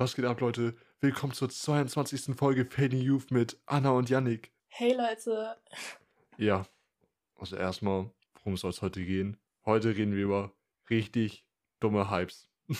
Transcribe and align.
Was 0.00 0.14
geht 0.16 0.24
ab, 0.24 0.40
Leute? 0.40 0.74
Willkommen 1.00 1.34
zur 1.34 1.50
22. 1.50 2.34
Folge 2.34 2.64
Fading 2.64 3.02
Youth 3.02 3.30
mit 3.30 3.60
Anna 3.66 3.90
und 3.90 4.08
Yannick. 4.08 4.50
Hey 4.68 4.94
Leute. 4.94 5.58
Ja, 6.38 6.64
also 7.36 7.56
erstmal, 7.56 8.10
worum 8.38 8.56
soll 8.56 8.70
es 8.70 8.80
heute 8.80 9.04
gehen? 9.04 9.36
Heute 9.66 9.94
reden 9.94 10.14
wir 10.16 10.24
über 10.24 10.52
richtig 10.88 11.44
dumme 11.80 12.10
Hypes. 12.10 12.48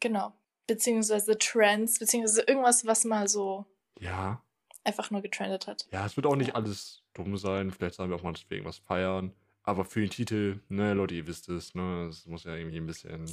Genau. 0.00 0.32
Beziehungsweise 0.66 1.38
Trends, 1.38 1.98
beziehungsweise 1.98 2.42
irgendwas, 2.42 2.84
was 2.86 3.04
mal 3.04 3.28
so 3.28 3.64
Ja, 3.98 4.42
einfach 4.82 5.10
nur 5.10 5.20
getrendet 5.20 5.66
hat. 5.66 5.86
ja, 5.92 6.04
es 6.06 6.16
wird 6.16 6.26
auch 6.26 6.36
nicht 6.36 6.48
Ja. 6.48 6.54
alles 6.54 7.02
dumm 7.12 7.36
sein. 7.38 7.70
Vielleicht 7.70 7.94
sagen 7.96 8.10
wir 8.10 8.16
auch 8.16 8.22
mal 8.22 8.32
deswegen 8.32 8.64
was 8.64 8.78
feiern. 8.78 9.32
Aber 9.62 9.84
für 9.84 10.00
den 10.00 10.10
Titel, 10.10 10.60
ne, 10.68 10.94
Leute, 10.94 11.14
ihr 11.14 11.26
wisst 11.26 11.48
es, 11.50 11.74
ne, 11.74 12.06
es 12.08 12.24
muss 12.26 12.44
ja 12.44 12.54
irgendwie 12.54 12.76
ein 12.78 12.86
bisschen, 12.86 13.24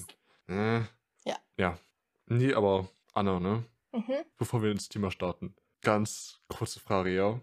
ne? 0.48 0.88
Ja. 1.26 1.38
Ja. 1.58 1.78
Nee, 2.28 2.54
aber 2.54 2.88
Anna, 3.14 3.40
ne, 3.40 3.66
Mhm. 3.94 4.24
bevor 4.38 4.64
wir 4.64 4.72
ins 4.72 4.88
Thema 4.90 5.12
starten, 5.12 5.56
ganz 5.82 6.40
kurze 6.48 6.80
Frage, 6.80 7.14
ja? 7.14 7.42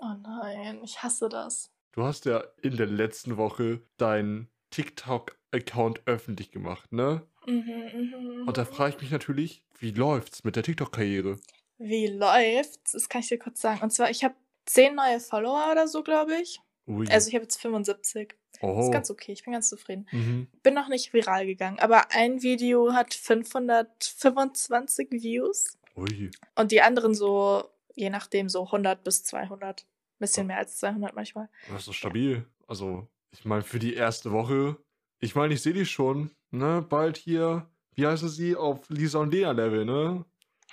Oh 0.00 0.14
nein, 0.22 0.80
ich 0.82 1.02
hasse 1.02 1.28
das. 1.28 1.70
Du 1.92 2.04
hast 2.04 2.24
ja 2.24 2.42
in 2.62 2.76
der 2.76 2.86
letzten 2.86 3.36
Woche 3.36 3.82
deinen 3.98 4.48
TikTok-Account 4.70 6.02
öffentlich 6.06 6.52
gemacht, 6.52 6.92
ne? 6.92 7.26
Mhm, 7.46 7.62
mhm. 7.62 8.44
Und 8.48 8.56
da 8.56 8.64
frage 8.64 8.94
ich 8.96 9.02
mich 9.02 9.10
natürlich, 9.10 9.62
wie 9.78 9.90
läuft's 9.90 10.44
mit 10.44 10.56
der 10.56 10.62
TikTok-Karriere? 10.62 11.36
Wie 11.78 12.06
läuft's? 12.06 12.92
Das 12.92 13.08
kann 13.08 13.20
ich 13.22 13.28
dir 13.28 13.38
kurz 13.38 13.60
sagen. 13.60 13.82
Und 13.82 13.90
zwar, 13.90 14.10
ich 14.10 14.22
habe 14.24 14.34
zehn 14.66 14.94
neue 14.94 15.20
Follower 15.20 15.70
oder 15.72 15.88
so, 15.88 16.02
glaube 16.02 16.36
ich. 16.36 16.60
Ui. 16.86 17.06
Also 17.10 17.28
ich 17.28 17.34
habe 17.34 17.44
jetzt 17.44 17.60
75. 17.60 18.36
Oho. 18.62 18.80
ist 18.80 18.92
ganz 18.92 19.10
okay, 19.10 19.32
ich 19.32 19.44
bin 19.44 19.52
ganz 19.52 19.68
zufrieden. 19.68 20.06
Mhm. 20.10 20.48
Bin 20.62 20.74
noch 20.74 20.88
nicht 20.88 21.12
viral 21.12 21.46
gegangen, 21.46 21.78
aber 21.78 22.10
ein 22.12 22.42
Video 22.42 22.92
hat 22.92 23.14
525 23.14 25.10
Views 25.10 25.78
Ui. 25.96 26.30
und 26.56 26.72
die 26.72 26.82
anderen 26.82 27.14
so, 27.14 27.64
je 27.94 28.10
nachdem, 28.10 28.48
so 28.48 28.64
100 28.66 29.02
bis 29.04 29.24
200. 29.24 29.86
Bisschen 30.18 30.46
mehr 30.48 30.58
als 30.58 30.76
200 30.76 31.14
manchmal. 31.14 31.48
Das 31.70 31.80
ist 31.80 31.88
doch 31.88 31.94
stabil. 31.94 32.44
Also, 32.66 33.08
ich 33.30 33.46
meine, 33.46 33.62
für 33.62 33.78
die 33.78 33.94
erste 33.94 34.32
Woche, 34.32 34.76
ich 35.18 35.34
meine, 35.34 35.54
ich 35.54 35.62
sehe 35.62 35.72
die 35.72 35.86
schon, 35.86 36.30
ne? 36.50 36.84
Bald 36.86 37.16
hier, 37.16 37.66
wie 37.94 38.06
heißen 38.06 38.28
sie, 38.28 38.54
auf 38.54 38.90
Lisa 38.90 39.20
und 39.20 39.32
Lea 39.32 39.50
Level, 39.52 39.86
ne? 39.86 40.26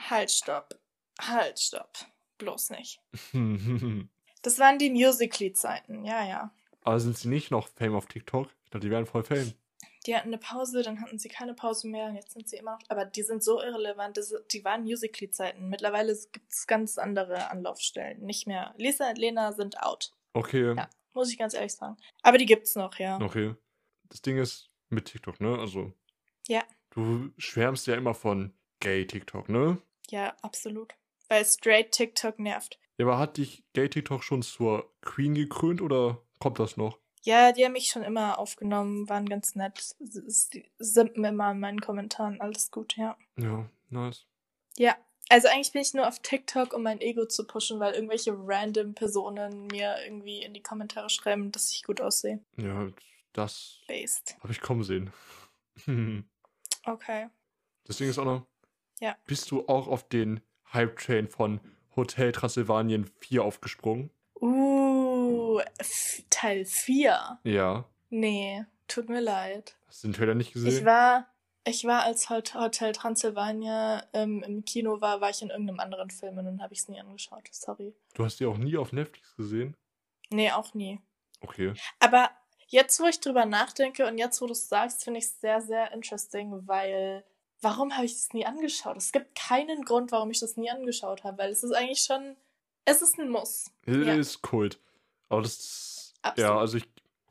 Halt, 0.09 0.31
stopp. 0.31 0.77
Halt, 1.19 1.59
stopp. 1.59 1.97
Bloß 2.38 2.72
nicht. 2.72 2.99
Das 4.44 4.59
waren 4.59 4.77
die 4.77 4.91
Musical.ly-Zeiten, 4.91 6.05
ja, 6.05 6.25
ja. 6.25 6.51
Sind 6.97 7.17
sie 7.17 7.27
nicht 7.27 7.52
noch 7.52 7.67
Fame 7.67 7.95
auf 7.95 8.05
TikTok? 8.07 8.47
Ich 8.66 8.69
dachte, 8.71 8.85
die 8.85 8.91
wären 8.91 9.05
voll 9.05 9.23
Fame. 9.23 9.53
Die 10.05 10.16
hatten 10.16 10.30
eine 10.30 10.38
Pause, 10.38 10.83
dann 10.83 11.02
hatten 11.02 11.19
sie 11.19 11.27
keine 11.27 11.53
Pause 11.53 11.88
mehr 11.89 12.07
und 12.07 12.16
jetzt 12.16 12.31
sind 12.31 12.47
sie 12.47 12.55
immer 12.55 12.73
noch. 12.73 12.79
Aber 12.88 13.03
die 13.03 13.23
sind 13.23 13.44
so 13.44 13.61
irrelevant. 13.61 14.16
Das, 14.16 14.33
die 14.52 14.63
waren 14.63 14.83
Musical.ly-Zeiten. 14.83 15.67
Mittlerweile 15.67 16.16
gibt 16.31 16.52
es 16.52 16.66
ganz 16.66 16.97
andere 16.97 17.49
Anlaufstellen. 17.52 18.21
Nicht 18.21 18.47
mehr. 18.47 18.73
Lisa 18.77 19.09
und 19.09 19.17
Lena 19.17 19.52
sind 19.52 19.81
out. 19.81 20.13
Okay. 20.33 20.75
Ja. 20.75 20.89
Muss 21.13 21.29
ich 21.31 21.38
ganz 21.38 21.53
ehrlich 21.53 21.73
sagen. 21.73 21.97
Aber 22.21 22.38
die 22.38 22.45
gibt's 22.45 22.75
noch, 22.75 22.97
ja. 22.99 23.19
Okay. 23.19 23.55
Das 24.09 24.22
Ding 24.22 24.38
ist 24.38 24.69
mit 24.89 25.05
TikTok, 25.05 25.41
ne? 25.41 25.57
Also, 25.59 25.91
Ja. 26.47 26.63
du 26.91 27.31
schwärmst 27.38 27.88
ja 27.88 27.95
immer 27.95 28.13
von 28.13 28.53
Gay-TikTok, 28.79 29.49
ne? 29.49 29.77
Ja, 30.09 30.35
absolut. 30.41 30.94
Weil 31.27 31.44
straight 31.44 31.91
TikTok 31.91 32.39
nervt. 32.39 32.79
Ja, 32.97 33.05
aber 33.05 33.17
hat 33.17 33.35
dich 33.38 33.63
Gay-TikTok 33.73 34.23
schon 34.23 34.41
zur 34.41 34.89
Queen 35.01 35.33
gekrönt 35.33 35.81
oder 35.81 36.22
kommt 36.39 36.59
das 36.59 36.77
noch? 36.77 36.99
Ja, 37.23 37.52
die 37.52 37.66
haben 37.66 37.73
mich 37.73 37.89
schon 37.89 38.03
immer 38.03 38.39
aufgenommen, 38.39 39.09
waren 39.09 39.27
ganz 39.27 39.55
nett. 39.55 39.77
S- 39.80 40.49
Die 40.49 40.66
simpen 40.77 41.23
immer 41.25 41.52
in 41.52 41.59
meinen 41.59 41.81
Kommentaren. 41.81 42.39
Alles 42.39 42.71
gut, 42.71 42.95
ja. 42.95 43.17
Ja, 43.38 43.69
nice. 43.89 44.25
Ja, 44.77 44.95
also 45.29 45.47
eigentlich 45.49 45.71
bin 45.73 45.81
ich 45.81 45.94
nur 45.94 46.07
auf 46.07 46.19
TikTok, 46.19 46.73
um 46.73 46.83
mein 46.83 47.02
Ego 47.02 47.25
zu 47.25 47.45
pushen, 47.45 47.79
weil 47.79 47.94
irgendwelche 47.95 48.33
random 48.38 48.94
Personen 48.94 49.67
mir 49.67 49.95
irgendwie 50.05 50.41
in 50.44 50.53
die 50.53 50.61
Kommentare 50.63 51.09
schreiben, 51.09 51.52
dass 51.52 51.71
ich 51.73 51.83
gut 51.83 51.99
aussehe. 51.99 52.39
Ja, 52.55 52.88
das 53.33 53.81
habe 53.89 54.51
ich 54.51 54.62
kommen 54.62 54.83
sehen. 54.83 55.12
Okay. 56.85 57.28
Das 57.85 57.97
Ding 57.97 58.09
ist 58.09 58.17
auch 58.17 58.25
noch, 58.25 58.45
Ja. 59.01 59.17
bist 59.25 59.51
du 59.51 59.67
auch 59.67 59.88
auf 59.88 60.07
den 60.07 60.39
Hype-Train 60.72 61.28
von 61.28 61.59
Hotel 61.95 62.31
Transylvanien 62.31 63.06
4 63.19 63.44
aufgesprungen? 63.44 64.09
Uh, 64.39 64.87
Teil 66.29 66.65
4. 66.65 67.39
Ja. 67.43 67.85
Nee, 68.09 68.65
tut 68.88 69.09
mir 69.09 69.21
leid. 69.21 69.75
Hast 69.88 70.03
du 70.03 70.07
den 70.07 70.13
Trailer 70.13 70.35
nicht 70.35 70.53
gesehen? 70.53 70.69
Ich 70.69 70.85
war, 70.85 71.27
ich 71.65 71.83
war 71.85 72.03
als 72.03 72.29
Hot 72.29 72.53
Hotel 72.55 72.93
Transylvania 72.93 74.03
ähm, 74.13 74.43
im 74.43 74.63
Kino 74.65 75.01
war, 75.01 75.21
war 75.21 75.29
ich 75.29 75.41
in 75.41 75.49
irgendeinem 75.49 75.79
anderen 75.79 76.09
Film 76.09 76.38
und 76.38 76.45
dann 76.45 76.61
habe 76.61 76.73
ich 76.73 76.79
es 76.79 76.88
nie 76.88 76.99
angeschaut. 76.99 77.47
Sorry. 77.51 77.93
du 78.13 78.23
hast 78.25 78.39
die 78.39 78.45
auch 78.45 78.57
nie 78.57 78.77
auf 78.77 78.93
Netflix 78.93 79.35
gesehen? 79.35 79.75
Nee, 80.29 80.51
auch 80.51 80.73
nie. 80.73 80.99
Okay. 81.41 81.73
Aber 81.99 82.31
jetzt, 82.67 82.99
wo 82.99 83.05
ich 83.05 83.19
drüber 83.19 83.45
nachdenke 83.45 84.07
und 84.07 84.17
jetzt, 84.17 84.41
wo 84.41 84.45
du 84.45 84.53
es 84.53 84.67
sagst, 84.67 85.03
finde 85.03 85.19
ich 85.19 85.25
es 85.25 85.39
sehr, 85.39 85.61
sehr 85.61 85.91
interesting, 85.91 86.67
weil 86.67 87.23
warum 87.61 87.95
habe 87.95 88.05
ich 88.05 88.13
das 88.13 88.33
nie 88.33 88.45
angeschaut? 88.45 88.97
Es 88.97 89.11
gibt 89.11 89.35
keinen 89.35 89.83
Grund, 89.83 90.11
warum 90.11 90.31
ich 90.31 90.39
das 90.39 90.57
nie 90.57 90.69
angeschaut 90.69 91.23
habe, 91.23 91.38
weil 91.38 91.51
es 91.51 91.63
ist 91.63 91.71
eigentlich 91.71 92.01
schon, 92.01 92.35
es 92.85 93.01
ist 93.01 93.19
ein 93.19 93.29
Muss. 93.29 93.71
Ja. 93.85 94.13
Ist 94.13 94.41
Kult. 94.41 94.79
Aber 95.29 95.41
das, 95.41 96.13
Absolut. 96.21 96.49
ja, 96.49 96.57
also 96.57 96.77
ich, 96.77 96.85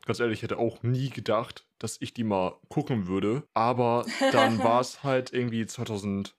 ganz 0.05 0.19
ehrlich, 0.19 0.41
hätte 0.41 0.57
auch 0.57 0.83
nie 0.83 1.09
gedacht, 1.09 1.67
dass 1.79 1.97
ich 2.01 2.13
die 2.13 2.23
mal 2.23 2.57
gucken 2.69 3.07
würde. 3.07 3.43
Aber 3.53 4.05
dann 4.31 4.59
war 4.63 4.81
es 4.81 5.03
halt 5.03 5.33
irgendwie 5.33 5.65
2019 5.65 6.33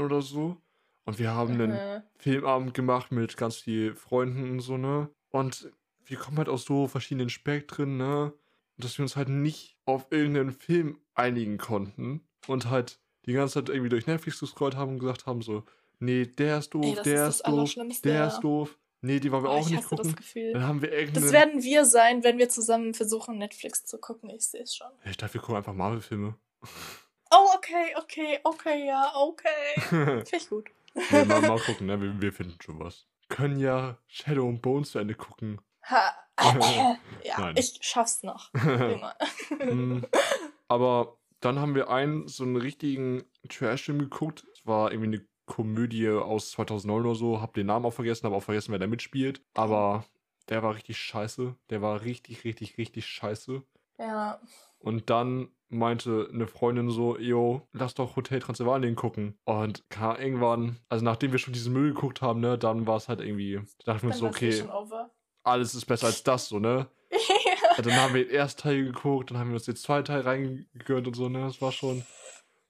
oder 0.00 0.22
so. 0.22 0.56
Und 1.04 1.18
wir 1.18 1.32
haben 1.32 1.60
einen 1.60 2.02
Filmabend 2.16 2.74
gemacht 2.74 3.10
mit 3.10 3.36
ganz 3.36 3.56
vielen 3.56 3.96
Freunden 3.96 4.50
und 4.52 4.60
so, 4.60 4.76
ne? 4.76 5.10
Und 5.30 5.72
wir 6.04 6.16
kommen 6.16 6.38
halt 6.38 6.48
aus 6.48 6.64
so 6.64 6.86
verschiedenen 6.86 7.28
Spektren, 7.28 7.96
ne? 7.96 8.32
Und 8.76 8.84
dass 8.84 8.98
wir 8.98 9.02
uns 9.02 9.16
halt 9.16 9.28
nicht 9.28 9.76
auf 9.84 10.06
irgendeinen 10.10 10.52
Film 10.52 11.00
einigen 11.14 11.58
konnten 11.58 12.20
und 12.46 12.70
halt 12.70 13.00
die 13.26 13.32
ganze 13.32 13.54
Zeit 13.54 13.68
irgendwie 13.68 13.88
durch 13.88 14.06
Netflix 14.06 14.40
gescrollt 14.40 14.76
haben 14.76 14.92
und 14.92 14.98
gesagt 14.98 15.26
haben 15.26 15.42
so, 15.42 15.64
nee, 15.98 16.26
der 16.26 16.58
ist 16.58 16.70
doof, 16.70 16.84
Ey, 16.84 17.02
der 17.02 17.28
ist 17.28 17.40
ist, 17.40 17.46
doof, 17.46 17.74
der 18.04 18.14
ja. 18.14 18.26
ist 18.26 18.40
doof. 18.40 18.78
Nee, 19.04 19.18
die 19.18 19.32
wollen 19.32 19.42
wir 19.42 19.50
oh, 19.50 19.54
auch 19.54 19.60
ich 19.60 19.70
nicht 19.70 19.78
hasse 19.78 19.96
das 19.96 20.06
gucken. 20.06 20.16
Gefühl. 20.16 20.52
Dann 20.52 20.62
haben 20.62 20.80
wir 20.80 20.92
irgendeinen... 20.92 21.24
Das 21.24 21.32
werden 21.32 21.62
wir 21.62 21.84
sein, 21.84 22.22
wenn 22.22 22.38
wir 22.38 22.48
zusammen 22.48 22.94
versuchen, 22.94 23.36
Netflix 23.36 23.84
zu 23.84 23.98
gucken. 23.98 24.30
Ich 24.30 24.46
sehe 24.46 24.62
es 24.62 24.76
schon. 24.76 24.86
ich 25.04 25.16
dachte, 25.16 25.34
wir 25.34 25.40
gucken 25.40 25.56
einfach 25.56 25.74
Marvel-Filme. 25.74 26.36
Oh, 27.30 27.48
okay, 27.56 27.94
okay, 27.96 28.38
okay, 28.44 28.86
ja, 28.86 29.12
okay. 29.16 29.48
Finde 29.88 30.24
ich 30.32 30.48
gut. 30.48 30.70
mal, 31.10 31.40
mal 31.40 31.58
gucken, 31.58 31.88
ne? 31.88 32.00
Wir, 32.00 32.20
wir 32.20 32.32
finden 32.32 32.56
schon 32.62 32.78
was. 32.78 33.06
Können 33.28 33.58
ja 33.58 33.98
Shadow 34.06 34.48
and 34.48 34.62
Bones 34.62 34.92
zu 34.92 34.98
Ende 34.98 35.14
gucken. 35.14 35.60
Ha. 35.84 36.14
ja, 37.24 37.38
Nein. 37.38 37.56
ich 37.56 37.78
schaff's 37.80 38.22
noch. 38.22 38.50
Mm, 39.50 40.02
Aber 40.68 41.18
dann 41.40 41.58
haben 41.58 41.74
wir 41.74 41.90
einen, 41.90 42.26
so 42.28 42.44
einen 42.44 42.56
richtigen 42.56 43.24
Trash-Film 43.48 43.98
geguckt. 43.98 44.44
Es 44.54 44.66
war 44.66 44.90
irgendwie 44.90 45.16
eine 45.16 45.26
Komödie 45.46 46.08
aus 46.08 46.50
2009 46.52 47.00
oder 47.06 47.14
so. 47.14 47.40
Hab 47.40 47.54
den 47.54 47.66
Namen 47.66 47.86
auch 47.86 47.92
vergessen, 47.92 48.26
aber 48.26 48.36
auch 48.36 48.42
vergessen, 48.42 48.72
wer 48.72 48.78
da 48.78 48.86
mitspielt. 48.86 49.42
Aber 49.54 50.04
der 50.48 50.62
war 50.62 50.74
richtig 50.74 50.98
scheiße. 50.98 51.54
Der 51.70 51.82
war 51.82 52.02
richtig, 52.02 52.44
richtig, 52.44 52.78
richtig 52.78 53.06
scheiße. 53.06 53.62
ja. 53.98 54.40
Und 54.78 55.10
dann 55.10 55.48
meinte 55.68 56.28
eine 56.32 56.48
Freundin 56.48 56.90
so, 56.90 57.16
yo, 57.16 57.62
lass 57.72 57.94
doch 57.94 58.16
Hotel 58.16 58.40
Transylvanien 58.40 58.96
gucken. 58.96 59.38
Und 59.44 59.88
kam 59.90 60.16
irgendwann, 60.16 60.80
also 60.88 61.04
nachdem 61.04 61.30
wir 61.30 61.38
schon 61.38 61.54
diesen 61.54 61.72
Müll 61.72 61.94
geguckt 61.94 62.20
haben, 62.20 62.40
ne, 62.40 62.58
dann 62.58 62.84
war 62.86 62.96
es 62.96 63.08
halt 63.08 63.20
irgendwie, 63.20 63.60
da 63.84 63.92
dachten 63.92 64.02
wir 64.02 64.08
uns 64.10 64.18
so, 64.18 64.26
eh 64.26 64.28
okay, 64.28 64.62
over. 64.62 65.10
alles 65.44 65.74
ist 65.76 65.86
besser 65.86 66.06
als 66.08 66.24
das, 66.24 66.48
so, 66.48 66.58
ne? 66.58 66.88
ja. 67.10 67.52
Ja, 67.76 67.82
dann 67.82 67.94
haben 67.94 68.12
wir 68.14 68.24
den 68.24 68.34
ersten 68.34 68.60
Teil 68.62 68.84
geguckt, 68.84 69.30
dann 69.30 69.38
haben 69.38 69.50
wir 69.50 69.54
uns 69.54 69.64
den 69.64 69.76
zweiten 69.76 70.06
Teil 70.06 70.22
reingegönnt 70.22 71.06
und 71.06 71.14
so, 71.14 71.28
ne? 71.28 71.42
Das 71.42 71.62
war 71.62 71.70
schon. 71.72 72.04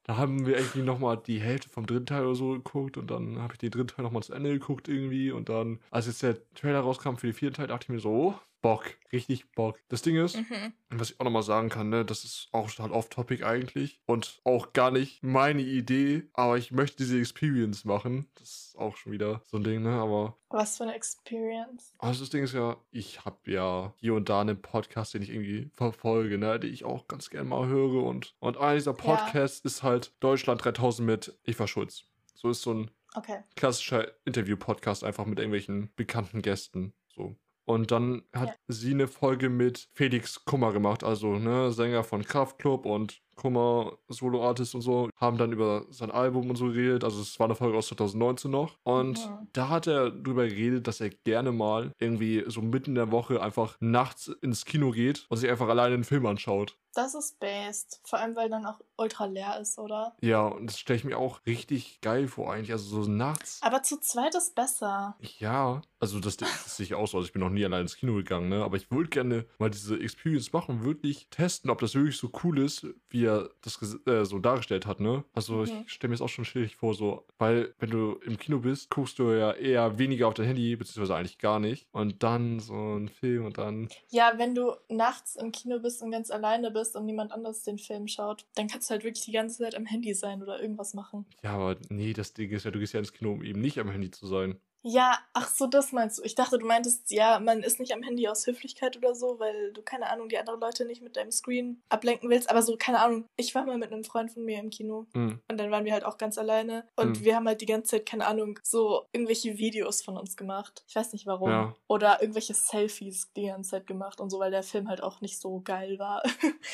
Da 0.05 0.17
haben 0.17 0.47
wir 0.47 0.57
irgendwie 0.57 0.83
nochmal 0.83 1.17
die 1.17 1.41
Hälfte 1.41 1.69
vom 1.69 1.87
dritten 1.87 2.07
Teil 2.07 2.25
oder 2.25 2.35
so 2.35 2.51
geguckt 2.53 2.97
und 2.97 3.11
dann 3.11 3.39
habe 3.39 3.55
ich 3.55 3.59
den 3.59 3.71
dritten 3.71 3.89
Teil 3.89 4.05
nochmal 4.05 4.23
zu 4.23 4.33
Ende 4.33 4.53
geguckt 4.53 4.89
irgendwie 4.89 5.31
und 5.31 5.49
dann, 5.49 5.79
als 5.91 6.07
jetzt 6.07 6.23
der 6.23 6.39
Trailer 6.55 6.81
rauskam 6.81 7.17
für 7.17 7.29
den 7.29 7.35
vierten 7.35 7.57
Teil, 7.57 7.69
dachte 7.69 7.85
ich 7.85 7.89
mir 7.91 8.01
so, 8.01 8.35
Bock, 8.63 8.97
richtig 9.13 9.51
Bock. 9.53 9.79
Das 9.89 10.03
Ding 10.03 10.17
ist, 10.17 10.37
Mhm. 10.37 10.73
was 10.91 11.11
ich 11.11 11.21
auch 11.21 11.25
nochmal 11.25 11.43
sagen 11.43 11.69
kann, 11.69 11.89
ne, 11.91 12.05
das 12.05 12.25
ist 12.25 12.49
auch 12.53 12.71
total 12.71 12.93
off-topic 12.93 13.45
eigentlich 13.45 14.01
und 14.07 14.41
auch 14.45 14.73
gar 14.73 14.91
nicht 14.91 15.23
meine 15.23 15.61
Idee, 15.63 16.29
aber 16.33 16.57
ich 16.57 16.71
möchte 16.73 16.97
diese 16.99 17.19
Experience 17.19 17.85
machen. 17.85 18.29
Das 18.37 18.49
ist 18.69 18.79
auch 18.79 18.97
schon 18.97 19.13
wieder 19.13 19.43
so 19.45 19.57
ein 19.59 19.65
Ding, 19.65 19.83
ne, 19.83 19.91
aber 20.01 20.39
Was 20.49 20.77
für 20.79 20.85
eine 20.85 20.95
Experience. 20.95 21.93
also 21.99 22.21
das 22.21 22.31
Ding 22.31 22.45
ist 22.45 22.55
ja, 22.55 22.77
ich 22.91 23.25
habe 23.25 23.51
ja 23.51 23.93
hier 23.99 24.15
und 24.15 24.29
da 24.29 24.41
einen 24.41 24.63
Podcast, 24.63 25.15
den 25.15 25.23
ich 25.23 25.31
irgendwie 25.31 25.71
verfolge, 25.75 26.39
ne, 26.39 26.59
den 26.61 26.73
ich 26.73 26.85
auch 26.85 27.09
ganz 27.09 27.31
gerne 27.31 27.49
mal 27.49 27.67
höre 27.67 28.05
und 28.05 28.35
und 28.39 28.57
einer 28.59 28.75
dieser 28.77 28.95
Podcasts 28.95 29.61
ist 29.61 29.83
halt 29.83 30.15
Deutschland 30.21 30.65
3000 30.65 31.05
mit 31.07 31.39
Eva 31.45 31.67
Schulz. 31.67 32.05
So 32.35 32.49
ist 32.49 32.63
so 32.63 32.73
ein 32.75 32.91
Okay. 33.15 33.41
klassischer 33.57 34.11
Interview-Podcast 34.25 35.05
einfach 35.05 35.27
mit 35.27 35.39
irgendwelchen 35.39 35.93
bekannten 35.97 36.41
Gästen. 36.41 36.95
So. 37.15 37.37
Und 37.65 37.91
dann 37.93 38.23
hat 38.35 38.49
Ja. 38.51 38.55
sie 38.69 38.91
eine 38.93 39.07
Folge 39.09 39.49
mit 39.49 39.89
Felix 39.95 40.45
Kummer 40.45 40.73
gemacht, 40.73 41.05
also 41.05 41.39
ne, 41.39 41.71
Sänger 41.73 42.03
von 42.05 42.25
Kraftklub 42.25 42.87
und 42.87 43.21
Kummer, 43.37 43.93
Solo-Artist 44.09 44.75
und 44.75 44.83
so, 44.83 45.11
haben 45.17 45.39
dann 45.39 45.53
über 45.53 45.85
sein 45.91 46.11
Album 46.11 46.51
und 46.51 46.57
so 46.57 46.67
geredet. 46.67 47.05
Also 47.05 47.21
es 47.23 47.39
war 47.41 47.47
eine 47.47 47.55
Folge 47.55 47.77
aus 47.79 47.89
2019 47.89 48.51
noch. 48.51 48.79
Und 48.83 49.19
Mhm. 49.29 49.49
da 49.53 49.69
hat 49.69 49.87
er 49.87 50.11
drüber 50.11 50.47
geredet, 50.47 50.87
dass 50.87 51.01
er 51.01 51.11
gerne 51.11 51.53
mal 51.53 51.93
irgendwie 51.99 52.45
so 52.47 52.61
mitten 52.63 52.91
in 52.91 52.95
der 52.97 53.11
Woche 53.13 53.43
einfach 53.43 53.77
nachts 53.81 54.29
ins 54.43 54.65
Kino 54.65 54.91
geht 54.91 55.27
und 55.29 55.37
sich 55.39 55.51
einfach 55.51 55.69
alleine 55.69 55.95
einen 55.95 56.05
Film 56.05 56.27
anschaut. 56.27 56.77
Das 56.95 57.15
ist 57.15 57.41
based. 57.41 58.03
Vor 58.05 58.19
allem, 58.19 58.37
weil 58.37 58.51
dann 58.51 58.67
auch 58.67 58.79
ultra 58.99 59.25
leer 59.25 59.59
ist, 59.59 59.79
oder? 59.79 60.15
Ja, 60.21 60.43
und 60.49 60.67
das 60.67 60.79
stelle 60.79 60.99
ich 60.99 61.05
mir 61.05 61.17
auch 61.17 61.41
richtig 61.47 62.03
geil 62.03 62.29
vor 62.29 62.53
eigentlich. 62.53 62.71
Also 62.73 63.03
so 63.03 63.11
nachts. 63.11 63.61
Aber 63.63 63.83
zu 63.83 63.99
zweit 63.99 64.35
ist 64.35 64.55
besser. 64.55 65.17
Ja, 65.39 65.81
also 66.01 66.21
das, 66.21 66.37
das 66.37 66.77
sehe 66.77 66.85
ich 66.85 66.95
auch 66.95 67.09
so. 67.09 67.17
Also 67.17 67.27
ich 67.27 67.33
bin 67.33 67.41
noch 67.41 67.49
nie 67.49 67.65
allein 67.65 67.81
ins 67.83 67.97
Kino 67.97 68.15
gegangen, 68.17 68.51
ne? 68.51 68.63
Aber 68.63 68.77
ich 68.77 68.91
würde 68.91 69.09
gerne 69.09 69.47
mal 69.59 69.71
diese 69.71 69.99
Experience 69.99 70.53
machen, 70.53 70.85
wirklich 70.85 71.29
testen, 71.31 71.71
ob 71.71 71.81
das 71.81 71.95
wirklich 71.95 72.19
so 72.19 72.31
cool 72.45 72.59
ist, 72.59 72.87
wie 73.09 73.22
er 73.25 73.51
das 73.63 73.79
äh, 74.07 74.25
so 74.25 74.39
dargestellt 74.39 74.87
hat, 74.87 75.01
ne? 75.01 75.25
Also 75.35 75.57
Mhm. 75.59 75.65
ich 75.87 75.93
stelle 75.93 76.11
mir 76.11 76.15
das 76.15 76.23
auch 76.23 76.29
schon 76.29 76.45
schwierig 76.45 76.77
vor, 76.77 76.95
so, 76.95 77.27
weil 77.39 77.75
wenn 77.79 77.91
du 77.91 78.15
im 78.25 78.39
Kino 78.39 78.59
bist, 78.61 78.91
guckst 78.91 79.19
du 79.19 79.33
ja 79.33 79.53
eher 79.53 79.99
weniger 79.99 80.29
auf 80.29 80.35
dein 80.35 80.47
Handy, 80.47 80.75
beziehungsweise 80.77 81.15
eigentlich 81.17 81.39
gar 81.39 81.59
nicht. 81.61 81.87
Und 81.93 82.23
dann 82.23 82.61
so 82.61 82.75
ein 82.97 83.09
Film 83.09 83.45
und 83.47 83.59
dann. 83.59 83.89
Ja, 84.11 84.35
wenn 84.37 84.55
du 84.55 84.73
nachts 84.89 85.37
im 85.37 85.53
Kino 85.53 85.79
bist 85.81 86.03
und 86.03 86.11
ganz 86.11 86.31
alleine 86.31 86.71
bist 86.71 86.97
und 86.97 87.07
niemand 87.07 87.33
anderes 87.33 87.63
den 87.63 87.79
Film 87.79 88.09
schaut, 88.09 88.45
dann 88.55 88.69
kannst 88.69 88.89
du 88.89 88.93
halt 88.93 89.05
wirklich 89.05 89.25
die 89.25 89.33
ganze 89.33 89.59
Zeit 89.63 89.75
am 89.75 89.87
Handy 89.87 90.15
sein 90.15 90.43
oder 90.43 90.61
irgendwas 90.61 90.95
machen. 90.95 91.27
Ja, 91.43 91.55
aber 91.55 91.77
nee, 91.89 92.13
das 92.13 92.33
Ding 92.35 92.51
ist 92.51 92.65
ja, 92.65 92.71
du 92.71 92.79
gehst 92.79 92.93
ja 92.95 93.01
ins 93.01 93.13
Kino, 93.13 93.33
um 93.33 93.43
eben 93.43 93.61
nicht 93.61 93.79
am 93.79 93.91
Handy 93.91 94.11
zu 94.11 94.27
sein. 94.27 94.61
Ja, 94.85 95.19
ach 95.33 95.49
so, 95.49 95.67
das 95.67 95.93
meinst 95.93 96.19
du. 96.19 96.23
Ich 96.25 96.35
dachte, 96.35 96.59
du 96.59 96.67
meintest, 96.67 97.11
ja, 97.11 97.39
man 97.39 97.63
ist 97.63 97.79
nicht 97.79 97.93
am 97.95 98.03
Handy 98.03 98.27
aus 98.29 98.47
Höflichkeit 98.47 98.97
oder 98.97 99.15
so, 99.15 99.39
weil 99.39 99.73
du, 99.73 99.83
keine 99.83 100.11
Ahnung, 100.11 100.29
die 100.29 100.39
anderen 100.39 100.59
Leute 100.61 100.85
nicht 100.85 101.03
mit 101.03 101.17
deinem 101.17 101.31
Screen 101.31 101.81
ablenken 101.89 102.29
willst. 102.31 102.51
Aber 102.51 102.63
so, 102.63 102.77
keine 102.77 102.99
Ahnung, 103.01 103.27
ich 103.37 103.55
war 103.55 103.65
mal 103.65 103.79
mit 103.79 103.93
einem 103.93 104.03
Freund 104.05 104.33
von 104.33 104.45
mir 104.45 104.59
im 104.59 104.71
Kino 104.71 105.07
Hm. 105.15 105.41
und 105.49 105.59
dann 105.59 105.71
waren 105.71 105.85
wir 105.85 105.93
halt 105.93 106.05
auch 106.05 106.19
ganz 106.19 106.37
alleine 106.37 106.85
und 106.97 107.19
Hm. 107.19 107.25
wir 107.25 107.37
haben 107.37 107.47
halt 107.47 107.61
die 107.61 107.67
ganze 107.67 107.93
Zeit, 107.93 108.07
keine 108.07 108.27
Ahnung, 108.27 108.59
so 108.65 109.07
irgendwelche 109.13 109.57
Videos 109.59 110.03
von 110.03 110.17
uns 110.17 110.37
gemacht. 110.37 110.85
Ich 110.89 110.97
weiß 110.97 111.13
nicht 111.13 111.27
warum. 111.27 111.51
Ja. 111.51 111.77
Oder 111.89 112.21
irgendwelche 112.21 112.55
Selfies 112.55 113.33
die 113.37 113.47
ganze 113.47 113.71
Zeit 113.71 113.87
gemacht 113.87 114.21
und 114.21 114.31
so, 114.31 114.39
weil 114.41 114.51
der 114.51 114.63
Film 114.65 114.89
halt 114.89 115.03
auch 115.03 115.21
nicht 115.21 115.39
so 115.41 115.61
geil 115.61 115.99
war. 115.99 116.23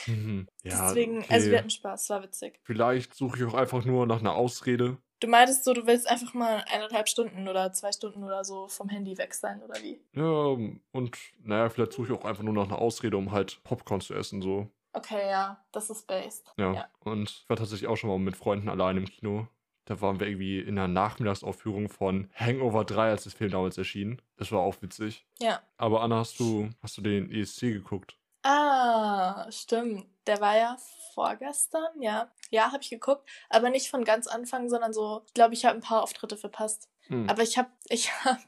Mhm. 0.06 0.49
Ja, 0.64 0.88
Deswegen, 0.88 1.19
okay. 1.20 1.26
also 1.32 1.50
wir 1.50 1.58
hatten 1.58 1.70
Spaß, 1.70 2.10
war 2.10 2.22
witzig. 2.22 2.58
Vielleicht 2.62 3.14
suche 3.14 3.38
ich 3.38 3.44
auch 3.44 3.55
einfach 3.55 3.84
nur 3.87 4.06
nach 4.06 4.20
einer 4.20 4.34
Ausrede, 4.34 4.99
Du 5.20 5.26
meintest 5.26 5.65
so, 5.65 5.73
du 5.75 5.87
willst 5.87 6.09
einfach 6.09 6.32
mal 6.35 6.65
eineinhalb 6.73 7.09
Stunden 7.09 7.49
oder 7.49 7.73
zwei 7.73 7.91
Stunden 7.93 8.23
oder 8.23 8.44
so 8.44 8.69
vom 8.69 8.88
Handy 8.88 9.19
weg 9.19 9.35
sein, 9.35 9.62
oder 9.62 9.75
wie? 9.82 10.00
Ja, 10.15 10.56
und 10.93 11.17
naja, 11.43 11.69
vielleicht 11.70 11.93
suche 11.93 12.12
ich 12.12 12.19
auch 12.19 12.25
einfach 12.25 12.43
nur 12.44 12.55
nach 12.55 12.67
einer 12.67 12.79
Ausrede, 12.79 13.17
um 13.17 13.32
halt 13.32 13.62
Popcorn 13.65 14.00
zu 14.00 14.15
essen, 14.15 14.41
so. 14.43 14.69
Okay, 14.93 15.29
ja, 15.29 15.65
das 15.73 15.91
ist 15.91 16.06
based. 16.06 16.53
Ja. 16.56 16.73
Ja. 16.73 16.88
Und 17.00 17.31
ich 17.31 17.49
war 17.49 17.56
tatsächlich 17.56 17.88
auch 17.88 17.97
schon 17.97 18.11
mal 18.11 18.19
mit 18.19 18.37
Freunden 18.37 18.69
allein 18.69 18.97
im 18.97 19.06
Kino. 19.06 19.49
Da 19.85 20.00
waren 20.00 20.20
wir 20.20 20.26
irgendwie 20.26 20.61
in 20.61 20.79
einer 20.79 20.88
Nachmittagsaufführung 20.88 21.88
von 21.88 22.29
Hangover 22.35 22.85
3, 22.85 23.11
als 23.11 23.25
das 23.25 23.35
Film 23.35 23.50
damals 23.50 23.79
erschien. 23.79 24.20
Das 24.37 24.53
war 24.53 24.61
auch 24.61 24.82
witzig. 24.82 25.25
Ja. 25.41 25.62
Aber 25.79 26.03
Anna, 26.03 26.17
hast 26.17 26.38
du, 26.38 26.69
hast 26.82 26.99
du 26.99 27.03
den 27.03 27.31
ESC 27.32 27.61
geguckt? 27.73 28.19
Ah, 28.50 29.46
stimmt. 29.50 30.06
Der 30.26 30.40
war 30.40 30.56
ja 30.56 30.78
vorgestern, 31.12 32.00
ja. 32.00 32.30
Ja, 32.50 32.72
habe 32.72 32.82
ich 32.82 32.88
geguckt, 32.88 33.28
aber 33.50 33.68
nicht 33.68 33.90
von 33.90 34.04
ganz 34.04 34.26
Anfang, 34.26 34.70
sondern 34.70 34.94
so, 34.94 35.22
ich 35.26 35.34
glaube, 35.34 35.52
ich 35.52 35.66
habe 35.66 35.74
ein 35.76 35.82
paar 35.82 36.02
Auftritte 36.02 36.38
verpasst. 36.38 36.88
Hm. 37.08 37.28
Aber 37.28 37.42
ich 37.42 37.58
habe 37.58 37.68
ich 37.90 38.10
habe 38.24 38.40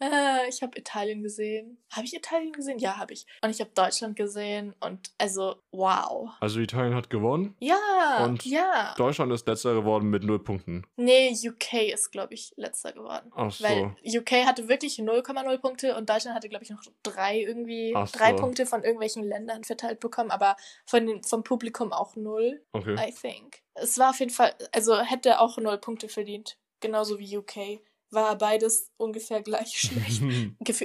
äh, 0.00 0.48
ich 0.48 0.62
habe 0.62 0.78
Italien 0.78 1.22
gesehen. 1.22 1.78
Habe 1.90 2.04
ich 2.06 2.14
Italien 2.14 2.52
gesehen? 2.52 2.78
Ja, 2.78 2.96
habe 2.96 3.12
ich. 3.12 3.26
Und 3.42 3.50
ich 3.50 3.60
habe 3.60 3.70
Deutschland 3.74 4.16
gesehen 4.16 4.74
und 4.80 5.10
also 5.18 5.56
wow. 5.72 6.30
Also 6.40 6.60
Italien 6.60 6.94
hat 6.94 7.10
gewonnen. 7.10 7.56
Ja, 7.60 8.24
Und 8.24 8.44
ja. 8.44 8.94
Deutschland 8.96 9.32
ist 9.32 9.46
letzter 9.46 9.74
geworden 9.74 10.08
mit 10.10 10.22
null 10.24 10.42
Punkten. 10.42 10.84
Nee, 10.96 11.32
UK 11.32 11.92
ist, 11.92 12.10
glaube 12.10 12.34
ich, 12.34 12.52
letzter 12.56 12.92
geworden. 12.92 13.30
Ach 13.34 13.50
so. 13.50 13.64
Weil 13.64 13.96
UK 14.04 14.46
hatte 14.46 14.68
wirklich 14.68 14.96
0,0 14.98 15.58
Punkte 15.58 15.96
und 15.96 16.08
Deutschland 16.08 16.36
hatte, 16.36 16.48
glaube 16.48 16.64
ich, 16.64 16.70
noch 16.70 16.82
drei 17.02 17.40
irgendwie, 17.40 17.92
Ach 17.96 18.10
drei 18.10 18.30
so. 18.30 18.36
Punkte 18.36 18.66
von 18.66 18.82
irgendwelchen 18.82 19.22
Ländern 19.24 19.64
verteilt 19.64 20.00
bekommen, 20.00 20.30
aber 20.30 20.56
von 20.84 21.06
den, 21.06 21.22
vom 21.22 21.42
Publikum 21.42 21.92
auch 21.92 22.16
null, 22.16 22.62
Okay. 22.72 22.94
I 22.98 23.12
think. 23.12 23.62
Es 23.74 23.98
war 23.98 24.10
auf 24.10 24.20
jeden 24.20 24.32
Fall, 24.32 24.54
also 24.72 24.96
hätte 24.98 25.40
auch 25.40 25.58
null 25.58 25.78
Punkte 25.78 26.08
verdient. 26.08 26.58
Genauso 26.80 27.18
wie 27.18 27.36
UK. 27.36 27.80
War 28.10 28.36
beides 28.36 28.90
ungefähr 28.96 29.42
gleich 29.42 29.78
schlecht. 29.80 30.22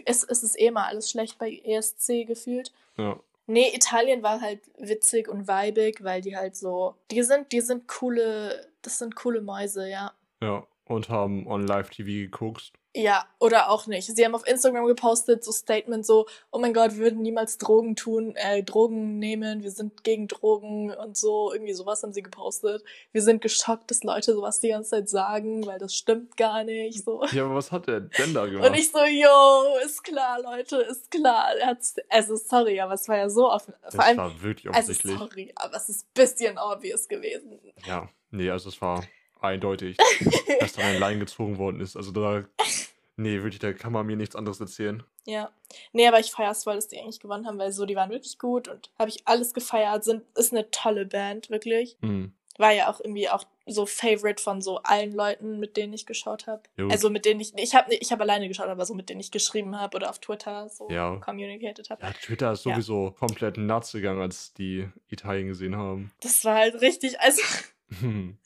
Es, 0.06 0.23
es 0.23 0.44
ist 0.44 0.59
eh 0.59 0.71
mal 0.71 0.85
alles 0.85 1.09
schlecht 1.09 1.38
bei 1.38 1.62
ESC 1.63 2.25
gefühlt. 2.27 2.71
ja. 2.97 3.19
Nee, 3.47 3.75
Italien 3.75 4.23
war 4.23 4.39
halt 4.39 4.62
witzig 4.77 5.27
und 5.27 5.45
weibig, 5.47 6.03
weil 6.03 6.21
die 6.21 6.38
halt 6.38 6.56
so, 6.56 6.95
die 7.09 7.21
sind, 7.23 7.51
die 7.51 7.59
sind 7.59 7.85
coole, 7.88 8.65
das 8.81 8.97
sind 9.00 9.15
coole 9.15 9.41
Mäuse, 9.41 9.89
ja. 9.89 10.13
Ja. 10.41 10.65
Und 10.85 11.09
haben 11.09 11.47
on 11.47 11.68
Live-TV 11.68 12.06
geguckt. 12.29 12.71
Ja, 12.93 13.25
oder 13.39 13.69
auch 13.69 13.88
nicht. 13.88 14.13
Sie 14.13 14.25
haben 14.25 14.35
auf 14.35 14.45
Instagram 14.45 14.85
gepostet, 14.85 15.45
so 15.45 15.53
Statement 15.53 16.05
so, 16.05 16.25
oh 16.51 16.59
mein 16.59 16.73
Gott, 16.73 16.91
wir 16.95 16.99
würden 17.05 17.21
niemals 17.21 17.57
Drogen 17.57 17.95
tun, 17.95 18.35
äh, 18.35 18.63
Drogen 18.63 19.17
nehmen, 19.17 19.63
wir 19.63 19.71
sind 19.71 20.03
gegen 20.03 20.27
Drogen 20.27 20.93
und 20.93 21.15
so, 21.15 21.53
irgendwie 21.53 21.71
sowas 21.73 22.03
haben 22.03 22.11
sie 22.11 22.21
gepostet. 22.21 22.83
Wir 23.13 23.21
sind 23.21 23.41
geschockt, 23.41 23.89
dass 23.91 24.03
Leute 24.03 24.33
sowas 24.33 24.59
die 24.59 24.69
ganze 24.69 24.89
Zeit 24.89 25.09
sagen, 25.09 25.65
weil 25.65 25.79
das 25.79 25.95
stimmt 25.95 26.35
gar 26.35 26.65
nicht, 26.65 27.05
so. 27.05 27.23
Ja, 27.31 27.45
aber 27.45 27.55
was 27.55 27.71
hat 27.71 27.88
der 27.88 28.01
denn 28.01 28.33
da 28.33 28.45
gemacht? 28.45 28.69
Und 28.69 28.75
ich 28.75 28.91
so, 28.91 28.99
yo, 29.05 29.77
ist 29.85 30.03
klar, 30.03 30.41
Leute, 30.41 30.75
ist 30.77 31.09
klar. 31.09 31.55
Er 31.59 31.67
hat's, 31.67 31.95
also 32.09 32.35
sorry, 32.35 32.81
aber 32.81 32.95
es 32.95 33.07
war 33.07 33.17
ja 33.17 33.29
so 33.29 33.49
offen. 33.49 33.73
das 33.83 33.95
Vor 33.95 34.03
allem, 34.03 34.17
war 34.17 34.41
wirklich 34.41 34.67
also 34.67 34.79
offensichtlich. 34.91 35.17
sorry, 35.17 35.51
aber 35.55 35.77
es 35.77 35.88
ist 35.88 36.07
ein 36.07 36.11
bisschen 36.13 36.57
obvious 36.57 37.07
gewesen. 37.07 37.57
Ja, 37.85 38.09
nee, 38.31 38.49
also 38.49 38.67
es 38.67 38.81
war 38.81 39.01
eindeutig, 39.41 39.97
dass 40.59 40.73
da 40.73 40.83
ein 40.83 40.99
Line 40.99 41.19
gezogen 41.19 41.57
worden 41.57 41.81
ist. 41.81 41.95
Also 41.97 42.11
da, 42.11 42.45
nee, 43.17 43.35
wirklich, 43.41 43.59
da 43.59 43.73
kann 43.73 43.91
man 43.93 44.05
mir 44.05 44.15
nichts 44.15 44.35
anderes 44.35 44.59
erzählen. 44.59 45.03
Ja. 45.25 45.51
Nee, 45.93 46.07
aber 46.07 46.19
ich 46.19 46.31
feier's 46.31 46.63
voll, 46.63 46.75
dass 46.75 46.88
die 46.88 46.99
eigentlich 46.99 47.19
gewonnen 47.19 47.45
haben, 47.47 47.59
weil 47.59 47.71
so, 47.71 47.85
die 47.85 47.95
waren 47.95 48.09
wirklich 48.09 48.39
gut 48.39 48.67
und 48.67 48.89
habe 48.97 49.09
ich 49.09 49.19
alles 49.25 49.53
gefeiert. 49.53 50.03
Sind, 50.03 50.23
ist 50.35 50.51
eine 50.53 50.69
tolle 50.71 51.05
Band, 51.05 51.49
wirklich. 51.49 51.97
Hm. 52.01 52.33
War 52.57 52.71
ja 52.73 52.91
auch 52.91 52.99
irgendwie 52.99 53.29
auch 53.29 53.45
so 53.65 53.85
Favorite 53.85 54.43
von 54.43 54.61
so 54.61 54.79
allen 54.83 55.13
Leuten, 55.13 55.59
mit 55.59 55.77
denen 55.77 55.93
ich 55.93 56.05
geschaut 56.05 56.47
habe. 56.47 56.63
Also 56.89 57.09
mit 57.09 57.23
denen 57.25 57.39
ich, 57.39 57.53
ich 57.57 57.73
habe 57.73 57.95
ich 57.95 58.11
hab 58.11 58.19
alleine 58.19 58.47
geschaut, 58.49 58.67
aber 58.67 58.85
so 58.85 58.93
mit 58.93 59.09
denen 59.09 59.21
ich 59.21 59.31
geschrieben 59.31 59.79
habe 59.79 59.95
oder 59.95 60.09
auf 60.09 60.19
Twitter 60.19 60.67
so 60.67 60.89
Ja. 60.89 61.15
communicated 61.17 61.89
habe. 61.89 62.03
Ja, 62.03 62.11
Twitter 62.11 62.51
ist 62.51 62.65
Ja. 62.65 62.73
sowieso 62.73 63.11
komplett 63.17 63.57
nuts 63.57 63.93
gegangen, 63.93 64.21
als 64.21 64.53
die 64.53 64.89
Italien 65.07 65.47
gesehen 65.47 65.77
haben. 65.77 66.11
Das 66.21 66.43
war 66.43 66.55
halt 66.55 66.81
richtig, 66.81 67.19
also, 67.21 67.41
Hm. 67.99 68.38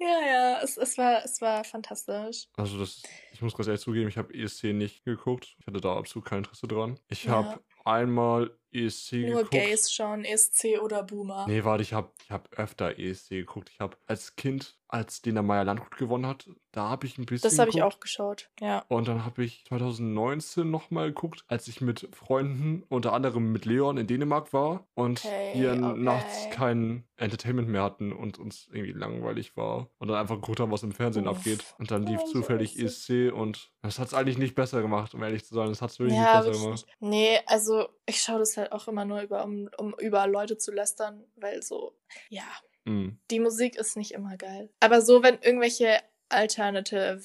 ja, 0.00 0.26
ja, 0.26 0.60
es, 0.62 0.76
es, 0.76 0.98
war, 0.98 1.24
es 1.24 1.40
war 1.40 1.64
fantastisch. 1.64 2.46
Also 2.56 2.78
das, 2.78 3.02
ich 3.32 3.40
muss 3.42 3.54
ganz 3.56 3.68
ehrlich 3.68 3.80
zugeben, 3.80 4.08
ich 4.08 4.18
habe 4.18 4.34
ESC 4.34 4.72
nicht 4.72 5.04
geguckt. 5.04 5.56
Ich 5.60 5.66
hatte 5.66 5.80
da 5.80 5.96
absolut 5.96 6.26
kein 6.26 6.38
Interesse 6.38 6.66
dran. 6.66 6.98
Ich 7.08 7.24
Ja. 7.24 7.32
habe 7.32 7.60
einmal 7.84 8.50
ESC 8.72 9.12
Nur 9.12 9.28
geguckt. 9.44 9.50
Gays 9.52 9.92
schauen, 9.92 10.24
ESC 10.24 10.78
oder 10.82 11.02
Boomer. 11.02 11.46
Nee, 11.48 11.64
warte, 11.64 11.82
ich 11.82 11.92
habe 11.92 12.10
ich 12.22 12.30
hab 12.30 12.52
öfter 12.58 12.98
ESC 12.98 13.30
geguckt. 13.30 13.70
Ich 13.72 13.80
habe 13.80 13.96
als 14.06 14.36
Kind, 14.36 14.78
als 14.88 15.20
Dina 15.22 15.42
Meyer 15.42 15.64
Landrut 15.64 15.96
gewonnen 15.96 16.26
hat, 16.26 16.48
da 16.72 16.88
habe 16.88 17.06
ich 17.06 17.18
ein 17.18 17.26
bisschen 17.26 17.48
das 17.50 17.58
habe 17.58 17.70
ich 17.70 17.82
auch 17.82 17.98
geschaut, 18.00 18.50
ja. 18.60 18.84
Und 18.88 19.08
dann 19.08 19.24
habe 19.24 19.44
ich 19.44 19.64
2019 19.68 20.70
nochmal 20.70 21.08
geguckt, 21.08 21.44
als 21.48 21.66
ich 21.68 21.80
mit 21.80 22.08
Freunden, 22.12 22.84
unter 22.88 23.12
anderem 23.12 23.52
mit 23.52 23.64
Leon 23.64 23.96
in 23.98 24.06
Dänemark 24.06 24.52
war 24.52 24.86
und 24.94 25.24
Okay, 25.24 25.52
wir 25.54 25.72
okay. 25.72 25.98
nachts 26.00 26.48
kein 26.50 27.04
Entertainment 27.16 27.68
mehr 27.68 27.82
hatten 27.82 28.12
und 28.12 28.38
uns 28.38 28.68
irgendwie 28.70 28.92
langweilig 28.92 29.56
war 29.56 29.90
und 29.98 30.08
dann 30.08 30.16
einfach 30.18 30.36
geguckt 30.36 30.60
haben, 30.60 30.70
was 30.70 30.82
im 30.84 30.92
Fernsehen 30.92 31.26
Uff. 31.26 31.38
abgeht. 31.38 31.64
Und 31.78 31.90
dann 31.90 32.04
lief 32.04 32.20
Oh, 32.22 32.26
zufällig 32.26 32.78
ESC 32.78 33.32
und 33.32 33.70
das 33.82 33.98
hat 33.98 34.08
es 34.08 34.14
eigentlich 34.14 34.38
nicht 34.38 34.54
besser 34.54 34.82
gemacht, 34.82 35.14
um 35.14 35.22
ehrlich 35.22 35.44
zu 35.44 35.54
sein. 35.54 35.68
Das 35.68 35.82
hat 35.82 35.90
es 35.90 35.98
wirklich 35.98 36.16
Ja, 36.16 36.22
nicht 36.22 36.32
besser 36.32 36.46
wirklich 36.46 36.62
gemacht. 36.62 36.86
nicht. 36.86 37.10
Nee, 37.10 37.40
also 37.46 37.88
ich 38.06 38.20
schaue 38.22 38.38
das 38.38 38.56
halt 38.58 38.72
auch 38.72 38.86
immer 38.88 39.04
nur 39.04 39.22
über, 39.22 39.44
um, 39.44 39.70
um 39.78 39.94
über 39.98 40.26
Leute 40.26 40.58
zu 40.58 40.72
lästern, 40.72 41.24
weil 41.36 41.62
so, 41.62 41.96
ja, 42.28 42.44
Mhm. 42.84 43.18
die 43.30 43.40
Musik 43.40 43.76
ist 43.76 43.96
nicht 43.96 44.12
immer 44.12 44.36
geil. 44.36 44.70
Aber 44.80 45.00
so, 45.02 45.22
wenn 45.22 45.38
irgendwelche 45.42 45.98
Alternative 46.30 47.20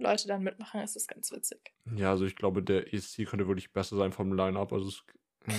Leute 0.00 0.28
dann 0.28 0.42
mitmachen, 0.42 0.80
ist 0.80 0.96
das 0.96 1.06
ganz 1.08 1.32
witzig. 1.32 1.74
Ja, 1.96 2.10
also 2.10 2.24
ich 2.24 2.36
glaube, 2.36 2.62
der 2.62 2.92
ESC 2.92 3.24
könnte 3.24 3.46
wirklich 3.48 3.72
besser 3.72 3.96
sein 3.96 4.12
vom 4.12 4.32
Line-Up. 4.32 4.72
Also, 4.72 4.88
es, 4.88 5.02
äh, 5.46 5.52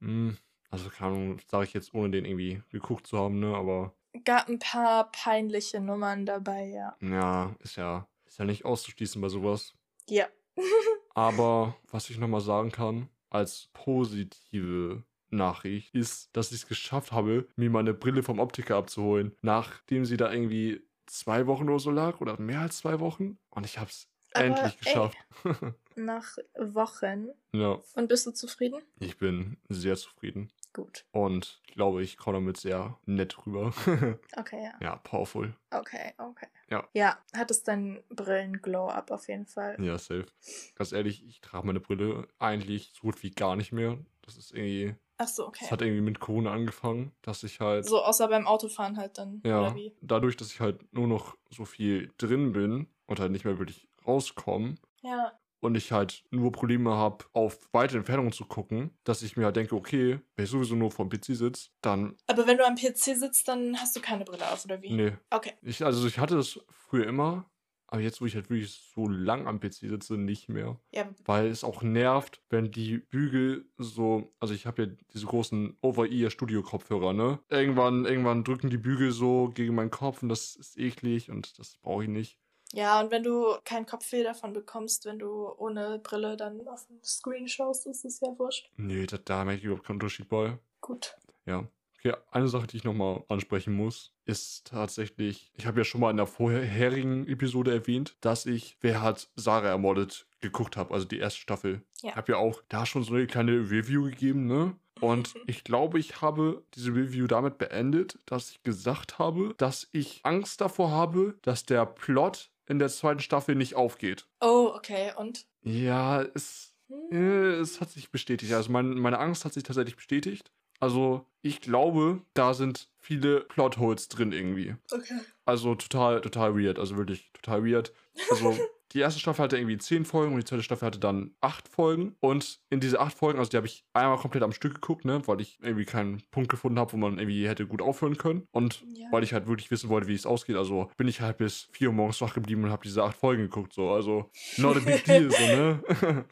mh, 0.00 0.36
also 0.70 0.88
keine 0.90 1.14
Ahnung, 1.14 1.38
sage 1.50 1.64
ich 1.64 1.72
jetzt, 1.74 1.92
ohne 1.94 2.10
den 2.10 2.24
irgendwie 2.24 2.62
geguckt 2.70 3.06
zu 3.06 3.18
haben, 3.18 3.38
ne? 3.40 3.54
Aber 3.54 3.94
Gab 4.24 4.48
ein 4.48 4.58
paar 4.58 5.10
peinliche 5.10 5.80
Nummern 5.80 6.24
dabei, 6.26 6.66
ja. 6.66 6.96
ja, 7.00 7.54
ist 7.60 7.76
ja, 7.76 8.06
ist 8.26 8.38
ja 8.38 8.44
nicht 8.44 8.64
auszuschließen 8.64 9.20
bei 9.20 9.28
sowas. 9.28 9.74
Ja. 10.08 10.26
Aber 11.14 11.76
was 11.90 12.08
ich 12.10 12.18
nochmal 12.18 12.40
sagen 12.40 12.70
kann, 12.70 13.08
als 13.32 13.68
positive 13.72 15.04
Nachricht, 15.30 15.94
ist, 15.94 16.28
dass 16.36 16.52
ich 16.52 16.58
es 16.62 16.66
geschafft 16.68 17.12
habe, 17.12 17.48
mir 17.56 17.70
meine 17.70 17.94
Brille 17.94 18.22
vom 18.22 18.38
Optiker 18.38 18.76
abzuholen, 18.76 19.34
nachdem 19.40 20.04
sie 20.04 20.16
da 20.16 20.30
irgendwie 20.32 20.82
zwei 21.06 21.46
Wochen 21.46 21.68
oder 21.68 21.78
so 21.78 21.90
lag 21.90 22.20
oder 22.20 22.38
mehr 22.40 22.60
als 22.60 22.78
zwei 22.78 23.00
Wochen. 23.00 23.38
Und 23.50 23.64
ich 23.66 23.78
habe 23.78 23.90
es 23.90 24.08
endlich 24.34 24.72
ey. 24.74 24.78
geschafft. 24.78 25.16
Nach 25.96 26.36
Wochen. 26.58 27.28
ja, 27.52 27.78
Und 27.94 28.08
bist 28.08 28.26
du 28.26 28.30
zufrieden? 28.32 28.80
ich 28.98 29.18
bin 29.18 29.56
sehr 29.68 29.96
zufrieden. 29.96 30.50
Gut. 30.72 31.04
Und 31.12 31.60
ich 31.66 31.74
glaube, 31.74 32.02
ich 32.02 32.16
komme 32.16 32.38
damit 32.38 32.56
sehr 32.56 32.98
nett 33.04 33.46
rüber. 33.46 33.72
Okay, 34.36 34.62
ja. 34.64 34.72
ja, 34.80 34.96
powerful. 34.96 35.54
Okay, 35.70 36.14
okay. 36.16 36.46
Ja. 36.70 36.88
Ja, 36.94 37.18
hattest 37.34 37.68
deinen 37.68 38.02
Brillen-Glow-Up 38.08 39.10
auf 39.10 39.28
jeden 39.28 39.46
Fall. 39.46 39.76
Ja, 39.82 39.98
safe. 39.98 40.26
Ganz 40.74 40.92
ehrlich, 40.92 41.24
ich 41.26 41.40
trage 41.40 41.66
meine 41.66 41.80
Brille 41.80 42.26
eigentlich 42.38 42.92
so 42.94 43.02
gut 43.02 43.22
wie 43.22 43.30
gar 43.30 43.56
nicht 43.56 43.72
mehr. 43.72 43.98
Das 44.22 44.36
ist 44.36 44.52
irgendwie. 44.52 44.94
Ach 45.18 45.28
so, 45.28 45.46
okay. 45.46 45.58
Das 45.60 45.70
hat 45.72 45.82
irgendwie 45.82 46.00
mit 46.00 46.18
Corona 46.20 46.52
angefangen, 46.52 47.12
dass 47.22 47.42
ich 47.42 47.60
halt. 47.60 47.84
So, 47.84 48.02
außer 48.02 48.28
beim 48.28 48.46
Autofahren 48.46 48.96
halt 48.96 49.18
dann, 49.18 49.42
ja, 49.44 49.74
dadurch, 50.00 50.36
dass 50.36 50.52
ich 50.52 50.60
halt 50.60 50.92
nur 50.92 51.06
noch 51.06 51.36
so 51.50 51.64
viel 51.64 52.10
drin 52.16 52.52
bin 52.52 52.88
und 53.06 53.20
halt 53.20 53.32
nicht 53.32 53.44
mehr 53.44 53.58
wirklich 53.58 53.88
rauskomme 54.06 54.76
Ja, 55.02 55.32
und 55.62 55.76
ich 55.76 55.92
halt 55.92 56.24
nur 56.30 56.50
Probleme 56.52 56.90
habe, 56.90 57.24
auf 57.32 57.56
weite 57.72 57.96
Entfernungen 57.96 58.32
zu 58.32 58.44
gucken, 58.44 58.90
dass 59.04 59.22
ich 59.22 59.36
mir 59.36 59.44
halt 59.44 59.56
denke, 59.56 59.76
okay, 59.76 60.20
wenn 60.34 60.44
ich 60.44 60.50
sowieso 60.50 60.74
nur 60.74 60.90
vom 60.90 61.08
PC 61.08 61.36
sitze, 61.36 61.70
dann. 61.80 62.16
aber 62.26 62.46
wenn 62.46 62.58
du 62.58 62.66
am 62.66 62.74
PC 62.74 63.16
sitzt, 63.16 63.48
dann 63.48 63.76
hast 63.78 63.94
du 63.96 64.00
keine 64.00 64.24
Brille 64.24 64.50
auf, 64.50 64.64
oder 64.64 64.82
wie? 64.82 64.92
Nee. 64.92 65.12
Okay. 65.30 65.52
Ich, 65.62 65.84
also 65.84 66.06
ich 66.06 66.18
hatte 66.18 66.34
das 66.34 66.58
früher 66.68 67.06
immer, 67.06 67.48
aber 67.86 68.00
jetzt, 68.00 68.20
wo 68.20 68.26
ich 68.26 68.34
halt 68.34 68.50
wirklich 68.50 68.72
so 68.72 69.06
lang 69.06 69.46
am 69.46 69.60
PC 69.60 69.74
sitze, 69.74 70.16
nicht 70.16 70.48
mehr. 70.48 70.80
Ja, 70.92 71.08
Weil 71.26 71.46
es 71.46 71.62
auch 71.62 71.82
nervt, 71.82 72.42
wenn 72.48 72.70
die 72.70 72.98
Bügel 72.98 73.66
so, 73.76 74.34
also 74.40 74.54
ich 74.54 74.66
habe 74.66 74.82
ja 74.82 74.88
diese 75.12 75.26
großen 75.26 75.76
Over-Ear-Studio-Kopfhörer, 75.82 77.12
ne? 77.12 77.38
Irgendwann, 77.50 78.04
irgendwann 78.04 78.44
drücken 78.44 78.70
die 78.70 78.78
Bügel 78.78 79.12
so 79.12 79.50
gegen 79.54 79.74
meinen 79.74 79.90
Kopf 79.90 80.22
und 80.22 80.30
das 80.30 80.56
ist 80.56 80.78
eklig 80.78 81.30
und 81.30 81.58
das 81.58 81.76
brauche 81.82 82.04
ich 82.04 82.08
nicht. 82.08 82.38
Ja, 82.72 83.00
und 83.00 83.10
wenn 83.10 83.22
du 83.22 83.56
keinen 83.64 83.86
Kopfweh 83.86 84.22
davon 84.22 84.52
bekommst, 84.52 85.04
wenn 85.04 85.18
du 85.18 85.50
ohne 85.58 85.98
Brille 86.02 86.36
dann 86.36 86.66
auf 86.68 86.86
dem 86.86 87.02
Screen 87.02 87.46
schaust, 87.48 87.86
ist 87.86 88.04
es 88.04 88.20
ja 88.20 88.28
wurscht. 88.38 88.70
Nee, 88.76 89.06
da, 89.06 89.18
da 89.18 89.44
merke 89.44 89.58
ich 89.58 89.64
überhaupt 89.64 89.86
keinen 89.86 89.96
Unterschied 89.96 90.28
bei. 90.28 90.58
Gut. 90.80 91.16
Ja. 91.46 91.66
Okay, 91.98 92.14
eine 92.32 92.48
Sache, 92.48 92.66
die 92.66 92.78
ich 92.78 92.84
nochmal 92.84 93.22
ansprechen 93.28 93.74
muss, 93.74 94.12
ist 94.24 94.66
tatsächlich, 94.66 95.52
ich 95.54 95.66
habe 95.66 95.80
ja 95.80 95.84
schon 95.84 96.00
mal 96.00 96.10
in 96.10 96.16
der 96.16 96.26
vorherigen 96.26 97.28
Episode 97.28 97.72
erwähnt, 97.72 98.16
dass 98.20 98.44
ich 98.44 98.76
Wer 98.80 99.02
hat 99.02 99.28
Sarah 99.36 99.68
ermordet 99.68 100.26
geguckt 100.40 100.76
habe, 100.76 100.92
also 100.92 101.06
die 101.06 101.18
erste 101.18 101.40
Staffel. 101.40 101.82
Ja. 102.02 102.10
Ich 102.10 102.16
habe 102.16 102.32
ja 102.32 102.38
auch 102.38 102.60
da 102.68 102.86
schon 102.86 103.04
so 103.04 103.14
eine 103.14 103.28
kleine 103.28 103.70
Review 103.70 104.02
gegeben, 104.04 104.46
ne? 104.46 104.74
Und 105.00 105.34
ich 105.46 105.64
glaube, 105.64 105.98
ich 105.98 106.20
habe 106.20 106.62
diese 106.74 106.94
Review 106.94 107.26
damit 107.26 107.58
beendet, 107.58 108.18
dass 108.26 108.50
ich 108.50 108.62
gesagt 108.62 109.18
habe, 109.18 109.54
dass 109.58 109.88
ich 109.92 110.20
Angst 110.22 110.60
davor 110.60 110.90
habe, 110.90 111.34
dass 111.42 111.66
der 111.66 111.86
Plot 111.86 112.50
in 112.72 112.78
der 112.80 112.88
zweiten 112.88 113.20
Staffel 113.20 113.54
nicht 113.54 113.76
aufgeht. 113.76 114.26
Oh, 114.40 114.72
okay. 114.74 115.12
Und? 115.16 115.46
Ja, 115.62 116.22
es, 116.22 116.74
Hm. 116.88 117.12
äh, 117.12 117.52
es 117.60 117.80
hat 117.80 117.90
sich 117.90 118.10
bestätigt. 118.10 118.52
Also 118.52 118.72
mein, 118.72 118.94
meine 118.94 119.18
Angst 119.20 119.44
hat 119.44 119.52
sich 119.52 119.62
tatsächlich 119.62 119.94
bestätigt. 119.96 120.50
Also 120.80 121.24
ich 121.42 121.60
glaube, 121.60 122.22
da 122.34 122.54
sind 122.54 122.88
viele 122.98 123.40
Plotholes 123.42 124.08
drin 124.08 124.32
irgendwie. 124.32 124.74
Okay. 124.90 125.20
Also 125.44 125.74
total, 125.76 126.20
total 126.20 126.56
weird. 126.58 126.78
Also 126.80 126.96
wirklich 126.96 127.30
total 127.32 127.64
weird. 127.64 127.92
Also 128.30 128.56
die 128.94 129.00
erste 129.00 129.20
Staffel 129.20 129.42
hatte 129.42 129.56
irgendwie 129.56 129.78
zehn 129.78 130.04
Folgen 130.04 130.32
und 130.34 130.38
die 130.40 130.44
zweite 130.44 130.62
Staffel 130.62 130.86
hatte 130.86 130.98
dann 130.98 131.34
acht 131.40 131.68
Folgen. 131.68 132.16
Und 132.20 132.60
in 132.70 132.80
diese 132.80 133.00
acht 133.00 133.16
Folgen, 133.16 133.38
also 133.38 133.50
die 133.50 133.56
habe 133.56 133.66
ich 133.66 133.84
einmal 133.94 134.18
komplett 134.18 134.42
am 134.42 134.52
Stück 134.52 134.74
geguckt, 134.74 135.04
ne, 135.04 135.20
weil 135.26 135.40
ich 135.40 135.58
irgendwie 135.62 135.84
keinen 135.84 136.22
Punkt 136.30 136.50
gefunden 136.50 136.78
habe, 136.78 136.92
wo 136.92 136.96
man 136.96 137.18
irgendwie 137.18 137.48
hätte 137.48 137.66
gut 137.66 137.82
aufhören 137.82 138.16
können. 138.18 138.46
Und 138.52 138.84
Ja. 138.96 139.08
weil 139.10 139.22
ich 139.24 139.32
halt 139.32 139.46
wirklich 139.46 139.70
wissen 139.70 139.88
wollte, 139.88 140.08
wie 140.08 140.14
es 140.14 140.26
ausgeht. 140.26 140.56
Also 140.56 140.90
bin 140.96 141.08
ich 141.08 141.20
halt 141.20 141.38
bis 141.38 141.68
vier 141.72 141.88
Uhr 141.88 141.94
morgens 141.94 142.20
wach 142.20 142.34
geblieben 142.34 142.64
und 142.64 142.70
habe 142.70 142.82
diese 142.84 143.02
acht 143.02 143.16
Folgen 143.16 143.42
geguckt. 143.42 143.72
So, 143.72 143.90
also 143.90 144.30
not 144.58 144.76
a 144.76 144.80
big 144.80 145.04
deal, 145.04 145.30
so, 145.30 145.46
ne? 145.46 145.82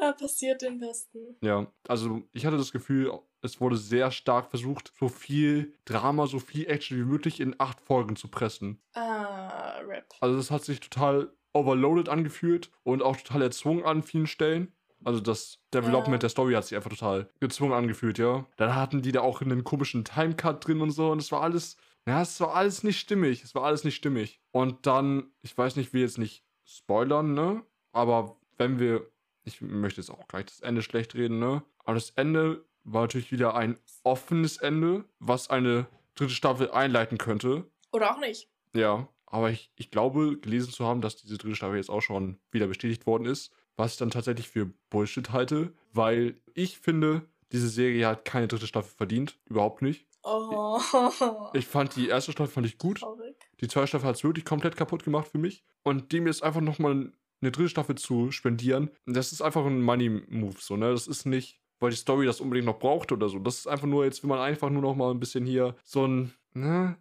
Ja, 0.00 0.10
passiert 0.10 0.62
den 0.62 0.80
Besten. 0.80 1.36
Ja, 1.42 1.70
also 1.86 2.22
ich 2.32 2.44
hatte 2.44 2.56
das 2.56 2.72
Gefühl, 2.72 3.12
es 3.40 3.60
wurde 3.60 3.76
sehr 3.76 4.10
stark 4.10 4.50
versucht, 4.50 4.92
so 4.98 5.08
viel 5.08 5.74
Drama, 5.84 6.26
so 6.26 6.40
viel 6.40 6.66
Action 6.66 6.98
wie 6.98 7.04
möglich 7.04 7.38
in 7.38 7.54
acht 7.58 7.80
Folgen 7.80 8.16
zu 8.16 8.26
pressen. 8.26 8.80
Ah, 8.94 9.78
Rip. 9.86 10.06
Also 10.20 10.36
das 10.38 10.50
hat 10.50 10.64
sich 10.64 10.80
total 10.80 11.30
overloaded 11.56 12.08
angefühlt 12.08 12.70
und 12.84 13.02
auch 13.02 13.16
total 13.16 13.42
erzwungen 13.42 13.84
an 13.84 14.02
vielen 14.02 14.26
Stellen. 14.26 14.72
Also 15.04 15.20
das 15.20 15.58
Development 15.72 16.14
Ja. 16.14 16.18
der 16.18 16.28
Story 16.30 16.54
hat 16.54 16.64
sich 16.64 16.76
einfach 16.76 16.90
total 16.90 17.28
gezwungen 17.40 17.72
angefühlt, 17.72 18.18
ja. 18.18 18.46
Dann 18.56 18.74
hatten 18.74 19.02
die 19.02 19.12
da 19.12 19.20
auch 19.20 19.40
einen 19.42 19.62
komischen 19.64 20.04
Timecut 20.04 20.66
drin 20.66 20.80
und 20.80 20.90
so 20.90 21.10
und 21.10 21.18
es 21.20 21.30
war 21.32 21.42
alles, 21.42 21.76
ja, 22.06 22.22
es 22.22 22.40
war 22.40 22.54
alles 22.54 22.82
nicht 22.82 22.98
stimmig. 22.98 23.42
Es 23.44 23.54
war 23.54 23.64
alles 23.64 23.84
nicht 23.84 23.96
stimmig. 23.96 24.40
Und 24.52 24.86
dann, 24.86 25.30
ich 25.42 25.56
weiß 25.56 25.76
nicht, 25.76 25.92
will 25.92 26.00
jetzt 26.02 26.18
nicht 26.18 26.44
spoilern, 26.64 27.34
ne? 27.34 27.62
Aber 27.92 28.36
wenn 28.58 28.78
wir, 28.78 29.06
ich 29.44 29.60
möchte 29.60 30.00
jetzt 30.00 30.10
auch 30.10 30.26
gleich 30.28 30.46
das 30.46 30.60
Ende 30.60 30.82
schlecht 30.82 31.14
reden, 31.14 31.38
ne? 31.38 31.62
Aber 31.84 31.94
das 31.94 32.10
Ende 32.10 32.64
war 32.84 33.02
natürlich 33.02 33.32
wieder 33.32 33.54
ein 33.54 33.78
offenes 34.02 34.56
Ende, 34.58 35.04
was 35.18 35.50
eine 35.50 35.86
dritte 36.14 36.32
Staffel 36.32 36.70
einleiten 36.70 37.18
könnte. 37.18 37.64
Oder 37.92 38.12
auch 38.14 38.18
nicht. 38.20 38.48
Ja, 38.74 39.08
aber 39.36 39.50
ich, 39.50 39.70
ich 39.76 39.90
glaube, 39.90 40.38
gelesen 40.38 40.72
zu 40.72 40.86
haben, 40.86 41.02
dass 41.02 41.16
diese 41.16 41.36
dritte 41.36 41.56
Staffel 41.56 41.76
jetzt 41.76 41.90
auch 41.90 42.00
schon 42.00 42.38
wieder 42.50 42.66
bestätigt 42.66 43.06
worden 43.06 43.26
ist, 43.26 43.52
was 43.76 43.92
ich 43.92 43.98
dann 43.98 44.08
tatsächlich 44.08 44.48
für 44.48 44.72
Bullshit 44.88 45.30
halte, 45.30 45.74
weil 45.92 46.40
ich 46.54 46.78
finde, 46.78 47.28
diese 47.52 47.68
Serie 47.68 48.06
hat 48.06 48.24
keine 48.24 48.48
dritte 48.48 48.66
Staffel 48.66 48.94
verdient. 48.96 49.38
Überhaupt 49.44 49.82
nicht. 49.82 50.06
Oh. 50.22 50.80
Ich 51.52 51.66
fand 51.66 51.96
die 51.96 52.08
erste 52.08 52.32
Staffel 52.32 52.50
fand 52.50 52.66
ich 52.66 52.78
gut. 52.78 53.00
Traurig. 53.00 53.36
Die 53.60 53.68
zweite 53.68 53.88
Staffel 53.88 54.08
hat 54.08 54.16
es 54.16 54.24
wirklich 54.24 54.46
komplett 54.46 54.74
kaputt 54.74 55.04
gemacht 55.04 55.28
für 55.28 55.38
mich. 55.38 55.64
Und 55.82 56.12
dem 56.12 56.26
jetzt 56.26 56.42
einfach 56.42 56.62
nochmal 56.62 57.12
eine 57.42 57.50
dritte 57.50 57.68
Staffel 57.68 57.96
zu 57.96 58.32
spendieren, 58.32 58.90
das 59.04 59.32
ist 59.32 59.42
einfach 59.42 59.66
ein 59.66 59.82
Money-Move, 59.82 60.56
so, 60.58 60.78
ne? 60.78 60.92
Das 60.92 61.06
ist 61.06 61.26
nicht, 61.26 61.60
weil 61.78 61.90
die 61.90 61.96
Story 61.96 62.24
das 62.24 62.40
unbedingt 62.40 62.66
noch 62.66 62.78
braucht 62.78 63.12
oder 63.12 63.28
so. 63.28 63.38
Das 63.38 63.58
ist 63.58 63.66
einfach 63.66 63.86
nur, 63.86 64.06
jetzt 64.06 64.22
will 64.22 64.30
man 64.30 64.38
einfach 64.38 64.70
nur 64.70 64.80
noch 64.80 64.96
mal 64.96 65.10
ein 65.10 65.20
bisschen 65.20 65.44
hier 65.44 65.76
so 65.84 66.06
ein, 66.06 66.32
ne? 66.54 66.96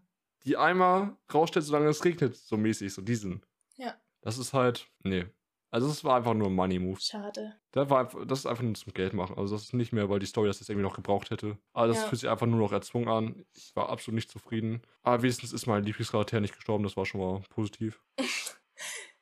Die 0.46 0.58
Eimer 0.58 1.18
rausstellt, 1.34 1.66
solange 1.66 1.88
es 1.90 2.04
regnet, 2.06 2.36
so 2.36 2.58
mäßig, 2.58 2.94
so 2.94 3.02
diesen. 3.02 3.44
Ja. 3.78 3.96
Das 4.22 4.38
ist 4.38 4.54
halt, 4.54 4.88
nee. 5.04 5.26
Also 5.72 5.88
es 5.90 6.04
war 6.06 6.16
einfach 6.16 6.34
nur 6.34 6.48
ein 6.48 6.54
Money-Move. 6.54 7.02
Schade. 7.02 7.56
Das, 7.72 7.90
war 7.90 8.00
einfach, 8.00 8.26
das 8.26 8.40
ist 8.40 8.46
einfach 8.46 8.64
nur 8.64 8.76
zum 8.76 8.94
Geld 8.94 9.14
machen. 9.14 9.38
Also 9.38 9.56
das 9.56 9.64
ist 9.64 9.74
nicht 9.74 9.92
mehr, 9.92 10.10
weil 10.10 10.20
die 10.20 10.26
Story 10.26 10.48
das 10.48 10.60
jetzt 10.60 10.70
irgendwie 10.70 10.88
noch 10.88 10.96
gebraucht 10.96 11.32
hätte. 11.32 11.58
Aber 11.74 11.88
das 11.88 11.98
Ja. 11.98 12.04
fühlt 12.08 12.22
sich 12.22 12.30
einfach 12.30 12.46
nur 12.46 12.60
noch 12.60 12.72
erzwungen 12.72 13.10
an. 13.10 13.46
Ich 13.54 13.76
war 13.76 13.90
absolut 13.90 14.16
nicht 14.16 14.32
zufrieden. 14.32 14.82
Aber 15.04 15.22
wenigstens 15.22 15.52
ist 15.52 15.66
mein 15.66 15.84
Lieblingscharakter 15.84 16.40
nicht 16.40 16.56
gestorben. 16.56 16.84
Das 16.86 16.96
war 16.96 17.06
schon 17.06 17.20
mal 17.22 17.42
positiv. 17.50 18.02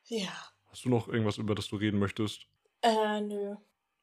Ja. 0.06 0.28
Hast 0.66 0.84
du 0.84 0.90
noch 0.90 1.08
irgendwas, 1.08 1.38
über 1.38 1.54
das 1.54 1.68
du 1.68 1.76
reden 1.76 1.98
möchtest? 1.98 2.46
Äh, 2.82 3.20
nö. 3.22 3.56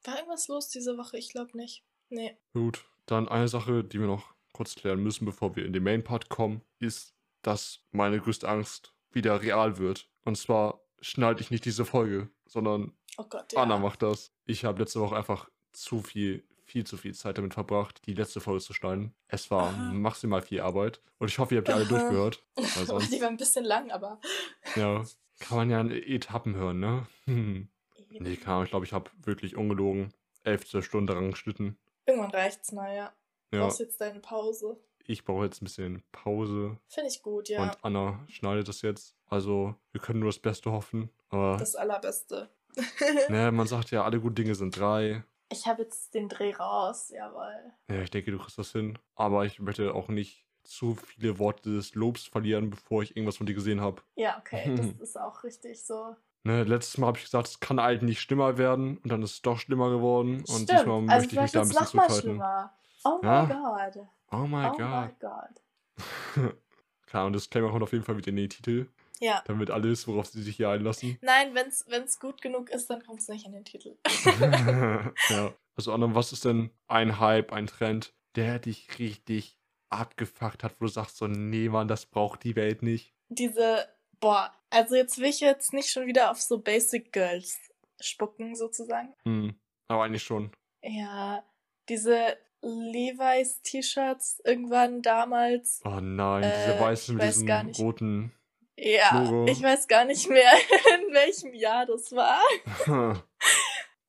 War 0.04 0.16
irgendwas 0.16 0.48
los 0.48 0.68
diese 0.68 0.98
Woche? 0.98 1.16
Ich 1.16 1.30
glaube 1.30 1.56
nicht. 1.56 1.84
Nee. 2.08 2.36
Gut. 2.52 2.84
Dann 3.06 3.28
eine 3.28 3.46
Sache, 3.48 3.84
die 3.84 4.00
wir 4.00 4.08
noch 4.08 4.34
kurz 4.52 4.74
klären 4.74 5.02
müssen, 5.02 5.24
bevor 5.24 5.56
wir 5.56 5.64
in 5.64 5.72
den 5.72 5.82
Main-Part 5.82 6.28
kommen, 6.28 6.62
ist, 6.78 7.14
dass 7.42 7.80
meine 7.90 8.20
größte 8.20 8.48
Angst 8.48 8.94
wieder 9.10 9.42
real 9.42 9.78
wird. 9.78 10.08
Und 10.24 10.36
zwar 10.36 10.80
schneide 11.00 11.40
ich 11.40 11.50
nicht 11.50 11.64
diese 11.64 11.84
Folge, 11.84 12.30
sondern 12.46 12.92
Oh 13.18 13.24
Gott, 13.28 13.52
ja. 13.52 13.62
Anna 13.62 13.78
macht 13.78 14.02
das. 14.02 14.32
Ich 14.46 14.64
habe 14.64 14.80
letzte 14.80 15.00
Woche 15.00 15.16
einfach 15.16 15.48
zu 15.72 16.00
viel, 16.00 16.44
viel 16.64 16.84
zu 16.84 16.96
viel 16.96 17.14
Zeit 17.14 17.36
damit 17.36 17.54
verbracht, 17.54 18.00
die 18.06 18.14
letzte 18.14 18.40
Folge 18.40 18.62
zu 18.62 18.72
schneiden. 18.72 19.14
Es 19.28 19.50
war 19.50 19.68
Aha. 19.68 19.92
maximal 19.92 20.40
viel 20.40 20.60
Arbeit. 20.60 21.02
Und 21.18 21.28
ich 21.28 21.38
hoffe, 21.38 21.54
ihr 21.54 21.58
habt 21.58 21.68
die 21.68 21.72
alle 21.72 21.84
Aha. 21.84 21.88
durchgehört. 21.90 22.42
Sonst, 22.86 23.12
Die 23.12 23.20
war 23.20 23.28
ein 23.28 23.36
bisschen 23.36 23.64
lang, 23.64 23.90
aber. 23.90 24.20
ja, 24.76 25.04
kann 25.40 25.56
man 25.58 25.70
ja 25.70 25.80
in 25.80 25.90
Etappen 25.90 26.54
hören, 26.54 26.80
ne? 26.80 27.06
nee, 27.26 28.36
keine 28.36 28.54
Ahnung. 28.54 28.64
Ich 28.64 28.70
glaube, 28.70 28.86
ich 28.86 28.92
habe 28.92 29.10
wirklich 29.22 29.56
ungelogen 29.56 30.12
elf, 30.44 30.66
zwölf 30.66 30.84
Stunden 30.86 31.06
daran 31.06 31.30
geschnitten. 31.30 31.78
Irgendwann 32.06 32.30
reicht's 32.30 32.72
mal, 32.72 32.94
ja. 32.94 33.12
Du 33.52 33.58
Ja, 33.58 33.64
brauchst 33.64 33.80
jetzt 33.80 34.00
deine 34.00 34.18
Pause. 34.20 34.78
ich 35.04 35.24
brauche 35.24 35.44
jetzt 35.44 35.60
ein 35.60 35.66
bisschen 35.66 36.02
Pause. 36.10 36.78
Finde 36.88 37.10
ich 37.10 37.22
gut, 37.22 37.48
ja. 37.50 37.62
Und 37.62 37.76
Anna 37.84 38.18
schneidet 38.28 38.66
das 38.66 38.80
jetzt. 38.82 39.14
Also, 39.28 39.74
wir 39.92 40.00
können 40.00 40.20
nur 40.20 40.30
das 40.30 40.38
Beste 40.38 40.72
hoffen. 40.72 41.10
Aber, 41.28 41.58
Das 41.58 41.76
Allerbeste. 41.76 42.48
ne, 43.28 43.52
man 43.52 43.66
sagt 43.66 43.90
ja, 43.90 44.04
alle 44.04 44.20
guten 44.20 44.36
Dinge 44.36 44.54
sind 44.54 44.78
drei. 44.78 45.22
Ich 45.50 45.66
habe 45.66 45.82
jetzt 45.82 46.14
den 46.14 46.30
Dreh 46.30 46.54
raus, 46.54 47.10
jawohl. 47.14 47.52
Ja, 47.90 48.00
ich 48.00 48.10
denke, 48.10 48.30
du 48.30 48.38
kriegst 48.38 48.56
das 48.56 48.72
hin. 48.72 48.98
Aber 49.14 49.44
ich 49.44 49.60
möchte 49.60 49.94
auch 49.94 50.08
nicht 50.08 50.46
zu 50.62 50.94
viele 50.94 51.38
Worte 51.38 51.74
des 51.74 51.94
Lobs 51.94 52.24
verlieren, 52.24 52.70
bevor 52.70 53.02
ich 53.02 53.14
irgendwas 53.14 53.36
von 53.36 53.46
dir 53.46 53.54
gesehen 53.54 53.82
habe. 53.82 54.00
Ja, 54.14 54.38
okay, 54.38 54.74
das 54.74 54.86
ist 55.00 55.20
auch 55.20 55.44
richtig 55.44 55.84
so. 55.84 56.16
Ne, 56.44 56.64
letztes 56.64 56.96
Mal 56.96 57.08
habe 57.08 57.18
ich 57.18 57.24
gesagt, 57.24 57.48
es 57.48 57.60
kann 57.60 57.78
eigentlich 57.78 58.02
nicht 58.02 58.20
schlimmer 58.22 58.56
werden. 58.56 58.96
Und 58.98 59.10
dann 59.12 59.22
ist 59.22 59.32
es 59.32 59.42
doch 59.42 59.58
schlimmer 59.58 59.90
geworden. 59.90 60.36
Und 60.36 60.48
Stimmt, 60.48 60.70
diesmal 60.70 60.94
also 60.96 61.06
möchte 61.06 61.34
ich 61.34 61.40
mich 61.42 61.52
da 61.52 61.60
ein 61.60 61.68
bisschen 61.68 61.86
zurückhalten. 61.86 62.20
schlimmer. 62.20 62.72
Oh 63.04 63.20
Ja? 63.22 63.42
my 63.44 63.52
god. 63.52 64.08
Oh 64.30 64.36
mein 64.46 64.70
oh 64.70 64.78
my 64.78 65.08
Gott. 65.18 65.20
god. 65.20 66.54
Klar, 67.06 67.26
und 67.26 67.32
das 67.34 67.42
Disclaimer 67.42 67.70
kommt 67.70 67.82
auf 67.82 67.92
jeden 67.92 68.04
Fall 68.04 68.16
wieder 68.16 68.28
in 68.28 68.36
den 68.36 68.48
Titel. 68.48 68.88
Ja. 69.20 69.42
Damit 69.46 69.70
alles, 69.70 70.08
worauf 70.08 70.26
sie 70.26 70.42
sich 70.42 70.56
hier 70.56 70.70
einlassen. 70.70 71.18
Nein, 71.20 71.54
wenn's, 71.54 71.84
wenn's 71.88 72.18
gut 72.18 72.40
genug 72.42 72.70
ist, 72.70 72.88
dann 72.90 73.04
kommt 73.04 73.20
es 73.20 73.28
nicht 73.28 73.46
in 73.46 73.52
den 73.52 73.64
Titel. 73.64 73.96
ja. 75.28 75.52
Also, 75.76 75.92
Anna, 75.92 76.14
was 76.14 76.32
ist 76.32 76.44
denn 76.44 76.70
ein 76.88 77.20
Hype, 77.20 77.52
ein 77.52 77.66
Trend, 77.66 78.14
der 78.34 78.58
dich 78.58 78.98
richtig 78.98 79.58
abgefuckt 79.90 80.64
hat, 80.64 80.74
wo 80.80 80.86
du 80.86 80.90
sagst 80.90 81.18
so, 81.18 81.26
nee, 81.26 81.68
Mann, 81.68 81.86
das 81.88 82.06
braucht 82.06 82.42
die 82.44 82.56
Welt 82.56 82.82
nicht. 82.82 83.14
Diese, 83.28 83.86
boah, 84.20 84.52
also 84.70 84.94
jetzt 84.96 85.18
will 85.18 85.28
ich 85.28 85.40
jetzt 85.40 85.72
nicht 85.72 85.90
schon 85.90 86.06
wieder 86.06 86.30
auf 86.30 86.40
so 86.40 86.58
Basic 86.58 87.12
Girls 87.12 87.58
spucken, 88.00 88.56
sozusagen. 88.56 89.14
Hm. 89.24 89.54
Aber 89.88 90.04
eigentlich 90.04 90.22
schon. 90.22 90.50
Ja, 90.82 91.44
diese 91.88 92.36
Levi's 92.62 93.60
T-Shirts 93.62 94.40
irgendwann 94.44 95.02
damals. 95.02 95.80
Oh 95.84 96.00
nein, 96.00 96.42
diese 96.42 96.76
Äh, 96.76 96.80
weißen 96.80 97.14
ich 97.14 97.18
mit 97.18 97.26
weiß 97.26 97.34
diesem 97.34 97.46
gar 97.46 97.62
nicht. 97.64 97.80
roten. 97.80 98.32
Ja, 98.76 99.22
Logo. 99.22 99.46
ich 99.50 99.62
weiß 99.62 99.86
gar 99.88 100.04
nicht 100.04 100.28
mehr, 100.28 100.50
in 101.08 101.12
welchem 101.14 101.54
Jahr 101.54 101.86
das 101.86 102.12
war. 102.12 102.40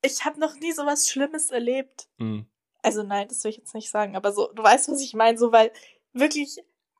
Ich 0.06 0.22
habe 0.26 0.38
noch 0.38 0.54
nie 0.60 0.72
sowas 0.72 1.08
Schlimmes 1.08 1.50
erlebt. 1.50 2.08
Hm. 2.18 2.44
Also 2.82 3.02
nein, 3.02 3.26
das 3.28 3.42
will 3.42 3.50
ich 3.52 3.56
jetzt 3.56 3.74
nicht 3.74 3.88
sagen, 3.90 4.16
aber 4.16 4.32
so, 4.32 4.52
du 4.52 4.62
weißt, 4.62 4.90
was 4.90 5.00
ich 5.00 5.14
meine, 5.14 5.38
so, 5.38 5.50
weil 5.50 5.72
wirklich 6.12 6.58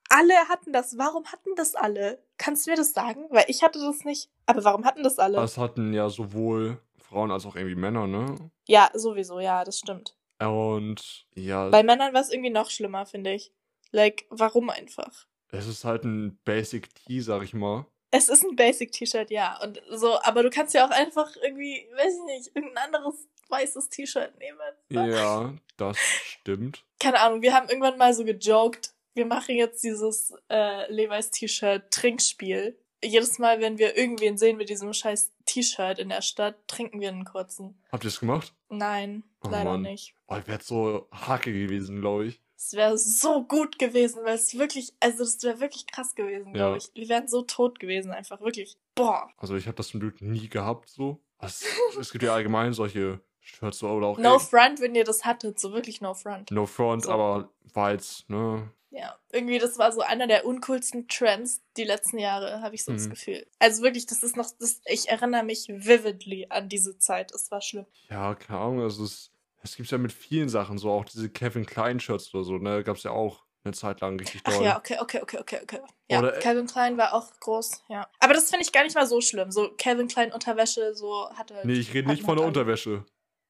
alle 0.09 0.33
hatten 0.49 0.73
das. 0.73 0.97
Warum 0.97 1.27
hatten 1.27 1.51
das 1.55 1.75
alle? 1.75 2.19
Kannst 2.39 2.67
du 2.67 2.71
mir 2.71 2.77
das 2.79 2.95
sagen? 2.95 3.27
Weil 3.29 3.45
ich 3.49 3.63
hatte 3.63 3.79
das 3.79 4.05
nicht. 4.05 4.31
Aber 4.47 4.65
warum 4.65 4.87
hatten 4.87 5.03
das 5.03 5.19
alle? 5.19 5.37
Das 5.37 5.59
hatten 5.59 5.93
ja 5.93 6.09
sowohl 6.09 6.81
Frauen 6.97 7.31
als 7.31 7.45
auch 7.45 7.57
irgendwie 7.57 7.75
Männer, 7.75 8.07
ne? 8.07 8.37
Ja, 8.67 8.91
sowieso, 8.95 9.39
ja, 9.39 9.65
das 9.65 9.79
stimmt. 9.81 10.17
Und 10.41 11.27
ja, 11.35 11.69
Bei 11.69 11.83
Männern 11.83 12.13
war 12.15 12.21
es 12.21 12.31
irgendwie 12.31 12.51
noch 12.51 12.71
schlimmer, 12.71 13.07
finde 13.07 13.33
ich. 13.35 13.53
Like, 13.93 14.27
warum 14.31 14.71
einfach? 14.71 15.27
es 15.55 15.67
ist 15.67 15.85
halt 15.85 16.05
ein 16.05 16.39
Basic 16.45 16.93
Tee, 16.95 17.21
sag 17.21 17.43
ich 17.43 17.55
mal. 17.55 17.87
Es 18.11 18.29
ist 18.29 18.45
ein 18.45 18.55
Basic-T-Shirt, 18.55 19.31
ja. 19.31 19.61
Und 19.63 19.83
so, 19.91 20.21
aber 20.23 20.45
du 20.45 20.51
kannst 20.51 20.73
ja 20.73 20.87
auch 20.87 20.91
einfach 20.91 21.35
irgendwie, 21.43 21.89
weiß 21.97 22.15
ich 22.15 22.25
nicht, 22.25 22.51
irgendein 22.55 22.85
anderes 22.85 23.29
weißes 23.49 23.89
T-Shirt 23.89 24.39
nehmen. 24.39 25.11
Ja, 25.11 25.53
das 25.77 25.99
stimmt. 25.99 26.85
Keine 27.01 27.21
Ahnung, 27.21 27.43
wir 27.43 27.53
haben 27.53 27.69
irgendwann 27.69 27.99
mal 27.99 28.15
so 28.15 28.25
gejoked, 28.25 28.95
wir 29.15 29.27
machen 29.27 29.57
jetzt 29.57 29.83
dieses 29.83 30.33
äh, 30.49 30.93
Levi's 30.93 31.31
T-Shirt 31.31 31.91
Trinkspiel. 31.91 32.79
Jedes 33.05 33.39
Mal, 33.39 33.61
wenn 33.61 33.79
wir 33.79 33.97
irgendwen 33.97 34.37
sehen 34.39 34.57
mit 34.57 34.69
diesem 34.69 34.93
scheiß 34.93 35.33
T-Shirt 35.45 35.99
in 35.99 36.09
der 36.09 36.23
Stadt, 36.23 36.57
trinken 36.67 37.01
wir 37.01 37.09
einen 37.09 37.25
kurzen. 37.25 37.79
Habt 37.93 38.05
ihr 38.05 38.09
es 38.09 38.21
gemacht? 38.21 38.55
Nein, 38.69 39.23
Oh 39.43 39.49
leider 39.51 39.71
Mann. 39.73 39.83
nicht. 39.83 40.15
Oh, 40.27 40.37
ich 40.37 40.47
wäre 40.47 40.63
so 40.63 41.07
hacke 41.13 41.53
gewesen, 41.53 42.01
glaube 42.01 42.27
ich. 42.27 42.41
Es 42.57 42.73
wäre 42.73 42.97
so 42.97 43.45
gut 43.45 43.79
gewesen, 43.79 44.21
weil 44.25 44.37
es 44.37 44.57
wirklich, 44.59 44.95
also 45.01 45.19
das 45.19 45.43
wäre 45.43 45.61
wirklich 45.61 45.87
krass 45.87 46.15
gewesen, 46.15 46.53
glaube 46.55 46.71
Ja. 46.73 46.77
ich. 46.77 46.91
Wir 46.95 47.09
wären 47.11 47.29
so 47.29 47.43
tot 47.43 47.79
gewesen, 47.79 48.11
einfach 48.11 48.41
wirklich. 48.41 48.79
Boah. 48.95 49.29
Also 49.37 49.55
ich 49.57 49.67
habe 49.67 49.77
das 49.77 49.89
zum 49.89 50.01
Glück 50.01 50.23
nie 50.23 50.49
gehabt, 50.49 50.89
so. 50.89 51.21
Es, 51.41 51.65
es 52.01 52.11
gibt 52.11 52.25
ja 52.25 52.33
allgemein 52.35 52.73
solche 52.73 53.21
Shirts 53.41 53.81
so, 53.81 53.89
oder 53.91 54.07
auch 54.07 54.19
No 54.19 54.35
ey, 54.35 54.41
front, 54.41 54.81
wenn 54.81 54.95
ihr 54.95 55.05
das 55.05 55.27
hattet, 55.27 55.61
so 55.61 55.73
wirklich 55.75 56.01
no 56.01 56.15
front. 56.15 56.51
no 56.51 56.65
Front, 56.65 57.05
So. 57.05 57.11
aber 57.13 57.51
war 57.75 57.93
jetzt, 57.93 58.31
ne? 58.31 58.71
Ja, 58.97 59.19
irgendwie 59.33 59.59
das 59.59 59.77
war 59.77 59.91
so 59.91 60.03
einer 60.03 60.29
der 60.29 60.47
uncoolsten 60.47 61.09
Trends 61.09 61.61
die 61.77 61.83
letzten 61.83 62.19
Jahre, 62.19 62.63
habe 62.63 62.77
ich 62.77 62.85
so 62.85 62.93
das 62.93 63.07
Mhm. 63.07 63.11
Gefühl. 63.11 63.47
Also 63.59 63.83
wirklich, 63.83 64.07
das 64.07 64.23
ist 64.23 64.37
noch, 64.37 64.47
das, 64.61 64.81
ich 64.87 65.09
erinnere 65.09 65.43
mich 65.43 65.67
vividly 65.69 66.47
an 66.49 66.69
diese 66.69 66.97
Zeit. 66.99 67.33
Es 67.33 67.51
war 67.51 67.61
schlimm. 67.61 67.87
Ja, 68.09 68.37
keine 68.37 68.61
Ahnung, 68.61 68.83
also 68.83 69.03
es, 69.03 69.33
es 69.65 69.75
gibt 69.75 69.91
ja 69.91 69.99
mit 69.99 70.13
vielen 70.13 70.49
Sachen 70.49 70.79
so, 70.79 70.93
auch 70.93 71.05
diese 71.07 71.29
Kevin 71.29 71.67
Klein 71.67 71.99
Shirts 71.99 72.33
oder 72.35 72.45
so, 72.45 72.59
ne? 72.59 72.85
Gab's 72.85 73.03
ja 73.03 73.11
auch 73.11 73.43
eine 73.65 73.73
Zeit 73.75 74.01
lang 74.01 74.17
richtig 74.21 74.43
Ach 74.45 74.53
doll. 74.53 74.65
ja, 74.65 74.79
okay, 74.79 74.99
okay, 75.01 75.21
okay, 75.23 75.39
okay, 75.41 75.59
okay. 75.63 75.81
Ja, 76.09 76.21
Oder- 76.21 76.37
äh, 76.37 76.41
Calvin 76.41 76.67
Klein 76.69 76.97
war 76.97 77.15
auch 77.15 77.33
groß, 77.41 77.83
ja. 77.89 78.07
Aber 78.21 78.35
das 78.35 78.49
finde 78.51 78.63
ich 78.63 78.71
gar 78.71 78.85
nicht 78.85 78.95
mal 78.95 79.07
so 79.09 79.21
schlimm. 79.21 79.51
So 79.51 79.73
Calvin 79.77 80.07
Klein 80.07 80.33
Unterwäsche, 80.33 80.95
so 80.95 81.29
hatte. 81.31 81.55
Nee, 81.65 81.73
ich 81.81 81.93
rede 81.95 82.09
nicht 82.11 82.23
von 82.23 82.37
der 82.37 82.45
halt. 82.45 82.57
Unterwäsche. 82.57 83.05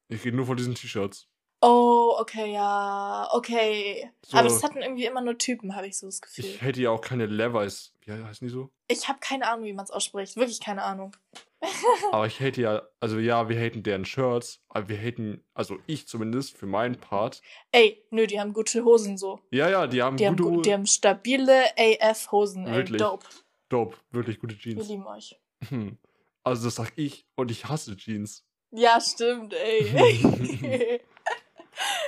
Ich 0.09 0.25
rede 0.25 0.37
nur 0.37 0.47
von 0.47 0.57
diesen 0.57 0.75
T-Shirts. 0.75 1.29
Oh, 1.67 2.17
okay, 2.19 2.53
ja, 2.53 3.27
okay. 3.33 4.11
So. 4.27 4.37
Aber 4.37 4.49
das 4.49 4.63
hatten 4.63 4.83
irgendwie 4.83 5.07
immer 5.07 5.23
nur 5.23 5.39
Typen, 5.39 5.75
habe 5.75 5.87
ich 5.87 5.97
so 5.97 6.07
das 6.07 6.21
Gefühl. 6.21 6.45
Ich 6.45 6.61
hätte 6.61 6.83
ja 6.83 6.91
auch 6.91 7.01
keine 7.01 7.25
Levi's. 7.25 7.95
Wie 8.05 8.13
heißen 8.13 8.47
die 8.47 8.53
so? 8.53 8.69
Ich 8.87 9.09
habe 9.09 9.19
keine 9.21 9.49
Ahnung, 9.49 9.65
wie 9.65 9.73
man 9.73 9.85
es 9.85 9.91
ausspricht. 9.91 10.37
Wirklich 10.37 10.61
keine 10.61 10.83
Ahnung. 10.83 11.17
Aber 12.13 12.27
ich 12.27 12.39
hate 12.39 12.61
ja, 12.61 12.83
also 13.01 13.19
ja, 13.19 13.49
wir 13.49 13.59
haten 13.59 13.83
deren 13.83 14.05
Shirts, 14.05 14.61
aber 14.69 14.91
wir 14.91 14.99
haten, 14.99 15.43
also 15.55 15.79
ich 15.87 16.07
zumindest 16.07 16.59
für 16.59 16.67
meinen 16.67 16.97
Part. 16.97 17.41
Ey, 17.73 18.05
nö, 18.11 18.27
die 18.27 18.39
haben 18.39 18.53
gute 18.53 18.85
Hosen 18.85 19.17
so. 19.17 19.41
Ja, 19.51 19.71
ja, 19.71 19.87
die 19.87 20.03
haben 20.03 20.19
Die 20.19 20.27
haben, 20.27 20.37
gute, 20.37 20.51
gut, 20.51 20.67
die 20.67 20.75
haben 20.75 20.87
stabile 20.87 21.65
AF-Hosen, 21.79 22.67
ey. 22.67 22.75
Wirklich? 22.75 23.01
Dope. 23.01 23.27
dope, 23.71 23.97
wirklich 24.11 24.39
gute 24.39 24.55
Wir 24.57 24.61
Jeans. 24.75 24.89
lieben 24.89 25.07
euch. 25.07 25.41
Hm. 25.71 25.97
Also 26.43 26.67
das 26.67 26.75
sag 26.75 26.93
ich 26.97 27.25
und 27.37 27.51
ich 27.51 27.65
hasse 27.65 27.97
Jeans. 27.97 28.45
Ja, 28.71 29.01
stimmt, 29.01 29.55
ey. 29.55 31.01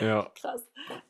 Ja, 0.00 0.30
Krass. 0.40 0.62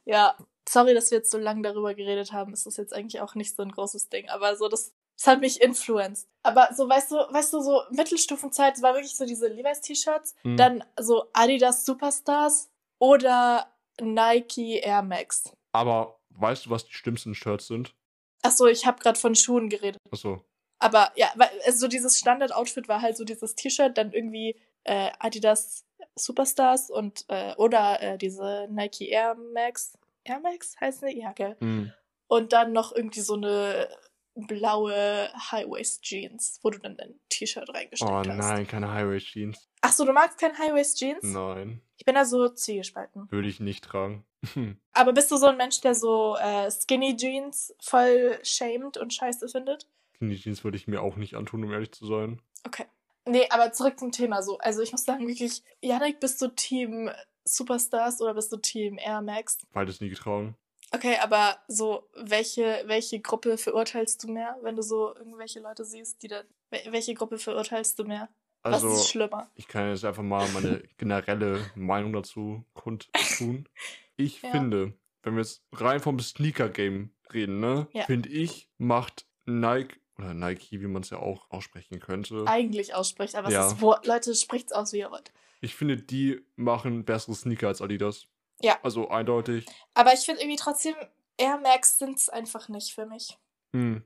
Ja, 0.04 0.36
sorry, 0.68 0.94
dass 0.94 1.10
wir 1.10 1.18
jetzt 1.18 1.30
so 1.30 1.38
lange 1.38 1.62
darüber 1.62 1.94
geredet 1.94 2.32
haben. 2.32 2.52
Es 2.52 2.66
ist 2.66 2.78
jetzt 2.78 2.92
eigentlich 2.94 3.20
auch 3.20 3.34
nicht 3.34 3.54
so 3.56 3.62
ein 3.62 3.72
großes 3.72 4.08
Ding, 4.08 4.28
aber 4.28 4.56
so 4.56 4.68
das, 4.68 4.92
das 5.16 5.26
hat 5.26 5.40
mich 5.40 5.60
influenced. 5.60 6.28
Aber 6.42 6.68
so, 6.74 6.88
weißt 6.88 7.10
du, 7.10 7.16
weißt 7.16 7.52
du, 7.52 7.60
so 7.60 7.82
Mittelstufenzeit, 7.90 8.80
war 8.82 8.94
wirklich 8.94 9.16
so 9.16 9.26
diese 9.26 9.48
Levi's 9.48 9.80
T-Shirts, 9.80 10.34
Mhm. 10.44 10.56
dann 10.56 10.84
so 10.98 11.24
Adidas 11.32 11.84
Superstars 11.84 12.70
oder 12.98 13.66
Nike 14.00 14.78
Air 14.80 15.02
Max. 15.02 15.52
aber 15.72 16.18
weißt 16.30 16.66
du, 16.66 16.70
was 16.70 16.84
die 16.86 16.92
schlimmsten 16.92 17.34
Shirts 17.34 17.66
sind? 17.66 17.94
Ach 18.42 18.50
so, 18.50 18.66
ich 18.66 18.86
habe 18.86 18.98
gerade 19.00 19.18
von 19.18 19.34
Schuhen 19.34 19.68
geredet. 19.70 19.98
Achso, 20.12 20.44
Aber 20.78 21.10
ja, 21.16 21.32
weil 21.36 21.48
also 21.64 21.78
so 21.78 21.88
dieses 21.88 22.18
Standard-Outfit 22.18 22.86
war 22.88 23.00
halt 23.00 23.16
so 23.16 23.24
dieses 23.24 23.54
T-Shirt, 23.54 23.96
dann 23.96 24.12
irgendwie 24.12 24.60
äh, 24.86 25.10
Adidas 25.18 25.84
Superstars 26.18 26.90
und 26.90 27.24
äh, 27.28 27.54
oder 27.56 28.00
äh, 28.02 28.18
diese 28.18 28.66
Nike 28.70 29.08
Air 29.10 29.34
Max. 29.54 29.98
Air 30.24 30.40
Max 30.40 30.74
heißt 30.80 31.02
die? 31.02 31.18
Ja, 31.20 31.32
gell. 31.32 31.56
hm. 31.60 31.92
Und 32.28 32.52
dann 32.52 32.72
noch 32.72 32.94
irgendwie 32.94 33.20
so 33.20 33.34
eine 33.34 33.88
blaue 34.34 35.30
High-Waist-Jeans, 35.50 36.60
wo 36.62 36.70
du 36.70 36.78
dann 36.78 36.96
dein 36.96 37.14
T-Shirt 37.28 37.68
reingesteckt 37.72 38.10
Oh 38.10 38.16
hast. 38.18 38.26
nein, 38.26 38.66
keine 38.66 38.92
Highway 38.92 39.18
Jeans. 39.18 39.68
Ach 39.80 39.92
so, 39.92 40.04
du 40.04 40.12
magst 40.12 40.38
kein 40.38 40.56
High-Waist-Jeans? 40.58 41.22
Nein, 41.22 41.80
Ich 41.96 42.04
bin 42.04 42.14
da 42.14 42.24
so 42.24 42.48
zwiegespalten. 42.48 43.30
würde 43.30 43.48
ich 43.48 43.60
nicht 43.60 43.84
tragen. 43.84 44.26
Aber 44.92 45.12
bist 45.12 45.30
du 45.30 45.36
so 45.36 45.46
ein 45.46 45.56
Mensch, 45.56 45.80
der 45.80 45.94
so 45.94 46.36
äh, 46.36 46.70
Skinny-Jeans 46.70 47.74
voll 47.80 48.38
shamed 48.42 48.96
und 48.98 49.14
scheiße 49.14 49.48
findet? 49.48 49.88
Die 50.20 50.36
Jeans 50.36 50.64
würde 50.64 50.76
ich 50.76 50.86
mir 50.88 51.02
auch 51.02 51.16
nicht 51.16 51.34
antun, 51.34 51.64
um 51.64 51.72
ehrlich 51.72 51.92
zu 51.92 52.06
sein. 52.06 52.40
Okay. 52.66 52.86
Nee, 53.26 53.46
aber 53.50 53.72
zurück 53.72 53.98
zum 53.98 54.12
Thema 54.12 54.42
so. 54.42 54.58
Also 54.58 54.82
ich 54.82 54.92
muss 54.92 55.04
sagen, 55.04 55.26
wirklich, 55.26 55.62
Janik, 55.82 56.20
bist 56.20 56.40
du 56.40 56.48
Team 56.48 57.10
Superstars 57.44 58.20
oder 58.20 58.34
bist 58.34 58.52
du 58.52 58.56
Team 58.56 58.98
Air 58.98 59.20
Max? 59.22 59.58
Beides 59.72 60.00
nie 60.00 60.08
getragen. 60.08 60.56
Okay, 60.92 61.16
aber 61.20 61.58
so, 61.68 62.08
welche, 62.14 62.82
welche 62.86 63.20
Gruppe 63.20 63.58
verurteilst 63.58 64.22
du 64.22 64.28
mehr, 64.32 64.56
wenn 64.62 64.76
du 64.76 64.82
so 64.82 65.14
irgendwelche 65.16 65.60
Leute 65.60 65.84
siehst, 65.84 66.22
die 66.22 66.28
da. 66.28 66.42
wel- 66.70 66.92
Welche 66.92 67.14
Gruppe 67.14 67.38
verurteilst 67.38 67.98
du 67.98 68.04
mehr? 68.04 68.28
Also, 68.62 68.88
Was 68.90 69.00
ist 69.00 69.08
schlimmer? 69.10 69.50
ich 69.54 69.68
kann 69.68 69.88
jetzt 69.90 70.04
einfach 70.04 70.22
mal 70.22 70.48
meine 70.48 70.82
generelle 70.98 71.60
Meinung 71.74 72.12
dazu 72.12 72.64
kundtun. 72.74 73.68
Ich 74.16 74.42
Ja. 74.42 74.50
finde, 74.50 74.92
wenn 75.22 75.34
wir 75.34 75.42
jetzt 75.42 75.62
rein 75.72 76.00
vom 76.00 76.18
Sneaker-Game 76.20 77.10
reden, 77.32 77.60
ne, 77.60 77.88
Ja. 77.92 78.04
finde 78.04 78.28
ich, 78.28 78.68
macht 78.78 79.26
Nike 79.44 80.00
oder 80.18 80.34
Nike, 80.34 80.80
wie 80.80 80.86
man 80.86 81.02
es 81.02 81.10
ja 81.10 81.18
auch 81.18 81.50
aussprechen 81.50 82.00
könnte. 82.00 82.44
Eigentlich 82.46 82.94
ausspricht, 82.94 83.34
aber 83.34 83.50
Ja. 83.50 83.66
es 83.66 83.74
ist 83.74 83.80
Wort. 83.80 84.06
Leute, 84.06 84.34
spricht's 84.34 84.72
aus, 84.72 84.92
wie 84.92 84.98
ihr 84.98 85.10
wollt. 85.10 85.32
Ich 85.60 85.74
finde, 85.74 85.96
die 85.96 86.40
machen 86.56 87.04
bessere 87.04 87.34
Sneaker 87.34 87.68
als 87.68 87.80
Adidas. 87.82 88.26
Ja. 88.60 88.78
Also 88.82 89.08
eindeutig. 89.08 89.66
Aber 89.94 90.12
ich 90.14 90.20
finde 90.20 90.40
irgendwie 90.42 90.56
trotzdem, 90.58 90.94
Air 91.38 91.58
Max 91.58 91.98
sind's 91.98 92.28
einfach 92.28 92.68
nicht 92.68 92.92
für 92.94 93.06
mich. 93.06 93.36
Hm. 93.74 94.02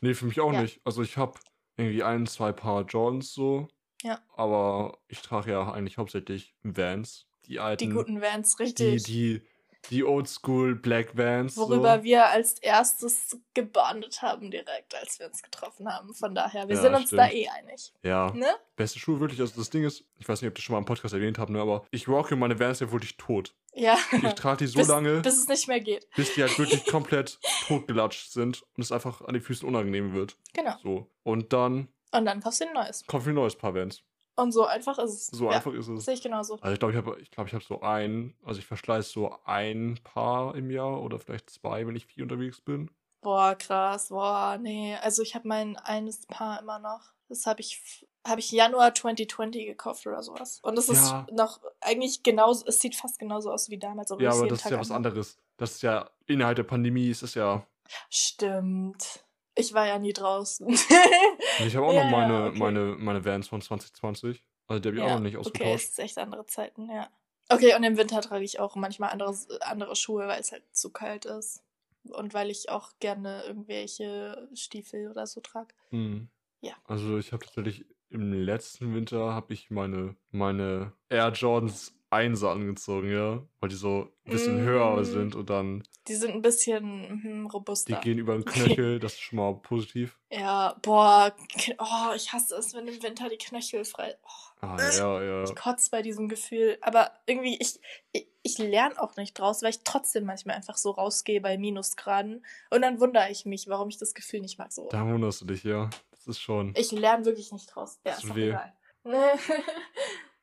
Nee, 0.00 0.14
für 0.14 0.26
mich 0.26 0.40
auch 0.40 0.52
Ja. 0.52 0.62
nicht. 0.62 0.80
Also 0.84 1.02
ich 1.02 1.16
habe 1.16 1.38
irgendwie 1.76 2.02
ein, 2.02 2.26
zwei 2.26 2.52
Paar 2.52 2.82
Jordans 2.86 3.32
so. 3.34 3.68
Ja. 4.02 4.20
Aber 4.36 4.98
ich 5.08 5.20
trage 5.22 5.50
ja 5.52 5.70
eigentlich 5.72 5.98
hauptsächlich 5.98 6.54
Vans. 6.62 7.26
Die 7.46 7.58
alten. 7.60 7.84
Die 7.88 7.94
guten 7.94 8.20
Vans, 8.22 8.58
richtig. 8.58 9.02
die, 9.04 9.12
die 9.40 9.42
Oldschool 9.90 10.74
Black 10.76 11.16
Vans. 11.16 11.56
Worüber 11.56 11.98
so. 11.98 12.04
wir 12.04 12.26
als 12.26 12.58
erstes 12.60 13.36
gebondet 13.54 14.22
haben 14.22 14.50
direkt, 14.50 14.94
als 14.94 15.18
wir 15.18 15.26
uns 15.26 15.42
getroffen 15.42 15.92
haben. 15.92 16.14
Von 16.14 16.34
daher, 16.34 16.68
wir 16.68 16.76
Ja, 16.76 16.82
sind 16.82 16.94
uns 16.94 17.10
da 17.10 17.26
stimmt. 17.26 17.40
eh 17.42 17.48
einig. 17.48 17.92
Ja. 18.02 18.30
Ne? 18.32 18.46
Beste 18.76 18.98
Schuhe 18.98 19.20
wirklich. 19.20 19.40
Also 19.40 19.54
das 19.60 19.70
Ding 19.70 19.84
ist, 19.84 20.04
ich 20.18 20.28
weiß 20.28 20.40
nicht, 20.40 20.48
ob 20.48 20.54
das 20.54 20.64
schon 20.64 20.74
mal 20.74 20.78
im 20.78 20.84
Podcast 20.84 21.14
erwähnt 21.14 21.38
habe, 21.38 21.52
ne, 21.52 21.60
aber 21.60 21.84
ich 21.90 22.08
rocke 22.08 22.36
meine 22.36 22.58
Vans 22.58 22.80
ja 22.80 22.90
wirklich 22.90 23.16
tot. 23.16 23.54
Ja. 23.74 23.98
Ich 24.12 24.34
trage 24.34 24.58
die 24.58 24.66
so 24.66 24.78
bis, 24.78 24.88
lange, 24.88 25.20
bis 25.20 25.38
es 25.38 25.48
nicht 25.48 25.66
mehr 25.68 25.80
geht. 25.80 26.06
bis 26.16 26.34
die 26.34 26.42
halt 26.42 26.58
wirklich 26.58 26.86
komplett 26.90 27.38
totgelatscht 27.66 28.30
sind 28.32 28.62
und 28.76 28.82
es 28.82 28.92
einfach 28.92 29.20
an 29.22 29.32
den 29.34 29.42
Füßen 29.42 29.66
unangenehm 29.66 30.14
wird. 30.14 30.36
Genau. 30.54 30.76
So. 30.82 31.10
Und 31.22 31.52
dann 31.52 31.88
Und 32.12 32.24
dann 32.26 32.40
kaufst 32.40 32.60
du 32.60 32.66
ein 32.68 32.74
neues. 32.74 33.04
kommt 33.06 33.26
ein 33.26 33.34
neues 33.34 33.56
Paar 33.56 33.74
Vans. 33.74 34.02
Und 34.34 34.52
so 34.52 34.64
einfach 34.64 34.98
ist 34.98 35.12
es. 35.12 35.26
So 35.26 35.46
ja, 35.46 35.56
einfach 35.56 35.72
ist 35.74 35.88
es. 35.88 36.04
Sehe 36.04 36.14
ich 36.14 36.22
genauso. 36.22 36.54
Also 36.60 36.72
ich 36.72 36.78
glaube, 36.78 36.92
ich 36.92 36.96
habe 36.98 37.20
ich 37.20 37.30
glaub, 37.30 37.46
ich 37.46 37.54
hab 37.54 37.62
so 37.62 37.80
ein, 37.82 38.34
also 38.44 38.58
ich 38.58 38.66
verschleiß 38.66 39.10
so 39.10 39.36
ein 39.44 39.98
Paar 40.04 40.54
im 40.54 40.70
Jahr 40.70 41.02
oder 41.02 41.18
vielleicht 41.18 41.50
zwei, 41.50 41.86
wenn 41.86 41.96
ich 41.96 42.06
viel 42.06 42.22
unterwegs 42.22 42.60
bin. 42.60 42.90
Boah, 43.20 43.54
krass. 43.54 44.08
Boah, 44.08 44.58
nee. 44.60 44.96
Also 45.02 45.22
ich 45.22 45.34
habe 45.34 45.46
mein 45.46 45.76
eines 45.76 46.26
Paar 46.26 46.60
immer 46.60 46.78
noch. 46.78 47.12
Das 47.28 47.46
habe 47.46 47.60
ich, 47.60 47.80
habe 48.26 48.40
ich 48.40 48.50
Januar 48.50 48.94
2020 48.94 49.66
gekauft 49.66 50.06
oder 50.06 50.22
sowas. 50.22 50.60
Und 50.62 50.76
das 50.76 50.88
ist 50.88 51.10
Ja. 51.10 51.26
noch 51.32 51.60
eigentlich 51.80 52.22
genauso, 52.22 52.66
es 52.66 52.78
sieht 52.78 52.96
fast 52.96 53.18
genauso 53.18 53.50
aus 53.52 53.70
wie 53.70 53.78
damals. 53.78 54.10
Ja, 54.18 54.32
aber 54.32 54.48
das 54.48 54.58
ist 54.58 54.62
Tag 54.64 54.72
ja 54.72 54.80
was 54.80 54.90
anderes. 54.90 55.38
Das 55.56 55.72
ist 55.72 55.82
ja 55.82 56.10
innerhalb 56.26 56.56
der 56.56 56.64
Pandemie 56.64 57.08
ist 57.08 57.22
es 57.22 57.34
ja. 57.34 57.64
Stimmt. 58.10 59.24
Ich 59.54 59.74
war 59.74 59.86
ja 59.86 59.98
nie 59.98 60.12
draußen. 60.12 60.68
Ich 60.68 61.76
habe 61.76 61.86
auch 61.86 61.92
Ja, 61.94 62.04
noch 62.04 62.10
ja, 62.10 62.16
meine, 62.16 62.44
okay. 62.48 62.58
meine, 62.58 62.80
meine 62.98 63.24
Vans 63.24 63.48
von 63.48 63.60
2020. 63.60 64.44
Also 64.66 64.80
die 64.80 64.88
habe 64.88 64.96
ich 64.96 65.02
auch 65.02 65.08
noch 65.16 65.20
nicht 65.20 65.36
okay, 65.36 65.46
ausgetauscht. 65.48 65.74
es 65.74 65.90
ist 65.90 65.98
echt 65.98 66.18
andere 66.18 66.46
Zeiten, 66.46 66.88
ja. 66.90 67.10
Okay, 67.48 67.74
und 67.74 67.84
im 67.84 67.98
Winter 67.98 68.20
trage 68.22 68.44
ich 68.44 68.60
auch 68.60 68.76
manchmal 68.76 69.10
andere, 69.10 69.36
andere 69.60 69.96
Schuhe, 69.96 70.26
weil 70.26 70.40
es 70.40 70.52
halt 70.52 70.64
zu 70.72 70.90
kalt 70.90 71.26
ist. 71.26 71.62
Und 72.04 72.34
weil 72.34 72.50
ich 72.50 72.70
auch 72.70 72.92
gerne 72.98 73.42
irgendwelche 73.44 74.48
Stiefel 74.54 75.10
oder 75.10 75.26
so 75.26 75.40
trage. 75.40 75.74
Hm. 75.90 76.28
Ja. 76.60 76.74
Also 76.84 77.18
ich 77.18 77.32
habe 77.32 77.44
tatsächlich 77.44 77.84
im 78.08 78.32
letzten 78.32 78.94
Winter 78.94 79.34
habe 79.34 79.52
ich 79.52 79.70
meine, 79.70 80.16
meine 80.30 80.92
Air 81.08 81.30
Jordans 81.32 81.94
1 82.12 82.42
angezogen, 82.44 83.10
ja. 83.10 83.42
Weil 83.60 83.68
die 83.70 83.74
so 83.76 84.08
ein 84.26 84.30
bisschen 84.30 84.60
höher 84.60 84.96
Mm. 84.96 85.04
sind 85.04 85.34
und 85.34 85.48
dann, 85.50 85.82
Die 86.08 86.14
sind 86.14 86.32
ein 86.32 86.42
bisschen 86.42 87.20
die 87.22 87.48
robuster. 87.52 87.96
gehen 88.00 88.18
über 88.18 88.34
den 88.34 88.44
Knöchel, 88.78 88.98
das 88.98 89.14
ist 89.14 89.20
schon 89.20 89.38
mal 89.38 89.54
positiv. 89.54 90.18
Ja, 90.30 90.76
boah, 90.82 91.34
oh, 91.78 92.12
ich 92.14 92.32
hasse 92.32 92.54
es, 92.56 92.74
wenn 92.74 92.86
im 92.88 93.02
Winter 93.02 93.28
die 93.28 93.38
Knöchel 93.38 93.84
frei. 93.84 94.16
Oh, 94.22 94.28
Ah, 94.64 94.76
ja, 94.96 95.22
ja. 95.22 95.42
ich 95.42 95.56
kotze 95.56 95.90
bei 95.90 96.02
diesem 96.02 96.28
Gefühl. 96.28 96.78
Aber 96.82 97.10
irgendwie, 97.26 97.56
ich, 97.60 97.80
ich, 98.12 98.28
ich 98.44 98.58
lerne 98.58 99.00
auch 99.02 99.16
nicht 99.16 99.36
draus, 99.36 99.60
weil 99.62 99.70
ich 99.70 99.82
trotzdem 99.82 100.24
manchmal 100.24 100.54
einfach 100.54 100.76
so 100.76 100.92
rausgehe 100.92 101.40
bei 101.40 101.58
Minusgraden. 101.58 102.44
Und 102.70 102.82
dann 102.82 103.00
wundere 103.00 103.28
ich 103.30 103.44
mich, 103.44 103.66
warum 103.66 103.88
ich 103.88 103.98
das 103.98 104.14
Gefühl 104.14 104.40
nicht 104.40 104.58
mag. 104.58 104.70
So, 104.72 104.88
Da 104.88 105.04
wunderst 105.04 105.40
du 105.40 105.46
dich, 105.46 105.64
ja. 105.64 105.90
Das 106.12 106.28
ist 106.28 106.40
schon. 106.40 106.74
ich 106.76 106.92
lerne 106.92 107.24
wirklich 107.24 107.50
nicht 107.50 107.66
draus. 107.74 107.98
Ja, 108.06 108.12
Tut 108.12 108.22
ist 108.22 108.30
doch 108.30 108.36
weh. 108.36 108.48
egal. 108.50 108.72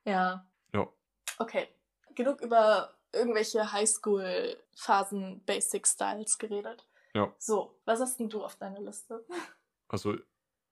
Ja. 0.06 0.46
Okay. 1.40 1.68
Genug 2.14 2.42
über 2.42 2.94
irgendwelche 3.12 3.72
Highschool-Phasen 3.72 5.44
Basic 5.46 5.88
Styles 5.88 6.38
geredet. 6.38 6.86
Ja. 7.16 7.34
So, 7.40 7.76
was 7.86 8.00
hast 8.00 8.20
denn 8.20 8.30
du 8.30 8.44
auf 8.44 8.56
deiner 8.56 8.82
Liste? 8.82 9.26
Also, 9.88 10.16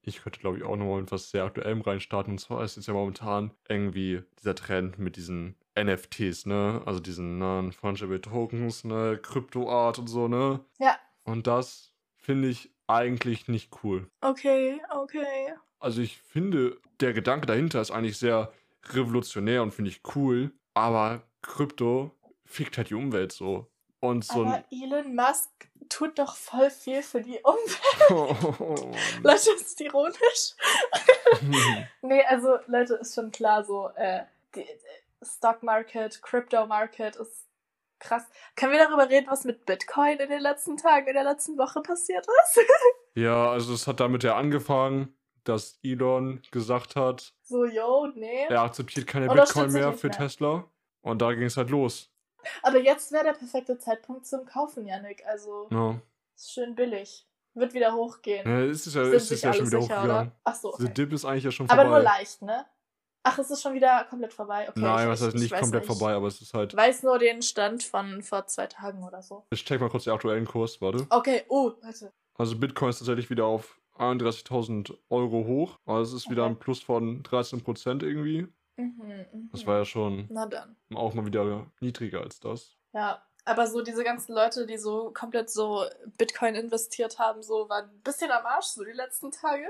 ich 0.01 0.21
könnte, 0.21 0.39
glaube 0.39 0.57
ich, 0.57 0.63
auch 0.63 0.75
nochmal 0.75 1.01
mit 1.01 1.11
was 1.11 1.31
sehr 1.31 1.43
Aktuellem 1.43 1.81
reinstarten. 1.81 2.33
Und 2.33 2.37
zwar 2.39 2.63
ist 2.63 2.75
jetzt 2.75 2.87
ja 2.87 2.93
momentan 2.93 3.51
irgendwie 3.67 4.23
dieser 4.39 4.55
Trend 4.55 4.99
mit 4.99 5.15
diesen 5.15 5.55
NFTs, 5.77 6.45
ne? 6.45 6.81
Also 6.85 6.99
diesen 6.99 7.39
Non-Fungible 7.39 8.21
Tokens, 8.21 8.83
ne? 8.83 9.19
Kryptoart 9.21 9.99
und 9.99 10.07
so, 10.07 10.27
ne? 10.27 10.63
Ja. 10.79 10.97
Und 11.23 11.47
das 11.47 11.93
finde 12.15 12.49
ich 12.49 12.71
eigentlich 12.87 13.47
nicht 13.47 13.83
cool. 13.83 14.09
Okay, 14.21 14.81
okay. 14.91 15.53
Also 15.79 16.01
ich 16.01 16.17
finde, 16.17 16.79
der 16.99 17.13
Gedanke 17.13 17.45
dahinter 17.45 17.81
ist 17.81 17.91
eigentlich 17.91 18.17
sehr 18.17 18.51
revolutionär 18.89 19.61
und 19.61 19.73
finde 19.73 19.91
ich 19.91 20.01
cool. 20.15 20.51
Aber 20.77 21.23
Krypto 21.41 22.11
fickt 22.45 22.77
halt 22.77 22.89
die 22.89 22.95
Umwelt 22.95 23.31
so. 23.31 23.67
Und 23.99 24.23
so 24.23 24.45
Aber. 24.45 24.63
Elon 24.71 25.15
Musk 25.15 25.49
tut 25.89 26.19
doch 26.19 26.35
voll 26.35 26.69
viel 26.69 27.01
für 27.01 27.21
die 27.21 27.39
Umwelt. 27.43 28.09
Oh, 28.09 28.91
Leute, 29.23 29.51
ist 29.51 29.81
ironisch. 29.81 30.55
nee, 32.01 32.23
also 32.23 32.57
Leute, 32.67 32.95
ist 32.95 33.15
schon 33.15 33.31
klar 33.31 33.63
so, 33.63 33.89
äh, 33.95 34.23
die, 34.55 34.61
die 34.61 35.25
Stock 35.25 35.63
Market, 35.63 36.21
Crypto 36.21 36.65
Market 36.67 37.15
ist 37.15 37.47
krass. 37.99 38.23
Können 38.55 38.73
wir 38.73 38.79
darüber 38.79 39.09
reden, 39.09 39.27
was 39.29 39.43
mit 39.43 39.65
Bitcoin 39.65 40.19
in 40.19 40.29
den 40.29 40.41
letzten 40.41 40.77
Tagen, 40.77 41.07
in 41.07 41.13
der 41.13 41.23
letzten 41.23 41.57
Woche 41.57 41.81
passiert 41.81 42.25
ist? 42.25 42.65
Ja, 43.15 43.49
also 43.49 43.73
es 43.73 43.87
hat 43.87 43.99
damit 43.99 44.23
ja 44.23 44.37
angefangen, 44.37 45.17
dass 45.47 45.79
Elon 45.83 46.41
gesagt 46.51 46.95
hat, 46.95 47.33
so, 47.43 47.65
yo, 47.65 48.07
nee. 48.15 48.45
er 48.49 48.61
akzeptiert 48.63 49.07
keine 49.07 49.25
Oder 49.29 49.43
Bitcoin 49.43 49.69
stimmt 49.69 49.71
sie 49.73 49.79
mehr 49.79 49.93
für 49.93 50.07
mehr? 50.09 50.17
Tesla. 50.17 50.63
Und 51.01 51.21
da 51.21 51.33
ging 51.33 51.43
es 51.43 51.57
halt 51.57 51.69
los. 51.69 52.11
Aber 52.63 52.79
jetzt 52.79 53.11
wäre 53.11 53.25
der 53.25 53.33
perfekte 53.33 53.77
Zeitpunkt 53.77 54.25
zum 54.25 54.45
Kaufen, 54.45 54.85
Yannick. 54.85 55.25
Also, 55.25 55.67
Ja. 55.71 55.99
ist 56.35 56.51
schön 56.53 56.75
billig. 56.75 57.25
Wird 57.53 57.73
wieder 57.73 57.93
hochgehen. 57.93 58.47
ja 58.47 58.59
es 58.65 58.85
ist 58.85 58.93
ja, 58.95 59.01
es 59.03 59.13
ist 59.23 59.29
sich 59.29 59.41
ja 59.41 59.51
schon 59.53 59.67
wieder 59.67 59.81
sicher, 59.81 59.95
hochgegangen. 60.01 60.27
oder? 60.27 60.39
Ach 60.43 60.55
so, 60.55 60.71
Der 60.77 60.85
okay. 60.85 60.93
Dip 60.93 61.13
ist 61.13 61.25
eigentlich 61.25 61.43
ja 61.45 61.51
schon 61.51 61.69
Aber 61.69 61.81
vorbei. 61.83 61.95
nur 61.97 62.03
leicht, 62.03 62.41
ne? 62.43 62.65
Ach, 63.23 63.37
es 63.39 63.49
ist 63.49 63.61
schon 63.61 63.73
wieder 63.73 64.05
komplett 64.09 64.31
vorbei. 64.33 64.69
Okay, 64.69 64.79
Nein, 64.79 65.09
heißt 65.09 65.23
ich, 65.23 65.33
nicht 65.33 65.53
komplett 65.53 65.83
nicht. 65.87 65.97
vorbei, 65.97 66.13
aber 66.13 66.27
es 66.27 66.39
ist 66.39 66.53
halt. 66.53 66.71
Ich 66.73 66.77
weiß 66.77 67.03
nur 67.03 67.17
den 67.19 67.41
Stand 67.41 67.83
von 67.83 68.21
vor 68.21 68.45
zwei 68.47 68.67
Tagen 68.67 69.03
oder 69.03 69.21
so. 69.21 69.45
Ich 69.49 69.65
check 69.65 69.81
mal 69.81 69.89
kurz 69.89 70.03
den 70.05 70.13
aktuellen 70.13 70.45
Kurs, 70.45 70.79
warte. 70.81 71.05
Okay, 71.09 71.43
oh, 71.49 71.73
warte. 71.81 72.13
Also 72.35 72.57
Bitcoin 72.57 72.91
ist 72.91 72.99
tatsächlich 72.99 73.29
wieder 73.29 73.45
auf 73.45 73.77
31.000 73.99 74.97
Euro 75.09 75.45
hoch. 75.45 75.79
Also 75.85 76.15
es 76.15 76.23
ist 76.23 76.31
wieder 76.31 76.45
ein 76.45 76.59
Plus 76.59 76.81
von 76.81 77.23
13% 77.23 78.03
irgendwie. 78.03 78.47
Mhm, 78.77 79.25
mhm. 79.33 79.49
Das 79.51 79.65
war 79.65 79.77
ja 79.77 79.85
schon 79.85 80.29
auch 80.93 81.13
mal 81.13 81.25
wieder 81.25 81.71
niedriger 81.79 82.21
als 82.21 82.39
das. 82.39 82.77
Ja, 82.93 83.23
aber 83.45 83.67
so 83.67 83.81
diese 83.81 84.03
ganzen 84.03 84.33
Leute, 84.35 84.65
die 84.65 84.77
so 84.77 85.11
komplett 85.13 85.49
so 85.49 85.85
Bitcoin 86.17 86.55
investiert 86.55 87.17
haben, 87.17 87.41
so 87.41 87.69
waren 87.69 87.89
ein 87.89 88.01
bisschen 88.01 88.29
am 88.29 88.45
Arsch 88.45 88.65
so 88.67 88.83
die 88.83 88.91
letzten 88.91 89.31
Tage. 89.31 89.63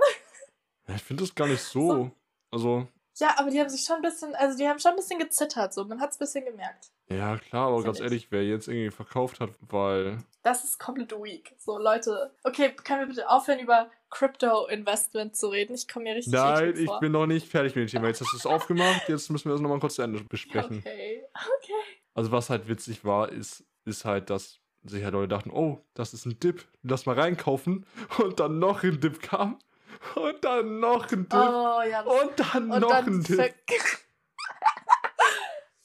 Ja, 0.87 0.95
Ich 0.95 1.03
finde 1.03 1.23
das 1.23 1.35
gar 1.35 1.47
nicht 1.47 1.61
so. 1.63 1.91
So. 1.91 2.11
Also, 2.51 2.87
Ja, 3.19 3.35
aber 3.37 3.49
die 3.49 3.59
haben 3.59 3.69
sich 3.69 3.83
schon 3.83 3.97
ein 3.97 4.01
bisschen, 4.03 4.35
also 4.35 4.57
die 4.57 4.67
haben 4.67 4.79
schon 4.79 4.91
ein 4.91 4.97
bisschen 4.97 5.19
gezittert, 5.19 5.73
so. 5.73 5.83
Man 5.85 5.99
hat 5.99 6.11
es 6.11 6.17
ein 6.17 6.19
bisschen 6.19 6.45
gemerkt. 6.45 6.91
ja 7.09 7.37
klar, 7.37 7.69
aber 7.69 7.83
ganz 7.83 7.97
ich. 7.97 8.03
ehrlich, 8.03 8.27
wer 8.31 8.43
jetzt 8.43 8.67
irgendwie 8.67 8.91
verkauft 8.91 9.39
hat, 9.39 9.49
weil. 9.61 10.19
Das 10.43 10.63
ist 10.63 10.79
komplett 10.79 11.11
weak. 11.11 11.55
So, 11.57 11.79
Leute. 11.79 12.31
Okay, 12.43 12.71
können 12.83 13.01
wir 13.01 13.07
bitte 13.07 13.29
aufhören, 13.29 13.59
über 13.59 13.89
Crypto-Investment 14.11 15.35
zu 15.35 15.47
reden? 15.47 15.73
Ich 15.73 15.87
komme 15.87 16.03
mir 16.03 16.15
richtig 16.15 16.33
Nein, 16.33 16.75
ich 16.77 16.85
vor. 16.85 16.99
bin 16.99 17.11
noch 17.11 17.25
nicht 17.25 17.47
fertig 17.47 17.75
mit 17.75 17.87
dem 17.87 17.91
Thema. 17.91 18.07
Jetzt 18.07 18.21
hast 18.21 18.33
du 18.33 18.37
es 18.37 18.45
aufgemacht, 18.45 19.09
jetzt 19.09 19.29
müssen 19.29 19.45
wir 19.45 19.53
das 19.53 19.61
nochmal 19.61 19.79
kurz 19.79 19.95
zu 19.95 20.03
Ende 20.03 20.23
besprechen. 20.23 20.79
Okay, 20.79 21.23
okay. 21.33 21.73
Also 22.13 22.31
was 22.31 22.49
halt 22.49 22.67
witzig 22.67 23.03
war, 23.03 23.31
ist, 23.31 23.65
ist 23.85 24.05
halt, 24.05 24.29
dass 24.29 24.59
sich 24.83 25.03
halt 25.03 25.13
Leute 25.13 25.27
dachten, 25.27 25.51
oh, 25.51 25.83
das 25.93 26.13
ist 26.13 26.25
ein 26.25 26.39
Dip, 26.39 26.65
lass 26.83 27.05
mal 27.05 27.19
reinkaufen. 27.19 27.85
Und 28.19 28.39
dann 28.39 28.59
noch 28.59 28.83
ein 28.83 28.99
Dip 28.99 29.21
kam. 29.21 29.59
Und 30.15 30.43
dann 30.43 30.79
noch 30.79 31.11
ein 31.11 31.27
Dip. 31.29 31.33
Oh 31.33 31.81
ja, 31.89 32.01
und 32.01 32.31
dann 32.53 32.71
Und 32.71 32.79
noch 32.81 32.89
dann 32.89 33.05
ein 33.07 33.23
Dip. 33.23 33.35
ver- 33.35 33.49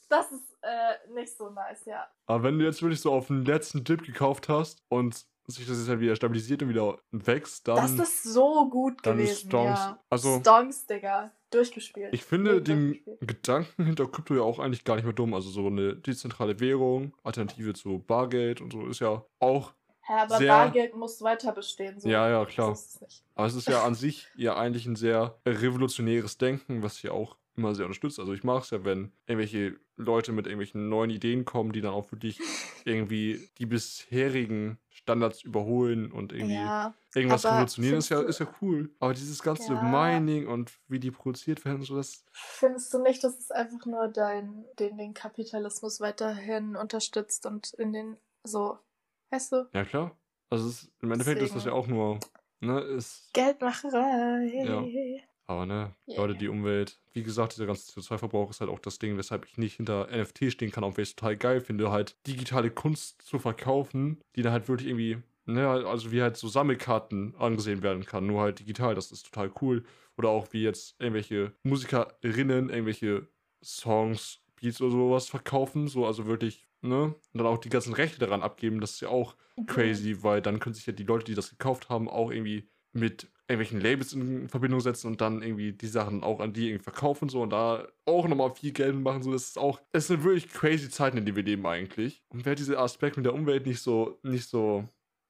Das 0.09 0.31
ist 0.31 0.55
äh, 0.61 1.11
nicht 1.13 1.35
so 1.35 1.49
nice, 1.49 1.85
ja. 1.85 2.07
Aber 2.27 2.43
wenn 2.43 2.59
du 2.59 2.65
jetzt 2.65 2.81
wirklich 2.83 3.01
so 3.01 3.11
auf 3.11 3.27
den 3.27 3.45
letzten 3.45 3.83
Dip 3.83 4.03
gekauft 4.03 4.47
hast 4.47 4.83
und 4.89 5.15
sich 5.47 5.65
das 5.67 5.77
jetzt 5.79 5.89
halt 5.89 5.99
wieder 5.99 6.15
stabilisiert 6.15 6.61
und 6.61 6.69
wieder 6.69 6.97
wächst, 7.11 7.67
dann... 7.67 7.75
das 7.97 8.07
ist 8.09 8.23
so 8.23 8.69
gut 8.69 9.01
gewesen, 9.01 9.49
Stonks- 9.49 9.79
ja. 9.79 9.99
also- 10.09 10.39
Stonks, 10.39 10.85
Digga. 10.85 11.31
Durchgespielt. 11.49 12.13
Ich 12.13 12.23
finde 12.23 12.61
den. 12.63 12.99
Gedanken 13.21 13.85
hinter 13.85 14.07
Krypto 14.07 14.33
ja 14.35 14.41
auch 14.41 14.57
eigentlich 14.57 14.83
gar 14.85 14.95
nicht 14.95 15.03
mehr 15.03 15.13
dumm. 15.13 15.35
Also 15.35 15.49
so 15.51 15.67
eine 15.67 15.95
dezentrale 15.95 16.59
Währung, 16.59 17.13
Alternative 17.23 17.73
zu 17.73 17.99
Bargeld 17.99 18.59
und 18.61 18.71
so 18.73 18.87
ist 18.87 18.99
ja 19.01 19.23
auch... 19.39 19.73
Hä, 20.05 20.13
aber 20.13 20.37
sehr- 20.37 20.47
Bargeld 20.47 20.95
muss 20.95 21.21
weiter 21.21 21.51
bestehen. 21.53 21.99
So. 21.99 22.09
Ja, 22.09 22.29
ja, 22.29 22.45
klar. 22.45 22.77
Aber 23.35 23.47
es 23.47 23.55
ist 23.55 23.67
ja 23.67 23.83
an 23.83 23.95
sich 23.95 24.27
ja 24.35 24.55
eigentlich 24.55 24.85
ein 24.85 24.95
sehr 24.97 25.37
revolutionäres 25.45 26.37
Denken, 26.37 26.83
was 26.83 27.01
ja 27.01 27.11
auch 27.11 27.37
immer 27.55 27.73
sehr 27.75 27.85
unterstützt. 27.85 28.19
Also 28.19 28.33
ich 28.33 28.43
mag 28.43 28.63
es 28.63 28.71
ja, 28.71 28.83
wenn 28.83 29.11
irgendwelche 29.27 29.77
Leute 29.95 30.31
mit 30.31 30.47
irgendwelchen 30.47 30.89
neuen 30.89 31.09
Ideen 31.11 31.45
kommen, 31.45 31.71
die 31.71 31.81
dann 31.81 31.93
auch 31.93 32.11
wirklich 32.11 32.39
irgendwie 32.83 33.47
die 33.59 33.65
bisherigen 33.67 34.79
Standards 34.89 35.43
überholen 35.43 36.11
und 36.11 36.33
irgendwie 36.33 36.55
Ja, 36.55 36.93
irgendwas 37.13 37.45
revolutionieren, 37.45 37.99
ist 37.99 38.09
ja, 38.09 38.21
ist 38.21 38.39
ja 38.39 38.47
cool. 38.61 38.89
Aber 38.99 39.13
dieses 39.13 39.41
ganze 39.43 39.73
Ja. 39.73 39.81
Mining 39.83 40.47
und 40.47 40.71
wie 40.87 40.99
die 40.99 41.11
produziert 41.11 41.63
werden 41.63 41.77
und 41.79 41.85
so, 41.85 41.95
das... 41.95 42.23
findest 42.31 42.93
du 42.93 42.99
nicht, 43.01 43.23
dass 43.23 43.37
es 43.37 43.51
einfach 43.51 43.85
nur 43.85 44.07
dein, 44.07 44.65
den, 44.79 44.97
den 44.97 45.13
Kapitalismus 45.13 46.01
weiterhin 46.01 46.75
unterstützt 46.75 47.45
und 47.45 47.73
in 47.75 47.93
den, 47.93 48.17
so, 48.43 48.79
weißt 49.33 49.51
du, 49.51 49.69
Ja, 49.73 49.83
klar. 49.83 50.15
Also 50.49 50.69
es 50.69 50.91
im 51.01 51.11
Endeffekt 51.11 51.41
ist 51.41 51.55
das 51.55 51.65
ja 51.65 51.71
Deswegen. 51.71 51.75
auch 51.75 51.87
nur... 51.87 52.19
Ne, 52.59 52.79
ist, 52.79 53.29
Geldmacherei. 53.33 54.63
Ja. 54.63 54.85
Aber 55.47 55.65
ne, 55.65 55.93
Yeah. 56.07 56.21
Leute, 56.21 56.35
die 56.35 56.47
Umwelt, 56.47 56.99
wie 57.11 57.23
gesagt, 57.23 57.53
dieser 57.53 57.65
ganze 57.65 57.91
CO2-Verbrauch 57.91 58.49
ist 58.49 58.61
halt 58.61 58.69
auch 58.69 58.79
das 58.79 58.99
Ding, 58.99 59.17
weshalb 59.17 59.45
ich 59.45 59.57
nicht 59.57 59.75
hinter 59.75 60.07
NFT 60.09 60.51
stehen 60.51 60.71
kann, 60.71 60.85
auch 60.85 60.95
wenn 60.95 61.03
ich 61.03 61.09
es 61.09 61.15
total 61.17 61.35
geil 61.35 61.59
finde, 61.59 61.91
halt 61.91 62.15
digitale 62.25 62.69
Kunst 62.71 63.21
zu 63.21 63.39
verkaufen, 63.39 64.21
die 64.35 64.41
dann 64.41 64.53
halt 64.53 64.69
wirklich 64.69 64.87
irgendwie, 64.87 65.17
ne, 65.45 65.67
also 65.67 66.11
wie 66.13 66.21
halt 66.21 66.37
so 66.37 66.47
Sammelkarten 66.47 67.35
angesehen 67.37 67.83
werden 67.83 68.05
kann, 68.05 68.27
nur 68.27 68.41
halt 68.41 68.59
digital, 68.59 68.95
das 68.95 69.11
ist 69.11 69.25
total 69.25 69.51
cool. 69.61 69.83
Oder 70.17 70.29
auch 70.29 70.53
wie 70.53 70.63
jetzt 70.63 70.95
irgendwelche 70.99 71.51
Musikerinnen 71.63 72.69
irgendwelche 72.69 73.27
Songs, 73.61 74.39
Beats 74.61 74.79
oder 74.79 74.91
sowas 74.91 75.27
verkaufen, 75.27 75.87
so 75.89 76.05
also 76.05 76.27
wirklich, 76.27 76.65
ne, 76.83 77.03
und 77.05 77.17
dann 77.33 77.47
auch 77.47 77.57
die 77.57 77.69
ganzen 77.69 77.93
Rechte 77.93 78.19
daran 78.19 78.41
abgeben, 78.43 78.79
das 78.81 78.91
ist 78.91 79.01
ja 79.01 79.09
auch 79.09 79.35
crazy, 79.67 80.23
weil 80.23 80.41
dann 80.41 80.59
können 80.59 80.75
sich 80.75 80.85
ja 80.85 80.93
die 80.93 81.03
Leute, 81.03 81.25
die 81.25 81.35
das 81.35 81.49
gekauft 81.49 81.89
haben, 81.89 82.09
auch 82.09 82.31
irgendwie 82.31 82.69
mit 82.91 83.31
irgendwelchen 83.47 83.81
Labels 83.81 84.13
in 84.13 84.47
Verbindung 84.49 84.79
setzen 84.79 85.07
und 85.07 85.19
dann 85.21 85.41
irgendwie 85.41 85.73
die 85.73 85.87
Sachen 85.87 86.23
auch 86.23 86.39
an 86.39 86.53
die 86.53 86.67
irgendwie 86.69 86.83
verkaufen 86.83 87.27
so 87.29 87.41
und 87.41 87.49
da 87.49 87.87
auch 88.05 88.27
nochmal 88.27 88.53
viel 88.55 88.71
Geld 88.71 88.95
machen. 88.95 89.21
So, 89.23 89.31
das 89.31 89.43
ist 89.49 89.57
auch, 89.57 89.81
es 89.91 90.07
sind 90.07 90.23
wirklich 90.23 90.49
crazy 90.49 90.89
Zeiten, 90.89 91.17
in 91.17 91.25
denen 91.25 91.35
wir 91.35 91.43
leben 91.43 91.65
eigentlich. 91.67 92.23
Und 92.29 92.45
wäre 92.45 92.55
dieser 92.55 92.79
Aspekt 92.79 93.17
mit 93.17 93.25
der 93.25 93.33
Umwelt 93.33 93.65
nicht 93.65 93.81
so, 93.81 94.19
nicht 94.23 94.47
so 94.47 94.85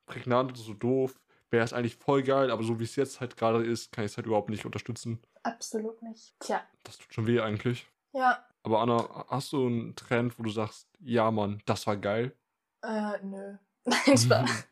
prägnant 0.06 0.52
oder 0.52 0.62
so 0.62 0.74
doof, 0.74 1.20
wäre 1.50 1.64
es 1.66 1.74
eigentlich 1.74 1.96
voll 1.96 2.24
geil, 2.24 2.52
aber 2.52 2.64
so 2.64 2.80
wie 2.80 2.84
es 2.84 2.96
jetzt 2.96 3.20
halt 3.20 3.36
gerade 3.38 3.64
ist, 3.66 3.92
kann 3.92 4.06
ich 4.06 4.12
es 4.12 4.18
halt 4.18 4.28
überhaupt 4.28 4.50
nicht 4.50 4.66
unterstützen. 4.66 5.20
Absolut 5.44 6.02
nicht. 6.04 6.34
Tja, 6.40 6.62
Das 6.84 6.98
tut 6.98 7.14
schon 7.14 7.28
weh 7.28 7.40
eigentlich. 7.40 7.88
ja, 8.14 8.46
Aber 8.64 8.80
Anna, 8.82 9.26
hast 9.28 9.52
du 9.52 9.68
einen 9.68 9.96
Trend, 9.96 10.40
wo 10.40 10.44
du 10.44 10.50
sagst, 10.50 10.88
ja 11.00 11.30
Mann, 11.32 11.62
das 11.66 11.86
war 11.86 11.98
geil? 11.98 12.36
äh, 12.84 13.18
nö. 13.24 13.58
Nein. 13.86 14.50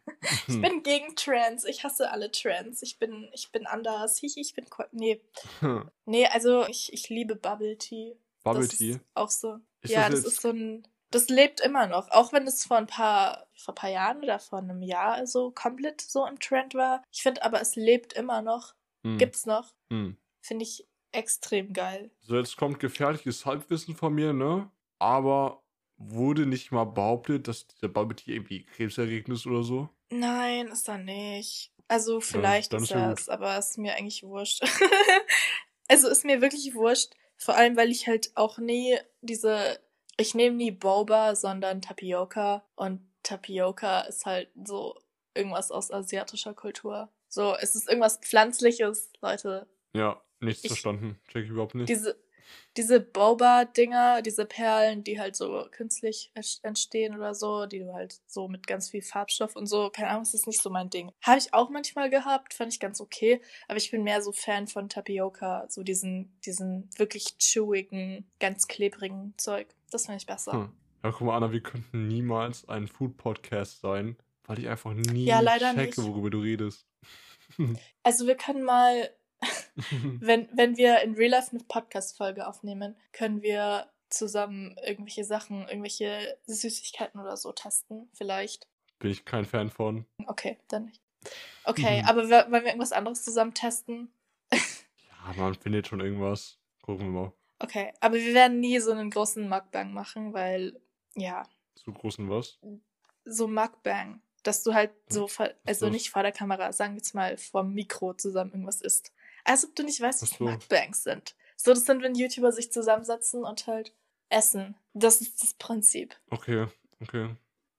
Ich 0.47 0.61
bin 0.61 0.83
gegen 0.83 1.15
Trends. 1.15 1.65
Ich 1.65 1.83
hasse 1.83 2.11
alle 2.11 2.31
Trends. 2.31 2.83
Ich 2.83 2.99
bin, 2.99 3.27
ich 3.33 3.51
bin 3.51 3.65
anders. 3.65 4.21
Ich, 4.21 4.37
ich 4.37 4.53
bin. 4.53 4.65
Nee. 4.91 5.19
Nee, 6.05 6.27
also 6.27 6.67
ich, 6.67 6.93
ich 6.93 7.09
liebe 7.09 7.35
Bubble 7.35 7.77
Tea. 7.77 8.15
Bubble 8.43 8.67
das 8.67 8.77
Tea. 8.77 8.99
auch 9.15 9.29
so. 9.29 9.57
Ist 9.81 9.91
ja, 9.91 10.09
das 10.09 10.23
das, 10.23 10.33
ist 10.33 10.41
so 10.41 10.49
ein. 10.49 10.87
Das 11.09 11.27
lebt 11.29 11.59
immer 11.59 11.87
noch. 11.87 12.11
Auch 12.11 12.33
wenn 12.33 12.45
es 12.45 12.65
vor 12.65 12.77
ein 12.77 12.87
paar, 12.87 13.47
vor 13.55 13.73
ein 13.73 13.75
paar 13.75 13.89
Jahren 13.89 14.23
oder 14.23 14.39
vor 14.39 14.59
einem 14.59 14.83
Jahr 14.83 15.25
so 15.25 15.51
komplett 15.51 16.01
so 16.01 16.25
im 16.27 16.39
Trend 16.39 16.75
war. 16.75 17.03
Ich 17.11 17.23
finde 17.23 17.43
aber, 17.43 17.61
es 17.61 17.75
lebt 17.75 18.13
immer 18.13 18.41
noch. 18.41 18.75
Hm. 19.03 19.17
Gibt's 19.17 19.45
noch. 19.45 19.73
Hm. 19.91 20.17
Finde 20.41 20.63
ich 20.63 20.87
extrem 21.11 21.73
geil. 21.73 22.11
So, 22.21 22.37
jetzt 22.37 22.57
kommt 22.57 22.79
gefährliches 22.79 23.45
Halbwissen 23.45 23.95
von 23.95 24.13
mir, 24.13 24.33
ne? 24.33 24.69
Aber 24.99 25.63
wurde 25.97 26.45
nicht 26.45 26.71
mal 26.71 26.85
behauptet, 26.85 27.47
dass 27.47 27.67
dieser 27.67 27.87
Bubble 27.87 28.17
irgendwie 28.25 28.65
krebserregend 28.65 29.37
ist 29.37 29.45
oder 29.45 29.63
so? 29.63 29.89
Nein, 30.09 30.67
ist 30.67 30.87
er 30.87 30.97
nicht. 30.97 31.71
Also 31.87 32.21
vielleicht 32.21 32.73
dann 32.73 32.83
ist 32.83 32.89
ja 32.89 33.07
er 33.07 33.13
es, 33.13 33.29
aber 33.29 33.57
ist 33.57 33.77
mir 33.77 33.95
eigentlich 33.95 34.23
wurscht. 34.23 34.63
also 35.87 36.07
ist 36.07 36.25
mir 36.25 36.41
wirklich 36.41 36.73
wurscht. 36.73 37.13
Vor 37.37 37.55
allem, 37.55 37.75
weil 37.75 37.91
ich 37.91 38.07
halt 38.07 38.31
auch 38.35 38.57
nie 38.57 38.97
diese, 39.21 39.79
ich 40.17 40.35
nehme 40.35 40.55
nie 40.55 40.71
Boba, 40.71 41.35
sondern 41.35 41.81
Tapioca. 41.81 42.63
Und 42.75 43.01
Tapioca 43.23 44.01
ist 44.01 44.25
halt 44.25 44.49
so 44.63 44.97
irgendwas 45.33 45.71
aus 45.71 45.91
asiatischer 45.91 46.53
Kultur. 46.53 47.09
So, 47.27 47.55
es 47.55 47.75
ist 47.75 47.87
irgendwas 47.87 48.17
Pflanzliches, 48.17 49.11
Leute. 49.21 49.67
Ja, 49.93 50.21
nichts 50.41 50.63
Ich- 50.63 50.69
verstanden. 50.69 51.19
Check 51.29 51.45
ich 51.45 51.49
überhaupt 51.51 51.75
nicht. 51.75 51.89
Diese, 51.89 52.17
diese 52.75 52.99
Boba-Dinger, 52.99 54.21
diese 54.21 54.45
Perlen, 54.45 55.03
die 55.03 55.19
halt 55.19 55.35
so 55.35 55.65
künstlich 55.71 56.31
ent- 56.33 56.59
entstehen 56.63 57.15
oder 57.15 57.33
so, 57.33 57.65
die 57.65 57.79
du 57.79 57.93
halt 57.93 58.19
so 58.27 58.47
mit 58.47 58.67
ganz 58.67 58.89
viel 58.89 59.01
Farbstoff 59.01 59.55
und 59.55 59.67
so, 59.67 59.89
keine 59.89 60.09
Ahnung, 60.09 60.23
das 60.23 60.33
ist 60.33 60.47
nicht 60.47 60.61
so 60.61 60.69
mein 60.69 60.89
Ding. 60.89 61.11
Habe 61.21 61.37
ich 61.37 61.53
auch 61.53 61.69
manchmal 61.69 62.09
gehabt, 62.09 62.53
fand 62.53 62.73
ich 62.73 62.79
ganz 62.79 62.99
okay, 62.99 63.41
aber 63.67 63.77
ich 63.77 63.89
bin 63.91 64.03
mehr 64.03 64.21
so 64.21 64.31
Fan 64.31 64.67
von 64.67 64.89
Tapioca, 64.89 65.65
so 65.69 65.83
diesen, 65.83 66.37
diesen 66.45 66.89
wirklich 66.97 67.35
chewigen, 67.39 68.29
ganz 68.39 68.67
klebrigen 68.67 69.33
Zeug. 69.37 69.67
Das 69.89 70.05
finde 70.05 70.17
ich 70.17 70.25
besser. 70.25 70.53
Hm. 70.53 70.71
Ja, 71.03 71.11
guck 71.11 71.21
mal, 71.27 71.37
Anna, 71.37 71.51
wir 71.51 71.61
könnten 71.63 72.07
niemals 72.07 72.67
ein 72.69 72.87
Food-Podcast 72.87 73.81
sein, 73.81 74.17
weil 74.45 74.59
ich 74.59 74.67
einfach 74.69 74.93
nie 74.93 75.25
Ja, 75.25 75.41
checke, 75.41 75.75
nicht. 75.79 75.97
worüber 75.97 76.29
du 76.29 76.39
redest. 76.41 76.85
Also 78.03 78.27
wir 78.27 78.35
können 78.35 78.63
mal, 78.63 79.09
wenn, 80.19 80.47
wenn 80.55 80.77
wir 80.77 81.01
in 81.01 81.15
Real 81.15 81.31
Life 81.31 81.51
eine 81.51 81.63
Podcast-Folge 81.63 82.47
aufnehmen, 82.47 82.95
können 83.11 83.41
wir 83.41 83.89
zusammen 84.09 84.75
irgendwelche 84.85 85.23
Sachen, 85.23 85.67
irgendwelche 85.67 86.37
Süßigkeiten 86.45 87.19
oder 87.19 87.37
so 87.37 87.51
testen, 87.53 88.09
vielleicht. 88.13 88.67
Bin 88.99 89.09
ich 89.11 89.25
kein 89.25 89.45
Fan 89.45 89.69
von. 89.69 90.05
Okay, 90.27 90.57
dann 90.67 90.85
nicht. 90.85 91.01
Okay, 91.63 92.01
Mhm. 92.01 92.07
aber 92.07 92.29
wollen 92.29 92.51
wir 92.51 92.65
irgendwas 92.65 92.91
anderes 92.91 93.23
zusammen 93.23 93.53
testen? 93.53 94.11
Ja, 95.27 95.33
man 95.37 95.53
findet 95.53 95.87
schon 95.87 95.99
irgendwas. 96.01 96.57
Gucken 96.81 97.13
wir 97.13 97.21
mal. 97.21 97.33
Okay, 97.59 97.93
aber 97.99 98.15
wir 98.15 98.33
werden 98.33 98.59
nie 98.59 98.79
so 98.79 98.91
einen 98.91 99.11
großen 99.11 99.47
Mukbang 99.47 99.93
machen, 99.93 100.33
weil, 100.33 100.81
ja, 101.15 101.43
Zu 101.75 101.93
großen 101.93 102.27
was? 102.27 102.57
so 103.23 103.47
Mukbang, 103.47 104.23
dass 104.41 104.63
du 104.63 104.73
halt 104.73 104.89
so, 105.09 105.27
vor, 105.27 105.47
also 105.63 105.85
so. 105.85 105.91
nicht 105.91 106.09
vor 106.09 106.23
der 106.23 106.31
Kamera, 106.31 106.73
sagen 106.73 106.93
wir 106.93 106.97
jetzt 106.97 107.13
mal 107.13 107.37
vor 107.37 107.61
dem 107.61 107.73
Mikro 107.75 108.15
zusammen 108.15 108.49
irgendwas 108.51 108.81
isst. 108.81 109.13
Als 109.43 109.65
ob 109.65 109.75
du 109.75 109.83
nicht 109.83 109.99
weißt, 110.01 110.21
was 110.21 110.29
so. 110.31 110.43
Mukbangs 110.43 111.03
sind. 111.03 111.35
So, 111.55 111.73
das 111.73 111.85
sind, 111.85 112.01
wenn 112.01 112.15
YouTuber 112.15 112.51
sich 112.51 112.71
zusammensetzen 112.71 113.43
und 113.43 113.67
halt 113.67 113.93
essen. 114.29 114.75
Das 114.93 115.21
ist 115.21 115.41
das 115.43 115.53
Prinzip. 115.55 116.15
Okay, 116.29 116.67
okay. 117.01 117.35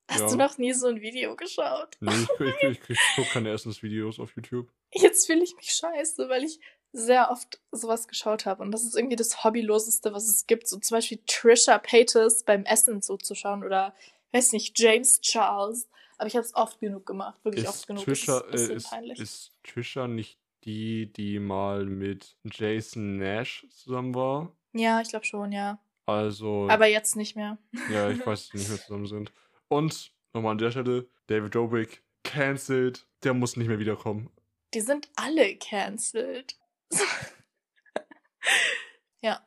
Hast 0.08 0.20
Ja. 0.20 0.28
du 0.28 0.36
noch 0.36 0.58
nie 0.58 0.72
so 0.72 0.88
ein 0.88 1.00
Video 1.00 1.34
geschaut? 1.36 1.96
Nee, 2.00 2.12
ich, 2.12 2.28
ich, 2.62 2.62
ich, 2.80 2.90
ich 2.90 2.98
gucke 3.16 3.28
keine 3.30 3.50
Essensvideos 3.50 4.20
auf 4.20 4.34
YouTube. 4.36 4.70
Jetzt 4.92 5.26
fühle 5.26 5.42
ich 5.42 5.56
mich 5.56 5.72
scheiße, 5.72 6.28
weil 6.28 6.44
ich 6.44 6.60
sehr 6.92 7.30
oft 7.30 7.60
sowas 7.70 8.06
geschaut 8.06 8.44
habe. 8.44 8.62
Und 8.62 8.70
das 8.72 8.82
ist 8.84 8.94
irgendwie 8.96 9.16
das 9.16 9.42
Hobbyloseste, 9.42 10.12
was 10.12 10.28
es 10.28 10.46
gibt. 10.46 10.68
So 10.68 10.78
zum 10.78 10.96
Beispiel 10.96 11.20
Trisha 11.26 11.78
Paytas 11.78 12.42
beim 12.44 12.64
Essen 12.64 13.00
zuzuschauen 13.00 13.64
oder, 13.64 13.94
weiß 14.32 14.52
nicht, 14.52 14.78
James 14.78 15.20
Charles. 15.22 15.88
Aber 16.18 16.26
ich 16.26 16.36
habe 16.36 16.44
es 16.44 16.54
oft 16.54 16.78
genug 16.80 17.06
gemacht. 17.06 17.42
Wirklich 17.44 17.66
oft 17.66 17.78
Ist 17.78 17.86
genug. 17.86 18.04
Trisha, 18.04 18.40
ist 18.40 18.50
bisschen 18.50 19.04
äh, 19.04 19.12
ist, 19.12 19.20
ist 19.20 19.52
Trisha 19.64 20.06
nicht 20.06 20.38
die, 20.64 21.12
die 21.12 21.38
mal 21.38 21.84
mit 21.86 22.36
Jason 22.44 23.18
Nash 23.18 23.66
zusammen 23.70 24.14
war? 24.14 24.56
ja, 24.72 25.00
ich 25.00 25.08
glaube 25.08 25.24
schon, 25.26 25.52
ja. 25.52 25.78
Also, 26.06 26.68
Aber 26.68 26.86
jetzt 26.86 27.14
nicht 27.16 27.36
mehr. 27.36 27.58
ja, 27.90 28.10
ich 28.10 28.26
weiß, 28.26 28.40
dass 28.40 28.48
die 28.50 28.56
nicht 28.58 28.68
mehr 28.70 28.78
zusammen 28.86 29.06
sind. 29.06 29.32
Und 29.68 30.12
nochmal 30.32 30.52
an 30.52 30.58
der 30.58 30.70
Stelle, 30.70 31.08
David 31.28 31.54
Dobrik, 31.54 32.02
cancelled, 32.24 33.06
der 33.22 33.34
muss 33.34 33.56
nicht 33.56 33.68
mehr 33.68 33.78
wiederkommen. 33.78 34.30
Die 34.74 34.80
sind 34.80 35.08
alle 35.16 35.56
cancelled. 35.56 36.56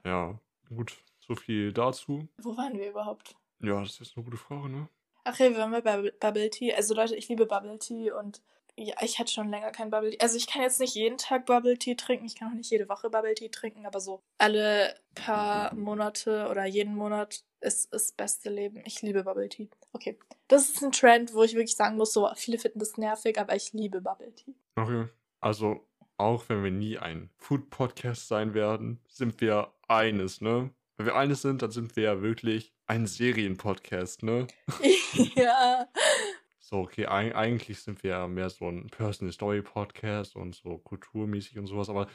Ja, 0.05 0.39
gut, 0.69 1.03
so 1.19 1.35
viel 1.35 1.73
dazu. 1.73 2.29
Wo 2.37 2.55
waren 2.55 2.77
wir 2.77 2.89
überhaupt? 2.89 3.35
Ja, 3.59 3.79
das 3.81 3.91
ist 3.91 3.99
jetzt 3.99 4.15
eine 4.15 4.23
gute 4.23 4.37
Frage, 4.37 4.69
ne? 4.69 4.87
Ach 5.25 5.37
ja, 5.37 5.49
wir 5.49 5.57
waren 5.57 5.71
bei 5.71 6.11
Bubble 6.11 6.49
Tea. 6.49 6.73
Also 6.73 6.93
Leute, 6.93 7.15
ich 7.15 7.27
liebe 7.27 7.45
Bubble 7.45 7.77
Tea 7.79 8.11
und 8.11 8.41
ja, 8.77 8.95
ich 9.01 9.19
hätte 9.19 9.31
schon 9.31 9.49
länger 9.49 9.71
kein 9.71 9.89
Bubble 9.89 10.11
Tea. 10.11 10.19
Also 10.19 10.37
ich 10.37 10.47
kann 10.47 10.61
jetzt 10.61 10.79
nicht 10.79 10.95
jeden 10.95 11.17
Tag 11.17 11.45
Bubble 11.45 11.77
Tea 11.77 11.95
trinken, 11.95 12.25
ich 12.25 12.35
kann 12.35 12.49
auch 12.49 12.55
nicht 12.55 12.69
jede 12.69 12.89
Woche 12.89 13.09
Bubble 13.09 13.33
Tea 13.33 13.49
trinken, 13.49 13.85
aber 13.85 13.99
so 13.99 14.21
alle 14.37 14.95
paar 15.13 15.73
Monate 15.73 16.47
oder 16.49 16.65
jeden 16.65 16.95
Monat 16.95 17.43
ist 17.61 17.93
das 17.93 18.11
beste 18.11 18.49
Leben. 18.49 18.81
Ich 18.85 19.01
liebe 19.01 19.23
Bubble 19.23 19.49
Tea. 19.49 19.69
Okay, 19.93 20.19
das 20.47 20.69
ist 20.69 20.83
ein 20.83 20.91
Trend, 20.91 21.33
wo 21.33 21.43
ich 21.43 21.53
wirklich 21.53 21.75
sagen 21.75 21.97
muss, 21.97 22.13
so 22.13 22.29
viele 22.35 22.57
finden 22.57 22.79
das 22.79 22.97
nervig, 22.97 23.39
aber 23.39 23.55
ich 23.55 23.73
liebe 23.73 24.01
Bubble 24.01 24.33
Tea. 24.33 24.53
Okay. 24.75 25.07
Also, 25.39 25.87
auch 26.17 26.47
wenn 26.49 26.63
wir 26.63 26.71
nie 26.71 26.97
ein 26.97 27.29
Food-Podcast 27.37 28.27
sein 28.27 28.53
werden, 28.53 28.99
sind 29.07 29.41
wir 29.41 29.73
eines, 29.87 30.41
ne? 30.41 30.71
Wenn 30.97 31.07
wir 31.07 31.15
eines 31.15 31.41
sind, 31.41 31.61
dann 31.61 31.71
sind 31.71 31.95
wir 31.95 32.03
ja 32.03 32.21
wirklich 32.21 32.73
ein 32.87 33.07
Serienpodcast, 33.07 34.23
ne? 34.23 34.47
ja. 35.35 35.87
So, 36.67 36.77
okay, 36.79 37.05
eig 37.05 37.35
eigentlich 37.35 37.79
sind 37.79 38.01
wir 38.01 38.09
ja 38.09 38.27
mehr 38.27 38.49
so 38.49 38.67
ein 38.67 38.87
Personal 38.87 39.31
Story 39.31 39.61
Podcast 39.61 40.35
und 40.35 40.55
so 40.55 40.79
kulturmäßig 40.79 41.59
und 41.59 41.67
sowas, 41.67 41.89
aber 41.89 42.07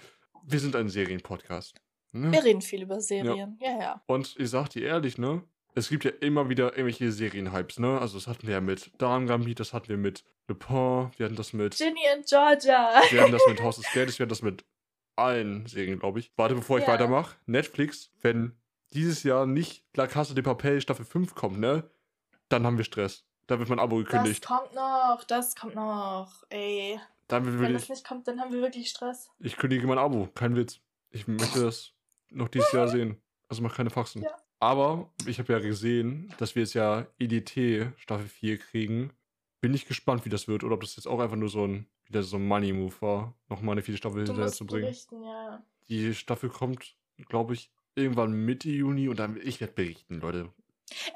wir 0.43 0.59
sind 0.59 0.75
ein 0.75 0.89
Serienpodcast. 0.89 1.81
Ne? 2.11 2.33
Wir 2.33 2.43
reden 2.43 2.61
viel 2.61 2.83
über 2.83 3.01
Serien. 3.01 3.57
Ja, 3.63 3.79
ja. 3.79 4.03
Und 4.07 4.35
ich 4.41 4.51
sag 4.51 4.71
dir 4.71 4.83
ehrlich, 4.83 5.19
ne? 5.19 5.45
Es 5.77 5.89
gibt 5.89 6.03
ja 6.03 6.11
immer 6.21 6.49
wieder 6.49 6.73
irgendwelche 6.73 7.13
Serienhypes, 7.13 7.79
ne? 7.79 8.01
Also 8.01 8.19
das 8.19 8.27
hatten 8.27 8.45
wir 8.49 8.55
ja 8.55 8.61
mit 8.61 8.91
Darm 8.99 9.29
Gambit, 9.29 9.61
das 9.61 9.73
hatten 9.73 9.89
wir 9.89 9.97
mit 9.97 10.25
Le 10.49 10.57
Pen, 10.57 11.13
wir 11.17 11.27
hatten 11.27 11.37
das 11.37 11.53
mit, 11.53 11.77
Ginny 11.77 12.01
and 12.13 12.27
Georgia. 12.27 13.03
wir 13.09 13.21
hatten 13.21 13.31
das 13.31 13.47
mit 13.47 13.61
Haus 13.63 13.77
des 13.77 13.87
Geldes, 13.93 14.19
wir 14.19 14.25
hatten 14.25 14.31
das 14.31 14.43
mit 14.43 14.65
allen 15.15 15.65
Serien, 15.67 16.01
glaube 16.01 16.19
ich. 16.19 16.33
Warte, 16.35 16.57
bevor 16.57 16.79
ich 16.79 16.87
Ja. 16.89 16.93
weitermache. 16.95 17.37
Netflix, 17.47 18.11
wenn 18.21 18.59
dieses 18.93 19.23
Jahr 19.23 19.47
nicht 19.47 19.85
La 19.95 20.09
Casa 20.09 20.35
de 20.35 20.43
Papel 20.43 20.81
Staffel 20.81 21.05
5 21.05 21.37
kommt, 21.37 21.61
ne? 21.61 21.89
Dann 22.49 22.67
haben 22.67 22.79
wir 22.79 22.85
Stress. 22.85 23.25
Da 23.51 23.59
wird 23.59 23.69
mein 23.69 23.81
Abo 23.81 24.01
Das 24.01 24.11
gekündigt. 24.13 24.47
kommt 24.47 24.73
noch, 24.75 25.25
das 25.27 25.57
kommt 25.57 25.75
noch. 25.75 26.31
Ey. 26.51 27.01
Wird 27.29 27.61
Wenn 27.61 27.73
das 27.73 27.89
nicht 27.89 28.07
kommt, 28.07 28.29
dann 28.29 28.41
haben 28.41 28.53
wir 28.53 28.61
wirklich 28.61 28.89
Stress. 28.89 29.29
ich 29.41 29.57
kündige 29.57 29.87
mein 29.89 29.99
Abo. 29.99 30.29
Kein 30.37 30.55
Witz. 30.55 30.79
Ich 31.11 31.27
möchte 31.27 31.61
das 31.65 31.93
noch 32.31 32.47
dieses 32.47 32.71
Jahr 32.71 32.87
sehen. 32.87 33.21
Also 33.49 33.63
mach 33.63 33.75
keine 33.75 33.91
Faxen. 33.91 34.23
Ja. 34.23 34.31
Aber 34.61 35.11
ich 35.27 35.41
habe 35.41 35.53
ja 35.53 35.59
gesehen, 35.59 36.33
dass 36.39 36.55
wir 36.55 36.63
jetzt 36.63 36.75
ja 36.75 37.07
EDT 37.19 37.93
Staffel 37.97 38.29
4 38.29 38.59
kriegen. 38.59 39.13
Bin 39.61 39.75
ich 39.75 39.87
gespannt, 39.87 40.25
wie 40.25 40.29
das 40.29 40.47
wird. 40.47 40.63
Oder 40.63 40.75
ob 40.75 40.83
das 40.83 40.95
jetzt 40.95 41.07
auch 41.07 41.19
einfach 41.19 41.37
nur 41.37 41.49
so 41.49 41.65
ein, 41.67 41.89
wieder 42.05 42.23
so 42.23 42.37
ein 42.37 42.47
Money-Move 42.47 42.95
war, 43.01 43.35
nochmal 43.49 43.73
eine 43.73 43.83
vierte 43.83 43.99
Staffel 43.99 44.19
Du 44.25 44.27
hinterher 44.29 44.45
musst 44.45 44.59
zu 44.59 44.67
bringen. 44.67 44.83
berichten, 44.83 45.25
ja. 45.25 45.61
Die 45.89 46.15
Staffel 46.15 46.51
kommt, 46.51 46.95
glaube 47.29 47.55
ich, 47.55 47.73
irgendwann 47.97 48.33
Mitte 48.33 48.69
Juni 48.71 49.09
und 49.09 49.19
dann 49.19 49.37
ich 49.43 49.61
werde 49.61 49.73
berichten, 49.73 50.21
Leute. 50.21 50.51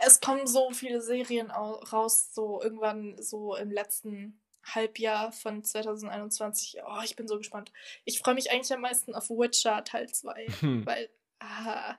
Es 0.07 0.21
kommen 0.21 0.47
so 0.47 0.71
viele 0.73 1.01
Serien 1.01 1.51
au- 1.51 1.81
raus, 1.93 2.33
so 2.33 2.61
irgendwann 2.63 3.21
so 3.23 3.57
im 3.57 3.71
letzten 3.71 4.41
Halbjahr 4.65 5.33
von 5.33 5.63
2021. 5.63 6.77
Oh, 6.87 7.01
ich 7.05 7.17
bin 7.17 7.29
so 7.29 7.37
gespannt. 7.39 7.73
Ich 8.05 8.21
freue 8.21 8.35
mich 8.35 8.51
eigentlich 8.51 8.73
am 8.73 8.81
meisten 8.81 9.15
auf 9.15 9.29
Witcher 9.31 9.85
Teil 9.85 10.09
2, 10.11 10.47
Hm. 10.61 10.87
weil 10.87 11.11
ah, 11.41 11.97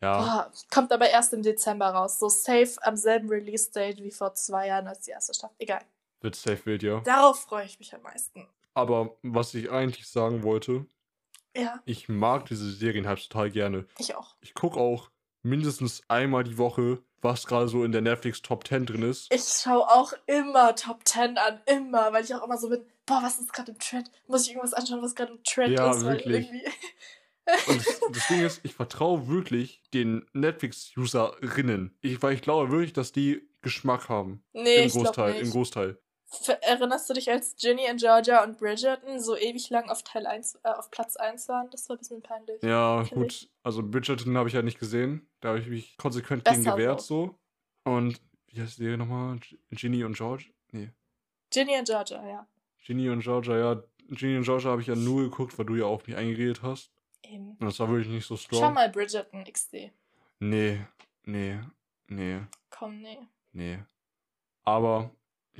Ja, 0.00 0.18
boah, 0.18 0.52
kommt 0.70 0.92
aber 0.92 1.08
erst 1.10 1.32
im 1.34 1.42
Dezember 1.42 1.88
raus. 1.90 2.18
So 2.18 2.28
safe 2.28 2.76
am 2.82 2.96
selben 2.96 3.28
Release-Date 3.28 4.02
wie 4.02 4.10
vor 4.10 4.34
zwei 4.34 4.68
Jahren 4.68 4.86
als 4.86 5.00
die 5.00 5.10
erste 5.10 5.34
Staffel. 5.34 5.56
Egal. 5.58 5.82
wird 6.22 6.36
safe 6.36 6.64
wild, 6.66 6.82
ja. 6.82 7.00
Darauf 7.00 7.40
freue 7.42 7.66
ich 7.66 7.78
mich 7.78 7.94
am 7.94 8.02
meisten. 8.02 8.48
Aber 8.74 9.16
was 9.22 9.52
ich 9.54 9.70
eigentlich 9.70 10.08
sagen 10.08 10.42
wollte, 10.42 10.86
Ja, 11.54 11.82
ich 11.84 12.08
mag 12.08 12.46
diese 12.46 12.70
Serien 12.72 13.06
halt 13.06 13.22
total 13.28 13.50
gerne. 13.50 13.86
ich 13.98 14.14
auch. 14.14 14.36
Ich 14.40 14.54
gucke 14.54 14.78
auch 14.80 15.10
mindestens 15.42 16.02
einmal 16.08 16.44
die 16.44 16.58
Woche, 16.58 17.02
was 17.22 17.46
gerade 17.46 17.68
so 17.68 17.84
in 17.84 17.92
der 17.92 18.00
Netflix 18.00 18.42
Top 18.42 18.66
10 18.66 18.86
drin 18.86 19.02
ist. 19.02 19.32
Ich 19.32 19.42
schaue 19.42 19.88
auch 19.88 20.12
immer 20.26 20.74
Top 20.74 21.00
10 21.06 21.36
an, 21.38 21.60
immer, 21.66 22.12
weil 22.12 22.24
ich 22.24 22.34
auch 22.34 22.42
immer 22.44 22.56
so 22.58 22.68
bin, 22.68 22.84
boah, 23.06 23.20
was 23.22 23.38
ist 23.38 23.52
gerade 23.52 23.72
im 23.72 23.78
Trend? 23.78 24.10
Muss 24.26 24.42
ich 24.46 24.50
irgendwas 24.50 24.72
anschauen, 24.74 25.02
was 25.02 25.14
gerade 25.14 25.32
im 25.32 25.42
Trend 25.44 25.72
Ja, 25.76 25.90
ist? 25.92 26.04
Weil 26.04 26.16
wirklich. 26.24 26.48
Und 27.66 27.78
das, 27.86 28.00
das 28.12 28.28
Ding 28.28 28.40
ist, 28.44 28.60
ich 28.62 28.74
vertraue 28.74 29.28
wirklich 29.28 29.82
den 29.92 30.24
Netflix-Userinnen. 30.32 31.96
Ich, 32.00 32.22
weil 32.22 32.34
ich 32.34 32.42
glaube 32.42 32.70
wirklich, 32.70 32.92
dass 32.92 33.12
die 33.12 33.42
Geschmack 33.62 34.08
haben. 34.08 34.42
nee, 34.52 34.76
Im 34.76 34.86
ich 34.86 34.92
glaube 34.92 35.06
Großteil. 35.06 35.32
nicht. 35.32 35.42
Im 35.42 35.50
Großteil. 35.50 35.98
Erinnerst 36.62 37.10
du 37.10 37.14
dich, 37.14 37.28
als 37.30 37.56
Ginny 37.56 37.90
und 37.90 37.98
Georgia 37.98 38.44
und 38.44 38.56
Bridgerton 38.58 39.18
so 39.20 39.36
ewig 39.36 39.68
lang 39.70 39.90
auf 39.90 40.02
Teil 40.04 40.26
1, 40.26 40.60
äh, 40.62 40.68
auf 40.68 40.90
Platz 40.90 41.16
1 41.16 41.48
waren? 41.48 41.68
Das 41.70 41.88
war 41.88 41.96
ein 41.96 41.98
bisschen 41.98 42.22
peinlich. 42.22 42.62
Ja, 42.62 43.02
gut. 43.02 43.48
Also 43.62 43.82
Bridgerton 43.82 44.36
habe 44.38 44.48
ich 44.48 44.54
ja 44.54 44.62
nicht 44.62 44.78
gesehen. 44.78 45.28
Da 45.40 45.50
habe 45.50 45.60
ich 45.60 45.66
mich 45.66 45.96
konsequent 45.96 46.44
Besser 46.44 46.56
gegen 46.56 46.70
gewehrt 46.70 47.02
so. 47.02 47.34
Und 47.84 48.20
wie 48.46 48.60
heißt 48.60 48.78
die 48.78 48.82
Serie 48.82 48.98
nochmal? 48.98 49.38
Ginny 49.70 50.04
und 50.04 50.16
George? 50.16 50.46
Nee. 50.70 50.90
Ginny 51.50 51.78
und 51.78 51.86
Georgia, 51.86 52.24
ja. 52.26 52.46
Ginny 52.84 53.10
und 53.10 53.20
Georgia, 53.20 53.56
ja. 53.58 53.82
Ginny 54.08 54.36
und 54.36 54.44
Georgia 54.44 54.70
habe 54.70 54.80
ich 54.80 54.86
ja 54.86 54.96
nur 54.96 55.22
geguckt, 55.22 55.58
weil 55.58 55.66
du 55.66 55.76
ja 55.76 55.84
auf 55.84 56.06
mich 56.06 56.16
eingeredet 56.16 56.62
hast. 56.62 56.92
Eben. 57.22 57.56
Und 57.58 57.64
das 57.66 57.78
war 57.80 57.88
wirklich 57.88 58.08
nicht 58.08 58.26
so 58.26 58.36
strong. 58.36 58.60
Schau 58.60 58.70
mal 58.70 58.88
Bridgerton 58.88 59.44
XD. 59.44 59.92
Nee, 60.40 60.80
nee, 61.24 61.60
nee, 62.08 62.40
Komm, 62.70 63.00
nee. 63.02 63.18
nee. 63.52 63.78
Aber 64.64 65.10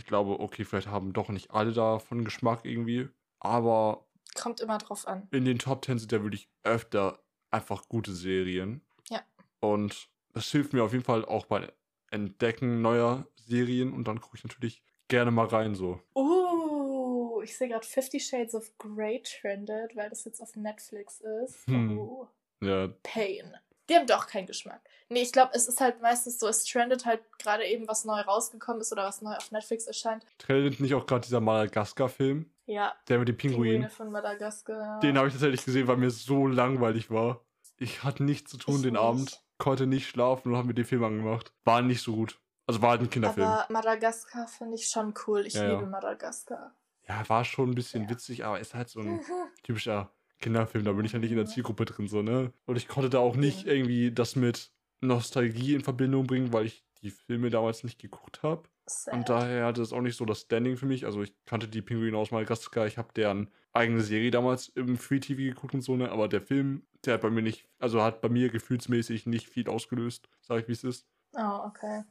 ich 0.01 0.07
glaube, 0.07 0.41
okay, 0.41 0.65
vielleicht 0.65 0.89
haben 0.89 1.13
doch 1.13 1.29
nicht 1.29 1.51
alle 1.51 1.73
davon 1.73 2.25
Geschmack 2.25 2.65
irgendwie. 2.65 3.09
Aber 3.39 4.07
Kommt 4.35 4.61
immer 4.61 4.79
drauf 4.79 5.07
an. 5.07 5.29
in 5.31 5.45
den 5.45 5.59
Top 5.59 5.85
10 5.85 5.99
sind 5.99 6.13
ja 6.13 6.23
wirklich 6.23 6.49
öfter 6.63 7.21
einfach 7.51 7.89
gute 7.89 8.13
Serien. 8.13 8.81
Ja. 9.11 9.21
Und 9.61 10.09
das 10.33 10.51
hilft 10.51 10.73
mir 10.73 10.83
auf 10.85 10.93
jeden 10.93 11.05
Fall 11.05 11.25
auch 11.25 11.47
beim 11.47 11.67
Entdecken 12.11 12.81
neuer 12.83 13.27
Serien 13.37 13.93
und 13.93 14.09
dann 14.09 14.21
gucke 14.21 14.37
ich 14.37 14.45
natürlich 14.45 14.83
gerne 15.09 15.31
mal 15.31 15.47
rein 15.47 15.75
so. 15.75 16.01
Uh, 16.15 17.43
ich 17.43 17.57
sehe 17.57 17.69
gerade 17.69 17.87
Fifty 17.87 18.21
Shades 18.21 18.55
of 18.55 18.71
Grey 18.79 19.23
trended, 19.23 19.95
weil 19.97 20.09
das 20.09 20.25
jetzt 20.25 20.41
auf 20.41 20.55
Netflix 20.57 21.21
ist. 21.21 21.67
Hm. 21.67 21.99
Oh, 21.99 22.29
Ja, 22.61 22.89
Pain. 23.03 23.55
Die 23.91 23.97
haben 23.97 24.07
doch 24.07 24.27
keinen 24.29 24.47
Geschmack. 24.47 24.81
Nee, 25.09 25.23
ich 25.23 25.33
glaube, 25.33 25.51
es 25.55 25.67
ist 25.67 25.81
halt 25.81 26.01
meistens 26.01 26.39
so, 26.39 26.47
es 26.47 26.65
trendet 26.65 27.05
halt 27.05 27.21
gerade 27.39 27.65
eben, 27.67 27.89
was 27.89 28.05
neu 28.05 28.21
rausgekommen 28.21 28.81
ist 28.81 28.93
oder 28.93 29.05
was 29.05 29.21
neu 29.21 29.35
auf 29.35 29.51
Netflix 29.51 29.87
erscheint. 29.87 30.25
trendet 30.39 30.79
nicht 30.81 30.95
auch 30.95 31.05
gerade 31.07 31.23
dieser 31.27 31.41
Madagaskar-Film, 31.41 32.49
Ja, 32.67 32.95
der 33.09 33.19
mit 33.19 33.29
dem 33.29 33.37
Pinguin. 33.37 33.63
Pinguine 33.73 33.91
von 33.91 34.13
Madagaskar. 34.13 35.01
Den 35.01 35.19
habe 35.19 35.27
ich 35.27 35.35
tatsächlich 35.35 35.65
gesehen, 35.65 35.89
weil 35.89 35.97
mir 35.97 36.11
so 36.11 36.47
langweilig 36.47 37.11
war. 37.11 37.45
Ich 37.79 38.05
hatte 38.05 38.23
nichts 38.23 38.51
zu 38.53 38.59
tun 38.59 38.77
Ich 38.77 38.83
den 38.83 38.93
nicht. 38.93 39.03
Abend, 39.03 39.43
konnte 39.59 39.87
nicht 39.87 40.07
schlafen 40.09 40.51
und 40.53 40.57
habe 40.57 40.69
mir 40.69 40.75
den 40.75 40.85
Film 40.85 41.03
angemacht. 41.03 41.53
War 41.65 41.83
nicht 41.83 42.03
so 42.03 42.15
gut. 42.15 42.39
Also 42.67 42.81
war 42.83 42.91
halt 42.91 43.01
ein 43.01 43.11
Kinderfilm. 43.11 43.47
Aber 43.49 43.67
Madagaskar 43.73 44.47
finde 44.47 44.77
ich 44.77 44.87
schon 44.87 45.15
cool. 45.27 45.45
Ich 45.47 45.55
Ja, 45.55 45.65
ja. 45.65 45.71
liebe 45.73 45.87
Madagaskar. 45.87 46.75
ja, 47.09 47.29
war 47.29 47.45
schon 47.45 47.71
ein 47.71 47.75
bisschen 47.75 48.05
Ja. 48.05 48.11
witzig, 48.11 48.45
aber 48.45 48.61
ist 48.61 48.75
halt 48.75 48.89
so 48.89 49.01
ein 49.01 49.21
typischer 49.65 50.13
Kinderfilm. 50.41 50.85
Da 50.85 50.93
bin 50.93 51.05
ich 51.05 51.13
ja 51.13 51.19
nicht 51.19 51.31
in 51.31 51.37
der 51.37 51.47
Zielgruppe 51.47 51.85
drin, 51.85 52.09
so, 52.09 52.23
ne? 52.23 52.53
Und 52.67 52.77
ich 52.77 52.89
konnte 52.89 53.11
da 53.11 53.19
auch 53.19 53.37
nicht 53.37 53.67
irgendwie 53.67 54.13
das 54.13 54.37
mit 54.37 54.73
Nostalgie 55.01 55.75
in 55.75 55.83
Verbindung 55.83 56.27
bringen, 56.27 56.53
weil 56.53 56.67
ich 56.67 56.85
die 57.03 57.11
Filme 57.11 57.51
damals 57.51 57.85
nicht 57.85 57.99
geguckt 58.01 58.43
habe. 58.43 58.69
Und 59.13 59.29
daher 59.29 59.67
hatte 59.67 59.83
es 59.83 59.93
auch 59.93 60.01
nicht 60.01 60.17
so 60.17 60.25
das 60.25 60.41
Standing 60.41 60.77
für 60.77 60.87
mich. 60.87 61.07
Also 61.07 61.23
ich 61.23 61.33
kannte 61.47 61.69
die 61.69 61.81
Pinguine 61.81 62.17
aus 62.17 62.31
Madagaskar. 62.31 62.87
Ich 62.87 62.99
habe 62.99 63.13
deren 63.15 63.51
eigene 63.73 64.01
Serie 64.01 64.31
damals 64.31 64.69
im 64.69 64.97
Free 64.97 65.21
TV 65.21 65.55
geguckt 65.55 65.75
und 65.75 65.83
so, 65.83 65.97
ne? 65.97 66.11
Aber 66.11 66.29
der 66.29 66.43
Film, 66.43 66.87
der 67.05 67.15
hat 67.15 67.21
bei 67.21 67.31
mir 67.31 67.43
nicht, 67.43 67.69
also 67.79 68.03
hat 68.03 68.21
bei 68.21 68.29
mir 68.29 68.51
gefühlsmäßig 68.51 69.27
nicht 69.27 69.49
viel 69.49 69.69
ausgelöst, 69.69 70.29
sag 70.41 70.61
ich 70.61 70.69
wie 70.69 70.73
es 70.73 70.85
ist. 70.85 71.07
Oh, 71.35 71.61
okay. 71.67 72.03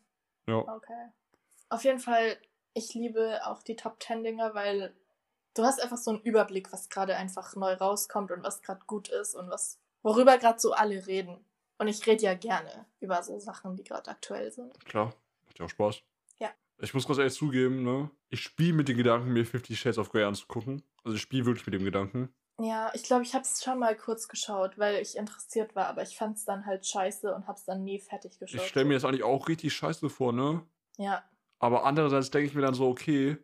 Ja. 0.48 0.58
Okay. 0.60 1.10
Auf 1.70 1.84
jeden 1.84 2.00
Fall, 2.00 2.38
ich 2.74 2.94
liebe 2.94 3.42
auch 3.46 3.62
die 3.62 3.76
Top 3.76 4.02
10 4.02 4.24
Dinger, 4.24 4.56
weil 4.56 4.96
du 5.54 5.64
hast 5.64 5.82
einfach 5.82 5.98
so 5.98 6.12
einen 6.12 6.22
Überblick, 6.22 6.72
was 6.72 6.90
gerade 6.90 7.16
einfach 7.16 7.56
neu 7.56 7.74
rauskommt 7.74 8.32
und 8.32 8.44
was 8.44 8.62
gerade 8.62 8.82
gut 8.86 9.10
ist 9.10 9.36
und 9.36 9.50
was, 9.50 9.80
worüber 10.02 10.38
gerade 10.38 10.60
so 10.60 10.74
alle 10.74 11.06
reden. 11.08 11.44
Und 11.78 11.88
ich 11.88 12.06
rede 12.06 12.24
ja 12.24 12.34
gerne 12.34 12.86
über 13.00 13.24
so 13.24 13.40
Sachen, 13.40 13.76
die 13.76 13.84
gerade 13.84 14.10
aktuell 14.12 14.52
sind. 14.52 14.86
Klar, 14.86 15.14
macht 15.46 15.60
ja 15.60 15.66
auch 15.66 15.70
Spaß. 15.70 16.02
Ja. 16.40 16.50
Ich 16.80 16.94
muss 16.94 17.08
ganz 17.08 17.20
ehrlich 17.20 17.34
zugeben, 17.34 17.84
ne? 17.84 18.10
Ich 18.30 18.42
spiele 18.42 18.74
mit 18.74 18.90
den 18.90 18.98
Gedanken, 18.98 19.32
mir 19.32 19.46
Fifty 19.46 19.76
Shades 19.76 19.98
of 19.98 20.12
Grey 20.12 20.24
anzugucken. 20.24 20.84
Also 21.04 21.16
ich 21.16 21.22
spiele 21.22 21.46
wirklich 21.46 21.66
mit 21.66 21.74
dem 21.74 21.86
Gedanken. 21.86 22.34
Ja, 22.62 22.92
ich 22.94 23.04
glaube, 23.04 23.24
ich 23.24 23.34
habe 23.34 23.44
es 23.44 23.64
schon 23.64 23.80
mal 23.80 23.96
kurz 23.96 24.28
geschaut, 24.28 24.78
weil 24.78 25.02
ich 25.02 25.16
interessiert 25.16 25.76
war, 25.78 25.88
aber 25.88 26.02
ich 26.04 26.18
fand 26.18 26.36
es 26.36 26.44
dann 26.44 26.66
halt 26.66 26.86
scheiße 26.86 27.34
und 27.34 27.48
habe 27.48 27.58
es 27.58 27.64
dann 27.64 27.86
nie 27.86 28.00
fertig 28.00 28.38
geschaut. 28.38 28.60
Ich 28.62 28.68
stelle 28.68 28.86
mir 28.86 28.96
das 28.96 29.06
eigentlich 29.06 29.24
auch 29.24 29.48
richtig 29.48 29.74
scheiße 29.74 30.10
vor, 30.10 30.34
ne? 30.34 30.62
Ja, 30.98 31.24
Aber 31.60 31.86
andererseits 31.86 32.32
denke 32.32 32.48
ich 32.48 32.56
mir 32.56 32.62
dann 32.62 32.74
so, 32.74 32.90
okay, 32.90 33.38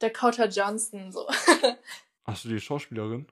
Dakota 0.00 0.46
Johnson, 0.46 1.12
so. 1.12 1.28
hast 2.24 2.44
du 2.44 2.48
die 2.48 2.60
Schauspielerin? 2.60 3.26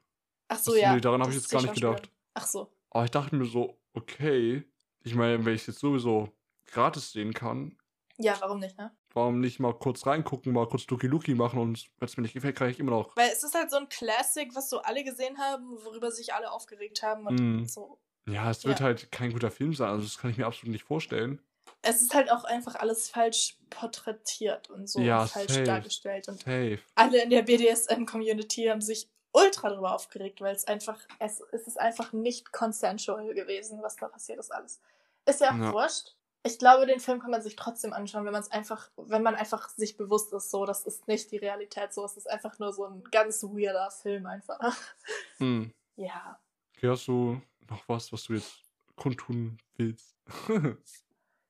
Ach 0.49 0.59
so, 0.59 0.71
Achso, 0.73 0.81
ja. 0.81 0.95
nee, 0.95 1.01
daran 1.01 1.21
habe 1.21 1.31
ich 1.33 1.37
jetzt 1.39 1.51
gar 1.51 1.63
nicht 1.63 1.75
gedacht. 1.75 2.09
Ach 2.35 2.47
so. 2.47 2.71
Aber 2.91 3.05
ich 3.05 3.11
dachte 3.11 3.35
mir 3.37 3.45
so, 3.47 3.77
okay, 3.95 4.63
ich 5.03 5.15
meine, 5.15 5.45
wenn 5.45 5.55
ich 5.55 5.63
es 5.63 5.67
jetzt 5.67 5.81
sowieso 5.81 6.31
gratis 6.67 7.13
sehen 7.13 7.35
kann, 7.35 7.77
Ja, 8.17 8.37
warum 8.41 8.61
nicht, 8.61 8.79
ne? 8.79 8.91
warum 9.15 9.41
nicht 9.41 9.59
mal 9.61 9.75
kurz 9.75 10.07
reingucken, 10.07 10.53
mal 10.53 10.69
kurz 10.69 10.87
Lucky 10.89 11.07
Lucky 11.07 11.35
machen 11.35 11.59
und 11.59 11.91
wenn 11.99 12.07
es 12.07 12.17
mir 12.17 12.23
nicht 12.23 12.35
gefällt, 12.35 12.57
kann 12.57 12.71
ich 12.71 12.79
immer 12.79 12.93
noch. 12.93 13.17
Weil 13.17 13.31
es 13.31 13.43
ist 13.43 13.55
halt 13.55 13.71
so 13.71 13.77
ein 13.79 13.89
Classic, 13.89 14.49
was 14.55 14.71
so 14.71 14.81
alle 14.81 15.03
gesehen 15.05 15.39
haben, 15.39 15.67
worüber 15.85 16.11
sich 16.11 16.33
alle 16.35 16.51
aufgeregt 16.51 17.03
haben 17.03 17.27
und 17.27 17.63
Mm. 17.63 17.65
so. 17.65 17.99
Ja, 18.27 18.51
es 18.51 18.65
wird 18.65 18.81
Ja. 18.81 18.87
halt 18.87 19.11
kein 19.11 19.33
guter 19.33 19.51
Film 19.51 19.73
sein, 19.75 19.89
also 19.91 20.05
das 20.05 20.19
kann 20.19 20.31
ich 20.31 20.37
mir 20.39 20.47
absolut 20.47 20.73
nicht 20.73 20.85
vorstellen. 20.85 21.41
Es 21.83 22.03
ist 22.03 22.15
halt 22.15 22.31
auch 22.31 22.45
einfach 22.45 22.75
alles 22.77 23.09
falsch 23.09 23.57
porträtiert 23.71 24.69
und 24.71 24.89
so 24.89 25.01
Ja, 25.01 25.27
falsch 25.27 25.53
safe. 25.53 25.65
dargestellt. 25.65 26.29
Und 26.29 26.41
Safe. 26.43 26.79
alle 26.95 27.23
in 27.23 27.31
der 27.31 27.43
BDSM-Community 27.43 28.65
haben 28.67 28.81
sich 28.81 29.09
ultra 29.33 29.69
darüber 29.71 29.95
aufgeregt, 29.95 30.41
weil 30.41 30.55
es 30.55 30.67
einfach, 30.67 30.99
es, 31.21 31.41
es 31.53 31.67
ist 31.67 31.79
einfach 31.79 32.13
nicht 32.13 32.51
consensual 32.53 33.33
gewesen, 33.35 33.81
was 33.83 33.97
da 33.97 34.09
passiert 34.09 34.39
ist 34.41 34.51
alles. 34.53 34.81
Ist 35.27 35.41
ja 35.41 35.51
auch 35.53 35.59
Ja. 35.59 35.73
wurscht. 35.73 36.15
Ich 36.45 36.59
glaube, 36.59 36.87
den 36.87 37.01
Film 37.01 37.21
kann 37.21 37.31
man 37.31 37.43
sich 37.43 37.57
trotzdem 37.57 37.93
anschauen, 37.93 38.25
wenn 38.25 38.33
man 38.33 38.41
es 38.43 38.51
einfach, 38.51 38.91
wenn 38.97 39.23
man 39.23 39.35
einfach 39.35 39.69
sich 39.71 39.97
bewusst 39.97 40.33
ist, 40.33 40.51
so, 40.51 40.65
das 40.65 40.85
ist 40.87 41.07
nicht 41.07 41.31
die 41.31 41.37
Realität, 41.37 41.93
so, 41.93 42.05
es 42.05 42.17
ist 42.17 42.29
einfach 42.31 42.59
nur 42.59 42.73
so 42.73 42.87
ein 42.87 43.03
ganz 43.11 43.43
weirder 43.43 43.91
Film 43.91 44.27
einfach. 44.27 44.59
Hm. 45.39 45.73
ja. 45.97 46.39
Okay, 46.77 46.89
hast 46.89 47.07
du 47.07 47.41
noch 47.69 47.89
was, 47.89 48.13
was 48.13 48.25
du 48.25 48.35
jetzt 48.35 48.63
kundtun 48.97 49.59
willst? 49.77 50.17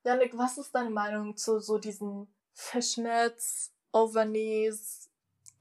Janik, 0.04 0.36
was 0.36 0.58
ist 0.58 0.74
deine 0.74 0.90
Meinung 0.90 1.36
zu 1.36 1.60
so 1.60 1.78
diesen 1.78 2.28
Fishnets, 2.52 3.72
Overknees, 3.92 5.10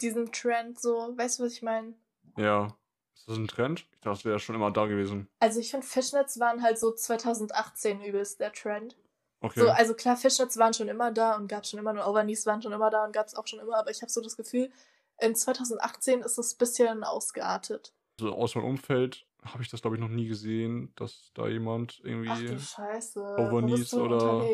diesem 0.01 0.31
Trend 0.31 0.79
so? 0.79 1.13
Weißt 1.15 1.39
du, 1.39 1.43
was 1.43 1.53
ich 1.53 1.61
meine? 1.61 1.93
ja. 2.37 2.75
Ist 3.17 3.27
das 3.27 3.37
ein 3.37 3.47
Trend? 3.47 3.79
Ich 3.79 3.99
dachte, 3.99 4.09
das 4.09 4.25
wäre 4.25 4.39
schon 4.39 4.55
immer 4.55 4.71
da 4.71 4.85
gewesen. 4.85 5.27
Also 5.39 5.59
ich 5.59 5.71
finde, 5.71 5.85
Fishnets 5.85 6.39
waren 6.39 6.61
halt 6.61 6.79
so 6.79 6.93
2018 6.93 8.01
übelst 8.01 8.39
der 8.39 8.53
Trend. 8.53 8.95
Okay. 9.41 9.59
So, 9.59 9.69
also 9.69 9.93
klar, 9.93 10.15
Fishnets 10.17 10.57
waren 10.57 10.73
schon 10.73 10.87
immer 10.87 11.11
da 11.11 11.35
und 11.35 11.47
gab 11.47 11.65
schon 11.65 11.79
immer 11.79 11.91
und 11.91 11.99
Overknees 11.99 12.45
waren 12.45 12.61
schon 12.61 12.71
immer 12.71 12.89
da 12.89 13.03
und 13.03 13.11
gab 13.11 13.27
es 13.27 13.35
auch 13.35 13.45
schon 13.45 13.59
immer, 13.59 13.77
aber 13.77 13.91
ich 13.91 14.01
habe 14.01 14.11
so 14.11 14.21
das 14.21 14.37
Gefühl, 14.37 14.71
in 15.19 15.35
2018 15.35 16.21
ist 16.21 16.37
es 16.37 16.53
ein 16.53 16.57
bisschen 16.57 17.03
ausgeartet. 17.03 17.93
Also 18.19 18.33
aus 18.33 18.55
meinem 18.55 18.65
Umfeld 18.65 19.25
habe 19.43 19.63
ich 19.63 19.69
das, 19.69 19.81
glaube 19.81 19.95
ich, 19.95 20.01
noch 20.01 20.09
nie 20.09 20.27
gesehen, 20.27 20.91
dass 20.95 21.31
da 21.33 21.47
jemand 21.47 21.97
Ach 22.01 22.05
irgendwie 22.05 22.59
Scheiße. 22.59 23.35
Overknees 23.37 23.93
oder- 23.93 24.45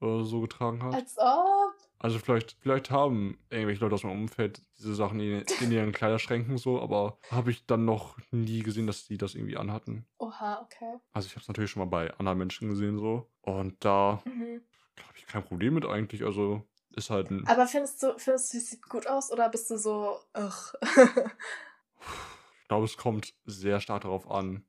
oder 0.00 0.24
so 0.24 0.40
getragen 0.40 0.82
hat. 0.82 0.94
Als 0.94 1.16
ob. 1.18 1.74
Also 1.98 2.18
vielleicht, 2.18 2.56
vielleicht 2.60 2.90
haben 2.90 3.38
irgendwelche 3.50 3.80
Leute 3.82 3.94
aus 3.94 4.02
meinem 4.02 4.22
Umfeld 4.22 4.60
diese 4.76 4.92
Sachen 4.94 5.20
in, 5.20 5.44
in 5.60 5.70
ihren 5.70 5.92
Kleiderschränken 5.92 6.58
so, 6.58 6.80
aber 6.80 7.18
habe 7.30 7.52
ich 7.52 7.64
dann 7.66 7.84
noch 7.84 8.18
nie 8.32 8.60
gesehen, 8.64 8.88
dass 8.88 9.06
die 9.06 9.16
das 9.18 9.36
irgendwie 9.36 9.56
anhatten. 9.56 10.06
Oha, 10.18 10.60
okay. 10.62 10.96
Also 11.12 11.26
ich 11.26 11.32
habe 11.34 11.42
es 11.42 11.48
natürlich 11.48 11.70
schon 11.70 11.80
mal 11.80 11.86
bei 11.88 12.12
anderen 12.18 12.38
Menschen 12.38 12.68
gesehen 12.70 12.98
so. 12.98 13.30
Und 13.42 13.76
da 13.84 14.20
Mhm. 14.24 14.62
habe 15.06 15.16
ich 15.16 15.26
kein 15.26 15.44
Problem 15.44 15.74
mit 15.74 15.86
eigentlich. 15.86 16.24
Also 16.24 16.66
ist 16.96 17.10
halt 17.10 17.30
ein... 17.30 17.46
Aber 17.46 17.68
findest 17.68 18.02
du, 18.02 18.18
findest 18.18 18.52
du, 18.52 18.58
es 18.58 18.70
sieht 18.70 18.88
gut 18.88 19.06
aus 19.06 19.30
oder 19.30 19.48
bist 19.48 19.70
du 19.70 19.76
so, 19.78 20.16
ugh. 20.36 20.72
Ich 22.72 22.74
glaube, 22.74 22.86
es 22.86 22.96
kommt 22.96 23.34
sehr 23.44 23.80
stark 23.80 24.00
darauf 24.04 24.30
an, 24.30 24.64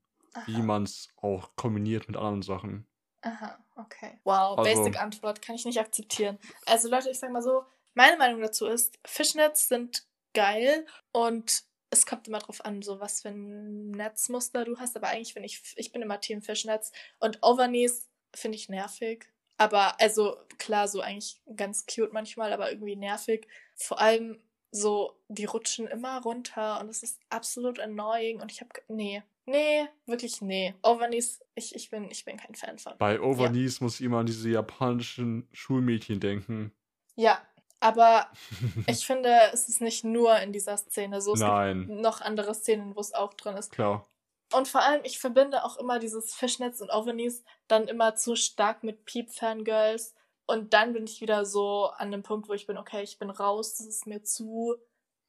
wie 0.45 0.55
Aha. 0.55 0.61
man 0.63 0.83
es 0.83 1.07
auch 1.15 1.55
kombiniert 1.55 2.05
mit 2.09 2.17
anderen 2.17 2.41
Sachen. 2.41 2.85
Aha, 3.21 3.57
okay. 3.77 4.19
Wow, 4.25 4.57
Also- 4.57 4.63
basic 4.63 4.99
Antwort 5.01 5.41
kann 5.41 5.55
ich 5.55 5.63
nicht 5.63 5.79
akzeptieren. 5.79 6.37
Also 6.65 6.89
Leute, 6.89 7.09
ich 7.11 7.17
sag 7.19 7.31
mal 7.31 7.41
so, 7.41 7.63
meine 7.93 8.17
Meinung 8.17 8.41
dazu 8.41 8.65
ist, 8.67 8.99
Fishnets 9.05 9.69
sind 9.69 10.05
geil 10.33 10.85
und 11.13 11.63
es 11.91 12.05
kommt 12.05 12.27
immer 12.27 12.39
drauf 12.39 12.65
an, 12.65 12.81
so 12.81 12.99
was 12.99 13.21
für 13.21 13.29
ein 13.29 13.91
Netzmuster 13.91 14.65
du 14.65 14.77
hast, 14.79 14.97
aber 14.97 15.07
eigentlich 15.07 15.31
finde 15.31 15.45
ich, 15.45 15.63
ich 15.77 15.93
bin 15.93 16.01
immer 16.01 16.19
Team 16.19 16.41
Fishnets 16.41 16.91
und 17.21 17.39
Overknees 17.41 18.09
finde 18.35 18.57
ich 18.57 18.67
nervig. 18.67 19.31
Aber, 19.55 19.97
also 20.01 20.35
klar, 20.57 20.89
so 20.89 20.99
eigentlich 20.99 21.41
ganz 21.55 21.85
cute 21.85 22.11
manchmal, 22.11 22.51
aber 22.51 22.69
irgendwie 22.69 22.97
nervig. 22.97 23.47
Vor 23.75 24.01
allem 24.01 24.43
so, 24.73 25.19
die 25.27 25.45
rutschen 25.45 25.87
immer 25.87 26.21
runter 26.21 26.79
und 26.81 26.89
es 26.89 27.03
ist 27.03 27.19
absolut 27.29 27.79
annoying 27.79 28.41
und 28.41 28.51
ich 28.51 28.59
habe, 28.59 28.71
nee, 28.87 29.21
nee, 29.45 29.87
wirklich 30.07 30.41
nee. 30.41 30.73
Overknees, 30.81 31.41
ich, 31.53 31.75
ich, 31.75 31.91
bin, 31.91 32.09
ich 32.09 32.25
bin 32.25 32.37
kein 32.37 32.55
Fan 32.55 32.79
von. 32.79 32.97
Bei 32.97 33.21
Overknees 33.21 33.81
muss 33.81 33.99
ich 33.99 34.05
immer 34.05 34.19
an 34.19 34.25
diese 34.25 34.49
japanischen 34.49 35.47
Schulmädchen 35.51 36.19
denken. 36.19 36.73
Ja, 37.15 37.39
aber 37.79 38.31
ich 38.87 39.05
finde, 39.05 39.29
es 39.53 39.69
ist 39.69 39.79
nicht 39.79 40.03
nur 40.03 40.39
in 40.39 40.51
dieser 40.51 40.77
Szene 40.77 41.21
so. 41.21 41.33
Es 41.33 41.41
Nein, 41.41 41.87
gibt 41.87 42.01
noch 42.01 42.21
andere 42.21 42.55
Szenen, 42.55 42.95
wo 42.95 42.99
es 42.99 43.13
auch 43.13 43.35
drin 43.35 43.55
ist. 43.55 43.71
klar. 43.71 44.09
Und 44.53 44.67
vor 44.67 44.81
allem, 44.81 45.01
ich 45.03 45.19
verbinde 45.19 45.63
auch 45.63 45.77
immer 45.77 45.99
dieses 45.99 46.33
Fishnets 46.33 46.81
und 46.81 46.91
Overknees 46.91 47.43
dann 47.67 47.87
immer 47.87 48.15
zu 48.15 48.35
stark 48.35 48.83
mit 48.83 49.05
Peep-Fangirls. 49.05 50.13
Und 50.45 50.73
dann 50.73 50.93
bin 50.93 51.05
ich 51.05 51.21
wieder 51.21 51.45
so 51.45 51.85
an 51.97 52.11
dem 52.11 52.23
Punkt, 52.23 52.49
wo 52.49 52.53
ich 52.53 52.67
bin, 52.67 52.77
okay, 52.77 53.01
ich 53.03 53.17
bin 53.17 53.29
raus, 53.29 53.75
das 53.77 53.87
ist 53.87 54.07
mir 54.07 54.23
zu 54.23 54.75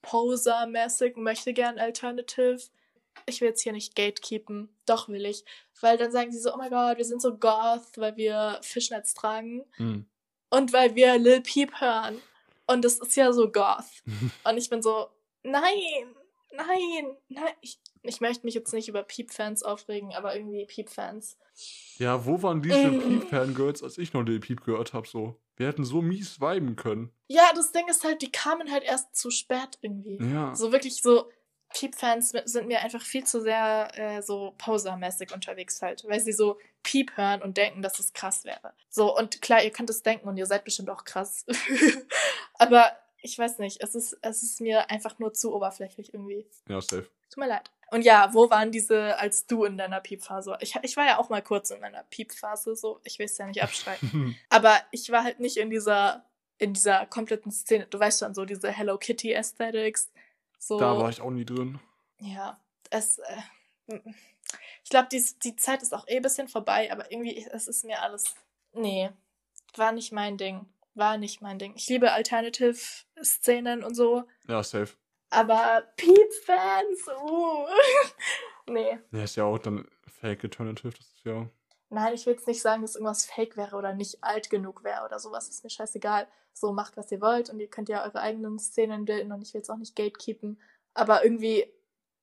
poser-mäßig, 0.02 1.16
möchte 1.16 1.52
gern 1.52 1.78
Alternative. 1.78 2.60
Ich 3.26 3.40
will 3.40 3.48
jetzt 3.48 3.62
hier 3.62 3.72
nicht 3.72 3.94
gatekeepen. 3.94 4.68
Doch 4.86 5.08
will 5.08 5.24
ich. 5.24 5.44
Weil 5.80 5.96
dann 5.96 6.12
sagen 6.12 6.32
sie 6.32 6.38
so, 6.38 6.52
oh 6.52 6.56
mein 6.56 6.70
Gott, 6.70 6.98
wir 6.98 7.04
sind 7.04 7.22
so 7.22 7.36
goth, 7.36 7.96
weil 7.96 8.16
wir 8.16 8.58
Fischnetz 8.62 9.14
tragen. 9.14 9.64
Hm. 9.76 10.06
Und 10.50 10.72
weil 10.72 10.94
wir 10.94 11.16
Lil 11.18 11.40
Peep 11.40 11.80
hören. 11.80 12.20
Und 12.66 12.84
das 12.84 12.98
ist 12.98 13.16
ja 13.16 13.32
so 13.32 13.50
goth. 13.50 14.02
Und 14.44 14.56
ich 14.56 14.68
bin 14.68 14.82
so, 14.82 15.08
nein, 15.42 16.14
nein, 16.56 17.16
nein. 17.28 17.52
Ich, 17.60 17.78
ich 18.02 18.20
möchte 18.20 18.44
mich 18.46 18.54
jetzt 18.54 18.72
nicht 18.72 18.88
über 18.88 19.02
Peep-Fans 19.02 19.62
aufregen, 19.62 20.12
aber 20.14 20.34
irgendwie 20.34 20.66
Peep-Fans. 20.66 21.38
Ja, 21.98 22.24
wo 22.26 22.42
waren 22.42 22.62
diese 22.62 22.88
Mm. 22.90 23.20
Peep-Fangirls, 23.20 23.82
als 23.82 23.98
ich 23.98 24.12
noch 24.12 24.22
Lil 24.22 24.40
Peep 24.40 24.64
gehört 24.64 24.92
habe? 24.92 25.06
So, 25.06 25.40
wir 25.56 25.66
hätten 25.68 25.84
so 25.84 26.02
mies 26.02 26.40
viben 26.40 26.76
können. 26.76 27.12
Ja, 27.28 27.50
das 27.54 27.72
Ding 27.72 27.86
ist 27.88 28.04
halt, 28.04 28.22
die 28.22 28.32
kamen 28.32 28.70
halt 28.70 28.82
erst 28.84 29.14
zu 29.16 29.30
spät 29.30 29.78
irgendwie. 29.80 30.18
Ja. 30.32 30.54
So 30.54 30.72
wirklich 30.72 31.00
so, 31.02 31.30
Peep-Fans 31.72 32.32
sind 32.44 32.68
mir 32.68 32.80
einfach 32.82 33.02
viel 33.02 33.24
zu 33.24 33.40
sehr 33.40 33.88
äh, 33.94 34.22
so 34.22 34.54
posermäßig 34.58 35.32
unterwegs 35.34 35.82
halt, 35.82 36.04
weil 36.06 36.20
sie 36.20 36.32
so 36.32 36.58
Peep 36.84 37.16
hören 37.16 37.42
und 37.42 37.56
denken, 37.56 37.82
dass 37.82 37.98
es 37.98 38.12
krass 38.12 38.44
wäre. 38.44 38.74
So, 38.90 39.16
und 39.16 39.42
klar, 39.42 39.62
ihr 39.64 39.70
könnt 39.70 39.90
es 39.90 40.02
denken 40.02 40.28
und 40.28 40.36
ihr 40.36 40.46
seid 40.46 40.64
bestimmt 40.64 40.90
auch 40.90 41.04
krass. 41.04 41.44
Aber 42.54 42.92
ich 43.24 43.38
weiß 43.38 43.58
nicht, 43.58 43.82
es 43.82 43.94
ist, 43.94 44.18
es 44.22 44.42
ist 44.42 44.60
mir 44.60 44.90
einfach 44.90 45.18
nur 45.18 45.32
zu 45.32 45.54
oberflächlich 45.54 46.12
irgendwie. 46.12 46.46
Ja, 46.68 46.80
safe. 46.80 47.08
Tut 47.30 47.38
mir 47.38 47.48
leid. 47.48 47.70
Und 47.90 48.02
ja, 48.02 48.32
wo 48.32 48.50
waren 48.50 48.70
diese, 48.70 49.18
als 49.18 49.46
du 49.46 49.64
in 49.64 49.76
deiner 49.78 50.00
Piep-Phase? 50.00 50.56
Ich, 50.60 50.74
ich 50.82 50.96
war 50.96 51.06
ja 51.06 51.18
auch 51.18 51.28
mal 51.30 51.42
kurz 51.42 51.70
in 51.70 51.80
meiner 51.80 52.02
Piep-Phase, 52.04 52.76
so, 52.76 53.00
ich 53.04 53.18
will 53.18 53.26
es 53.26 53.38
ja 53.38 53.46
nicht 53.46 53.62
abstreiten. 53.62 54.36
Aber 54.50 54.78
ich 54.90 55.10
war 55.10 55.24
halt 55.24 55.40
nicht 55.40 55.56
in 55.56 55.70
dieser, 55.70 56.24
in 56.58 56.72
dieser 56.74 57.06
kompletten 57.06 57.50
Szene. 57.50 57.86
Du 57.86 57.98
weißt 57.98 58.20
schon, 58.20 58.34
so 58.34 58.44
diese 58.44 58.70
Hello 58.70 58.98
Kitty 58.98 59.34
Aesthetics. 59.34 60.10
So, 60.58 60.78
Da 60.78 60.98
war 60.98 61.08
ich 61.10 61.20
auch 61.20 61.30
nie 61.30 61.44
drin. 61.44 61.80
ja, 62.20 62.58
es, 62.90 63.18
äh, 63.18 63.98
ich 64.82 64.90
glaube, 64.90 65.08
die, 65.10 65.24
die 65.42 65.56
Zeit 65.56 65.82
ist 65.82 65.94
auch 65.94 66.06
eh 66.08 66.16
ein 66.16 66.22
bisschen 66.22 66.48
vorbei, 66.48 66.90
aber 66.92 67.10
irgendwie, 67.10 67.46
es 67.52 67.68
ist 67.68 67.84
mir 67.84 68.02
alles, 68.02 68.34
nee, 68.72 69.10
war 69.76 69.92
nicht 69.92 70.12
mein 70.12 70.36
Ding. 70.36 70.66
War 70.94 71.16
nicht 71.18 71.42
mein 71.42 71.58
Ding. 71.58 71.74
Ich 71.76 71.88
liebe 71.88 72.12
Alternative-Szenen 72.12 73.82
und 73.84 73.94
so, 73.94 74.24
Ja, 74.48 74.62
safe. 74.62 74.94
aber 75.30 75.82
Peep-Fans, 75.96 77.08
uh, 77.20 77.66
nee. 78.70 78.98
Ja, 79.12 79.24
ist 79.24 79.36
ja 79.36 79.44
auch 79.44 79.58
dann 79.58 79.88
Fake 80.06 80.44
Alternative, 80.44 80.90
das 80.96 81.06
ist 81.06 81.24
ja. 81.24 81.48
Nein, 81.90 82.14
ich 82.14 82.26
will 82.26 82.32
jetzt 82.34 82.46
nicht 82.48 82.62
sagen, 82.62 82.82
dass 82.82 82.94
irgendwas 82.96 83.26
fake 83.26 83.56
wäre 83.56 83.76
oder 83.76 83.92
nicht 83.92 84.22
alt 84.24 84.50
genug 84.50 84.82
wäre 84.82 85.04
oder 85.04 85.18
sowas. 85.20 85.48
Ist 85.48 85.62
mir 85.62 85.70
scheißegal. 85.70 86.26
So, 86.52 86.72
macht, 86.72 86.96
was 86.96 87.12
ihr 87.12 87.20
wollt 87.20 87.50
und 87.50 87.60
ihr 87.60 87.68
könnt 87.68 87.88
ja 87.88 88.04
eure 88.04 88.20
eigenen 88.20 88.58
Szenen 88.58 89.04
bilden 89.04 89.30
und 89.32 89.42
ich 89.42 89.52
will 89.54 89.60
jetzt 89.60 89.70
auch 89.70 89.76
nicht 89.76 89.94
gatekeepen. 89.94 90.60
Aber 90.94 91.24
irgendwie, 91.24 91.72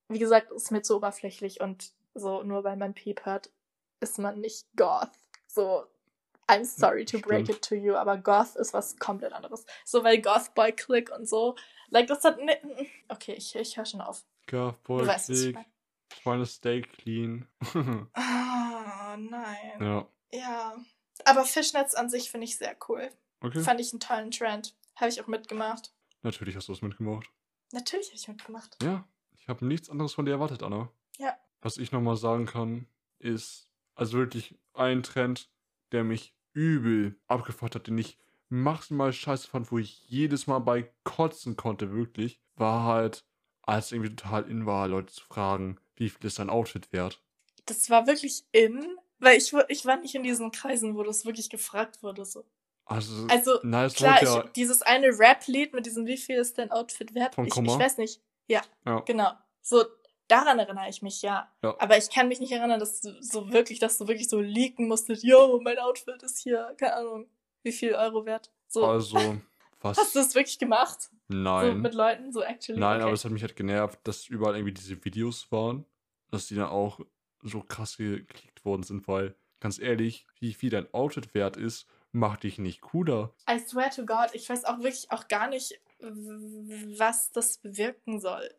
wie 0.09 0.19
gesagt, 0.19 0.51
ist 0.51 0.71
mir 0.71 0.81
zu 0.81 0.97
oberflächlich 0.97 1.61
und 1.61 1.91
so, 2.13 2.43
nur 2.43 2.63
weil 2.63 2.75
man 2.75 2.93
Piep 2.93 3.25
hört, 3.25 3.49
ist 4.01 4.17
man 4.19 4.39
nicht 4.41 4.65
Goth. 4.75 5.11
So, 5.47 5.85
I'm 6.51 6.65
sorry 6.65 7.05
to 7.05 7.19
break 7.19 7.45
Stimmt. 7.45 7.49
it 7.49 7.61
to 7.69 7.75
you, 7.75 7.95
aber 7.95 8.17
Goth 8.17 8.57
ist 8.57 8.73
was 8.73 8.97
komplett 8.97 9.31
anderes. 9.31 9.65
So, 9.85 10.03
weil 10.03 10.21
Goth 10.21 10.53
Boy 10.53 10.73
Click 10.73 11.09
und 11.17 11.27
so, 11.27 11.55
like, 11.89 12.07
das 12.07 12.23
hat, 12.25 12.39
ne, 12.43 12.59
okay, 13.07 13.33
ich, 13.33 13.55
ich 13.55 13.77
höre 13.77 13.85
schon 13.85 14.01
auf. 14.01 14.25
Voll 14.83 15.07
weißt, 15.07 15.29
was 15.29 15.39
ich 15.39 15.53
meine. 15.53 15.65
Meine 16.25 16.45
Stay 16.45 16.81
clean. 16.81 17.47
Ah, 18.13 19.17
nein. 19.17 19.81
ja. 19.81 20.07
Ja. 20.33 20.75
Aber 21.25 21.43
Fischnetz 21.43 21.93
an 21.95 22.09
sich 22.09 22.31
finde 22.31 22.45
ich 22.45 22.57
sehr 22.57 22.75
cool. 22.87 23.09
Okay. 23.41 23.59
Fand 23.61 23.79
ich 23.81 23.91
einen 23.91 23.99
tollen 23.99 24.31
Trend. 24.31 24.75
Habe 24.95 25.09
ich 25.09 25.21
auch 25.21 25.27
mitgemacht. 25.27 25.93
Natürlich 26.21 26.55
hast 26.55 26.67
du 26.67 26.73
das 26.73 26.81
mitgemacht. 26.81 27.29
Natürlich 27.71 28.07
habe 28.07 28.15
ich 28.15 28.27
mitgemacht. 28.27 28.77
Ja. 28.83 29.07
Ich 29.37 29.47
habe 29.49 29.65
nichts 29.65 29.89
anderes 29.89 30.13
von 30.13 30.25
dir 30.25 30.31
erwartet, 30.31 30.63
Anna. 30.63 30.89
Ja. 31.17 31.37
Was 31.61 31.77
ich 31.77 31.91
nochmal 31.91 32.15
sagen 32.15 32.45
kann, 32.45 32.87
ist, 33.19 33.67
also 33.95 34.17
wirklich 34.17 34.57
ein 34.73 35.03
Trend, 35.03 35.49
der 35.91 36.03
mich 36.03 36.33
übel 36.53 37.19
abgefuckt 37.27 37.75
hat, 37.75 37.87
den 37.87 37.97
ich 37.97 38.17
maximal 38.49 39.13
scheiße 39.13 39.47
fand, 39.47 39.71
wo 39.71 39.77
ich 39.77 40.07
jedes 40.09 40.47
Mal 40.47 40.59
bei 40.59 40.91
kotzen 41.03 41.55
konnte, 41.55 41.93
wirklich, 41.93 42.39
war 42.55 42.83
halt, 42.83 43.25
als 43.61 43.91
irgendwie 43.91 44.15
total 44.15 44.49
in 44.49 44.65
war, 44.65 44.87
Leute 44.87 45.13
zu 45.13 45.23
fragen, 45.23 45.77
wie 45.95 46.09
viel 46.09 46.25
ist 46.25 46.39
dein 46.39 46.49
Outfit 46.49 46.91
wert. 46.91 47.21
Das 47.65 47.89
war 47.89 48.07
wirklich 48.07 48.43
in, 48.51 48.97
weil 49.19 49.37
ich, 49.37 49.53
ich 49.69 49.85
war 49.85 49.97
nicht 49.97 50.15
in 50.15 50.23
diesen 50.23 50.51
Kreisen, 50.51 50.95
wo 50.95 51.03
das 51.03 51.25
wirklich 51.25 51.49
gefragt 51.49 52.03
wurde. 52.03 52.25
So. 52.25 52.43
Also, 52.85 53.27
Also, 53.29 53.61
es 53.61 53.93
Klar, 53.93 54.21
ja, 54.21 54.43
ich, 54.45 54.51
dieses 54.51 54.81
eine 54.81 55.07
Rap-Lied 55.17 55.73
mit 55.73 55.85
diesem 55.85 56.05
Wie 56.05 56.17
viel 56.17 56.37
ist 56.37 56.57
dein 56.57 56.71
Outfit 56.71 57.13
wert? 57.13 57.35
Von 57.35 57.45
ich, 57.45 57.53
Komma? 57.53 57.73
ich 57.73 57.79
weiß 57.79 57.97
nicht. 57.99 58.21
Ja, 58.47 58.61
Ja. 58.85 58.99
genau. 59.01 59.31
So, 59.61 59.85
daran 60.31 60.59
erinnere 60.59 60.89
ich 60.89 61.01
mich, 61.01 61.21
ja. 61.21 61.51
Ja. 61.61 61.75
Aber 61.79 61.97
ich 61.97 62.09
kann 62.09 62.27
mich 62.27 62.39
nicht 62.39 62.51
erinnern, 62.51 62.79
dass 62.79 63.01
du 63.01 63.21
so 63.21 63.51
wirklich, 63.51 63.79
dass 63.79 63.97
du 63.97 64.07
wirklich 64.07 64.29
so 64.29 64.39
leaken 64.39 64.87
musstest, 64.87 65.23
yo, 65.23 65.59
mein 65.61 65.77
Outfit 65.77 66.23
ist 66.23 66.39
hier, 66.39 66.73
keine 66.77 66.95
Ahnung, 66.95 67.27
wie 67.63 67.71
viel 67.71 67.93
Euro 67.93 68.25
wert. 68.25 68.51
So, 68.67 68.85
also, 68.85 69.17
was? 69.81 69.97
hast 69.97 70.15
du 70.15 70.19
das 70.19 70.33
wirklich 70.33 70.57
gemacht? 70.57 71.09
So 71.27 71.37
Nein. 71.37 71.81
mit 71.81 71.93
Leuten, 71.93 72.31
so 72.31 72.41
actually? 72.41 72.79
Nein, 72.79 72.97
okay. 72.97 73.03
aber 73.03 73.13
es 73.13 73.25
hat 73.25 73.31
mich 73.31 73.41
halt 73.41 73.55
genervt, 73.55 73.99
dass 74.03 74.27
überall 74.27 74.55
irgendwie 74.55 74.73
diese 74.73 75.03
Videos 75.03 75.51
waren, 75.51 75.85
dass 76.29 76.47
die 76.47 76.55
dann 76.55 76.69
auch 76.69 76.99
so 77.41 77.61
krass 77.61 77.97
geklickt 77.97 78.63
worden 78.63 78.83
sind, 78.83 79.07
weil, 79.07 79.35
ganz 79.59 79.79
ehrlich, 79.79 80.25
wie 80.39 80.53
viel 80.53 80.69
dein 80.69 80.91
Outfit 80.93 81.33
wert 81.33 81.57
ist, 81.57 81.87
macht 82.11 82.43
dich 82.43 82.57
nicht 82.57 82.81
cooler. 82.81 83.33
I 83.49 83.59
swear 83.59 83.89
to 83.89 84.05
God, 84.05 84.29
ich 84.33 84.49
weiß 84.49 84.65
auch 84.65 84.79
wirklich 84.79 85.11
auch 85.11 85.27
gar 85.27 85.47
nicht, 85.49 85.79
was 85.99 87.31
das 87.31 87.57
bewirken 87.57 88.19
soll. 88.19 88.49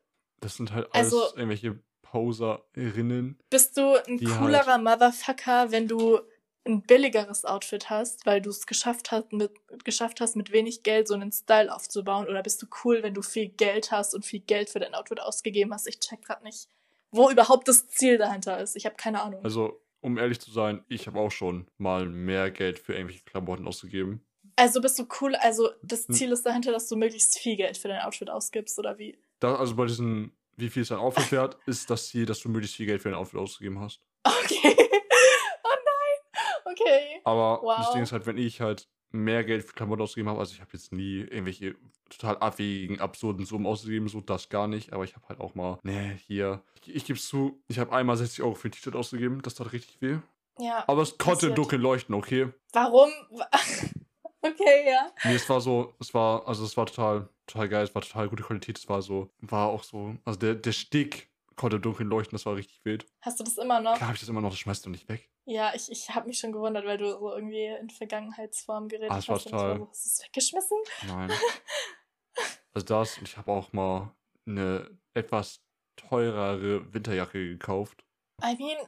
Das 0.42 0.56
sind 0.56 0.72
halt 0.72 0.86
alles 0.92 1.12
Also- 1.14 1.34
irgendwelche 1.36 1.78
Poserinnen. 2.02 3.38
Bist 3.50 3.76
du 3.76 3.94
ein 4.06 4.18
Die 4.18 4.26
halt 4.28 4.38
coolerer 4.38 4.78
Motherfucker, 4.78 5.70
wenn 5.72 5.88
du 5.88 6.20
ein 6.64 6.82
billigeres 6.82 7.44
Outfit 7.44 7.90
hast, 7.90 8.24
weil 8.26 8.40
du 8.40 8.50
es 8.50 8.66
geschafft 8.66 9.10
hast, 9.10 9.32
mit, 9.32 9.50
geschafft 9.84 10.20
hast, 10.20 10.36
mit 10.36 10.52
wenig 10.52 10.82
Geld 10.84 11.08
so 11.08 11.14
einen 11.14 11.32
Style 11.32 11.74
aufzubauen? 11.74 12.28
Oder 12.28 12.42
bist 12.42 12.62
du 12.62 12.66
cool, 12.84 13.02
wenn 13.02 13.14
du 13.14 13.22
viel 13.22 13.48
Geld 13.48 13.90
hast 13.90 14.14
und 14.14 14.24
viel 14.24 14.40
Geld 14.40 14.70
für 14.70 14.78
dein 14.78 14.94
Outfit 14.94 15.20
ausgegeben 15.20 15.72
hast? 15.72 15.88
Ich 15.88 15.98
check 16.00 16.22
grad 16.24 16.44
nicht, 16.44 16.68
wo 17.10 17.30
überhaupt 17.30 17.66
das 17.66 17.88
Ziel 17.88 18.18
dahinter 18.18 18.60
ist. 18.60 18.76
Ich 18.76 18.84
habe 18.86 18.94
keine 18.96 19.22
Ahnung. 19.22 19.42
Also, 19.44 19.80
um 20.00 20.18
ehrlich 20.18 20.40
zu 20.40 20.50
sein, 20.52 20.84
ich 20.88 21.06
habe 21.06 21.18
auch 21.18 21.30
schon 21.32 21.66
mal 21.78 22.06
mehr 22.06 22.50
Geld 22.50 22.78
für 22.78 22.92
irgendwelche 22.94 23.24
Klamotten 23.24 23.66
ausgegeben. 23.66 24.24
Also 24.54 24.80
bist 24.82 24.98
du 24.98 25.06
cool, 25.20 25.34
also 25.36 25.70
das 25.82 26.06
Hm. 26.08 26.14
Ziel 26.14 26.32
ist 26.32 26.44
dahinter, 26.44 26.72
dass 26.72 26.86
du 26.88 26.94
möglichst 26.96 27.38
viel 27.38 27.56
Geld 27.56 27.78
für 27.78 27.88
dein 27.88 28.02
Outfit 28.02 28.28
ausgibst, 28.28 28.78
oder 28.78 28.98
wie? 28.98 29.16
Da, 29.42 29.56
also 29.56 29.74
bei 29.76 29.86
diesen, 29.86 30.32
wie 30.56 30.70
viel 30.70 30.82
ist 30.82 30.90
dein 30.90 30.98
Outfit 30.98 31.32
wert, 31.32 31.58
ist 31.66 31.90
das 31.90 32.08
Ziel, 32.08 32.26
dass 32.26 32.40
du 32.40 32.48
möglichst 32.48 32.76
viel 32.76 32.86
Geld 32.86 33.02
für 33.02 33.08
dein 33.10 33.18
Outfit 33.18 33.40
ausgegeben 33.40 33.80
hast. 33.80 34.00
Okay. 34.24 34.76
oh 35.64 35.68
nein. 35.84 36.72
Okay. 36.72 37.20
Aber 37.24 37.60
Wow. 37.62 37.76
das 37.78 37.92
Ding 37.92 38.02
ist 38.02 38.12
halt, 38.12 38.26
wenn 38.26 38.38
ich 38.38 38.60
halt 38.60 38.88
mehr 39.10 39.44
Geld 39.44 39.64
für 39.64 39.74
Klamotten 39.74 40.02
ausgegeben 40.02 40.30
habe, 40.30 40.40
also 40.40 40.54
ich 40.54 40.60
habe 40.60 40.70
jetzt 40.72 40.92
nie 40.92 41.20
irgendwelche 41.20 41.74
total 42.08 42.38
abwegigen, 42.38 43.00
absurden 43.00 43.44
Summen 43.44 43.66
ausgegeben, 43.66 44.08
so 44.08 44.20
das 44.20 44.48
gar 44.48 44.68
nicht, 44.68 44.92
aber 44.92 45.04
ich 45.04 45.14
habe 45.16 45.28
halt 45.28 45.40
auch 45.40 45.54
mal, 45.54 45.78
ne, 45.82 46.18
hier, 46.26 46.62
ich, 46.80 46.94
ich 46.94 47.04
gebe 47.04 47.18
es 47.18 47.26
zu, 47.26 47.62
ich 47.68 47.78
habe 47.78 47.92
einmal 47.92 48.16
60 48.16 48.42
Euro 48.42 48.54
für 48.54 48.68
ein 48.68 48.72
T-Shirt 48.72 48.94
ausgegeben, 48.96 49.42
das 49.42 49.54
tat 49.54 49.72
richtig 49.72 50.00
weh. 50.00 50.18
Ja. 50.58 50.84
Aber 50.86 51.02
es 51.02 51.18
konnte 51.18 51.40
Passiert. 51.48 51.58
dunkel 51.58 51.80
leuchten, 51.80 52.14
okay? 52.14 52.48
Warum? 52.72 53.10
okay, 54.46 54.90
ja. 54.90 55.12
Nee, 55.24 55.34
es 55.34 55.48
war 55.48 55.60
so, 55.60 55.94
es 56.00 56.12
war, 56.14 56.46
also 56.46 56.64
es 56.64 56.76
war 56.76 56.86
total, 56.86 57.28
total 57.46 57.68
geil, 57.68 57.84
es 57.84 57.94
war 57.94 58.02
total 58.02 58.28
gute 58.28 58.42
Qualität, 58.42 58.78
es 58.78 58.88
war 58.88 59.02
so, 59.02 59.30
war 59.40 59.68
auch 59.68 59.82
so, 59.84 60.16
also 60.24 60.38
der, 60.38 60.54
der 60.54 60.72
Stick 60.72 61.30
konnte 61.56 61.78
dunkel 61.78 62.06
leuchten, 62.06 62.34
das 62.34 62.46
war 62.46 62.56
richtig 62.56 62.84
wild. 62.84 63.06
Hast 63.20 63.38
du 63.38 63.44
das 63.44 63.58
immer 63.58 63.80
noch? 63.80 63.94
Klar 63.96 64.08
habe 64.08 64.14
ich 64.14 64.20
das 64.20 64.28
immer 64.28 64.40
noch, 64.40 64.50
das 64.50 64.58
schmeißt 64.58 64.84
du 64.86 64.90
nicht 64.90 65.08
weg. 65.08 65.28
Ja, 65.44 65.72
ich, 65.74 65.90
ich 65.90 66.08
habe 66.10 66.28
mich 66.28 66.38
schon 66.38 66.52
gewundert, 66.52 66.84
weil 66.86 66.98
du 66.98 67.10
so 67.18 67.32
irgendwie 67.34 67.66
in 67.66 67.90
Vergangenheitsform 67.90 68.88
geredet 68.88 69.10
Ah, 69.10 69.14
war 69.14 69.18
hast. 69.18 69.28
und 69.28 69.36
ich 69.38 69.44
total- 69.44 69.78
so, 69.78 69.88
hast 69.90 70.04
du 70.04 70.08
es 70.08 70.22
weggeschmissen? 70.26 70.78
Nein. 71.08 71.30
also 72.74 72.86
das, 72.86 73.18
und 73.18 73.28
ich 73.28 73.36
habe 73.36 73.50
auch 73.52 73.72
mal 73.72 74.14
eine 74.46 74.98
etwas 75.14 75.60
teurere 75.96 76.92
Winterjacke 76.92 77.48
gekauft. 77.50 78.04
I 78.42 78.56
mean, 78.56 78.78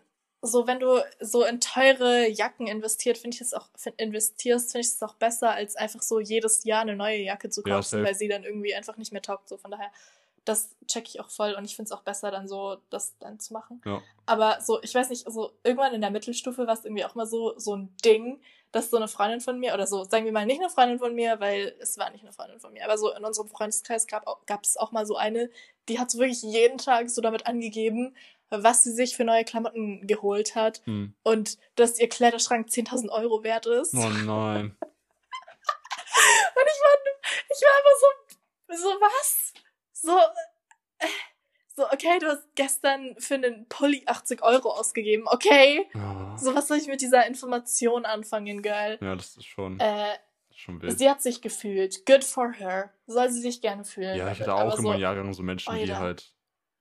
so 0.44 0.66
wenn 0.66 0.78
du 0.78 1.02
so 1.20 1.44
in 1.44 1.60
teure 1.60 2.28
Jacken 2.28 2.66
investiert, 2.66 3.18
finde 3.18 3.34
ich 3.34 3.40
es 3.40 3.54
auch 3.54 3.68
find, 3.76 3.98
investierst, 4.00 4.72
finde 4.72 4.86
ich 4.86 4.92
es 4.92 5.02
auch 5.02 5.14
besser, 5.14 5.50
als 5.52 5.74
einfach 5.76 6.02
so 6.02 6.20
jedes 6.20 6.64
Jahr 6.64 6.82
eine 6.82 6.96
neue 6.96 7.18
Jacke 7.18 7.48
zu 7.50 7.62
Ja, 7.64 7.76
kaufen, 7.76 7.88
safe. 7.88 8.04
weil 8.04 8.14
sie 8.14 8.28
dann 8.28 8.44
irgendwie 8.44 8.74
einfach 8.74 8.96
nicht 8.96 9.12
mehr 9.12 9.22
taugt. 9.22 9.48
So 9.48 9.56
von 9.56 9.70
daher, 9.70 9.90
das 10.44 10.76
check 10.86 11.08
ich 11.08 11.20
auch 11.20 11.30
voll 11.30 11.54
und 11.54 11.64
ich 11.64 11.74
finde 11.74 11.86
es 11.88 11.92
auch 11.92 12.02
besser, 12.02 12.30
dann 12.30 12.46
so 12.46 12.76
das 12.90 13.16
dann 13.18 13.40
zu 13.40 13.54
machen. 13.54 13.80
Ja. 13.86 14.02
Aber 14.26 14.60
so, 14.60 14.82
ich 14.82 14.94
weiß 14.94 15.08
nicht, 15.08 15.24
so 15.30 15.52
irgendwann 15.62 15.94
in 15.94 16.02
der 16.02 16.10
Mittelstufe 16.10 16.66
war 16.66 16.74
es 16.74 16.84
irgendwie 16.84 17.04
auch 17.04 17.14
mal 17.14 17.26
so, 17.26 17.58
so 17.58 17.74
ein 17.76 17.94
Ding, 18.04 18.42
dass 18.70 18.90
so 18.90 18.96
eine 18.96 19.08
Freundin 19.08 19.40
von 19.40 19.58
mir, 19.58 19.72
oder 19.72 19.86
so, 19.86 20.04
sagen 20.04 20.24
wir 20.24 20.32
mal 20.32 20.44
nicht 20.46 20.60
eine 20.60 20.68
Freundin 20.68 20.98
von 20.98 21.14
mir, 21.14 21.38
weil 21.40 21.74
es 21.78 21.96
war 21.96 22.10
nicht 22.10 22.24
eine 22.24 22.32
Freundin 22.32 22.58
von 22.60 22.72
mir, 22.72 22.84
aber 22.84 22.98
so 22.98 23.14
in 23.14 23.24
unserem 23.24 23.48
Freundeskreis 23.48 24.06
gab 24.06 24.26
es 24.64 24.76
auch 24.76 24.90
mal 24.92 25.06
so 25.06 25.16
eine, 25.16 25.48
die 25.88 25.98
hat 25.98 26.10
so 26.10 26.18
wirklich 26.18 26.42
jeden 26.42 26.76
Tag 26.78 27.08
so 27.08 27.20
damit 27.22 27.46
angegeben, 27.46 28.16
was 28.62 28.84
sie 28.84 28.92
sich 28.92 29.16
für 29.16 29.24
neue 29.24 29.44
Klamotten 29.44 30.06
geholt 30.06 30.54
hat 30.54 30.82
Hm. 30.84 31.14
und 31.22 31.58
dass 31.76 31.98
ihr 31.98 32.08
Kleiderschrank 32.08 32.68
10.000 32.68 33.08
Euro 33.10 33.42
wert 33.42 33.66
ist. 33.66 33.94
Oh 33.94 34.08
nein. 34.08 34.76
Und 36.56 36.62
ich 36.66 36.80
war, 36.80 36.94
ich 37.50 37.62
war 37.62 37.76
einfach 37.76 37.98
so, 38.00 38.76
so 38.82 38.88
was? 39.00 39.52
So, 39.92 40.16
äh, 40.98 41.06
so, 41.74 41.86
okay, 41.90 42.18
du 42.20 42.28
hast 42.28 42.44
gestern 42.54 43.16
für 43.18 43.34
einen 43.34 43.66
Pulli 43.68 44.04
80 44.06 44.42
Euro 44.42 44.70
ausgegeben, 44.70 45.24
okay? 45.26 45.88
Ja, 45.92 46.36
So, 46.38 46.54
was 46.54 46.68
soll 46.68 46.76
ich 46.78 46.86
mit 46.86 47.00
dieser 47.00 47.26
Information 47.26 48.04
anfangen, 48.04 48.62
Girl? 48.62 48.98
ja 49.00 49.16
das 49.16 49.36
ist 49.36 49.46
schon, 49.46 49.80
Äh, 49.80 50.14
sie 50.88 51.10
hat 51.10 51.20
sich 51.20 51.42
gefühlt. 51.42 52.06
Good 52.06 52.22
for 52.24 52.52
her. 52.52 52.92
Soll 53.06 53.28
sie 53.30 53.40
sich 53.40 53.60
gerne 53.60 53.84
fühlen. 53.84 54.16
Ja, 54.16 54.30
ich 54.30 54.40
hatte 54.40 54.52
Aber 54.52 54.72
auch 54.72 54.76
so, 54.76 54.82
immer 54.82 54.96
Jahrgang 54.96 55.34
so 55.34 55.42
Menschen, 55.42 55.74
die 55.74 55.80
Alter. 55.80 55.98
halt 55.98 56.32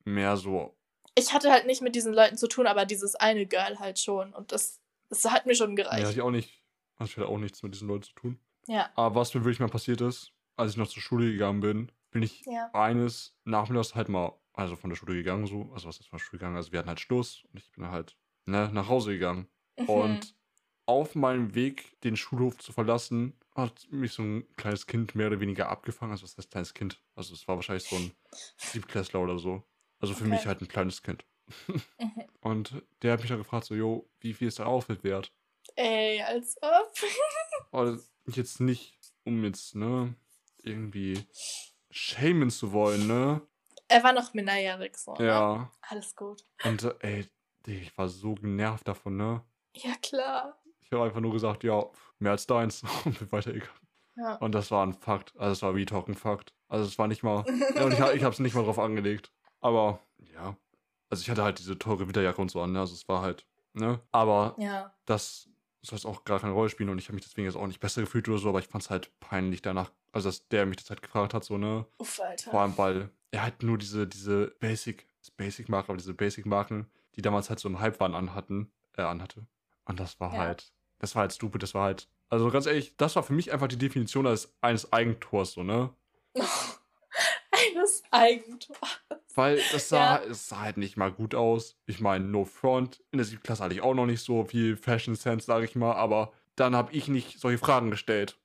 mehr 0.06 0.38
so. 0.38 0.76
Ich 1.16 1.34
hatte 1.34 1.52
halt 1.52 1.66
nicht 1.68 1.82
mit 1.82 1.96
diesen 1.96 2.14
Leuten 2.14 2.38
zu 2.38 2.48
tun, 2.48 2.68
aber 2.68 2.86
dieses 2.86 3.16
eine 3.16 3.46
Girl 3.46 3.80
halt 3.80 4.00
schon. 4.00 4.34
Und 4.34 4.52
das, 4.52 4.80
das 5.10 5.26
hat 5.26 5.46
mir 5.46 5.56
schon 5.56 5.78
Ja, 5.78 5.86
hatte 5.86 5.98
gereicht. 6.02 6.12
ich 6.18 6.22
auch 6.22 6.32
nicht. 6.32 6.64
Also 6.96 7.12
ich 7.12 7.18
hatte 7.18 7.28
auch 7.28 7.38
nichts 7.38 7.62
mit 7.64 7.74
diesen 7.74 7.88
Leuten 7.88 8.04
zu 8.04 8.14
tun. 8.14 8.40
Ja, 8.68 8.90
Aber 8.96 9.16
was 9.16 9.34
mir 9.34 9.42
wirklich 9.42 9.60
mal 9.60 9.68
passiert 9.70 10.02
ist, 10.02 10.32
als 10.56 10.72
ich 10.72 10.78
noch 10.78 10.88
zur 10.88 11.02
Schule 11.02 11.32
gegangen 11.32 11.60
bin, 11.60 11.92
bin 12.12 12.24
ich 12.24 12.42
ja. 12.46 12.70
eines 12.74 13.36
Nachmittags 13.44 13.96
halt 13.96 14.10
mal, 14.10 14.34
also 14.54 14.76
von 14.76 14.90
der 14.90 14.98
Schule 14.98 15.16
gegangen 15.16 15.48
so, 15.48 15.72
also 15.74 15.88
was 15.88 16.00
ist 16.00 16.08
von 16.08 16.18
der 16.20 16.24
Schule 16.24 16.40
gegangen, 16.40 16.56
also 16.56 16.72
wir 16.72 16.80
hatten 16.80 16.90
halt 16.90 17.00
Schluss 17.00 17.44
und 17.52 17.60
ich 17.60 17.72
bin 17.72 17.88
halt, 17.90 18.18
ne, 18.46 18.70
nach 18.72 18.88
Hause 18.88 19.14
gegangen. 19.14 19.48
Mhm. 19.78 19.90
Und 19.90 20.36
auf 20.86 21.16
meinem 21.16 21.56
Weg, 21.56 22.00
den 22.02 22.16
Schulhof 22.16 22.58
zu 22.60 22.72
verlassen, 22.72 23.34
hat 23.56 23.88
mich 23.90 24.14
so 24.14 24.24
ein 24.24 24.48
kleines 24.56 24.88
Kind 24.88 25.16
mehr 25.16 25.28
oder 25.28 25.40
weniger 25.40 25.70
abgefangen. 25.70 26.12
Also 26.12 26.24
was 26.24 26.38
heißt 26.38 26.52
kleines 26.52 26.74
Kind? 26.74 27.02
Also 27.16 27.34
es 27.34 27.48
war 27.48 27.56
wahrscheinlich 27.56 27.86
so 27.86 27.96
ein 27.96 28.12
Siebklässler 28.58 29.20
oder 29.22 29.38
so. 29.40 29.64
Also 30.04 30.16
für 30.16 30.26
Okay. 30.26 30.32
mich 30.32 30.46
halt 30.46 30.60
ein 30.62 30.68
kleines 30.68 31.02
Kind. 31.02 31.26
Und 32.42 32.84
der 33.02 33.14
hat 33.14 33.22
mich 33.22 33.30
dann 33.30 33.38
gefragt, 33.38 33.64
so, 33.66 33.74
jo, 33.74 34.10
wie 34.20 34.34
viel 34.34 34.50
ist 34.50 34.60
dein 34.60 34.68
Outfit 34.68 35.02
wert? 35.06 35.32
Ey, 35.78 36.22
als 36.22 36.58
ob. 36.62 36.92
Aber 37.72 37.98
jetzt 38.28 38.60
nicht, 38.60 39.00
um 39.24 39.46
jetzt, 39.46 39.76
ne, 39.76 40.14
irgendwie 40.62 41.26
shamen 41.90 42.50
zu 42.50 42.74
wollen, 42.74 43.08
ne? 43.08 43.42
er 43.88 44.04
war 44.04 44.12
noch 44.12 44.34
minderjährig, 44.34 44.98
so. 44.98 45.14
Ne? 45.14 45.28
Ja. 45.28 45.72
Alles 45.88 46.16
gut. 46.18 46.44
Und 46.66 46.84
äh, 46.84 46.96
ey, 47.00 47.30
ich 47.68 47.98
war 47.98 48.10
so 48.10 48.36
genervt 48.36 48.88
davon, 48.88 49.16
ne? 49.16 49.42
Ja, 49.76 49.94
klar. 50.02 50.62
Ich 50.82 50.92
habe 50.92 51.04
einfach 51.06 51.22
nur 51.22 51.32
gesagt, 51.32 51.64
ja, 51.64 51.82
mehr 52.20 52.32
als 52.34 52.46
deins 52.46 52.84
und 53.06 53.18
bin 53.20 53.32
weitergegangen. 53.32 53.88
Ja. 54.18 54.36
Und 54.36 54.52
das 54.54 54.70
war 54.70 54.86
ein 54.86 54.94
Fakt. 54.96 55.34
Also 55.38 55.54
es 55.54 55.62
war 55.62 55.76
wie 55.76 55.86
Talk 55.86 56.10
ein 56.10 56.16
Fakt. 56.16 56.54
Also 56.68 56.86
es 56.86 56.98
war 57.00 57.08
nicht 57.08 57.24
mal. 57.24 57.46
ja, 57.76 57.86
und 57.86 57.94
ich, 57.94 58.00
ich 58.00 58.24
habe 58.24 58.34
es 58.34 58.40
nicht 58.40 58.54
mal 58.56 58.64
drauf 58.66 58.80
angelegt. 58.80 59.32
Aber 59.64 60.00
ja. 60.36 60.56
Also 61.10 61.22
ich 61.22 61.30
hatte 61.30 61.44
halt 61.44 61.60
diese 61.60 61.78
teure 61.78 62.08
Winterjacke 62.08 62.42
und 62.42 62.52
so 62.52 62.62
an, 62.62 62.72
ne? 62.74 62.80
Also 62.80 62.94
es 62.94 63.08
war 63.08 63.22
halt, 63.22 63.46
ne? 63.74 64.00
Aber 64.12 64.56
ja. 64.58 64.94
das 65.06 65.50
soll 65.82 65.98
jetzt 65.98 66.06
auch 66.06 66.24
gar 66.24 66.40
keine 66.40 66.54
Rolle 66.54 66.70
spielen 66.70 66.90
und 66.90 66.98
ich 66.98 67.06
habe 67.08 67.16
mich 67.16 67.24
deswegen 67.26 67.46
jetzt 67.46 67.56
auch 67.56 67.68
nicht 67.68 67.80
besser 67.80 68.02
gefühlt 68.02 68.28
oder 68.30 68.38
so, 68.38 68.50
aber 68.50 68.60
ich 68.60 68.68
fand 68.68 68.84
es 68.84 68.90
halt 68.90 69.12
peinlich 69.20 69.62
danach, 69.62 69.92
also 70.12 70.30
dass 70.30 70.48
der 70.48 70.66
mich 70.66 70.78
das 70.78 70.90
halt 70.90 71.02
gefragt 71.02 71.34
hat, 71.34 71.44
so, 71.44 71.58
ne? 71.58 71.86
Uff, 71.98 72.20
Alter. 72.22 72.52
Vor 72.52 72.62
allem, 72.62 72.78
weil 72.78 73.10
er 73.32 73.44
halt 73.44 73.64
nur 73.64 73.78
diese, 73.78 74.08
diese 74.08 74.48
Basic, 74.60 75.08
das 75.20 75.32
Basic-Marken, 75.32 75.92
aber 75.92 75.98
diese 75.98 76.14
Basic-Marken, 76.14 76.90
die 77.16 77.22
damals 77.22 77.50
halt 77.50 77.60
so 77.60 77.68
im 77.70 77.80
Hype 77.80 78.00
waren, 78.00 78.16
anhatten, 78.16 78.72
äh, 78.98 79.02
anhatte. 79.02 79.46
Und 79.86 80.00
das 80.00 80.20
war 80.20 80.34
Ja. 80.34 80.40
halt, 80.40 80.72
das 81.00 81.16
war 81.16 81.22
halt 81.22 81.34
stupid, 81.34 81.64
das 81.64 81.74
war 81.74 81.84
halt, 81.84 82.08
also 82.30 82.50
ganz 82.50 82.66
ehrlich, 82.66 82.96
das 82.98 83.16
war 83.16 83.24
für 83.24 83.34
mich 83.34 83.52
einfach 83.52 83.68
die 83.68 83.78
Definition 83.78 84.26
als 84.26 84.54
eines 84.62 84.92
Eigentors, 84.94 85.52
so, 85.54 85.64
ne? 85.64 85.94
Eines 88.02 88.04
Eigentums. 88.12 88.78
Weil 89.36 89.62
das 89.72 89.90
sah, 89.90 90.22
Ja. 90.24 90.30
es 90.30 90.48
sah 90.48 90.60
halt 90.62 90.78
nicht 90.78 90.96
mal 90.98 91.12
gut 91.12 91.36
aus. 91.36 91.76
Ich 91.86 92.00
meine, 92.00 92.26
no 92.26 92.46
front. 92.46 93.04
In 93.12 93.18
der 93.18 93.26
siebten 93.26 93.44
Klasse 93.44 93.64
hatte 93.64 93.74
ich 93.76 93.82
auch 93.82 93.94
noch 93.94 94.06
nicht 94.06 94.22
so 94.24 94.46
viel 94.46 94.78
Fashion 94.78 95.16
Sense, 95.16 95.46
sage 95.46 95.66
ich 95.66 95.76
mal, 95.76 95.94
aber 95.94 96.34
dann 96.56 96.76
habe 96.76 96.94
ich 96.94 97.08
nicht 97.08 97.40
solche 97.40 97.58
Fragen 97.58 97.90
gestellt. 97.92 98.38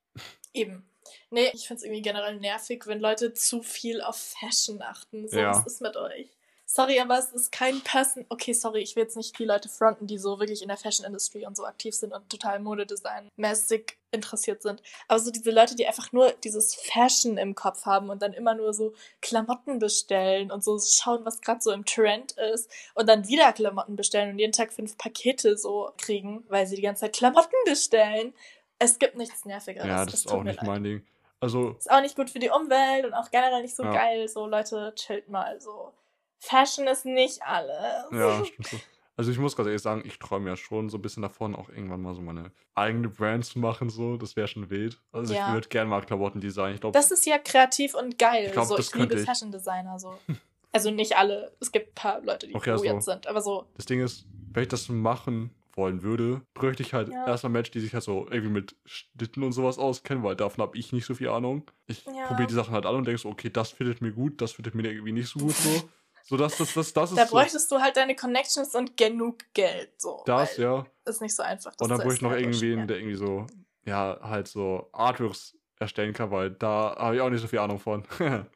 Eben. 0.55 0.89
Nee, 1.31 1.51
ich 1.53 1.67
find's 1.67 1.83
irgendwie 1.83 2.03
generell 2.03 2.39
nervig, 2.41 2.87
wenn 2.87 3.01
Leute 3.01 3.33
zu 3.35 3.63
viel 3.63 4.01
auf 4.03 4.17
Fashion 4.17 4.81
achten. 4.83 5.29
So, 5.29 5.39
Ja. 5.39 5.51
was 5.51 5.67
ist 5.67 5.81
mit 5.83 5.97
euch? 5.97 6.38
Sorry, 6.71 7.01
aber 7.01 7.19
es 7.19 7.33
ist 7.33 7.51
kein 7.51 7.81
Person. 7.81 8.27
Okay, 8.29 8.53
sorry, 8.53 8.81
ich 8.81 8.95
will 8.95 9.05
jetzt 9.05 9.17
nicht 9.17 9.39
die 9.39 9.47
Leute 9.47 9.71
fronten, 9.71 10.07
die 10.07 10.19
so 10.19 10.39
wirklich 10.39 10.61
in 10.61 10.69
der 10.69 10.77
Fashion 10.77 11.07
Industry 11.07 11.47
und 11.47 11.57
so 11.57 11.65
aktiv 11.65 11.95
sind 11.95 12.13
und 12.13 12.29
total 12.29 12.59
Modedesign-mäßig 12.61 13.95
interessiert 14.11 14.61
sind. 14.63 14.83
Aber 15.09 15.19
so 15.19 15.31
diese 15.31 15.51
Leute, 15.51 15.75
die 15.77 15.87
einfach 15.87 16.13
nur 16.13 16.31
dieses 16.45 16.75
Fashion 16.75 17.39
im 17.39 17.55
Kopf 17.55 17.87
haben 17.87 18.11
und 18.11 18.21
dann 18.21 18.35
immer 18.35 18.55
nur 18.55 18.75
so 18.75 18.93
Klamotten 19.23 19.79
bestellen 19.79 20.51
und 20.53 20.63
so 20.63 20.79
schauen, 20.79 21.25
was 21.25 21.41
gerade 21.41 21.63
so 21.63 21.73
im 21.73 21.87
Trend 21.87 22.33
ist 22.33 22.71
und 22.95 23.09
dann 23.09 23.27
wieder 23.29 23.51
Klamotten 23.55 23.97
bestellen 23.97 24.31
und 24.33 24.39
jeden 24.39 24.53
Tag 24.53 24.71
fünf 24.71 24.99
Pakete 24.99 25.57
so 25.57 25.91
kriegen, 25.97 26.45
weil 26.49 26.67
sie 26.67 26.77
die 26.77 26.83
ganze 26.83 27.01
Zeit 27.01 27.15
Klamotten 27.15 27.57
bestellen. 27.65 28.35
Es 28.79 28.99
gibt 28.99 29.17
nichts 29.17 29.47
Nervigeres. 29.47 29.87
ja, 29.89 30.05
das 30.05 30.15
Es 30.15 30.21
ist 30.27 30.31
auch 30.31 30.43
nicht 30.43 30.57
leid. 30.61 30.67
mein 30.67 30.85
Ding. 30.85 31.07
Also, 31.41 31.71
Ist 31.79 31.91
auch 31.91 32.03
nicht 32.03 32.15
gut 32.17 32.29
für 32.29 32.41
die 32.41 32.51
Umwelt 32.51 33.07
und 33.07 33.15
auch 33.15 33.31
generell 33.31 33.63
nicht 33.63 33.75
so 33.75 33.85
Ja. 33.85 33.93
geil. 33.93 34.29
So, 34.29 34.47
Leute, 34.47 34.93
chillt 34.97 35.29
mal 35.31 35.59
so. 35.61 35.93
Fashion 36.39 36.87
ist 36.87 37.05
nicht 37.05 37.43
alles. 37.43 38.05
ja, 38.13 38.45
stimmt 38.45 38.67
so. 38.69 38.77
Also 39.17 39.33
ich 39.33 39.39
muss 39.39 39.57
ganz 39.57 39.67
ehrlich 39.67 39.83
sagen, 39.83 40.03
ich 40.05 40.17
träume 40.21 40.49
ja 40.49 40.57
schon 40.57 40.89
so 40.91 40.97
ein 40.97 41.03
bisschen 41.03 41.23
davon, 41.25 41.57
auch 41.57 41.69
irgendwann 41.71 42.01
mal 42.01 42.15
so 42.15 42.21
meine 42.23 42.53
eigene 42.77 43.09
Brand 43.09 43.45
zu 43.45 43.59
machen, 43.59 43.91
so. 43.91 44.17
Das 44.17 44.37
wäre 44.37 44.47
schon 44.47 44.71
wild. 44.71 45.01
Also 45.11 45.35
Ja. 45.35 45.49
ich 45.49 45.55
würde 45.55 45.69
gerne 45.69 45.91
mal 45.91 46.01
Klamotten 46.03 46.41
designen. 46.41 46.77
Ich 46.77 46.81
glaube, 46.81 46.97
Das 46.97 47.11
ist 47.11 47.27
ja 47.27 47.39
kreativ 47.39 47.95
und 47.95 48.17
geil. 48.17 48.45
Ich 48.47 48.53
glaub, 48.53 48.67
so, 48.67 48.79
ich 48.79 48.95
liebe 48.95 49.15
ich. 49.17 49.23
Fashion 49.27 49.51
Designer 49.51 49.99
so. 49.99 50.17
Also 50.71 50.91
nicht 50.91 51.17
alle. 51.17 51.51
Es 51.61 51.73
gibt 51.73 51.89
ein 51.93 51.95
paar 51.95 52.21
Leute, 52.21 52.47
die 52.47 52.55
Okay, 52.55 52.71
also- 52.73 52.85
weird 52.85 53.03
sind. 53.03 53.27
Aber 53.27 53.41
so, 53.41 53.65
das 53.77 53.87
Ding 53.87 54.01
ist, 54.01 54.27
wenn 54.53 54.63
ich 54.65 54.69
das 54.69 54.89
machen 54.91 55.51
wollen 55.73 56.03
würde, 56.03 56.43
bräuchte 56.55 56.83
ich 56.83 56.93
halt 56.93 57.09
Ja. 57.09 57.27
erstmal 57.27 57.51
Menschen, 57.53 57.73
die 57.73 57.81
sich 57.81 57.95
halt 57.95 58.05
so 58.05 58.27
irgendwie 58.31 58.51
mit 58.53 58.77
Schnitten 58.85 59.43
und 59.45 59.53
sowas 59.53 59.79
auskennen, 59.79 60.23
weil 60.23 60.37
davon 60.37 60.63
habe 60.63 60.77
ich 60.77 60.93
nicht 60.93 61.07
so 61.07 61.15
viel 61.15 61.29
Ahnung. 61.31 61.69
Ich 61.87 62.05
Ja. 62.05 62.27
probiere 62.27 62.49
die 62.49 62.55
Sachen 62.55 62.75
halt 62.75 62.85
an 62.85 62.97
und 62.97 63.07
denke 63.07 63.19
so, 63.19 63.31
okay, 63.31 63.49
das 63.49 63.71
findet 63.71 64.03
mir 64.03 64.13
gut, 64.13 64.43
das 64.43 64.53
findet 64.53 64.75
mir 64.75 64.83
irgendwie 64.91 65.13
nicht 65.13 65.29
so 65.31 65.41
gut 65.41 65.55
so. 65.57 65.89
So, 66.29 66.37
das, 66.37 66.59
das, 66.59 66.75
das, 66.75 66.93
das 66.93 67.11
ist 67.11 67.17
da 67.17 67.25
so, 67.25 67.33
bräuchtest 67.33 67.73
du 67.73 67.81
halt 67.81 67.97
deine 67.97 68.15
Connections 68.15 68.75
und 68.75 68.99
genug 68.99 69.39
Geld. 69.55 69.93
So, 69.97 70.23
das, 70.27 70.59
ja. 70.59 70.85
Ist 71.07 71.23
nicht 71.23 71.35
so 71.35 71.43
einfach. 71.43 71.73
Und 71.81 71.89
dann 71.89 71.99
bräuchte 71.99 72.17
ich 72.17 72.21
noch 72.21 72.33
irgendwen, 72.33 72.81
ja. 72.81 72.87
der 72.87 72.99
irgendwie 72.99 73.17
so, 73.17 73.47
ja, 73.87 74.19
halt 74.21 74.47
so 74.47 74.91
Artworks 74.93 75.57
erstellen 75.81 76.13
kann, 76.13 76.31
weil 76.31 76.51
da 76.51 76.95
habe 76.99 77.17
ich 77.17 77.23
auch 77.23 77.31
nicht 77.31 77.41
so 77.41 77.49
viel 77.49 77.59
Ahnung 77.59 77.79
von. 77.79 78.05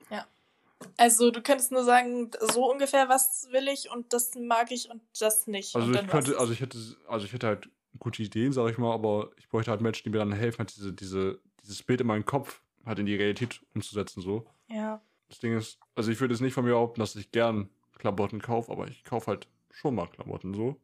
Also, 0.96 1.30
du 1.30 1.40
könntest 1.42 1.70
nur 1.70 1.84
sagen, 1.84 2.32
so 2.40 2.68
ungefähr, 2.68 3.08
was 3.08 3.46
will 3.52 3.68
ich 3.68 3.88
und 3.88 4.12
das 4.12 4.34
mag 4.34 4.72
ich 4.72 4.90
und 4.90 5.00
das 5.16 5.46
nicht. 5.46 5.76
Also 5.76 5.92
ich 5.92 6.08
könnte, 6.08 6.36
also 6.36 6.52
ich 6.52 6.60
hätte, 6.60 6.76
also 7.06 7.24
ich 7.24 7.32
hätte 7.32 7.46
halt 7.46 7.70
gute 8.00 8.20
Ideen, 8.20 8.52
sage 8.52 8.72
ich 8.72 8.78
mal, 8.78 8.92
aber 8.92 9.30
ich 9.36 9.48
bräuchte 9.48 9.70
halt 9.70 9.80
Menschen, 9.80 10.02
die 10.02 10.10
mir 10.10 10.18
dann 10.18 10.32
helfen, 10.32 10.58
halt 10.58 10.74
diese, 10.74 10.92
diese, 10.92 11.38
dieses 11.62 11.84
Bild 11.84 12.00
in 12.00 12.08
meinem 12.08 12.24
Kopf 12.24 12.62
halt 12.84 12.98
in 12.98 13.06
die 13.06 13.14
Realität 13.14 13.60
umzusetzen, 13.76 14.22
so. 14.22 14.44
Ja. 14.66 15.00
Das 15.32 15.38
Ding 15.38 15.56
ist, 15.56 15.78
also 15.94 16.10
ich 16.10 16.20
würde 16.20 16.34
es 16.34 16.40
nicht 16.42 16.52
von 16.52 16.62
mir 16.62 16.72
behaupten, 16.72 17.00
dass 17.00 17.16
ich 17.16 17.30
gern 17.32 17.70
Klamotten 17.96 18.42
kaufe, 18.42 18.70
aber 18.70 18.86
ich 18.86 19.02
kaufe 19.02 19.28
halt 19.28 19.48
schon 19.70 19.94
mal 19.94 20.06
Klamotten, 20.06 20.52
so. 20.52 20.76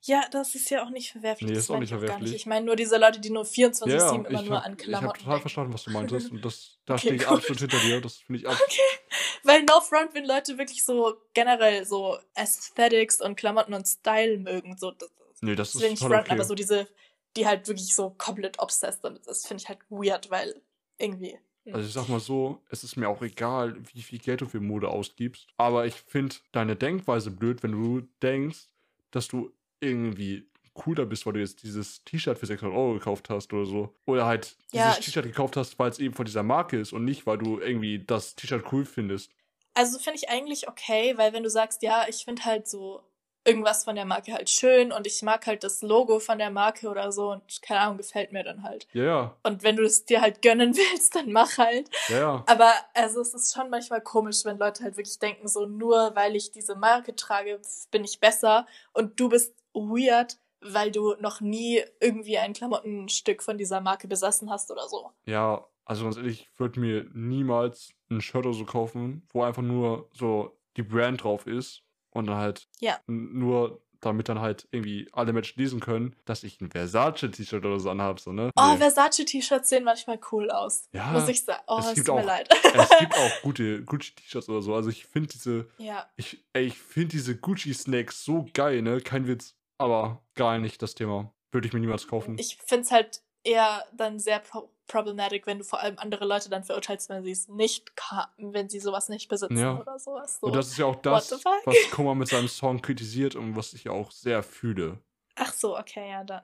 Ja, 0.00 0.24
das 0.32 0.56
ist 0.56 0.68
ja 0.70 0.84
auch 0.84 0.90
nicht 0.90 1.12
verwerflich. 1.12 1.48
Nee, 1.48 1.54
das 1.54 1.64
ist 1.64 1.70
auch 1.70 1.78
nicht 1.78 1.90
verwerflich. 1.90 2.34
Ich 2.34 2.44
meine 2.46 2.66
nur 2.66 2.74
diese 2.74 2.98
Leute, 2.98 3.20
die 3.20 3.30
nur 3.30 3.44
24-7 3.44 3.88
Ja, 3.88 4.10
immer 4.28 4.42
ich 4.42 4.48
nur 4.48 4.58
hab- 4.58 4.66
an 4.66 4.72
Ich 4.76 4.82
habe 4.86 4.90
Klamotten 4.90 5.20
total 5.20 5.40
verstanden, 5.40 5.72
was 5.72 5.84
du 5.84 5.90
meintest 5.92 6.32
und 6.32 6.44
das, 6.44 6.80
da 6.84 6.94
Okay, 6.94 7.00
stehe 7.00 7.14
ich 7.14 7.26
gut. 7.26 7.36
absolut 7.38 7.60
hinter 7.60 7.78
dir, 7.78 8.00
das 8.00 8.16
finde 8.16 8.40
ich 8.40 8.48
absolut, 8.48 8.70
Weil 9.44 9.62
No 9.62 9.80
Front, 9.80 10.14
wenn 10.14 10.24
Leute 10.24 10.58
wirklich 10.58 10.84
so 10.84 11.14
generell 11.32 11.86
so 11.86 12.18
Aesthetics 12.34 13.20
und 13.20 13.36
Klamotten 13.36 13.72
und 13.72 13.86
Style 13.86 14.36
mögen, 14.38 14.76
so 14.76 14.90
das, 14.90 15.10
nee, 15.42 15.54
das 15.54 15.74
das 15.74 15.82
ist 15.82 15.90
nicht 15.90 15.98
fronten, 16.00 16.16
okay. 16.16 16.32
aber 16.32 16.42
so 16.44 16.56
diese, 16.56 16.88
die 17.36 17.46
halt 17.46 17.68
wirklich 17.68 17.94
so 17.94 18.10
komplett 18.10 18.58
obsessed 18.58 19.04
damit 19.04 19.24
ist, 19.28 19.46
finde 19.46 19.62
ich 19.62 19.68
halt 19.68 19.78
weird, 19.90 20.28
weil 20.28 20.60
irgendwie. 20.98 21.38
Also 21.66 21.86
ich 21.86 21.92
sag 21.92 22.08
mal 22.08 22.20
so, 22.20 22.60
es 22.70 22.82
ist 22.82 22.96
mir 22.96 23.08
auch 23.08 23.22
egal, 23.22 23.76
wie 23.94 24.02
viel 24.02 24.18
Geld 24.18 24.40
du 24.40 24.46
für 24.46 24.60
Mode 24.60 24.88
ausgibst. 24.88 25.48
Aber 25.56 25.86
ich 25.86 25.94
finde 25.94 26.36
deine 26.50 26.74
Denkweise 26.74 27.30
blöd, 27.30 27.62
wenn 27.62 27.72
du 27.72 28.02
denkst, 28.20 28.66
dass 29.10 29.28
du 29.28 29.52
irgendwie 29.80 30.46
cooler 30.74 31.06
bist, 31.06 31.26
weil 31.26 31.34
du 31.34 31.40
jetzt 31.40 31.62
dieses 31.62 32.02
T-Shirt 32.04 32.38
für 32.38 32.46
600 32.46 32.76
Euro 32.76 32.94
gekauft 32.94 33.28
hast 33.30 33.52
oder 33.52 33.66
so. 33.66 33.94
Oder 34.06 34.26
halt 34.26 34.56
Ja, 34.72 34.88
dieses 34.88 35.04
T-Shirt 35.04 35.26
gekauft 35.26 35.56
hast, 35.56 35.78
weil 35.78 35.90
es 35.90 35.98
eben 35.98 36.14
von 36.14 36.24
dieser 36.24 36.42
Marke 36.42 36.78
ist 36.78 36.92
und 36.92 37.04
nicht, 37.04 37.26
weil 37.26 37.38
du 37.38 37.60
irgendwie 37.60 38.02
das 38.04 38.34
T-Shirt 38.34 38.64
cool 38.72 38.84
findest. 38.84 39.30
Also 39.74 39.98
finde 39.98 40.18
ich 40.18 40.28
eigentlich 40.28 40.68
okay, 40.68 41.16
weil 41.16 41.32
wenn 41.32 41.42
du 41.42 41.50
sagst, 41.50 41.82
ja, 41.82 42.06
ich 42.08 42.24
finde 42.24 42.44
halt 42.44 42.68
so 42.68 43.02
irgendwas 43.44 43.84
von 43.84 43.96
der 43.96 44.04
Marke 44.04 44.32
halt 44.32 44.50
schön 44.50 44.92
und 44.92 45.06
ich 45.06 45.22
mag 45.22 45.46
halt 45.46 45.64
das 45.64 45.82
Logo 45.82 46.20
von 46.20 46.38
der 46.38 46.50
Marke 46.50 46.88
oder 46.88 47.10
so 47.12 47.32
und 47.32 47.62
keine 47.62 47.80
Ahnung, 47.80 47.96
gefällt 47.96 48.32
mir 48.32 48.44
dann 48.44 48.62
halt. 48.62 48.86
Ja, 48.92 49.04
ja, 49.04 49.36
Und 49.42 49.62
wenn 49.62 49.76
du 49.76 49.84
es 49.84 50.04
dir 50.04 50.20
halt 50.20 50.42
gönnen 50.42 50.74
willst, 50.76 51.14
dann 51.14 51.32
mach 51.32 51.58
halt. 51.58 51.90
ja, 52.08 52.18
ja. 52.18 52.44
Aber 52.46 52.72
also 52.94 53.20
es 53.20 53.34
ist 53.34 53.54
schon 53.54 53.70
manchmal 53.70 54.00
komisch, 54.00 54.44
wenn 54.44 54.58
Leute 54.58 54.84
halt 54.84 54.96
wirklich 54.96 55.18
denken, 55.18 55.48
so 55.48 55.66
nur 55.66 56.14
weil 56.14 56.36
ich 56.36 56.52
diese 56.52 56.76
Marke 56.76 57.16
trage, 57.16 57.60
bin 57.90 58.04
ich 58.04 58.20
besser 58.20 58.66
und 58.92 59.18
du 59.18 59.28
bist 59.28 59.54
weird, 59.74 60.38
weil 60.60 60.92
du 60.92 61.14
noch 61.18 61.40
nie 61.40 61.82
irgendwie 62.00 62.38
ein 62.38 62.52
Klamottenstück 62.52 63.42
von 63.42 63.58
dieser 63.58 63.80
Marke 63.80 64.06
besessen 64.06 64.50
hast 64.50 64.70
oder 64.70 64.88
so. 64.88 65.10
Ja, 65.26 65.66
also 65.84 66.04
ganz 66.04 66.16
ehrlich, 66.16 66.48
ich 66.52 66.60
würde 66.60 66.78
mir 66.78 67.06
niemals 67.12 67.90
ein 68.10 68.20
Shirt 68.20 68.46
oder 68.46 68.54
so 68.54 68.64
kaufen, 68.64 69.26
wo 69.32 69.42
einfach 69.42 69.62
nur 69.62 70.08
so 70.12 70.56
die 70.76 70.82
Brand 70.82 71.24
drauf 71.24 71.46
ist 71.46 71.82
und 72.12 72.26
dann 72.26 72.36
halt 72.36 72.68
Ja. 72.80 72.98
nur 73.06 73.80
damit 74.00 74.28
dann 74.28 74.40
halt 74.40 74.66
irgendwie 74.72 75.08
alle 75.12 75.32
Menschen 75.32 75.60
lesen 75.60 75.78
können, 75.78 76.16
dass 76.24 76.42
ich 76.42 76.60
ein 76.60 76.72
Versace-T-Shirt 76.72 77.64
oder 77.64 77.78
so 77.78 77.88
anhabe, 77.88 78.20
so, 78.20 78.32
ne? 78.32 78.50
Oh, 78.56 78.70
Nee. 78.72 78.78
Versace-T-Shirts 78.78 79.68
sehen 79.68 79.84
manchmal 79.84 80.18
cool 80.32 80.50
aus. 80.50 80.88
Ja, 80.92 81.12
Muss 81.12 81.28
ich 81.28 81.44
sagen. 81.44 81.62
Oh, 81.68 81.78
es 81.78 81.86
es 81.86 81.94
tut 81.94 82.06
mir 82.08 82.20
auch- 82.20 82.24
leid. 82.26 82.48
es 82.74 82.98
gibt 82.98 83.14
auch 83.16 83.42
gute 83.42 83.84
Gucci-T-Shirts 83.84 84.48
oder 84.48 84.60
so. 84.60 84.74
Also 84.74 84.90
ich 84.90 85.06
finde 85.06 85.28
diese, 85.28 85.68
ja. 85.78 86.08
ich, 86.16 86.44
ey, 86.52 86.64
ich 86.66 86.78
finde 86.78 87.10
diese 87.10 87.36
Gucci-Snacks 87.36 88.24
so 88.24 88.46
geil, 88.54 88.82
ne? 88.82 89.00
Kein 89.00 89.28
Witz. 89.28 89.54
Aber 89.78 90.22
gar 90.34 90.58
nicht 90.58 90.82
das 90.82 90.96
Thema. 90.96 91.32
Würde 91.52 91.68
ich 91.68 91.72
mir 91.72 91.78
niemals 91.80 92.08
kaufen. 92.08 92.36
Ich 92.38 92.56
finde 92.66 92.82
es 92.84 92.90
halt 92.90 93.22
eher 93.44 93.84
dann 93.92 94.18
sehr 94.18 94.38
pro 94.40 94.68
problematic, 94.88 95.46
wenn 95.46 95.58
du 95.58 95.64
vor 95.64 95.80
allem 95.80 95.98
andere 95.98 96.26
Leute 96.26 96.50
dann 96.50 96.64
verurteilst, 96.64 97.08
wenn 97.08 97.22
sie 97.24 97.30
es 97.30 97.48
nicht 97.48 97.96
ka- 97.96 98.30
wenn 98.36 98.68
sie 98.68 98.78
sowas 98.78 99.08
nicht 99.08 99.28
besitzen 99.28 99.56
Ja. 99.56 99.78
oder 99.80 99.98
sowas. 99.98 100.38
So. 100.38 100.48
Und 100.48 100.56
das 100.56 100.68
ist 100.68 100.76
ja 100.76 100.84
auch 100.84 100.96
das, 100.96 101.30
was 101.64 101.76
Kummer 101.90 102.14
mit 102.14 102.28
seinem 102.28 102.48
Song 102.48 102.82
kritisiert 102.82 103.34
und 103.34 103.56
was 103.56 103.72
ich 103.72 103.88
auch 103.88 104.10
sehr 104.10 104.42
fühle. 104.42 104.98
Ach 105.36 105.52
so, 105.54 105.78
okay, 105.78 106.10
ja, 106.10 106.24
dann. 106.24 106.42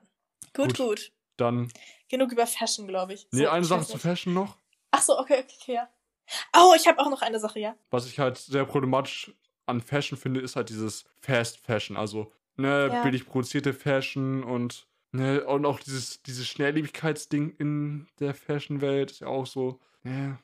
Gut, 0.55 0.69
Gut. 0.69 0.77
gut. 0.77 1.11
Dann, 1.37 1.71
Genug 2.07 2.31
über 2.31 2.47
Fashion, 2.47 2.87
glaube 2.87 3.13
ich. 3.13 3.27
nee, 3.31 3.43
So, 3.43 3.49
eine 3.49 3.65
Sache 3.65 3.85
zu. 3.85 3.97
Fashion 3.99 4.33
noch. 4.33 4.57
Ach 4.91 5.01
so, 5.01 5.19
okay, 5.19 5.43
okay, 5.43 5.55
okay, 5.61 5.73
ja. 5.75 5.89
Oh, 6.57 6.73
ich 6.75 6.87
habe 6.87 6.99
auch 6.99 7.09
noch 7.09 7.21
eine 7.21 7.39
Sache, 7.39 7.59
ja. 7.59 7.75
Was 7.91 8.07
ich 8.07 8.17
halt 8.19 8.37
sehr 8.37 8.65
problematisch 8.65 9.31
an 9.67 9.81
Fashion 9.81 10.17
finde, 10.17 10.39
ist 10.41 10.55
halt 10.55 10.69
dieses 10.69 11.05
Fast 11.21 11.59
Fashion. 11.59 11.97
Also, 11.97 12.31
ne, 12.55 12.89
Ja. 12.91 13.03
billig 13.03 13.27
produzierte 13.27 13.73
Fashion 13.73 14.43
und, 14.43 14.87
ne, 15.11 15.45
und 15.45 15.65
auch 15.65 15.79
dieses, 15.79 16.21
dieses 16.23 16.47
Schnelllebigkeitsding 16.47 17.55
in 17.57 18.07
der 18.19 18.33
Fashion-Welt 18.33 19.11
ist 19.11 19.21
ja 19.21 19.27
auch 19.27 19.45
so, 19.45 19.79
ne, 20.03 20.37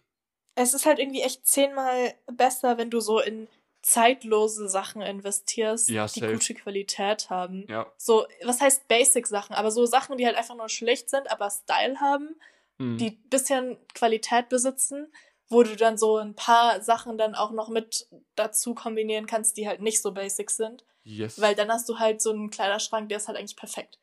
Es 0.55 0.74
ist 0.74 0.86
halt 0.86 0.99
irgendwie 0.99 1.22
echt 1.22 1.45
zehnmal 1.45 2.13
besser, 2.32 2.78
wenn 2.78 2.89
du 2.89 2.99
so 2.99 3.20
in 3.20 3.47
zeitlose 3.82 4.68
Sachen 4.68 5.03
investierst, 5.03 5.89
Ja, 5.89 6.07
die 6.07 6.22
gute 6.22 6.55
Qualität 6.55 7.30
haben. 7.30 7.66
ja. 7.70 7.86
So, 7.97 8.26
was 8.43 8.59
heißt 8.59 8.88
Basic-Sachen? 8.88 9.55
Aber 9.55 9.70
so 9.70 9.86
Sachen, 9.86 10.18
die 10.18 10.26
halt 10.26 10.36
einfach 10.36 10.55
nur 10.55 10.70
schlicht 10.70 11.09
sind, 11.09 11.30
aber 11.30 11.51
Style 11.51 11.99
haben, 11.99 12.36
hm. 12.80 12.97
die 12.97 13.11
bisschen 13.11 13.78
Qualität 13.93 14.49
besitzen, 14.49 15.13
wo 15.49 15.61
du 15.61 15.76
dann 15.76 15.99
so 15.99 16.18
ein 16.18 16.34
paar 16.34 16.82
Sachen 16.82 17.20
dann 17.20 17.36
auch 17.36 17.51
noch 17.51 17.70
mit 17.70 18.07
dazu 18.36 18.74
kombinieren 18.74 19.28
kannst, 19.28 19.57
die 19.57 19.68
halt 19.68 19.82
nicht 19.82 20.01
so 20.01 20.11
basic 20.11 20.49
sind. 20.49 20.84
yes. 21.03 21.39
Weil 21.39 21.53
dann 21.53 21.70
hast 21.70 21.88
du 21.88 21.99
halt 21.99 22.24
so 22.24 22.32
einen 22.32 22.49
Kleiderschrank, 22.49 23.09
der 23.09 23.20
ist 23.20 23.28
halt 23.28 23.38
eigentlich 23.38 23.55
perfekt. 23.55 23.99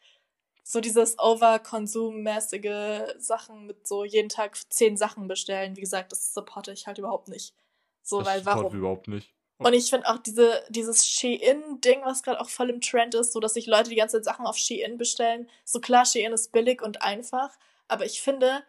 So 0.63 0.81
dieses 0.81 1.19
Overkonsum-mäßige 1.19 3.19
Sachen 3.19 3.67
mit 3.67 3.87
so 3.87 4.05
jeden 4.05 4.29
Tag 4.29 4.57
zehn 4.73 4.97
Sachen 4.97 5.29
bestellen. 5.29 5.77
Wie 5.77 5.81
gesagt, 5.81 6.13
das 6.13 6.33
supporte 6.33 6.73
ich 6.73 6.87
halt 6.87 6.99
überhaupt 6.99 7.29
nicht. 7.29 7.55
So, 8.03 8.19
das 8.19 8.29
weil 8.29 8.47
warum? 8.47 8.75
überhaupt 8.75 9.09
nicht. 9.09 9.33
Und 9.59 9.75
ich 9.75 9.91
finde 9.91 10.09
auch 10.09 10.19
diese, 10.19 10.65
dieses 10.71 11.07
Shein-Ding, 11.07 12.01
was 12.05 12.23
gerade 12.23 12.41
auch 12.41 12.49
voll 12.49 12.71
im 12.71 12.81
Trend 12.81 13.15
ist, 13.15 13.33
so 13.33 13.41
dass 13.41 13.55
sich 13.55 13.67
Leute 13.67 13.91
die 13.91 13.97
ganze 13.97 14.17
Zeit 14.17 14.25
Sachen 14.25 14.47
auf 14.47 14.57
Shein 14.57 14.99
bestellen. 14.99 15.49
So 15.65 15.81
klar, 15.81 16.05
Shein 16.05 16.33
ist 16.33 16.53
billig 16.53 16.83
und 16.83 17.03
einfach, 17.03 17.51
aber 17.87 18.05
ich 18.05 18.21
finde, 18.21 18.65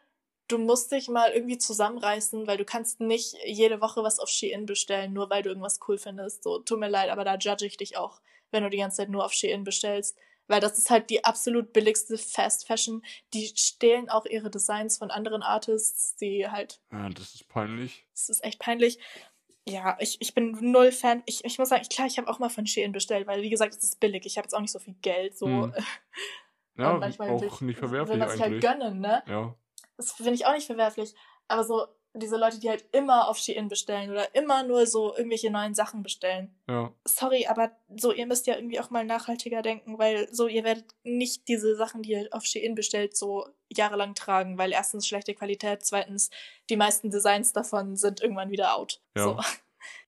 du 0.47 0.57
musst 0.57 0.91
dich 0.91 1.09
mal 1.09 1.31
irgendwie 1.31 1.57
zusammenreißen, 1.57 2.45
weil 2.45 2.57
du 2.57 2.65
kannst 2.65 2.99
nicht 2.99 3.35
jede 3.45 3.81
Woche 3.81 4.03
was 4.03 4.19
auf 4.19 4.29
Shein 4.29 4.65
bestellen, 4.65 5.13
nur 5.13 5.29
weil 5.29 5.41
du 5.41 5.49
irgendwas 5.49 5.79
cool 5.87 5.97
findest. 5.97 6.43
So, 6.43 6.59
tut 6.59 6.79
mir 6.79 6.89
leid, 6.89 7.09
aber 7.09 7.23
da 7.23 7.37
judge 7.37 7.65
ich 7.65 7.77
dich 7.77 7.97
auch, 7.97 8.21
wenn 8.51 8.63
du 8.63 8.69
die 8.69 8.77
ganze 8.77 8.97
Zeit 8.97 9.09
nur 9.09 9.25
auf 9.25 9.33
Shein 9.33 9.63
bestellst. 9.63 10.17
Weil 10.53 10.59
das 10.61 10.77
ist 10.77 10.91
halt 10.91 11.09
die 11.09 11.25
absolut 11.25 11.73
billigste 11.73 12.15
Fast 12.15 12.67
Fashion. 12.67 13.03
Die 13.33 13.51
stehlen 13.55 14.07
auch 14.07 14.27
ihre 14.27 14.51
Designs 14.51 14.99
von 14.99 15.09
anderen 15.09 15.41
Artists, 15.41 16.15
die 16.17 16.47
halt 16.47 16.79
Ja, 16.91 17.09
das 17.09 17.33
ist 17.33 17.47
peinlich. 17.47 18.05
es 18.13 18.29
ist 18.29 18.43
echt 18.43 18.59
peinlich. 18.59 18.99
Ja, 19.67 19.97
ich, 19.99 20.17
ich 20.21 20.35
bin 20.35 20.55
null 20.61 20.91
Fan. 20.91 21.23
Ich, 21.25 21.43
ich 21.43 21.57
muss 21.57 21.69
sagen, 21.69 21.83
klar, 21.89 22.05
ich 22.05 22.19
habe 22.19 22.29
auch 22.29 22.37
mal 22.37 22.49
von 22.49 22.67
Shein 22.67 22.91
bestellt, 22.91 23.25
weil, 23.25 23.41
wie 23.41 23.49
gesagt, 23.49 23.73
es 23.73 23.83
ist 23.83 23.99
billig. 23.99 24.27
Ich 24.27 24.37
habe 24.37 24.45
jetzt 24.45 24.53
auch 24.53 24.59
nicht 24.61 24.71
so 24.71 24.77
viel 24.77 24.93
Geld. 25.01 25.35
So. 25.37 25.47
Hm. 25.47 25.73
Ja, 26.77 26.99
will 26.99 27.29
auch 27.29 27.41
ich- 27.43 27.61
nicht 27.61 27.81
will 27.81 27.89
verwerflich 27.89 28.17
man 28.19 28.29
sich 28.29 28.41
halt 28.41 28.51
eigentlich. 28.53 28.61
gönnen, 28.61 28.99
ne? 28.99 29.23
ja. 29.27 29.55
Das 29.97 30.11
finde 30.13 30.33
ich 30.33 30.45
auch 30.45 30.53
nicht 30.53 30.65
verwerflich. 30.67 31.13
Aber 31.47 31.63
so 31.63 31.87
diese 32.13 32.37
Leute, 32.37 32.59
die 32.59 32.69
halt 32.69 32.85
immer 32.91 33.27
auf 33.27 33.37
Shein 33.37 33.67
bestellen 33.67 34.11
oder 34.11 34.33
immer 34.35 34.63
nur 34.63 34.85
so 34.85 35.15
irgendwelche 35.15 35.49
neuen 35.49 35.73
Sachen 35.73 36.03
bestellen. 36.03 36.55
Ja. 36.67 36.93
Sorry, 37.05 37.47
aber 37.47 37.71
so, 37.95 38.11
ihr 38.11 38.27
müsst 38.27 38.45
ja 38.45 38.55
irgendwie 38.55 38.79
auch 38.79 38.91
mal 38.91 39.03
nachhaltiger 39.03 39.61
denken, 39.61 39.97
weil 39.97 40.31
so, 40.31 40.47
ihr 40.47 40.63
werdet 40.63 40.85
nicht 41.03 41.47
diese 41.47 41.75
Sachen, 41.75 42.03
die 42.03 42.11
ihr 42.11 42.27
auf 42.31 42.45
Shein 42.45 42.75
bestellt, 42.75 43.17
so 43.17 43.47
jahrelang 43.69 44.13
tragen, 44.13 44.57
weil 44.57 44.71
erstens 44.71 45.07
schlechte 45.07 45.33
Qualität, 45.33 45.83
zweitens 45.83 46.29
die 46.69 46.77
meisten 46.77 47.09
Designs 47.09 47.53
davon 47.53 47.95
sind 47.95 48.21
irgendwann 48.21 48.51
wieder 48.51 48.75
out. 48.75 49.01
Ja. 49.15 49.23
So. 49.23 49.39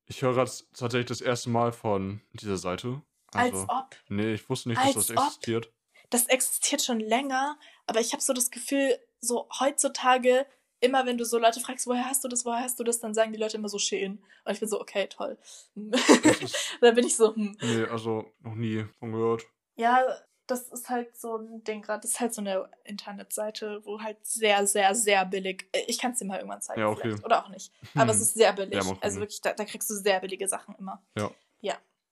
Ich 0.08 0.22
höre 0.22 0.34
gerade 0.34 0.52
tatsächlich 0.74 1.08
das 1.08 1.22
erste 1.22 1.50
Mal 1.50 1.72
von 1.72 2.22
dieser 2.34 2.58
Seite. 2.58 3.02
Also, 3.34 3.62
Als 3.62 3.70
ob. 3.70 3.96
nee, 4.10 4.34
ich 4.34 4.48
wusste 4.50 4.70
nicht, 4.70 4.80
dass 4.80 4.94
das 4.94 5.10
ob. 5.12 5.18
existiert. 5.18 5.74
das 6.10 6.28
existiert 6.28 6.82
schon 6.84 7.00
länger, 7.00 7.58
aber 7.88 8.00
ich 8.00 8.14
habe 8.14 8.22
so 8.22 8.32
das 8.32 8.52
Gefühl, 8.52 8.98
so 9.20 9.50
heutzutage, 9.60 10.46
immer 10.80 11.06
wenn 11.06 11.18
du 11.18 11.26
so 11.26 11.38
Leute 11.40 11.60
fragst, 11.60 11.88
woher 11.88 12.06
hast 12.06 12.24
du 12.24 12.28
das, 12.28 12.46
woher 12.46 12.62
hast 12.62 12.80
du 12.80 12.84
das, 12.84 13.00
dann 13.00 13.14
sagen 13.14 13.32
die 13.34 13.40
Leute 13.40 13.58
immer 13.58 13.70
so 13.70 13.78
Shein. 13.80 14.22
Und 14.44 14.52
ich 14.54 14.60
bin 14.60 14.70
so, 14.70 14.80
okay, 14.80 15.08
toll. 15.08 15.38
Ist, 15.42 15.72
dann 16.82 16.96
bin 16.96 17.06
ich 17.06 17.16
so, 17.16 17.36
hm. 17.36 17.58
nee, 17.62 17.86
also 17.86 18.26
noch 18.42 18.56
nie 18.56 18.86
von 19.00 19.12
gehört. 19.12 19.44
Ja, 19.76 20.04
das 20.48 20.70
ist 20.70 20.90
halt 20.90 21.18
so 21.18 21.38
ein 21.38 21.64
Ding 21.64 21.82
gerade. 21.82 22.02
Das 22.02 22.12
ist 22.12 22.20
halt 22.20 22.34
so 22.34 22.42
eine 22.42 22.70
Internetseite, 22.84 23.82
wo 23.84 24.00
halt 24.02 24.24
sehr, 24.26 24.68
sehr, 24.68 24.94
sehr 24.94 25.26
billig. 25.26 25.68
äh, 25.72 25.84
Ich 25.88 25.98
kann 25.98 26.12
es 26.12 26.20
dir 26.20 26.26
mal 26.26 26.38
irgendwann 26.38 26.62
zeigen. 26.62 26.82
Ja, 26.82 26.88
okay. 26.90 27.02
vielleicht. 27.04 27.26
Oder 27.26 27.44
auch 27.44 27.50
nicht. 27.50 27.72
Aber 27.96 28.12
es 28.12 28.18
Hm. 28.18 28.22
ist 28.24 28.34
sehr 28.36 28.54
billig. 28.54 28.76
Ja, 28.76 28.98
also 29.02 29.20
wirklich, 29.20 29.42
da, 29.42 29.54
da 29.54 29.66
kriegst 29.66 29.90
du 29.90 29.96
sehr 29.96 30.20
billige 30.20 30.48
Sachen 30.48 30.76
immer. 30.76 31.02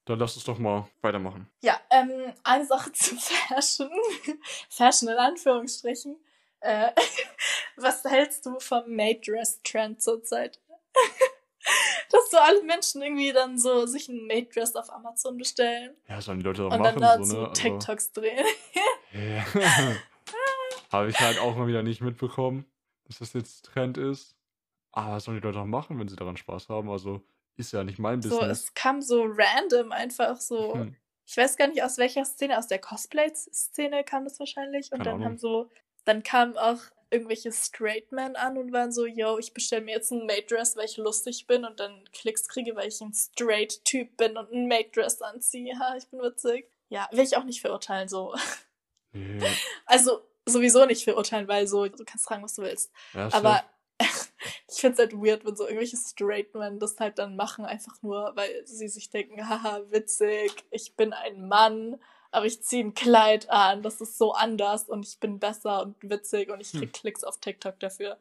Dann 0.06 0.20
lass 0.20 0.36
uns 0.36 0.44
doch 0.44 0.58
mal 0.60 0.90
weitermachen. 1.02 1.48
Ja, 1.62 1.80
ähm, 1.90 2.34
eine 2.44 2.66
Sache 2.66 2.92
zu 2.94 3.16
Fashion. 3.16 3.90
Fashion 4.70 5.08
in 5.10 5.18
Anführungsstrichen. 5.18 6.18
Äh, 6.64 6.92
was 7.78 8.04
hältst 8.06 8.46
du 8.46 8.60
vom 8.60 8.84
Maid-Dress-Trend 8.96 10.02
zurzeit? 10.02 10.60
Dass 12.12 12.30
so 12.30 12.38
alle 12.38 12.62
Menschen 12.64 13.02
irgendwie 13.02 13.32
dann 13.32 13.58
so 13.58 13.86
sich 13.86 14.08
ein 14.10 14.28
Maid-Dress 14.28 14.76
auf 14.76 14.92
Amazon 14.92 15.38
bestellen 15.38 15.96
Ja, 16.08 16.22
sollen 16.22 16.40
die 16.40 16.46
Leute 16.46 16.62
doch 16.64 16.72
und 16.72 16.80
machen, 16.80 17.00
dann 17.00 17.20
da 17.20 17.24
so, 17.24 17.24
so 17.24 17.42
ne? 17.42 17.50
Also, 17.50 17.54
TikToks 17.62 18.12
drehen. 18.12 18.46
ja. 19.14 19.46
Habe 20.92 21.10
ich 21.10 21.20
halt 21.20 21.40
auch 21.40 21.56
mal 21.56 21.68
wieder 21.68 21.82
nicht 21.82 22.02
mitbekommen, 22.02 22.66
dass 23.06 23.20
das 23.20 23.34
jetzt 23.34 23.66
Trend 23.66 23.98
ist. 23.98 24.36
Aber 24.92 25.14
was 25.14 25.24
sollen 25.24 25.40
die 25.40 25.46
Leute 25.46 25.60
auch 25.60 25.66
machen, 25.66 26.00
wenn 26.00 26.08
sie 26.08 26.16
daran 26.16 26.38
Spaß 26.38 26.70
haben? 26.70 26.90
Also, 26.90 27.22
ist 27.56 27.72
ja 27.74 27.84
nicht 27.84 27.98
mein 27.98 28.22
So, 28.22 28.30
Business. 28.38 28.66
es 28.66 28.74
kam 28.76 29.02
so 29.02 29.24
random 29.26 29.92
einfach 29.92 30.40
so. 30.40 30.76
Hm. 30.76 30.96
Ich 31.26 31.38
weiß 31.38 31.56
gar 31.58 31.68
nicht 31.68 31.82
aus 31.82 31.98
welcher 31.98 32.26
Szene, 32.26 32.58
aus 32.58 32.68
der 32.68 32.80
Cosplay-Szene 32.80 34.04
kam 34.04 34.26
das 34.26 34.40
wahrscheinlich. 34.40 34.92
Und 34.92 35.00
Keine 35.00 35.04
dann 35.06 35.14
Ahnung. 35.16 35.26
haben 35.26 35.38
so, 35.38 35.70
dann 36.06 36.24
kamen 36.24 36.58
auch 36.58 36.80
irgendwelche 37.14 37.52
Straight 37.52 38.12
Men 38.12 38.36
an 38.36 38.58
und 38.58 38.74
waren 38.74 38.92
so, 38.92 39.06
yo, 39.06 39.38
ich 39.38 39.54
bestelle 39.54 39.84
mir 39.84 39.96
jetzt 39.96 40.12
ein 40.12 40.26
Maid-Dress, 40.26 40.76
weil 40.76 40.86
ich 40.86 40.98
lustig 40.98 41.46
bin 41.46 41.64
und 41.64 41.80
dann 41.80 42.04
Klicks 42.12 42.48
kriege, 42.48 42.76
weil 42.76 42.88
ich 42.88 43.00
ein 43.02 43.14
Straight-Typ 43.14 44.18
bin 44.18 44.36
und 44.36 44.52
ein 44.52 44.68
Maid-Dress 44.68 45.22
anziehe. 45.22 45.78
Ha, 45.80 45.96
ich 45.96 46.08
bin 46.08 46.22
witzig. 46.22 46.68
Ja, 46.90 47.08
will 47.12 47.24
ich 47.24 47.38
auch 47.38 47.44
nicht 47.44 47.62
verurteilen, 47.62 48.10
so. 48.10 48.36
Nee. 49.14 49.40
Also, 49.86 50.22
sowieso 50.46 50.86
nicht 50.86 51.04
verurteilen, 51.04 51.48
weil 51.48 51.68
so, 51.68 51.88
du 51.88 52.04
kannst 52.04 52.26
fragen, 52.26 52.44
was 52.44 52.56
du 52.56 52.64
willst. 52.64 52.92
Ja, 53.14 53.30
Aber 53.32 53.64
ich 54.00 54.80
find's 54.80 54.98
halt 54.98 55.14
weird, 55.14 55.46
wenn 55.46 55.56
so 55.56 55.66
irgendwelche 55.66 55.98
Straight 55.98 56.56
Men 56.56 56.80
das 56.80 57.00
halt 57.00 57.20
dann 57.20 57.36
machen, 57.36 57.66
einfach 57.66 58.02
nur, 58.02 58.32
weil 58.36 58.66
sie 58.66 58.88
sich 58.88 59.12
denken, 59.12 59.48
haha, 59.48 59.82
witzig, 59.92 60.52
ich 60.72 60.96
bin 60.96 61.14
ein 61.14 61.48
Mann, 61.48 62.00
aber 62.34 62.46
ich 62.46 62.62
ziehe 62.64 62.84
ein 62.84 62.94
Kleid 62.94 63.50
an, 63.50 63.84
das 63.84 64.02
ist 64.02 64.18
so 64.18 64.34
anders 64.34 64.90
und 64.90 65.08
ich 65.08 65.20
bin 65.20 65.40
besser 65.40 65.84
und 65.84 65.96
witzig 66.02 66.50
und 66.50 66.60
ich 66.62 66.72
krieg 66.72 66.82
Hm. 66.82 66.92
Klicks 66.92 67.24
auf 67.24 67.40
TikTok 67.40 67.80
dafür. 67.80 68.18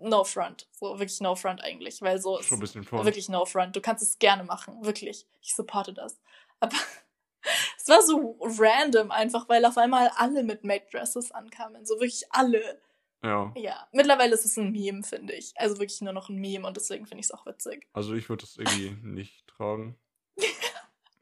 No 0.00 0.22
front. 0.24 0.68
So, 0.72 0.98
wirklich 0.98 1.20
no 1.20 1.34
front 1.34 1.62
eigentlich, 1.62 2.02
weil 2.02 2.20
so 2.20 2.38
ist 2.38 2.50
wirklich 2.50 3.28
no 3.28 3.44
front. 3.44 3.74
Du 3.74 3.80
kannst 3.80 4.02
es 4.02 4.18
gerne 4.18 4.44
machen, 4.44 4.84
wirklich. 4.84 5.26
Ich 5.42 5.54
supporte 5.54 5.92
das. 5.92 6.18
Aber 6.60 6.76
es 7.76 7.88
war 7.88 8.02
so 8.02 8.36
random 8.40 9.10
einfach, 9.10 9.48
weil 9.48 9.64
auf 9.64 9.76
einmal 9.76 10.10
alle 10.16 10.44
mit 10.44 10.62
Maid-Dresses 10.64 11.32
ankamen. 11.32 11.84
So 11.84 11.96
wirklich 11.96 12.24
alle. 12.30 12.80
Ja. 13.24 13.52
Ja, 13.56 13.88
mittlerweile 13.90 14.34
ist 14.34 14.44
es 14.44 14.56
ein 14.56 14.70
Meme, 14.70 15.02
finde 15.02 15.32
ich. 15.34 15.52
Also 15.56 15.78
wirklich 15.78 16.00
nur 16.00 16.12
noch 16.12 16.28
ein 16.28 16.36
Meme 16.36 16.66
und 16.66 16.76
deswegen 16.76 17.06
finde 17.06 17.20
ich 17.20 17.26
es 17.26 17.32
auch 17.32 17.46
witzig. 17.46 17.88
Also, 17.92 18.14
ich 18.14 18.28
würde 18.28 18.42
das 18.42 18.56
irgendwie 18.56 18.96
nicht 19.02 19.46
tragen. 19.46 19.96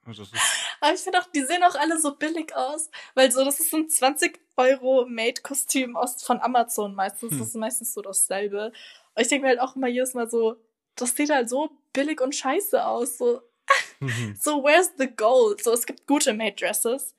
Also, 0.08 0.22
das 0.22 0.32
ist, 0.34 0.65
Aber 0.80 0.94
ich 0.94 1.00
finde 1.00 1.20
auch, 1.20 1.26
die 1.26 1.42
sehen 1.42 1.62
auch 1.62 1.74
alle 1.74 1.98
so 1.98 2.14
billig 2.14 2.54
aus, 2.54 2.90
weil 3.14 3.30
so, 3.30 3.44
das 3.44 3.60
ist 3.60 3.70
so 3.70 3.78
ein 3.78 3.88
20 3.88 4.38
Euro 4.56 5.06
Made-Kostüm 5.06 5.96
aus 5.96 6.22
von 6.22 6.40
Amazon 6.40 6.94
meistens. 6.94 7.32
Hm. 7.32 7.38
Das 7.38 7.48
ist 7.48 7.56
meistens 7.56 7.94
so 7.94 8.02
dasselbe. 8.02 8.72
Und 9.14 9.22
ich 9.22 9.28
denke 9.28 9.44
mir 9.44 9.50
halt 9.50 9.60
auch 9.60 9.76
immer 9.76 9.88
jedes 9.88 10.14
Mal 10.14 10.28
so, 10.28 10.56
das 10.96 11.14
sieht 11.14 11.30
halt 11.30 11.48
so 11.48 11.70
billig 11.92 12.20
und 12.20 12.34
scheiße 12.34 12.84
aus. 12.84 13.18
So, 13.18 13.42
so 14.38 14.62
where's 14.62 14.92
the 14.98 15.08
gold? 15.08 15.62
So, 15.62 15.72
es 15.72 15.86
gibt 15.86 16.06
gute 16.06 16.32
Made-Dresses. 16.32 17.14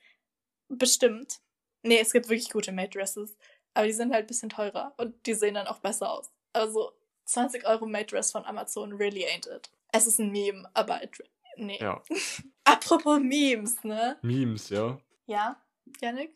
Bestimmt. 0.68 1.40
Nee, 1.82 2.00
es 2.00 2.12
gibt 2.12 2.28
wirklich 2.28 2.50
gute 2.50 2.72
Made-Dresses. 2.72 3.36
Aber 3.74 3.86
die 3.86 3.92
sind 3.92 4.12
halt 4.12 4.24
ein 4.24 4.28
bisschen 4.28 4.50
teurer 4.50 4.94
und 4.96 5.14
die 5.26 5.34
sehen 5.34 5.54
dann 5.54 5.66
auch 5.66 5.78
besser 5.78 6.10
aus. 6.10 6.30
Also 6.52 6.92
20 7.26 7.66
Euro 7.66 7.86
Made-Dress 7.86 8.32
von 8.32 8.44
Amazon 8.44 8.92
really 8.92 9.24
ain't 9.24 9.48
it. 9.54 9.70
Es 9.92 10.06
ist 10.06 10.18
ein 10.18 10.30
Meme, 10.30 10.68
aber 10.74 11.02
it, 11.02 11.22
Nee. 11.58 11.78
Ja. 11.80 12.02
Apropos 12.64 13.18
Memes, 13.20 13.82
ne? 13.84 14.16
Memes, 14.22 14.68
ja. 14.70 14.98
Ja, 15.26 15.60
Janik? 16.00 16.30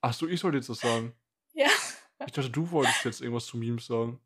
Achso, 0.00 0.26
ich 0.26 0.40
sollte 0.40 0.58
jetzt 0.58 0.68
was 0.70 0.80
sagen. 0.80 1.12
Ja. 1.54 1.68
Ich 2.26 2.32
dachte, 2.32 2.50
du 2.50 2.70
wolltest 2.70 3.04
jetzt 3.06 3.20
irgendwas 3.22 3.46
zu 3.46 3.56
Memes 3.56 3.86
sagen. 3.86 4.20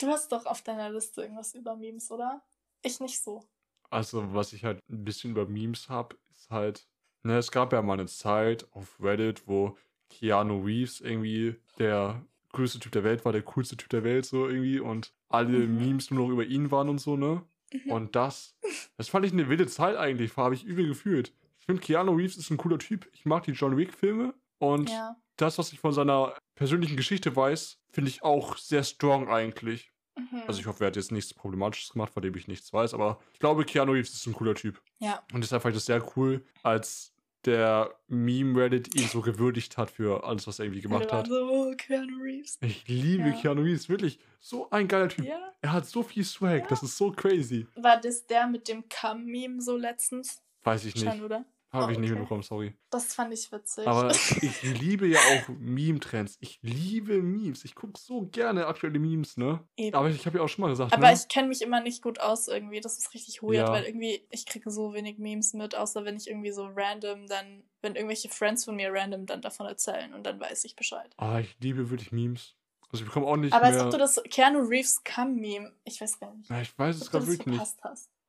Du 0.00 0.06
hast 0.06 0.30
doch 0.30 0.46
auf 0.46 0.62
deiner 0.62 0.88
Liste 0.90 1.22
irgendwas 1.22 1.52
über 1.54 1.74
Memes, 1.74 2.10
oder? 2.12 2.42
Ich 2.82 3.00
nicht 3.00 3.20
so. 3.20 3.44
Also, 3.90 4.32
was 4.34 4.52
ich 4.52 4.64
halt 4.64 4.78
ein 4.88 5.04
bisschen 5.04 5.32
über 5.32 5.46
Memes 5.46 5.88
habe, 5.88 6.16
ist 6.30 6.48
halt, 6.50 6.86
ne, 7.24 7.38
es 7.38 7.50
gab 7.50 7.72
ja 7.72 7.82
mal 7.82 7.94
eine 7.94 8.06
Zeit 8.06 8.68
auf 8.72 9.00
Reddit, 9.00 9.48
wo 9.48 9.76
Keanu 10.10 10.62
Reeves 10.64 11.00
irgendwie 11.00 11.56
der 11.78 12.24
größte 12.52 12.78
Typ 12.78 12.92
der 12.92 13.02
Welt 13.04 13.24
war, 13.24 13.32
der 13.32 13.42
coolste 13.42 13.76
Typ 13.76 13.88
der 13.90 14.04
Welt, 14.04 14.26
so 14.26 14.48
irgendwie, 14.48 14.78
und 14.78 15.12
alle 15.28 15.58
Mhm. 15.66 15.78
Memes 15.78 16.10
nur 16.12 16.26
noch 16.26 16.32
über 16.32 16.44
ihn 16.44 16.70
waren 16.70 16.88
und 16.88 16.98
so, 17.00 17.16
ne? 17.16 17.42
Mhm. 17.72 17.90
Und 17.90 18.16
das, 18.16 18.54
das 18.96 19.08
fand 19.08 19.26
ich 19.26 19.32
eine 19.32 19.48
wilde 19.48 19.66
Zeit 19.66 19.96
eigentlich, 19.96 20.36
habe 20.36 20.54
ich 20.54 20.64
übel 20.64 20.86
gefühlt. 20.86 21.32
Ich 21.58 21.66
finde, 21.66 21.82
Keanu 21.82 22.12
Reeves 22.12 22.36
ist 22.36 22.50
ein 22.50 22.56
cooler 22.56 22.78
Typ. 22.78 23.08
Ich 23.12 23.24
mag 23.24 23.42
die 23.44 23.52
John 23.52 23.76
Wick-Filme 23.76 24.34
und 24.58 24.88
Ja. 24.90 25.16
das, 25.36 25.58
was 25.58 25.72
ich 25.72 25.80
von 25.80 25.92
seiner 25.92 26.34
persönlichen 26.54 26.96
Geschichte 26.96 27.34
weiß, 27.34 27.78
finde 27.90 28.10
ich 28.10 28.22
auch 28.22 28.56
sehr 28.56 28.84
strong 28.84 29.28
eigentlich. 29.28 29.90
Mhm. 30.16 30.42
Also 30.46 30.60
ich 30.60 30.66
hoffe, 30.66 30.84
er 30.84 30.88
hat 30.88 30.96
jetzt 30.96 31.12
nichts 31.12 31.34
Problematisches 31.34 31.90
gemacht, 31.92 32.12
von 32.12 32.22
dem 32.22 32.34
ich 32.36 32.46
nichts 32.48 32.72
weiß, 32.72 32.94
aber 32.94 33.18
ich 33.32 33.40
glaube, 33.40 33.64
Keanu 33.64 33.92
Reeves 33.92 34.14
ist 34.14 34.26
ein 34.26 34.32
cooler 34.32 34.54
Typ. 34.54 34.80
ja. 34.98 35.22
Und 35.32 35.42
deshalb 35.42 35.62
fand 35.62 35.74
ich 35.74 35.78
das 35.78 35.86
sehr 35.86 36.02
cool, 36.16 36.44
als 36.62 37.12
der 37.46 37.94
Meme-Reddit 38.08 38.94
ihn 38.94 39.06
so 39.08 39.20
gewürdigt 39.20 39.76
hat 39.76 39.90
für 39.90 40.24
alles, 40.24 40.46
was 40.46 40.58
er 40.58 40.66
irgendwie 40.66 40.82
gemacht 40.82 41.12
hat. 41.12 41.28
So, 41.28 41.48
oh, 41.50 41.74
Keanu 41.76 42.18
Reeves. 42.22 42.58
Ich 42.60 42.86
liebe 42.88 43.28
Ja. 43.30 43.34
Keanu 43.40 43.62
Reeves, 43.62 43.88
wirklich. 43.88 44.18
So 44.40 44.68
ein 44.70 44.88
geiler 44.88 45.08
Typ. 45.08 45.24
Ja. 45.24 45.52
Er 45.62 45.72
hat 45.72 45.86
so 45.86 46.02
viel 46.02 46.24
Swag, 46.24 46.62
Ja. 46.62 46.66
das 46.68 46.82
ist 46.82 46.96
so 46.96 47.10
crazy. 47.12 47.66
War 47.76 48.00
das 48.00 48.26
der 48.26 48.46
mit 48.46 48.68
dem 48.68 48.84
Cum-Meme 48.88 49.60
so 49.62 49.76
letztens? 49.76 50.42
Weiß 50.64 50.84
ich 50.84 50.94
nicht. 50.96 51.22
oder? 51.22 51.44
Habe 51.76 51.86
Oh, 51.86 51.90
ich 51.92 51.98
nicht 51.98 52.10
okay. 52.10 52.18
mitbekommen, 52.20 52.42
sorry. 52.42 52.74
Das 52.90 53.14
fand 53.14 53.32
ich 53.32 53.50
witzig. 53.52 53.86
Aber 53.86 54.10
ich 54.42 54.62
liebe 54.62 55.06
ja 55.06 55.18
auch 55.18 55.48
Meme-Trends. 55.58 56.36
Ich 56.40 56.58
liebe 56.62 57.22
Memes. 57.22 57.64
Ich 57.64 57.74
gucke 57.74 57.98
so 58.00 58.26
gerne 58.26 58.66
aktuelle 58.66 58.98
Memes, 58.98 59.36
ne? 59.36 59.60
Eben. 59.76 59.94
Aber 59.96 60.08
ich, 60.08 60.16
ich 60.16 60.26
habe 60.26 60.38
ja 60.38 60.44
auch 60.44 60.48
schon 60.48 60.62
mal 60.62 60.68
gesagt, 60.68 60.92
Aber 60.92 61.06
ne? 61.08 61.14
ich 61.14 61.28
kenne 61.28 61.48
mich 61.48 61.62
immer 61.62 61.80
nicht 61.80 62.02
gut 62.02 62.20
aus 62.20 62.48
irgendwie. 62.48 62.80
Das 62.80 62.98
ist 62.98 63.14
richtig 63.14 63.42
weird, 63.42 63.54
Ja. 63.68 63.70
weil 63.70 63.84
irgendwie 63.84 64.26
ich 64.30 64.46
kriege 64.46 64.70
so 64.70 64.94
wenig 64.94 65.18
Memes 65.18 65.52
mit, 65.54 65.74
außer 65.74 66.04
wenn 66.04 66.16
ich 66.16 66.28
irgendwie 66.28 66.52
so 66.52 66.66
random 66.74 67.26
dann, 67.26 67.62
wenn 67.82 67.94
irgendwelche 67.94 68.28
Friends 68.28 68.64
von 68.64 68.76
mir 68.76 68.92
random 68.92 69.26
dann 69.26 69.40
davon 69.42 69.66
erzählen 69.66 70.14
und 70.14 70.24
dann 70.24 70.40
weiß 70.40 70.64
ich 70.64 70.76
Bescheid. 70.76 71.14
Ah, 71.18 71.38
ich 71.40 71.56
liebe 71.60 71.90
wirklich 71.90 72.12
Memes. 72.12 72.54
Also 72.92 73.02
ich 73.02 73.08
bekomme 73.08 73.26
auch 73.26 73.36
nicht 73.36 73.52
Aber 73.52 73.64
als 73.66 73.80
ob 73.82 73.90
du 73.90 73.98
das 73.98 74.22
Keanu 74.30 74.60
Reeves 74.60 75.02
Cum-Meme, 75.02 75.72
ich 75.84 76.00
weiß 76.00 76.20
gar 76.20 76.32
nicht, 76.34 76.48
Ja, 76.48 76.60
ich 76.62 76.78
weiß 76.78 76.96
es 77.00 77.10
gerade 77.10 77.26
wirklich 77.26 77.46
nicht. 77.46 77.60
hast. 77.60 77.78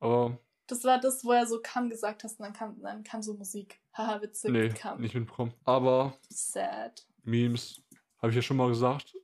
Aber 0.00 0.38
Das 0.68 0.84
war 0.84 1.00
das, 1.00 1.24
wo 1.24 1.32
er 1.32 1.46
so 1.46 1.60
Cum 1.60 1.88
gesagt 1.88 2.22
hast 2.24 2.38
und 2.38 2.44
dann 2.44 2.52
kam, 2.52 2.80
dann 2.80 3.02
kam 3.02 3.22
so 3.22 3.34
Musik. 3.34 3.80
Haha, 3.94 4.22
witzig, 4.22 4.50
nee, 4.50 4.68
Cum. 4.68 5.00
nicht 5.00 5.14
mitbekommen. 5.14 5.54
Aber 5.64 6.14
Sad. 6.28 7.06
Memes, 7.24 7.82
habe 8.18 8.30
ich 8.30 8.36
ja 8.36 8.42
schon 8.42 8.58
mal 8.58 8.68
gesagt, 8.68 9.16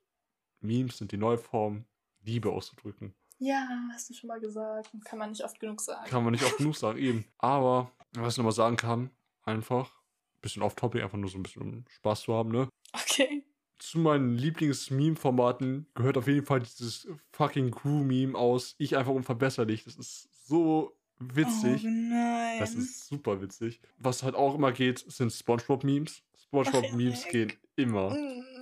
Memes 0.61 0.99
sind 0.99 1.12
die 1.12 1.18
neue 1.18 1.38
Form, 1.38 1.84
Liebe 2.22 2.51
auszudrücken. 2.51 3.14
Ja, 3.38 3.68
hast 3.92 4.09
du 4.09 4.14
schon 4.14 4.28
mal 4.28 4.40
gesagt. 4.40 4.90
Kann 5.05 5.18
man 5.18 5.30
nicht 5.30 5.45
oft 5.45 5.61
genug 5.61 5.80
sagen. 5.80 6.09
Kann 6.09 6.24
man 6.24 6.32
nicht 6.32 6.45
oft 6.45 6.57
genug 6.57 6.76
sagen, 6.76 6.99
eben. 6.99 7.24
Aber, 7.36 7.90
was 8.14 8.34
ich 8.34 8.38
nochmal 8.38 8.53
sagen 8.53 8.76
kann, 8.76 9.11
einfach, 9.42 9.92
bisschen 10.40 10.62
off-topic, 10.62 11.03
einfach 11.03 11.18
nur 11.18 11.28
so 11.28 11.38
ein 11.38 11.42
bisschen 11.42 11.62
um 11.62 11.84
Spaß 11.88 12.22
zu 12.22 12.34
haben, 12.34 12.51
ne? 12.51 12.68
Okay. 12.92 13.45
Zu 13.78 13.99
meinen 13.99 14.38
Lieblings-Meme-Formaten 14.38 15.88
gehört 15.95 16.16
auf 16.16 16.26
jeden 16.26 16.47
Fall 16.47 16.61
dieses 16.61 17.07
fucking 17.32 17.70
Crew-Meme 17.70 18.38
aus 18.38 18.74
Ich 18.78 18.97
einfach 18.97 19.12
unverbesserlich. 19.12 19.84
Das 19.84 19.97
ist 19.97 20.47
so 20.47 20.97
witzig. 21.34 21.84
Oh 21.84 21.88
nein. 21.90 22.58
Das 22.58 22.74
ist 22.74 23.06
super 23.08 23.40
witzig. 23.40 23.80
Was 23.98 24.22
halt 24.22 24.34
auch 24.34 24.54
immer 24.54 24.72
geht, 24.72 24.98
sind 25.10 25.32
Spongebob-Memes. 25.32 26.22
Spongebob-Memes 26.44 27.26
gehen 27.28 27.52
immer. 27.76 28.10
Mm. 28.10 28.42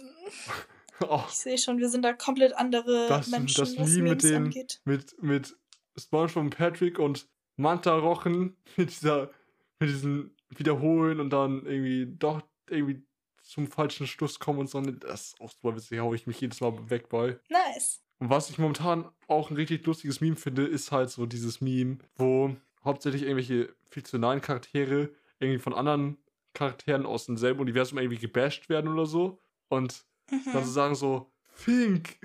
Oh, 1.08 1.24
Ich 1.28 1.34
sehe 1.34 1.58
schon, 1.58 1.78
wir 1.78 1.88
sind 1.88 2.02
da 2.04 2.12
komplett 2.12 2.52
andere 2.54 3.06
Das- 3.08 3.26
Menschen, 3.28 3.60
das 3.60 3.76
was 3.76 3.88
Meme 3.90 4.10
mit 4.10 4.22
den- 4.22 4.36
angeht. 4.44 4.80
mit, 4.84 5.20
mit 5.20 5.56
SpongeBob 5.98 6.44
und 6.44 6.50
Patrick 6.56 6.98
und 7.00 7.28
Manta 7.56 7.96
Rochen 7.96 8.56
mit 8.76 8.90
dieser, 8.90 9.30
mit 9.80 9.90
diesen 9.90 10.36
Wiederholen 10.50 11.18
und 11.18 11.30
dann 11.30 11.66
irgendwie 11.66 12.06
doch 12.18 12.42
irgendwie 12.70 13.02
zum 13.42 13.66
falschen 13.66 14.06
Schluss 14.06 14.38
kommen 14.38 14.60
und 14.60 14.70
so. 14.70 14.80
Das 14.80 15.28
ist 15.28 15.40
auch 15.40 15.50
super 15.50 15.76
witzig, 15.76 15.98
hau 16.00 16.14
ich 16.14 16.26
mich 16.26 16.40
jedes 16.40 16.60
Mal 16.60 16.90
weg 16.90 17.08
bei. 17.08 17.38
Nice. 17.48 18.02
Und 18.18 18.30
was 18.30 18.50
ich 18.50 18.58
momentan 18.58 19.10
auch 19.26 19.50
ein 19.50 19.56
richtig 19.56 19.84
lustiges 19.84 20.20
Meme 20.20 20.36
finde, 20.36 20.64
ist 20.64 20.92
halt 20.92 21.10
so 21.10 21.26
dieses 21.26 21.60
Meme, 21.60 21.98
wo 22.16 22.54
hauptsächlich 22.84 23.22
irgendwelche 23.22 23.74
fiktionalen 23.90 24.40
Charaktere 24.40 25.10
irgendwie 25.40 25.58
von 25.58 25.74
anderen 25.74 26.18
Charakteren 26.54 27.04
aus 27.06 27.26
demselben 27.26 27.60
Universum 27.60 27.98
irgendwie 27.98 28.18
gebasht 28.18 28.68
werden 28.68 28.92
oder 28.92 29.06
so. 29.06 29.40
Und 29.68 30.04
dann 30.30 30.62
so 30.62 30.70
Mhm. 30.70 30.74
sagen 30.74 30.94
so, 30.94 31.32
Think 31.64 32.18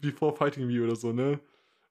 before 0.00 0.36
fighting 0.36 0.66
me 0.66 0.82
oder 0.84 0.96
so, 0.96 1.12
ne? 1.12 1.40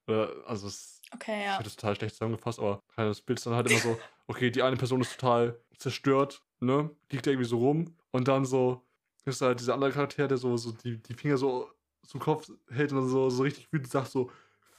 Oder, 0.07 0.31
also 0.45 0.67
es 0.67 1.01
Okay, 1.13 1.39
ich 1.39 1.45
ja. 1.45 1.61
das 1.61 1.75
total 1.75 1.95
schlecht 1.95 2.15
zusammengefasst, 2.15 2.59
aber 2.59 2.81
das 2.97 3.21
Bild 3.21 3.39
ist 3.39 3.45
dann 3.45 3.55
halt 3.55 3.65
immer 3.67 3.79
so, 3.79 3.97
okay, 4.27 4.51
die 4.51 4.61
eine 4.61 4.75
Person 4.75 5.01
ist 5.01 5.17
total 5.17 5.59
zerstört, 5.77 6.43
ne? 6.59 6.89
Liegt 7.11 7.27
irgendwie 7.27 7.47
so 7.47 7.57
rum 7.57 7.95
und 8.17 8.27
dann 8.27 8.45
so 8.45 8.81
ist 9.25 9.41
halt 9.41 9.59
dieser 9.59 9.73
andere 9.73 9.91
Charakter, 9.91 10.27
der 10.27 10.37
so, 10.37 10.55
so 10.57 10.71
die, 10.71 11.01
die 11.01 11.13
Finger 11.13 11.37
so 11.37 11.69
zum 12.05 12.19
Kopf 12.19 12.49
hält 12.69 12.91
und 12.91 12.99
dann 12.99 13.09
so, 13.09 13.29
so 13.29 13.43
richtig 13.43 13.71
wütend 13.71 13.91
sagt 13.91 14.11
so, 14.11 14.31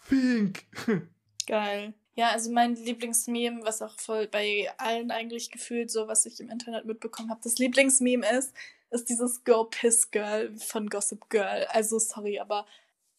Think! 0.08 0.64
Geil. 1.46 1.94
Ja, 2.14 2.30
also 2.30 2.50
mein 2.50 2.74
Lieblingsmeme, 2.74 3.62
was 3.62 3.80
auch 3.80 3.94
voll 4.00 4.26
bei 4.26 4.68
allen 4.78 5.10
eigentlich 5.10 5.50
gefühlt 5.50 5.90
so, 5.90 6.08
was 6.08 6.26
ich 6.26 6.40
im 6.40 6.50
Internet 6.50 6.84
mitbekommen 6.84 7.30
habe, 7.30 7.40
das 7.44 7.58
Lieblingsmeme 7.58 8.28
ist, 8.38 8.54
ist 8.90 9.08
dieses 9.08 9.44
Go 9.44 9.64
Piss 9.64 10.10
Girl 10.10 10.54
von 10.56 10.88
Gossip 10.88 11.28
Girl. 11.30 11.66
Also 11.70 11.98
sorry, 11.98 12.40
aber 12.40 12.66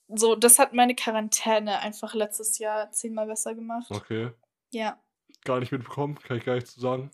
so, 0.08 0.36
das 0.36 0.60
hat 0.60 0.74
meine 0.74 0.96
Quarantäne 0.96 1.80
einfach 1.80 2.14
letztes 2.16 2.58
Jahr 2.58 2.92
zehnmal 2.92 3.28
besser 3.28 3.54
gemacht. 3.56 3.88
Okay, 3.92 4.32
Ja. 4.72 5.00
gar 5.46 5.60
nicht 5.60 5.72
mitbekommen, 5.72 6.16
kann 6.16 6.38
ich 6.38 6.46
gar 6.46 6.56
nicht 6.56 6.68
zu 6.68 6.80
sagen. 6.80 7.12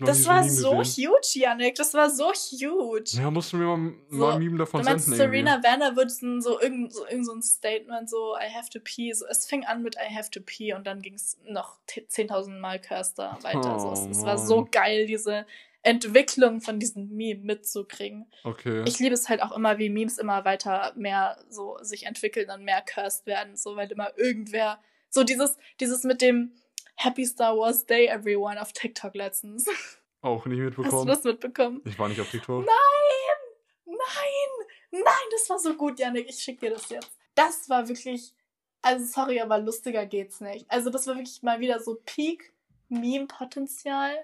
Das 0.00 0.26
war 0.26 0.42
so 0.44 0.70
so 0.70 0.76
gesehen. 0.78 1.08
huge, 1.10 1.38
Yannick. 1.40 1.74
Das 1.76 1.94
war 1.94 2.10
so 2.10 2.32
huge. 2.32 3.04
Ja, 3.16 3.30
musst 3.30 3.52
du 3.52 3.56
mir 3.58 3.64
mal, 3.76 3.92
So, 4.08 4.16
mal 4.16 4.32
ein 4.34 4.38
Meme 4.40 4.58
davon 4.58 4.80
Du 4.82 4.84
meinst, 4.88 5.06
senden 5.06 5.20
irgendwie. 5.20 5.38
Serena 5.42 5.62
Werner 5.62 5.96
würde 5.96 6.10
so 6.10 6.60
irgend, 6.60 6.92
so 6.92 7.06
irgend 7.06 7.26
so 7.26 7.32
ein 7.32 7.42
Statement, 7.42 8.10
so 8.10 8.34
I 8.36 8.52
have 8.52 8.68
to 8.70 8.80
pee. 8.82 9.12
So, 9.12 9.26
es 9.26 9.46
fing 9.46 9.64
an 9.64 9.82
mit 9.82 9.96
I 9.96 10.12
have 10.14 10.30
to 10.30 10.40
pee 10.40 10.72
und 10.74 10.86
dann 10.86 11.00
ging 11.00 11.14
es 11.14 11.38
noch 11.46 11.78
10.000 11.88 12.58
Mal 12.58 12.80
Cursor 12.80 13.38
weiter. 13.42 13.78
so, 13.78 13.92
es, 13.92 14.00
Oh, 14.00 14.08
es 14.10 14.22
war 14.24 14.38
so 14.38 14.60
Mann. 14.62 14.70
geil, 14.72 15.06
diese 15.06 15.46
Entwicklung 15.82 16.60
von 16.60 16.80
diesem 16.80 17.08
Meme 17.16 17.40
mitzukriegen. 17.44 18.26
Okay. 18.44 18.82
Ich 18.86 18.98
liebe 18.98 19.14
es 19.14 19.28
halt 19.28 19.42
auch 19.42 19.52
immer, 19.52 19.78
wie 19.78 19.88
Memes 19.90 20.18
immer 20.18 20.44
weiter 20.44 20.92
mehr 20.96 21.38
so 21.48 21.78
sich 21.82 22.04
entwickeln 22.06 22.50
und 22.50 22.64
mehr 22.64 22.82
cursed 22.82 23.26
werden, 23.26 23.56
so 23.56 23.76
weil 23.76 23.90
immer 23.90 24.10
irgendwer 24.18 24.80
so 25.08 25.22
dieses 25.24 25.56
dieses 25.80 26.02
mit 26.04 26.20
dem 26.20 26.52
Happy 27.00 27.24
Star 27.24 27.56
Wars 27.56 27.86
Day 27.86 28.06
everyone 28.06 28.60
auf 28.60 28.72
TikTok 28.72 29.14
letztens. 29.14 29.66
auch 30.20 30.44
nicht 30.46 30.60
Hast 30.60 30.76
du 30.76 30.82
mitbekommen. 30.82 31.06
das 31.06 31.24
mitbekommen? 31.24 31.82
Ich 31.84 31.96
war 31.98 32.08
nicht 32.08 32.20
auf 32.20 32.28
TikTok. 32.28 32.66
Nein! 32.66 33.56
Nein! 33.86 34.66
Nein, 34.90 35.28
das 35.30 35.48
war 35.48 35.58
so 35.60 35.74
gut, 35.74 36.00
Janik. 36.00 36.28
Ich 36.28 36.40
schick 36.40 36.58
dir 36.60 36.70
das 36.70 36.88
jetzt. 36.88 37.16
Das 37.34 37.68
war 37.68 37.88
wirklich. 37.88 38.34
Also, 38.82 39.04
sorry, 39.06 39.40
aber 39.40 39.58
lustiger 39.58 40.06
geht's 40.06 40.40
nicht. 40.40 40.68
Also, 40.68 40.90
das 40.90 41.06
war 41.06 41.14
wirklich 41.14 41.42
mal 41.42 41.60
wieder 41.60 41.78
so 41.80 42.00
Peak 42.04 42.52
Meme-Potenzial. 42.88 44.16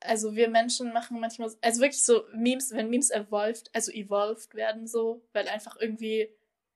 Also, 0.00 0.36
wir 0.36 0.48
Menschen 0.48 0.92
machen 0.92 1.18
manchmal. 1.18 1.52
Also, 1.60 1.80
wirklich 1.80 2.04
so 2.04 2.24
Memes, 2.34 2.72
wenn 2.72 2.88
Memes 2.90 3.10
evolved, 3.10 3.70
also 3.72 3.90
evolved 3.90 4.54
werden 4.54 4.86
so, 4.86 5.22
weil 5.32 5.48
einfach 5.48 5.76
irgendwie 5.80 6.28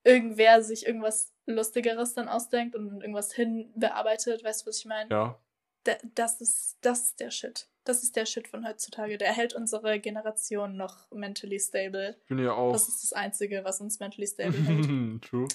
irgendwer 0.03 0.63
sich 0.63 0.87
irgendwas 0.87 1.33
Lustigeres 1.47 2.15
dann 2.15 2.29
ausdenkt 2.29 2.75
und 2.75 3.01
irgendwas 3.01 3.33
hinbearbeitet. 3.33 4.45
Weißt 4.45 4.63
du, 4.63 4.67
was 4.69 4.79
ich 4.79 4.85
meine? 4.87 5.11
Ja. 5.11 5.39
Da- 5.85 5.97
das 6.15 6.41
ist, 6.41 6.79
das 6.81 7.05
ist 7.05 7.21
der 7.21 7.31
Shit. 7.31 7.69
Das 7.85 8.03
ist 8.03 8.17
der 8.17 8.27
Shit 8.27 8.49
von 8.49 8.67
heutzutage. 8.67 9.17
Der 9.19 9.33
hält 9.33 9.55
unsere 9.55 10.01
Generation 10.01 10.77
noch 10.77 11.09
mentally 11.13 11.61
stable. 11.61 12.17
Ich 12.23 12.27
bin 12.29 12.41
ja 12.41 12.53
auch. 12.53 12.73
Das 12.73 12.89
ist 12.89 13.03
das 13.05 13.13
Einzige, 13.13 13.63
was 13.65 13.81
uns 13.81 14.01
mentally 14.01 14.27
stable 14.27 14.59
hält. 14.59 15.23
True. 15.23 15.47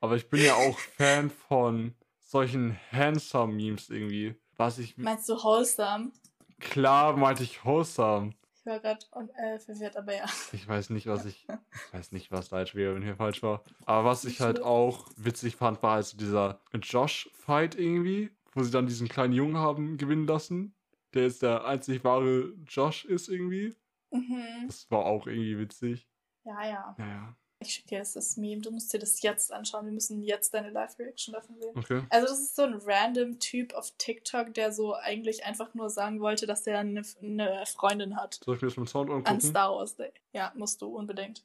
Aber 0.00 0.16
ich 0.16 0.28
bin 0.28 0.42
ja 0.44 0.54
auch 0.54 0.78
Fan 0.78 1.30
von 1.30 1.94
solchen 2.18 2.78
handsome-Memes 2.90 3.90
irgendwie. 3.90 4.34
Was 4.56 4.78
ich. 4.78 4.96
Meinst 4.98 5.28
du 5.28 5.34
wholesome? 5.34 6.10
Klar 6.58 7.16
meinte 7.16 7.44
ich 7.44 7.64
wholesome. 7.64 8.32
Ich 8.68 8.74
war 8.74 8.80
gerade 8.80 9.32
äh, 9.38 9.58
verwirrt, 9.58 9.96
aber 9.96 10.14
ja. 10.14 10.26
Ich 10.52 10.68
weiß 10.68 10.90
nicht, 10.90 11.06
was 11.06 11.24
ich. 11.24 11.46
Ich 11.88 11.94
weiß 11.94 12.12
nicht, 12.12 12.30
was 12.30 12.50
da 12.50 12.60
jetzt 12.60 12.74
wäre, 12.74 12.94
wenn 12.94 13.02
hier 13.02 13.16
falsch 13.16 13.42
war. 13.42 13.64
Aber 13.86 14.10
was 14.10 14.26
ich 14.26 14.42
halt 14.42 14.60
auch 14.60 15.08
witzig 15.16 15.56
fand, 15.56 15.82
war 15.82 15.94
halt 15.94 16.04
so 16.04 16.18
dieser 16.18 16.60
Josh-Fight 16.74 17.76
irgendwie, 17.76 18.30
wo 18.52 18.62
sie 18.62 18.70
dann 18.70 18.86
diesen 18.86 19.08
kleinen 19.08 19.32
Jungen 19.32 19.56
haben 19.56 19.96
gewinnen 19.96 20.26
lassen. 20.26 20.74
Der 21.14 21.22
jetzt 21.22 21.40
der 21.40 21.64
einzig 21.64 22.04
wahre 22.04 22.52
Josh 22.66 23.06
ist 23.06 23.28
irgendwie. 23.28 23.74
Mhm. 24.10 24.66
Das 24.66 24.90
war 24.90 25.06
auch 25.06 25.26
irgendwie 25.26 25.58
witzig. 25.58 26.06
Ja, 26.44 26.66
ja. 26.66 26.94
Naja. 26.98 27.36
Ich 27.60 27.72
schicke 27.74 27.88
dir 27.88 27.98
jetzt 27.98 28.14
das 28.14 28.36
Meme, 28.36 28.62
du 28.62 28.70
musst 28.70 28.92
dir 28.92 29.00
das 29.00 29.20
jetzt 29.22 29.52
anschauen. 29.52 29.84
Wir 29.84 29.92
müssen 29.92 30.22
jetzt 30.22 30.54
deine 30.54 30.70
Live-Reaction 30.70 31.34
davon 31.34 31.60
sehen. 31.60 31.76
Okay. 31.76 32.02
Also 32.08 32.28
das 32.28 32.40
ist 32.40 32.54
so 32.54 32.62
ein 32.62 32.80
random 32.84 33.40
Typ 33.40 33.74
auf 33.74 33.90
TikTok, 33.98 34.54
der 34.54 34.72
so 34.72 34.94
eigentlich 34.94 35.44
einfach 35.44 35.74
nur 35.74 35.90
sagen 35.90 36.20
wollte, 36.20 36.46
dass 36.46 36.66
er 36.68 36.78
eine, 36.78 37.02
eine 37.20 37.64
Freundin 37.66 38.16
hat. 38.16 38.38
Soll 38.44 38.56
ich 38.56 38.62
mir 38.62 38.68
das 38.68 38.76
mit 38.76 38.88
Sound 38.88 39.10
An 39.10 39.16
angucken? 39.16 39.40
Star 39.40 39.74
Wars 39.74 39.96
Day. 39.96 40.12
Ja, 40.32 40.52
musst 40.54 40.80
du 40.82 40.86
unbedingt. 40.86 41.44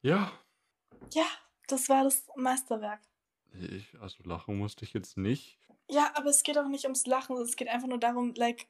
Ja. 0.00 0.32
Ja, 1.12 1.26
das 1.68 1.90
war 1.90 2.04
das 2.04 2.26
Meisterwerk. 2.36 3.00
Ich, 3.60 3.94
also 4.00 4.22
lachen 4.24 4.56
musste 4.56 4.86
ich 4.86 4.94
jetzt 4.94 5.18
nicht. 5.18 5.58
Ja, 5.90 6.10
aber 6.14 6.30
es 6.30 6.42
geht 6.42 6.56
auch 6.56 6.68
nicht 6.68 6.84
ums 6.84 7.06
Lachen, 7.06 7.36
es 7.36 7.56
geht 7.56 7.68
einfach 7.68 7.88
nur 7.88 7.98
darum, 7.98 8.32
like, 8.34 8.66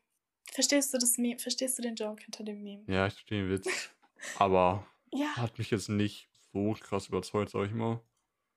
verstehst 0.51 0.93
du 0.93 0.99
das 0.99 1.19
Meme, 1.19 1.39
verstehst 1.39 1.79
du 1.79 1.83
den 1.83 1.95
Joke 1.95 2.23
hinter 2.25 2.43
dem 2.43 2.65
Meme? 2.65 2.83
Ja, 2.89 3.07
ich 3.07 3.13
verstehe 3.13 3.43
den 3.43 3.51
Witz. 3.51 3.91
Aber 4.39 4.85
Ja, 5.13 5.37
hat 5.37 5.59
mich 5.59 5.71
jetzt 5.71 5.89
nicht 5.89 6.29
so 6.53 6.75
krass 6.81 7.09
überzeugt, 7.09 7.51
sag 7.51 7.67
ich 7.67 7.73
mal. 7.73 8.01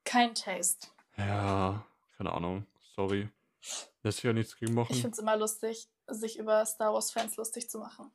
kein 0.05 0.33
Taste. 0.35 0.87
Ja, 1.17 1.85
keine 2.17 2.31
Ahnung. 2.31 2.65
Sorry. 2.95 3.29
Lässt 4.03 4.17
sich 4.17 4.23
ja 4.25 4.33
nichts 4.33 4.55
gegen 4.57 4.71
Ich 4.71 4.75
machen. 4.75 4.95
find's 4.95 5.19
immer 5.19 5.35
lustig, 5.37 5.87
sich 6.07 6.37
über 6.37 6.65
Star 6.65 6.93
Wars 6.93 7.11
Fans 7.11 7.35
lustig 7.37 7.69
zu 7.69 7.79
machen. 7.79 8.11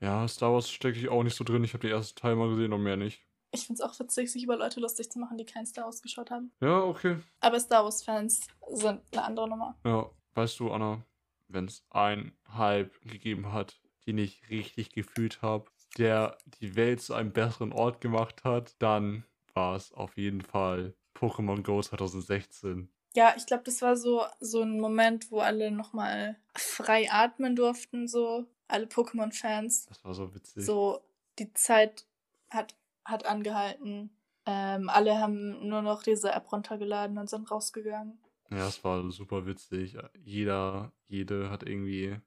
Ja, 0.00 0.26
Star 0.28 0.52
Wars 0.52 0.70
stecke 0.70 0.98
ich 0.98 1.08
auch 1.08 1.22
nicht 1.22 1.34
so 1.36 1.42
drin. 1.44 1.64
Ich 1.64 1.72
habe 1.74 1.86
den 1.86 1.90
ersten 1.96 2.18
Teil 2.18 2.36
mal 2.36 2.48
gesehen 2.50 2.72
und 2.72 2.82
mehr 2.82 2.96
nicht. 2.96 3.22
Ich 3.52 3.66
find's 3.66 3.80
auch 3.80 3.98
witzig, 3.98 4.30
sich 4.30 4.42
über 4.44 4.56
Leute 4.56 4.80
lustig 4.80 5.10
zu 5.10 5.18
machen, 5.18 5.38
die 5.38 5.46
kein 5.46 5.66
Star 5.66 5.84
Wars 5.86 6.02
geschaut 6.02 6.30
haben. 6.30 6.52
Ja, 6.60 6.80
okay. 6.82 7.18
Aber 7.40 7.58
Star 7.58 7.84
Wars 7.84 8.02
Fans 8.04 8.46
sind 8.70 9.00
eine 9.12 9.24
andere 9.24 9.48
Nummer. 9.48 9.78
Ja, 9.84 10.10
weißt 10.34 10.60
du, 10.60 10.70
Anna, 10.70 11.02
wenn 11.48 11.64
es 11.66 11.82
einen 11.90 12.36
Hype 12.48 13.00
gegeben 13.02 13.52
hat, 13.52 13.80
den 14.06 14.18
ich 14.18 14.48
richtig 14.50 14.92
gefühlt 14.92 15.40
habe, 15.42 15.70
der 15.98 16.36
die 16.60 16.76
Welt 16.76 17.00
zu 17.00 17.14
einem 17.14 17.32
besseren 17.32 17.72
Ort 17.72 18.00
gemacht 18.00 18.44
hat, 18.44 18.74
dann 18.78 19.24
war 19.54 19.76
es 19.76 19.92
auf 19.92 20.16
jeden 20.16 20.42
Fall 20.42 20.94
Pokémon 21.14 21.62
Go 21.62 21.80
2016. 21.80 22.88
Ja, 23.14 23.34
ich 23.36 23.46
glaube, 23.46 23.62
das 23.64 23.80
war 23.80 23.96
so, 23.96 24.22
so 24.40 24.60
ein 24.60 24.78
Moment, 24.78 25.30
wo 25.30 25.40
alle 25.40 25.70
nochmal 25.70 26.36
frei 26.54 27.10
atmen 27.10 27.56
durften, 27.56 28.06
so. 28.08 28.44
Alle 28.68 28.86
Pokémon-Fans. 28.86 29.86
Das 29.86 30.04
war 30.04 30.12
so 30.12 30.34
witzig. 30.34 30.66
So, 30.66 31.00
die 31.38 31.52
Zeit 31.54 32.04
hat, 32.50 32.74
hat 33.04 33.24
angehalten. 33.24 34.10
Ähm, 34.44 34.90
alle 34.90 35.18
haben 35.18 35.66
nur 35.68 35.82
noch 35.82 36.02
diese 36.02 36.32
App 36.32 36.52
runtergeladen 36.52 37.16
und 37.16 37.30
sind 37.30 37.50
rausgegangen. 37.50 38.18
Ja, 38.50 38.68
es 38.68 38.82
war 38.84 39.08
super 39.10 39.46
witzig. 39.46 39.96
Jeder, 40.22 40.92
jede 41.08 41.50
hat 41.50 41.62
irgendwie 41.62 42.20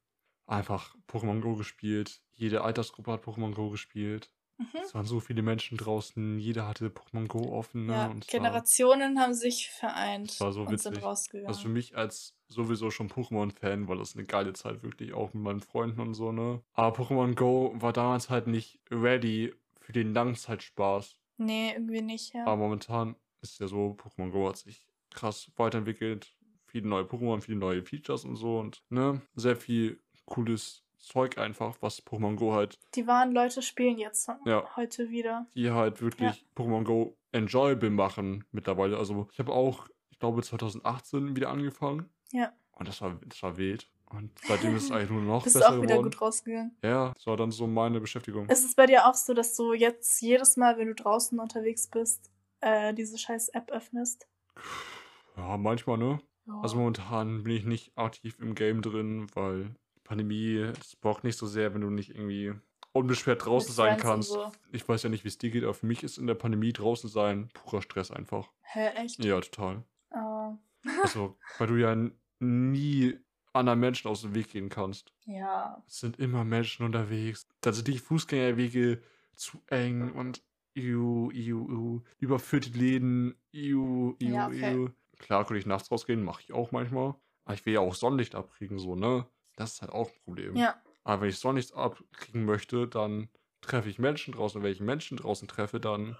einfach 0.49 0.95
Pokémon 1.07 1.41
Go 1.41 1.55
gespielt. 1.55 2.21
Jede 2.33 2.61
Altersgruppe 2.63 3.11
hat 3.11 3.23
Pokémon 3.23 3.53
Go 3.53 3.69
gespielt. 3.69 4.31
Mhm. 4.57 4.67
Es 4.83 4.93
waren 4.93 5.05
so 5.05 5.19
viele 5.21 5.41
Menschen 5.41 5.77
draußen. 5.77 6.37
Jeder 6.39 6.67
hatte 6.67 6.89
Pokémon 6.89 7.27
Go 7.27 7.53
offen. 7.53 7.85
Ne? 7.85 7.93
Ja, 7.93 8.05
es 8.07 8.11
war- 8.11 8.39
Generationen 8.39 9.19
haben 9.19 9.33
sich 9.33 9.69
vereint 9.69 10.31
Das 10.31 10.41
war 10.41 10.51
so 10.51 10.61
und 10.63 10.77
sind 10.79 10.91
witzig. 10.93 11.03
rausgegangen. 11.05 11.47
Also 11.47 11.61
für 11.61 11.69
mich 11.69 11.95
als 11.95 12.35
sowieso 12.49 12.89
schon 12.91 13.09
Pokémon-Fan 13.09 13.87
war 13.87 13.95
das 13.95 14.15
eine 14.15 14.25
geile 14.25 14.51
Zeit, 14.53 14.83
wirklich 14.83 15.13
auch 15.13 15.33
mit 15.33 15.43
meinen 15.43 15.61
Freunden 15.61 16.01
und 16.01 16.13
so, 16.13 16.31
ne? 16.33 16.61
Aber 16.73 16.97
Pokémon 17.01 17.35
Go 17.35 17.73
war 17.75 17.93
damals 17.93 18.29
halt 18.29 18.47
nicht 18.47 18.81
ready 18.91 19.53
für 19.79 19.93
den 19.93 20.13
Langzeitspaß. 20.13 21.15
nee, 21.37 21.71
irgendwie 21.73 22.01
nicht, 22.01 22.33
ja. 22.33 22.43
Aber 22.45 22.57
momentan 22.57 23.15
ist 23.41 23.59
ja 23.61 23.67
so, 23.67 23.95
Pokémon 23.97 24.31
Go 24.31 24.49
hat 24.49 24.57
sich 24.57 24.85
krass 25.11 25.51
weiterentwickelt. 25.55 26.35
Viele 26.65 26.87
neue 26.87 27.03
Pokémon, 27.03 27.39
viele 27.41 27.57
neue 27.57 27.81
Features 27.83 28.25
und 28.25 28.35
so 28.35 28.59
und, 28.59 28.83
ne? 28.89 29.21
Sehr 29.35 29.55
viel 29.55 30.01
cooles 30.29 30.83
Zeug 30.97 31.37
einfach, 31.37 31.77
was 31.81 32.05
Pokémon 32.05 32.35
Go 32.35 32.53
halt, 32.53 32.77
Die 32.95 33.07
wahren 33.07 33.31
Leute 33.31 33.61
spielen 33.61 33.97
jetzt 33.97 34.29
Ja. 34.45 34.75
heute 34.75 35.09
wieder. 35.09 35.47
die 35.55 35.71
halt 35.71 36.01
wirklich 36.01 36.45
Pokémon 36.55 36.83
Go 36.83 37.17
enjoyable 37.31 37.89
machen 37.89 38.43
mittlerweile. 38.51 38.97
Also 38.97 39.27
ich 39.31 39.39
habe 39.39 39.51
auch, 39.53 39.87
ich 40.09 40.19
glaube 40.19 40.41
2018 40.43 41.35
wieder 41.35 41.49
angefangen. 41.49 42.09
Ja. 42.31 42.51
Und 42.73 42.87
das 42.87 43.01
war, 43.01 43.17
das 43.25 43.41
war 43.43 43.57
wild. 43.57 43.89
Und 44.09 44.31
seitdem 44.47 44.75
ist 44.75 44.85
es 44.85 44.91
eigentlich 44.91 45.11
nur 45.11 45.21
noch 45.21 45.43
Bist 45.45 45.55
besser 45.55 45.69
auch 45.69 45.75
wieder 45.81 45.95
geworden. 45.95 46.03
gut 46.11 46.21
rausgegangen. 46.21 46.75
Ja, 46.83 47.11
das 47.13 47.27
war 47.27 47.37
dann 47.37 47.51
so 47.51 47.67
meine 47.67 47.99
Beschäftigung. 48.01 48.47
Ist 48.49 48.65
es 48.65 48.73
bei 48.75 48.85
dir 48.87 49.07
auch 49.07 49.13
so, 49.13 49.33
dass 49.33 49.55
du 49.55 49.73
jetzt 49.73 50.19
jedes 50.21 50.57
Mal, 50.57 50.77
wenn 50.79 50.87
du 50.87 50.95
draußen 50.95 51.39
unterwegs 51.39 51.87
bist, 51.87 52.31
äh, 52.61 52.93
diese 52.93 53.17
scheiß 53.19 53.49
App 53.49 53.69
öffnest? 53.71 54.27
Ja, 55.37 55.57
manchmal, 55.57 55.97
ne? 55.97 56.19
Ja. 56.47 56.59
Also 56.61 56.77
momentan 56.77 57.43
bin 57.43 57.53
ich 57.55 57.65
nicht 57.65 57.91
aktiv 57.97 58.37
im 58.39 58.55
Game 58.55 58.81
drin, 58.81 59.27
weil 59.35 59.75
Pandemie, 60.09 60.57
es 60.57 60.95
braucht 60.95 61.23
nicht 61.23 61.37
so 61.37 61.45
sehr, 61.45 61.73
wenn 61.73 61.81
du 61.81 61.91
nicht 61.91 62.09
irgendwie 62.09 62.53
unbeschwert 62.93 63.45
draußen 63.45 63.73
sein 63.73 63.97
kannst. 63.97 64.29
So. 64.29 64.51
Ich 64.71 64.87
weiß 64.89 65.03
ja 65.03 65.09
nicht, 65.09 65.23
wie 65.23 65.27
es 65.27 65.37
dir 65.37 65.51
geht, 65.51 65.63
aber 65.63 65.75
für 65.75 65.85
mich 65.85 66.01
ist 66.03 66.17
in 66.17 66.25
der 66.25 66.33
Pandemie 66.33 66.73
draußen 66.73 67.07
sein 67.09 67.49
purer 67.53 67.83
Stress 67.83 68.09
einfach. 68.09 68.49
Hä, 68.61 68.87
echt? 68.95 69.23
Ja, 69.23 69.39
total. 69.39 69.83
Oh. 70.11 70.55
Also, 71.03 71.37
weil 71.59 71.67
du 71.67 71.75
ja 71.75 71.95
nie 72.39 73.19
anderen 73.53 73.79
Menschen 73.79 74.07
aus 74.09 74.21
dem 74.21 74.33
Weg 74.33 74.49
gehen 74.51 74.69
kannst. 74.69 75.13
ja. 75.25 75.83
Es 75.87 75.99
sind 75.99 76.17
immer 76.19 76.43
Menschen 76.43 76.85
unterwegs. 76.85 77.47
Da 77.61 77.71
sind 77.71 77.87
die 77.87 77.99
Fußgängerwege 77.99 79.01
zu 79.35 79.61
eng 79.67 80.11
und 80.13 80.41
iu, 80.73 81.29
iu, 81.31 81.69
iu, 81.69 82.01
überfüllte 82.17 82.71
Läden, 82.71 83.35
iu, 83.51 84.15
iu, 84.19 84.33
Ja, 84.33 84.47
okay. 84.47 84.73
iu. 84.75 84.89
Klar 85.19 85.45
könnte 85.45 85.59
ich 85.59 85.65
nachts 85.67 85.91
rausgehen, 85.91 86.23
mache 86.23 86.41
ich 86.41 86.53
auch 86.53 86.71
manchmal. 86.71 87.15
Aber 87.45 87.53
ich 87.53 87.65
will 87.65 87.73
ja 87.73 87.81
auch 87.81 87.93
Sonnenlicht 87.93 88.33
abkriegen, 88.35 88.79
so, 88.79 88.95
ne? 88.95 89.27
Das 89.59 89.73
ist 89.73 89.81
halt 89.81 89.91
auch 89.91 90.09
ein 90.09 90.19
Problem. 90.23 90.55
Ja. 90.55 90.81
Aber 91.03 91.21
wenn 91.23 91.29
ich 91.29 91.37
Sonnenlicht 91.39 91.73
abkriegen 91.73 92.45
möchte, 92.45 92.87
dann 92.87 93.29
treffe 93.61 93.89
ich 93.89 93.99
Menschen 93.99 94.33
draußen. 94.33 94.57
Und 94.59 94.63
wenn 94.63 94.71
ich 94.71 94.79
Menschen 94.79 95.17
draußen 95.17 95.47
treffe, 95.47 95.79
dann 95.79 96.17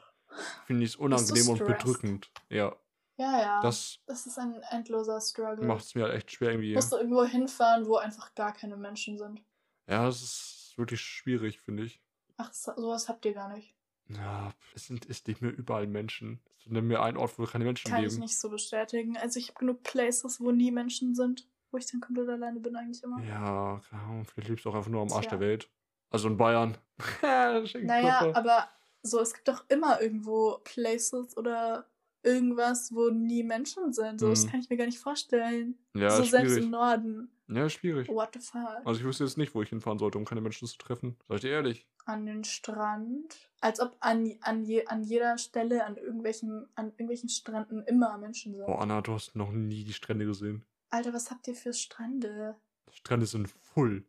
finde 0.66 0.84
ich 0.84 0.92
es 0.92 0.96
unangenehm 0.96 1.48
und 1.50 1.66
bedrückend. 1.66 2.32
Ja, 2.50 2.76
Ja, 3.18 3.42
ja. 3.42 3.62
das 3.62 4.00
das 4.06 4.26
ist 4.26 4.38
ein 4.38 4.62
endloser 4.72 5.20
Struggle. 5.22 5.66
macht 5.66 5.86
es 5.86 5.96
mir 5.96 6.04
halt 6.04 6.16
echt 6.16 6.32
schwer 6.32 6.52
irgendwie. 6.52 6.74
Musst 6.76 6.92
du 6.92 6.98
irgendwo 6.98 7.24
hinfahren, 7.24 7.86
wo 7.88 7.96
einfach 7.98 8.36
gar 8.36 8.54
keine 8.54 8.78
Menschen 8.78 9.18
sind. 9.18 9.42
Ja, 9.88 10.06
das 10.06 10.22
ist 10.22 10.74
wirklich 10.78 11.02
schwierig, 11.02 11.60
finde 11.62 11.84
ich. 11.84 12.02
Ach, 12.38 12.52
so, 12.54 12.74
sowas 12.76 13.10
habt 13.10 13.26
ihr 13.26 13.34
gar 13.34 13.54
nicht. 13.54 13.76
Ja, 14.10 14.54
es 14.76 14.88
sind 14.88 15.10
es 15.10 15.26
nicht 15.28 15.42
mehr 15.42 15.56
überall 15.56 15.88
Menschen. 15.88 16.42
Nimm 16.66 16.88
mir 16.88 17.02
einen 17.02 17.18
Ort, 17.18 17.38
wo 17.40 17.46
keine 17.46 17.64
Menschen 17.66 17.90
Kann 17.92 18.02
leben. 18.02 18.14
ich 18.14 18.20
nicht 18.20 18.40
so 18.40 18.50
bestätigen. 18.50 19.18
Also 19.18 19.40
ich 19.40 19.50
habe 19.50 19.60
genug 19.60 19.84
Places, 19.84 20.40
wo 20.42 20.52
nie 20.52 20.72
Menschen 20.72 21.16
sind, 21.16 21.48
wo 21.72 21.78
ich 21.78 21.86
dann 21.91 22.01
komplett 22.01 22.30
alleine 22.30 22.59
bin 22.59 22.76
eigentlich 22.76 23.03
immer. 23.03 23.22
Ja, 23.24 23.82
keine 23.89 24.01
Ahnung, 24.03 24.26
vielleicht 24.26 24.49
lebst 24.49 24.65
du 24.65 24.70
auch 24.70 24.76
einfach 24.76 24.89
nur 24.91 25.01
am 25.01 25.11
Arsch 25.11 25.28
Tja. 25.28 25.38
der 25.38 25.39
Welt. 25.47 25.70
Also 26.11 26.28
in 26.28 26.38
Bayern. 26.38 26.78
Naja, 27.22 27.65
Schenkenklopfer. 27.67 28.36
aber 28.36 28.70
so, 29.03 29.20
es 29.22 29.34
gibt 29.34 29.47
doch 29.47 29.63
immer 29.70 30.01
irgendwo 30.01 30.57
Places 30.63 31.38
oder 31.38 31.86
irgendwas, 32.24 32.93
wo 32.93 33.09
nie 33.09 33.43
Menschen 33.43 33.93
sind. 33.93 34.20
So, 34.20 34.30
das 34.30 34.43
Mhm. 34.45 34.49
kann 34.49 34.59
ich 34.59 34.70
mir 34.70 34.78
gar 34.78 34.86
nicht 34.86 34.99
vorstellen. 34.99 35.78
ja, 35.95 36.09
so 36.09 36.24
selbst 36.24 36.49
schwierig. 36.51 36.63
im 36.65 36.72
Norden. 36.72 37.32
Ja, 37.47 37.70
schwierig. 37.70 38.07
What 38.09 38.30
the 38.34 38.39
fuck? 38.39 38.82
Also 38.86 38.99
ich 38.99 39.05
wüsste 39.05 39.24
jetzt 39.24 39.38
nicht, 39.38 39.55
wo 39.55 39.61
ich 39.61 39.70
hinfahren 39.70 39.97
sollte, 39.97 40.17
um 40.17 40.26
keine 40.26 40.41
Menschen 40.41 40.67
zu 40.67 40.78
treffen. 40.78 41.15
Sag 41.28 41.36
ich 41.36 41.41
dir 41.41 41.51
ehrlich. 41.51 41.88
An 42.05 42.26
den 42.26 42.43
Strand. 42.43 43.38
Als 43.61 43.80
ob 43.80 43.95
an, 44.01 44.32
an, 44.41 44.63
je, 44.65 44.86
an 44.86 45.03
jeder 45.03 45.38
Stelle, 45.38 45.86
an 45.86 45.95
irgendwelchen, 45.97 46.67
an 46.76 46.88
irgendwelchen 46.89 47.30
Stränden 47.30 47.84
immer 47.84 48.17
Menschen 48.17 48.53
sind. 48.55 48.65
Boah, 48.65 48.82
Anna, 48.82 49.01
du 49.01 49.13
hast 49.13 49.36
noch 49.36 49.51
nie 49.51 49.84
die 49.84 49.93
Strände 49.93 50.26
gesehen. 50.26 50.63
Alter, 50.90 51.14
was 51.14 51.30
habt 51.32 51.48
ihr 51.48 51.56
für 51.56 51.74
Strände? 51.74 52.56
Strände 52.92 53.26
sind 53.26 53.50
full. 53.50 54.06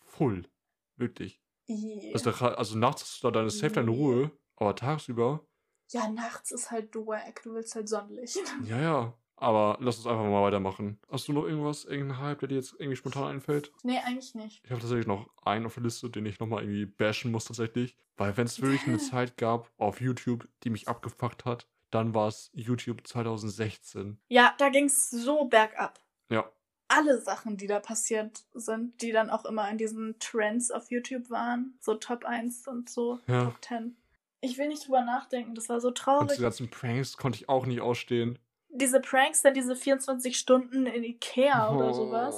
Full. 0.00 0.48
Wirklich. 0.96 1.40
I. 1.68 2.12
Also, 2.14 2.30
da, 2.30 2.54
also 2.54 2.78
nachts 2.78 3.02
hast 3.02 3.22
du 3.22 3.28
da 3.28 3.38
deine 3.38 3.50
safe 3.50 3.74
deine. 3.74 3.90
Ruhe, 3.90 4.30
aber 4.56 4.74
tagsüber, 4.74 5.46
Ja, 5.90 6.08
nachts 6.08 6.50
ist 6.52 6.70
halt 6.70 6.94
wack. 6.94 7.42
Du 7.42 7.54
willst 7.54 7.74
halt 7.74 7.88
Sonnenlicht. 7.88 8.38
ja, 8.64 8.80
ja. 8.80 9.14
Aber 9.38 9.76
lass 9.80 9.98
uns 9.98 10.06
einfach 10.06 10.24
mal 10.24 10.42
weitermachen. 10.42 10.98
Hast 11.10 11.28
du 11.28 11.34
noch 11.34 11.44
irgendwas, 11.44 11.84
irgendeinen 11.84 12.20
Hype, 12.20 12.38
der 12.38 12.48
dir 12.48 12.54
jetzt 12.54 12.74
irgendwie 12.78 12.96
spontan 12.96 13.24
einfällt? 13.24 13.70
nee, 13.82 13.98
eigentlich 13.98 14.34
nicht. 14.34 14.62
Ich 14.64 14.70
habe 14.70 14.80
tatsächlich 14.80 15.06
noch 15.06 15.28
einen 15.44 15.66
auf 15.66 15.74
der 15.74 15.82
Liste, 15.82 16.08
den 16.08 16.24
ich 16.24 16.40
nochmal 16.40 16.62
irgendwie 16.62 16.86
bashen 16.86 17.30
muss 17.30 17.44
tatsächlich. 17.44 17.98
Weil 18.16 18.34
wenn 18.38 18.46
es 18.46 18.62
wirklich 18.62 18.86
eine 18.86 18.96
Zeit 18.98 19.36
gab 19.36 19.70
auf 19.76 20.00
YouTube, 20.00 20.48
die 20.62 20.70
mich 20.70 20.88
abgefuckt 20.88 21.44
hat, 21.44 21.68
dann 21.90 22.14
war 22.14 22.28
es 22.28 22.50
YouTube 22.54 23.06
2016. 23.06 24.18
Ja, 24.28 24.54
da 24.56 24.70
ging's 24.70 25.10
so 25.10 25.44
bergab. 25.44 26.00
Ja. 26.30 26.50
alle 26.88 27.20
Sachen, 27.20 27.56
die 27.56 27.66
da 27.66 27.80
passiert 27.80 28.44
sind, 28.54 29.00
die 29.02 29.10
dann 29.12 29.28
auch 29.30 29.44
immer 29.44 29.68
in 29.70 29.76
diesen 29.78 30.18
Trends 30.20 30.70
auf 30.70 30.90
YouTube 30.90 31.30
waren, 31.30 31.76
so 31.80 31.94
Top 31.94 32.24
1 32.24 32.66
und 32.68 32.88
so, 32.88 33.18
Ja. 33.26 33.46
Top 33.46 33.64
10. 33.64 33.96
Ich 34.40 34.56
will 34.58 34.68
nicht 34.68 34.86
drüber 34.86 35.02
nachdenken, 35.02 35.54
das 35.54 35.68
war 35.68 35.80
so 35.80 35.88
Und 35.88 35.98
traurig. 35.98 36.28
diese 36.28 36.42
ganzen 36.42 36.70
Pranks 36.70 37.16
konnte 37.16 37.38
ich 37.38 37.48
auch 37.48 37.66
nicht 37.66 37.80
ausstehen. 37.80 38.38
Diese 38.68 39.00
Pranks, 39.00 39.42
dann 39.42 39.54
diese 39.54 39.74
24 39.74 40.36
Stunden 40.38 40.86
in 40.86 41.02
Ikea 41.02 41.70
oder 41.74 41.88
Oh. 41.88 41.92
sowas. 41.92 42.34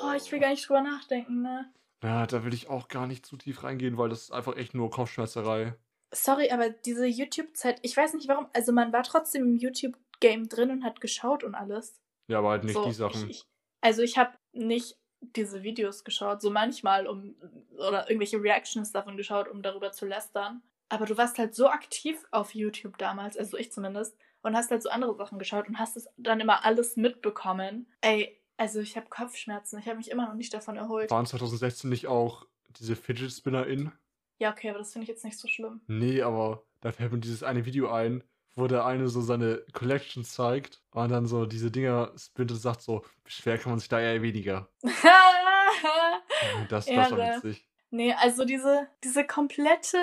Boah, 0.00 0.14
ich 0.16 0.30
will 0.30 0.38
gar 0.40 0.50
nicht 0.50 0.68
drüber 0.68 0.82
nachdenken, 0.82 1.42
ne? 1.42 1.70
Ja, 2.02 2.26
da 2.26 2.44
will 2.44 2.54
ich 2.54 2.68
auch 2.68 2.88
gar 2.88 3.06
nicht 3.06 3.26
zu 3.26 3.36
tief 3.36 3.64
reingehen, 3.64 3.96
weil 3.98 4.08
das 4.08 4.22
ist 4.24 4.30
einfach 4.32 4.56
echt 4.56 4.74
nur 4.74 4.90
Kopfschmerzerei. 4.90 5.74
Sorry, 6.12 6.50
aber 6.50 6.70
diese 6.70 7.06
YouTube-Zeit, 7.06 7.80
ich 7.82 7.96
weiß 7.96 8.14
nicht 8.14 8.28
warum, 8.28 8.46
also 8.52 8.72
man 8.72 8.92
war 8.92 9.02
trotzdem 9.02 9.42
im 9.44 9.56
YouTube-Game 9.56 10.48
drin 10.48 10.70
und 10.70 10.84
hat 10.84 11.00
geschaut 11.00 11.42
und 11.42 11.54
alles. 11.54 12.00
Ja, 12.28 12.38
aber 12.38 12.50
halt 12.50 12.64
nicht 12.64 12.74
so, 12.74 12.84
die 12.84 12.92
Sachen. 12.92 13.30
Ich, 13.30 13.38
ich, 13.38 13.44
also 13.80 14.02
ich 14.02 14.18
habe 14.18 14.32
nicht 14.52 14.96
diese 15.20 15.62
Videos 15.62 16.04
geschaut, 16.04 16.40
so 16.40 16.50
manchmal 16.50 17.06
um 17.06 17.34
oder 17.76 18.08
irgendwelche 18.08 18.40
Reactions 18.40 18.92
davon 18.92 19.16
geschaut, 19.16 19.48
um 19.48 19.62
darüber 19.62 19.92
zu 19.92 20.06
lästern. 20.06 20.62
aber 20.88 21.06
du 21.06 21.16
warst 21.16 21.38
halt 21.38 21.54
so 21.54 21.68
aktiv 21.68 22.24
auf 22.30 22.54
YouTube 22.54 22.96
damals, 22.98 23.36
also 23.36 23.56
ich 23.56 23.72
zumindest, 23.72 24.16
und 24.42 24.54
hast 24.56 24.70
halt 24.70 24.82
so 24.82 24.90
andere 24.90 25.14
Sachen 25.16 25.38
geschaut 25.38 25.68
und 25.68 25.78
hast 25.78 25.96
es 25.96 26.06
dann 26.16 26.38
immer 26.40 26.64
alles 26.64 26.96
mitbekommen. 26.96 27.86
Ey, 28.00 28.40
also 28.56 28.80
ich 28.80 28.96
habe 28.96 29.08
Kopfschmerzen. 29.08 29.78
Ich 29.80 29.86
habe 29.86 29.96
mich 29.96 30.10
immer 30.10 30.26
noch 30.26 30.34
nicht 30.34 30.54
davon 30.54 30.76
erholt. 30.76 31.10
Waren 31.10 31.26
2016 31.26 31.90
nicht 31.90 32.06
auch 32.06 32.46
diese 32.78 32.94
Fidget 32.94 33.32
Spinner 33.32 33.66
in? 33.66 33.90
Ja, 34.38 34.52
okay, 34.52 34.70
aber 34.70 34.78
das 34.78 34.92
finde 34.92 35.04
ich 35.04 35.08
jetzt 35.08 35.24
nicht 35.24 35.38
so 35.38 35.48
schlimm. 35.48 35.80
Nee, 35.88 36.22
aber 36.22 36.62
da 36.80 36.92
fällt 36.92 37.10
mir 37.10 37.18
dieses 37.18 37.42
eine 37.42 37.64
Video 37.64 37.90
ein, 37.90 38.22
wo 38.56 38.66
der 38.66 38.84
eine 38.86 39.08
so 39.08 39.20
seine 39.20 39.62
Collection 39.72 40.24
zeigt 40.24 40.80
und 40.90 41.10
dann 41.10 41.26
so 41.26 41.46
diese 41.46 41.70
Dinger 41.70 42.10
spinnt 42.16 42.50
und 42.50 42.56
sagt 42.56 42.82
so, 42.82 43.04
schwer 43.26 43.58
kann 43.58 43.72
man 43.72 43.78
sich 43.78 43.88
da 43.88 44.00
eher 44.00 44.22
weniger. 44.22 44.68
das, 46.68 46.86
das 46.86 47.10
war 47.10 47.36
witzig. 47.36 47.64
Nee, 47.90 48.14
also 48.14 48.44
diese, 48.44 48.88
diese 49.04 49.24
komplette 49.26 49.98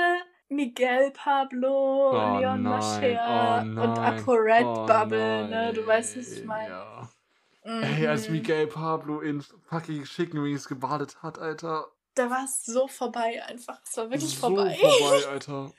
Miguel 0.49 1.11
Pablo, 1.11 2.11
Oh 2.11 2.39
Leon 2.39 2.61
nein, 2.61 2.63
Mascher 2.63 3.19
oh 3.27 3.61
und 3.61 3.73
nein, 3.73 4.19
ApoRed 4.19 4.65
oh 4.65 4.85
Bubble, 4.85 5.47
ne? 5.47 5.73
Du 5.73 5.85
weißt, 5.85 6.17
was 6.17 6.31
ich 6.31 6.45
nein, 6.45 6.47
meine. 6.47 6.69
Ja. 6.69 7.09
Mhm. 7.65 7.83
Ey, 7.83 8.07
als 8.07 8.29
Miguel 8.29 8.67
Pablo 8.67 9.21
in 9.21 9.41
fucking 9.41 10.03
Chicken 10.03 10.43
Wings 10.43 10.67
gebadet 10.67 11.23
hat, 11.23 11.39
Alter. 11.39 11.87
Da 12.13 12.29
war 12.29 12.43
es 12.43 12.65
so 12.65 12.87
vorbei 12.87 13.41
einfach. 13.47 13.79
Es 13.83 13.97
war 13.97 14.09
wirklich 14.11 14.35
so 14.35 14.47
vorbei. 14.47 14.77
vorbei, 14.79 15.27
Alter. 15.31 15.71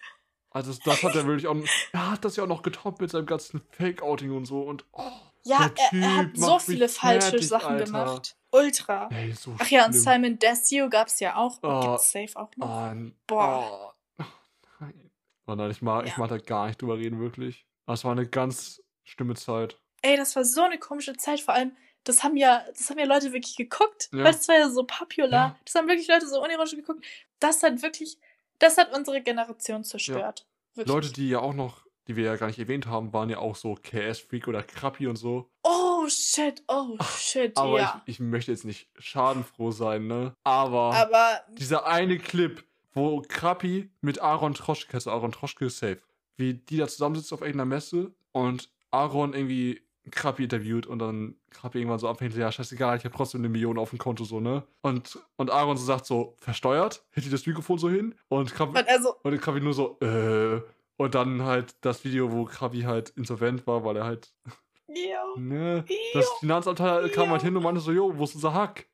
Also 0.55 0.73
das, 0.85 1.03
hat 1.03 1.15
er 1.15 1.27
wirklich 1.27 1.47
auch. 1.49 1.57
Er 1.93 2.13
hat 2.13 2.25
das 2.25 2.37
ja 2.37 2.45
auch 2.45 2.49
noch 2.49 2.63
getoppt 2.63 3.01
mit 3.01 3.11
seinem 3.11 3.27
ganzen 3.27 3.61
Fake-Outing 3.73 4.31
und 4.35 4.47
so 4.47 4.63
und. 4.63 4.85
Oh, 4.93 5.03
Ja, 5.43 5.69
er, 5.93 5.99
er 6.01 6.17
hat 6.17 6.29
so 6.35 6.59
viele 6.59 6.89
falsche 6.89 7.31
fertig, 7.31 7.49
Sachen 7.49 7.73
Alter. 7.75 7.85
gemacht. 7.85 8.37
Ultra. 8.53 9.09
ey, 9.13 9.33
so 9.33 9.55
Ach 9.59 9.69
ja, 9.69 9.85
und 9.85 9.93
schlimm. 9.93 10.03
Simon 10.05 10.39
Desue 10.39 10.89
gab's 10.89 11.19
ja 11.21 11.35
auch. 11.37 11.61
Und 11.61 11.71
Oh. 11.71 11.81
gibt's 11.91 12.13
safe 12.13 12.31
auch 12.37 12.51
noch. 12.57 12.69
Oh, 12.69 12.91
n- 12.93 13.15
Boah. 13.27 13.95
Oh, 14.19 14.23
nein. 14.81 15.11
Oh 15.49 15.55
nein, 15.57 15.71
ich 15.73 15.83
mag, 15.83 16.05
ich 16.07 16.13
Ja. 16.13 16.19
mag 16.19 16.29
da 16.31 16.39
gar 16.39 16.69
nicht 16.69 16.81
drüber 16.81 16.97
reden, 16.99 17.19
wirklich. 17.21 17.67
Das 17.87 18.05
war 18.05 18.13
eine 18.13 18.27
ganz 18.29 18.81
schlimme 19.03 19.35
Zeit. 19.35 19.77
Ey, 20.03 20.17
das 20.17 20.37
war 20.37 20.45
so 20.45 20.63
eine 20.63 20.79
komische 20.79 21.15
Zeit. 21.17 21.41
Vor 21.41 21.53
allem, 21.55 21.77
das 22.05 22.23
haben 22.23 22.37
ja, 22.37 22.63
das 22.69 22.89
haben 22.91 22.99
ja 23.01 23.07
Leute 23.07 23.33
wirklich 23.33 23.57
geguckt. 23.57 24.09
Ja. 24.13 24.19
Weil 24.25 24.33
das 24.33 24.47
war 24.47 24.57
ja 24.57 24.71
so 24.71 24.85
popular. 24.85 25.31
Ja. 25.49 25.57
Das 25.65 25.75
haben 25.75 25.89
wirklich 25.89 26.07
Leute 26.07 26.29
so 26.29 26.41
unironisch 26.43 26.77
geguckt. 26.77 27.05
Das 27.41 27.63
hat 27.65 27.83
wirklich, 27.83 28.19
das 28.65 28.79
hat 28.79 28.97
unsere 28.97 29.21
Generation 29.23 29.85
zerstört. 29.85 30.47
Wirklich. 30.75 30.95
Leute, 30.95 31.13
die 31.13 31.29
ja 31.29 31.41
auch 31.41 31.55
noch, 31.55 31.87
die 32.09 32.17
wir 32.17 32.25
ja 32.25 32.37
gar 32.37 32.49
nicht 32.49 32.59
erwähnt 32.59 32.87
haben, 32.87 33.13
waren 33.13 33.31
ja 33.31 33.39
auch 33.39 33.57
so 33.57 33.75
KS-Freak 33.75 34.49
oder 34.49 34.63
Krappi 34.63 35.07
und 35.07 35.17
so. 35.17 35.51
Oh 35.63 36.07
shit, 36.09 36.63
oh 36.69 36.97
shit, 37.17 37.57
Aber 37.57 37.79
ja. 37.79 38.03
ich, 38.07 38.15
ich 38.15 38.21
möchte 38.21 38.51
jetzt 38.51 38.65
nicht 38.65 38.89
schadenfroh 38.99 39.71
sein, 39.71 40.07
ne? 40.07 40.35
Aber, 40.45 40.95
Aber 40.95 41.41
dieser 41.53 41.87
eine 41.87 42.19
Clip, 42.19 42.65
wo 42.93 43.23
Krappi 43.23 43.91
mit 44.01 44.21
Aaron 44.21 44.55
Troschke, 44.55 44.95
also 44.95 45.11
Aaron 45.11 45.33
Troschke 45.33 45.67
ist 45.67 45.79
safe, 45.79 46.01
wie 46.37 46.55
die 46.55 46.79
da 46.79 46.89
zusammensitzen 46.89 47.37
auf 47.37 47.43
irgendeiner 47.43 47.67
Messe 47.67 48.13
und 48.33 48.71
Aaron 48.91 49.35
irgendwie 49.35 49.84
Krappi 50.11 50.45
interviewt 50.45 50.87
und 50.87 50.99
dann 50.99 51.37
Krappi 51.51 51.79
irgendwann 51.79 51.99
so 51.99 52.09
abhängt, 52.09 52.37
ja, 52.37 52.53
scheißegal, 52.53 52.97
ich 52.99 53.05
habe 53.05 53.15
trotzdem 53.15 53.41
eine 53.41 53.49
Million 53.49 53.79
auf 53.79 53.91
dem 53.91 53.99
Konto, 53.99 54.25
so, 54.25 54.41
ne? 54.41 54.65
Und, 54.83 55.19
und 55.37 55.51
Aaron 55.51 55.77
so 55.77 55.85
sagt 55.85 56.07
so, 56.07 56.35
versteuert, 56.39 57.05
hält 57.11 57.27
die 57.27 57.31
das 57.31 57.47
Mikrofon 57.47 57.79
so 57.79 57.89
hin 57.89 58.15
und 58.29 58.53
Krappi, 58.55 58.79
und 58.79 58.89
also, 58.89 59.15
und 59.23 59.41
Krabbi 59.41 59.61
nur 59.61 59.75
so, 59.75 59.99
äh. 60.01 60.61
Und 60.97 61.17
dann 61.17 61.43
halt 61.43 61.75
das 61.81 62.05
Video, 62.05 62.31
wo 62.31 62.45
Krabbi 62.45 62.83
halt 62.83 63.11
insolvent 63.11 63.67
war, 63.67 63.85
weil 63.85 63.97
er 63.97 64.05
halt, 64.05 64.33
yo, 64.87 64.95
ne, 65.37 65.85
yo, 65.89 65.97
das 66.13 66.29
Finanzamt 66.39 66.81
halt 66.81 67.13
kam 67.13 67.31
halt 67.31 67.43
hin 67.43 67.57
und 67.57 67.63
meinte 67.63 67.81
so, 67.81 67.91
jo, 67.91 68.17
wo 68.17 68.25
ist 68.25 68.35
unser 68.35 68.55
Hack? 68.55 68.87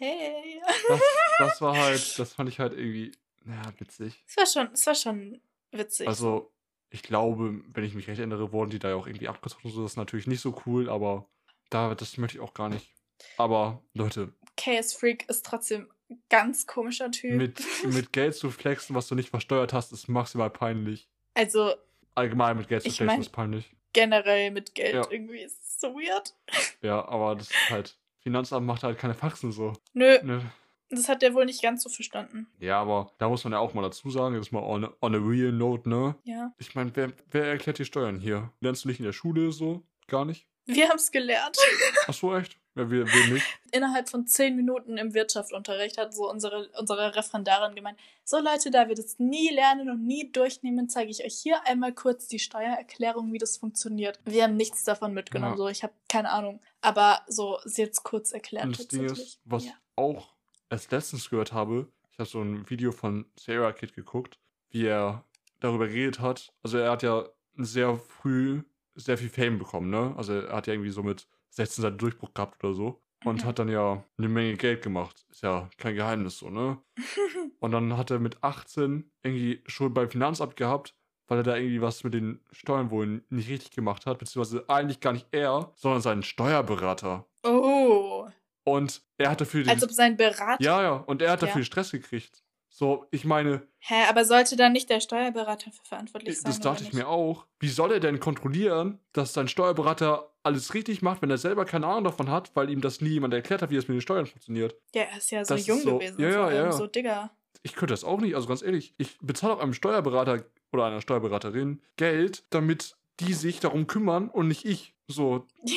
hey. 0.00 0.60
Das, 0.88 1.00
das 1.38 1.60
war 1.60 1.76
halt, 1.76 2.18
das 2.18 2.32
fand 2.32 2.48
ich 2.48 2.58
halt 2.58 2.72
irgendwie, 2.72 3.12
naja, 3.44 3.72
witzig. 3.78 4.24
Es 4.26 4.36
war 4.36 4.46
schon, 4.46 4.72
es 4.72 4.86
war 4.86 4.94
schon 4.94 5.40
witzig. 5.70 6.08
Also, 6.08 6.52
ich 6.90 7.02
glaube, 7.02 7.60
wenn 7.72 7.84
ich 7.84 7.94
mich 7.94 8.08
recht 8.08 8.18
erinnere, 8.18 8.52
wurden 8.52 8.70
die 8.70 8.78
da 8.78 8.88
ja 8.90 8.94
auch 8.96 9.06
irgendwie 9.06 9.28
abgezockt 9.28 9.64
und 9.64 9.70
so, 9.70 9.82
das 9.82 9.92
ist 9.92 9.96
natürlich 9.96 10.26
nicht 10.26 10.40
so 10.40 10.60
cool, 10.66 10.88
aber 10.90 11.26
da, 11.70 11.94
das 11.94 12.16
möchte 12.18 12.38
ich 12.38 12.42
auch 12.42 12.54
gar 12.54 12.68
nicht. 12.68 12.92
Aber, 13.36 13.82
Leute, 13.94 14.32
KS 14.56 14.94
Freak 14.94 15.28
ist 15.28 15.44
trotzdem 15.46 15.88
ein 16.10 16.22
ganz 16.28 16.66
komischer 16.66 17.10
Typ. 17.10 17.32
mit, 17.34 17.62
mit 17.84 18.12
Geld 18.12 18.34
zu 18.34 18.50
flexen, 18.50 18.96
was 18.96 19.06
du 19.06 19.14
nicht 19.14 19.30
versteuert 19.30 19.72
hast, 19.72 19.92
ist 19.92 20.08
maximal 20.08 20.50
peinlich. 20.50 21.08
also 21.34 21.72
Allgemein 22.14 22.56
mit 22.56 22.68
Geld 22.68 22.82
zu 22.82 22.88
flexen 22.90 23.06
mein- 23.06 23.20
ist 23.20 23.30
peinlich. 23.30 23.76
generell 23.92 24.50
mit 24.50 24.74
Geld 24.74 24.94
Ja. 24.94 25.06
irgendwie 25.10 25.40
ist 25.42 25.62
es 25.62 25.80
so 25.80 25.94
weird. 25.94 26.34
Ja, 26.82 27.06
aber 27.06 27.36
das 27.36 27.50
ist 27.50 27.70
halt. 27.70 27.96
Finanzamt 28.22 28.66
macht 28.66 28.82
halt 28.82 28.98
keine 28.98 29.14
Faxen 29.14 29.50
so. 29.52 29.72
Nö, 29.94 30.18
Ne? 30.22 30.50
Das 30.90 31.08
hat 31.08 31.22
der 31.22 31.34
wohl 31.34 31.44
nicht 31.46 31.62
ganz 31.62 31.82
so 31.82 31.88
verstanden. 31.88 32.46
Ja, 32.58 32.80
aber 32.80 33.12
da 33.18 33.28
muss 33.28 33.44
man 33.44 33.52
ja 33.52 33.58
auch 33.60 33.74
mal 33.74 33.82
dazu 33.82 34.10
sagen, 34.10 34.34
jetzt 34.34 34.52
mal 34.52 34.62
on, 34.62 34.84
a- 34.84 34.92
on 35.00 35.14
a 35.14 35.18
real 35.18 35.52
note, 35.52 35.88
ne? 35.88 36.14
Ja. 36.24 36.52
Ich 36.58 36.74
meine, 36.74 36.90
wer, 36.94 37.12
wer 37.30 37.44
erklärt 37.46 37.78
die 37.78 37.84
Steuern 37.84 38.18
hier? 38.20 38.50
Lernst 38.60 38.84
du 38.84 38.88
nicht 38.88 38.98
in 39.00 39.06
der 39.06 39.12
Schule 39.12 39.52
so? 39.52 39.82
Gar 40.08 40.24
nicht? 40.24 40.46
Wir 40.66 40.88
haben 40.88 40.96
es 40.96 41.10
gelernt. 41.10 41.56
Ach 42.06 42.14
so, 42.14 42.36
echt? 42.36 42.56
Ja, 42.76 42.88
wir, 42.88 43.04
wir 43.06 43.32
nicht. 43.34 43.44
Innerhalb 43.72 44.08
von 44.08 44.26
zehn 44.28 44.54
Minuten 44.54 44.96
im 44.96 45.12
Wirtschaftsunterricht 45.12 45.98
hat 45.98 46.14
so 46.14 46.30
unsere, 46.30 46.68
unsere 46.78 47.16
Referendarin 47.16 47.74
gemeint, 47.74 47.98
so 48.24 48.38
Leute, 48.38 48.70
da 48.70 48.86
wir 48.86 48.94
das 48.94 49.18
nie 49.18 49.50
lernen 49.52 49.90
und 49.90 50.06
nie 50.06 50.30
durchnehmen, 50.30 50.88
zeige 50.88 51.10
ich 51.10 51.24
euch 51.24 51.34
hier 51.36 51.66
einmal 51.66 51.92
kurz 51.92 52.28
die 52.28 52.38
Steuererklärung, 52.38 53.32
wie 53.32 53.38
das 53.38 53.56
funktioniert. 53.56 54.20
Wir 54.24 54.44
haben 54.44 54.56
nichts 54.56 54.84
davon 54.84 55.12
mitgenommen, 55.14 55.54
Ja. 55.54 55.56
so 55.58 55.68
ich 55.68 55.82
habe 55.82 55.92
keine 56.08 56.30
Ahnung. 56.30 56.60
Aber 56.80 57.22
so, 57.26 57.58
sie 57.64 57.82
jetzt 57.82 58.04
kurz 58.04 58.30
erklärt 58.30 58.66
Und 58.66 58.78
das 58.78 58.86
Ding 58.88 59.04
ist, 59.06 59.40
was 59.44 59.64
Ja. 59.66 59.72
auch 59.96 60.32
erst 60.70 60.90
letztens 60.92 61.28
gehört 61.28 61.52
habe, 61.52 61.88
ich 62.10 62.18
habe 62.18 62.28
so 62.28 62.40
ein 62.40 62.68
Video 62.70 62.92
von 62.92 63.26
Sarah 63.38 63.72
Kid 63.72 63.94
geguckt, 63.94 64.38
wie 64.70 64.86
er 64.86 65.24
darüber 65.60 65.86
geredet 65.88 66.20
hat. 66.20 66.52
Also 66.62 66.78
er 66.78 66.90
hat 66.92 67.02
ja 67.02 67.28
sehr 67.56 67.96
früh 67.98 68.62
sehr 68.94 69.16
viel 69.18 69.28
Fame 69.30 69.58
bekommen, 69.58 69.88
ne? 69.90 70.14
Also 70.16 70.34
er 70.34 70.52
hat 70.56 70.66
ja 70.66 70.74
irgendwie 70.74 70.90
so 70.90 71.02
mit 71.02 71.26
16 71.50 71.82
seinen 71.82 71.98
Durchbruch 71.98 72.34
gehabt 72.34 72.62
oder 72.64 72.74
so. 72.74 73.02
Und 73.24 73.42
Mhm. 73.42 73.46
hat 73.46 73.58
dann 73.58 73.68
ja 73.68 74.02
eine 74.18 74.28
Menge 74.28 74.56
Geld 74.56 74.82
gemacht. 74.82 75.24
Ist 75.30 75.42
ja 75.42 75.68
kein 75.78 75.94
Geheimnis 75.94 76.38
so, 76.38 76.50
ne? 76.50 76.78
Und 77.60 77.70
dann 77.72 77.96
hat 77.96 78.10
er 78.10 78.18
mit 78.18 78.42
18 78.42 79.10
irgendwie 79.22 79.62
Schuld 79.66 79.94
beim 79.94 80.10
Finanzamt 80.10 80.56
gehabt, 80.56 80.94
weil 81.28 81.38
er 81.38 81.42
da 81.44 81.56
irgendwie 81.56 81.80
was 81.82 82.02
mit 82.04 82.14
den 82.14 82.40
Steuern 82.50 82.90
wohl 82.90 83.22
nicht 83.28 83.48
richtig 83.48 83.70
gemacht 83.72 84.06
hat, 84.06 84.18
beziehungsweise 84.18 84.64
eigentlich 84.68 85.00
gar 85.00 85.12
nicht 85.12 85.28
er, 85.32 85.70
sondern 85.76 86.00
sein 86.02 86.22
Steuerberater. 86.22 87.26
oh. 87.44 88.26
Und 88.64 89.02
er 89.18 89.30
hat 89.30 89.40
dafür 89.40 89.62
den 89.64 89.70
Als 89.70 89.82
ob 89.82 89.90
sein 89.92 90.16
Berater. 90.16 90.62
ja, 90.62 90.82
ja, 90.82 90.92
und 90.92 91.22
er 91.22 91.30
hat 91.32 91.40
Ja. 91.42 91.48
dafür 91.48 91.64
Stress 91.64 91.90
gekriegt. 91.90 92.42
So, 92.72 93.06
ich 93.10 93.24
meine, 93.24 93.66
Hä, 93.80 94.04
aber 94.08 94.24
sollte 94.24 94.54
dann 94.56 94.72
nicht 94.72 94.88
der 94.90 95.00
Steuerberater 95.00 95.72
für 95.72 95.84
verantwortlich 95.84 96.36
sein? 96.40 96.50
das 96.52 96.60
dachte 96.60 96.84
ich 96.84 96.92
mir 96.92 97.08
auch. 97.08 97.46
Wie 97.58 97.68
soll 97.68 97.90
er 97.92 98.00
denn 98.00 98.20
kontrollieren, 98.20 99.00
dass 99.12 99.32
sein 99.32 99.48
Steuerberater 99.48 100.32
alles 100.44 100.72
richtig 100.72 101.02
macht, 101.02 101.20
wenn 101.20 101.30
er 101.30 101.36
selber 101.38 101.64
keine 101.64 101.86
Ahnung 101.88 102.04
davon 102.04 102.30
hat, 102.30 102.54
weil 102.54 102.70
ihm 102.70 102.80
das 102.80 103.00
nie 103.00 103.08
jemand 103.10 103.34
erklärt 103.34 103.60
hat, 103.62 103.70
wie 103.70 103.76
das 103.76 103.88
mit 103.88 103.96
den 103.96 104.00
Steuern 104.00 104.26
funktioniert? 104.26 104.76
Ja, 104.94 105.02
er 105.02 105.18
ist 105.18 105.30
ja 105.30 105.44
so 105.44 105.54
Das 105.54 105.66
jung 105.66 105.80
so- 105.80 105.98
gewesen. 105.98 106.20
ja, 106.20 106.28
ja, 106.30 106.50
ja. 106.52 106.72
So, 106.72 106.86
Digga. 106.86 107.30
Ich 107.62 107.74
könnte 107.74 107.92
das 107.92 108.04
auch 108.04 108.20
nicht, 108.20 108.34
also 108.36 108.46
ganz 108.48 108.62
ehrlich, 108.62 108.94
ich 108.96 109.18
bezahle 109.20 109.54
auch 109.54 109.60
einem 109.60 109.74
Steuerberater 109.74 110.44
oder 110.72 110.84
einer 110.86 111.00
Steuerberaterin 111.02 111.82
Geld, 111.96 112.44
damit 112.50 112.96
die 113.18 113.34
sich 113.34 113.60
darum 113.60 113.86
kümmern 113.88 114.28
und 114.30 114.48
nicht 114.48 114.64
ich. 114.64 114.94
So, 115.08 115.46
Ja, 115.64 115.74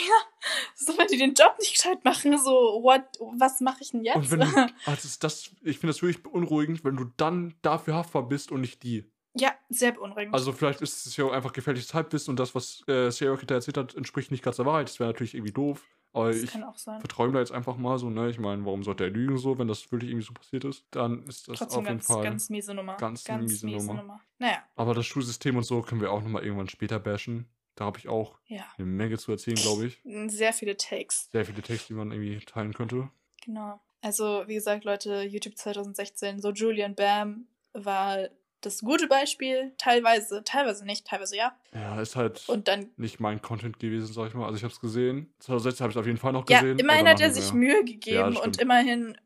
so 0.75 0.97
wenn 0.97 1.07
die 1.07 1.17
den 1.17 1.33
Job 1.33 1.55
nicht 1.59 1.75
gescheit 1.75 2.03
machen, 2.03 2.37
so, 2.37 2.51
what, 2.81 3.03
was 3.37 3.61
mache 3.61 3.77
ich 3.81 3.91
denn 3.91 4.03
jetzt? 4.03 4.15
und 4.15 4.31
wenn 4.31 4.41
also 4.85 5.09
das, 5.19 5.51
ich 5.61 5.79
finde 5.79 5.93
das 5.93 6.01
wirklich 6.01 6.23
beunruhigend, 6.23 6.83
wenn 6.83 6.95
du 6.97 7.05
dann 7.17 7.53
dafür 7.61 7.95
haftbar 7.95 8.27
bist 8.27 8.51
und 8.51 8.61
nicht 8.61 8.83
die. 8.83 9.05
ja, 9.35 9.51
sehr 9.69 9.91
beunruhigend. 9.93 10.33
Also 10.33 10.51
vielleicht 10.53 10.81
ist 10.81 11.05
es 11.05 11.17
ja 11.17 11.25
auch 11.25 11.31
einfach 11.31 11.53
gefährliches 11.53 11.93
Halbwissen 11.93 12.31
und 12.31 12.39
das, 12.39 12.53
was 12.55 12.83
äh, 12.87 13.09
Sarah 13.11 13.37
Kid 13.37 13.51
da 13.51 13.55
erzählt 13.55 13.77
hat, 13.77 13.95
entspricht 13.95 14.31
nicht 14.31 14.43
ganz 14.43 14.57
der 14.57 14.65
Wahrheit. 14.65 14.87
Das 14.89 14.99
wäre 14.99 15.09
natürlich 15.09 15.33
irgendwie 15.33 15.53
doof. 15.53 15.83
Aber 16.15 16.27
das 16.27 16.43
ich 16.43 16.51
kann 16.51 16.63
auch 16.63 16.77
sein. 16.77 16.99
vertraue 16.99 17.27
ihm 17.29 17.33
da 17.33 17.39
jetzt 17.39 17.51
einfach 17.51 17.75
mal 17.75 17.97
so, 17.97 18.07
ne? 18.11 18.29
Ich 18.29 18.37
meine, 18.37 18.63
warum 18.65 18.83
sollte 18.83 19.05
er 19.05 19.09
lügen 19.09 19.39
so, 19.39 19.57
wenn 19.57 19.67
das 19.67 19.91
wirklich 19.91 20.11
irgendwie 20.11 20.27
so 20.27 20.33
passiert 20.33 20.63
ist? 20.63 20.85
Dann 20.91 21.23
ist 21.23 21.47
das 21.47 21.57
Trotzdem 21.57 21.79
auf 21.79 21.85
jeden 21.85 21.97
ganz, 21.97 22.05
Fall. 22.05 22.23
ganz 22.23 22.49
miese 22.51 22.73
Nummer. 22.75 22.97
ganz 22.97 23.27
miese 23.27 23.65
Nummer. 23.67 24.21
Naja, 24.37 24.57
Aber 24.75 24.93
das 24.93 25.07
Schulsystem 25.07 25.57
und 25.57 25.63
so 25.63 25.81
können 25.81 26.01
wir 26.01 26.11
auch 26.11 26.21
nochmal 26.21 26.43
irgendwann 26.43 26.69
später 26.69 26.99
bashen. 26.99 27.47
Da 27.75 27.85
habe 27.85 27.97
ich 27.97 28.07
auch 28.07 28.37
ja. 28.45 28.65
eine 28.77 28.85
Menge 28.85 29.17
zu 29.17 29.31
erzählen, 29.31 29.57
glaube 29.57 29.87
ich. 29.87 30.01
Sehr 30.27 30.53
viele 30.53 30.77
Takes. 30.77 31.29
Sehr 31.31 31.45
viele 31.45 31.61
Texte, 31.61 31.87
die 31.87 31.93
man 31.93 32.11
irgendwie 32.11 32.39
teilen 32.45 32.73
könnte. 32.73 33.09
Genau. 33.43 33.81
Also, 34.01 34.43
wie 34.47 34.55
gesagt, 34.55 34.83
Leute, 34.83 35.23
YouTube 35.23 35.57
2016, 35.57 36.41
so 36.41 36.51
Julian 36.51 36.93
Bam 36.93 37.47
war 37.73 38.27
das 38.65 38.81
gute 38.81 39.07
Beispiel. 39.07 39.73
Teilweise, 39.77 40.43
teilweise 40.43 40.85
nicht, 40.85 41.05
teilweise 41.05 41.37
ja. 41.37 41.55
Ja, 41.73 42.01
ist 42.01 42.15
halt 42.15 42.47
Und 42.47 42.67
dann, 42.67 42.91
nicht 42.97 43.19
mein 43.19 43.41
Content 43.41 43.79
gewesen, 43.79 44.11
sag 44.11 44.27
ich 44.27 44.33
mal. 44.33 44.45
Also 44.45 44.57
ich 44.57 44.63
habe 44.63 44.73
es 44.73 44.79
gesehen. 44.79 45.33
2016 45.39 45.83
habe 45.83 45.91
ich 45.91 45.95
es 45.95 45.99
auf 45.99 46.05
jeden 46.05 46.17
Fall 46.17 46.33
noch 46.33 46.49
ja, 46.49 46.61
gesehen. 46.61 46.79
immerhin 46.79 47.01
aber 47.01 47.11
hat 47.11 47.21
er 47.21 47.31
sich. 47.31 47.53
Mühe 47.53 47.83
gegeben 47.83 48.35
das 48.35 48.43
und 48.43 48.59
immerhin 48.59 49.17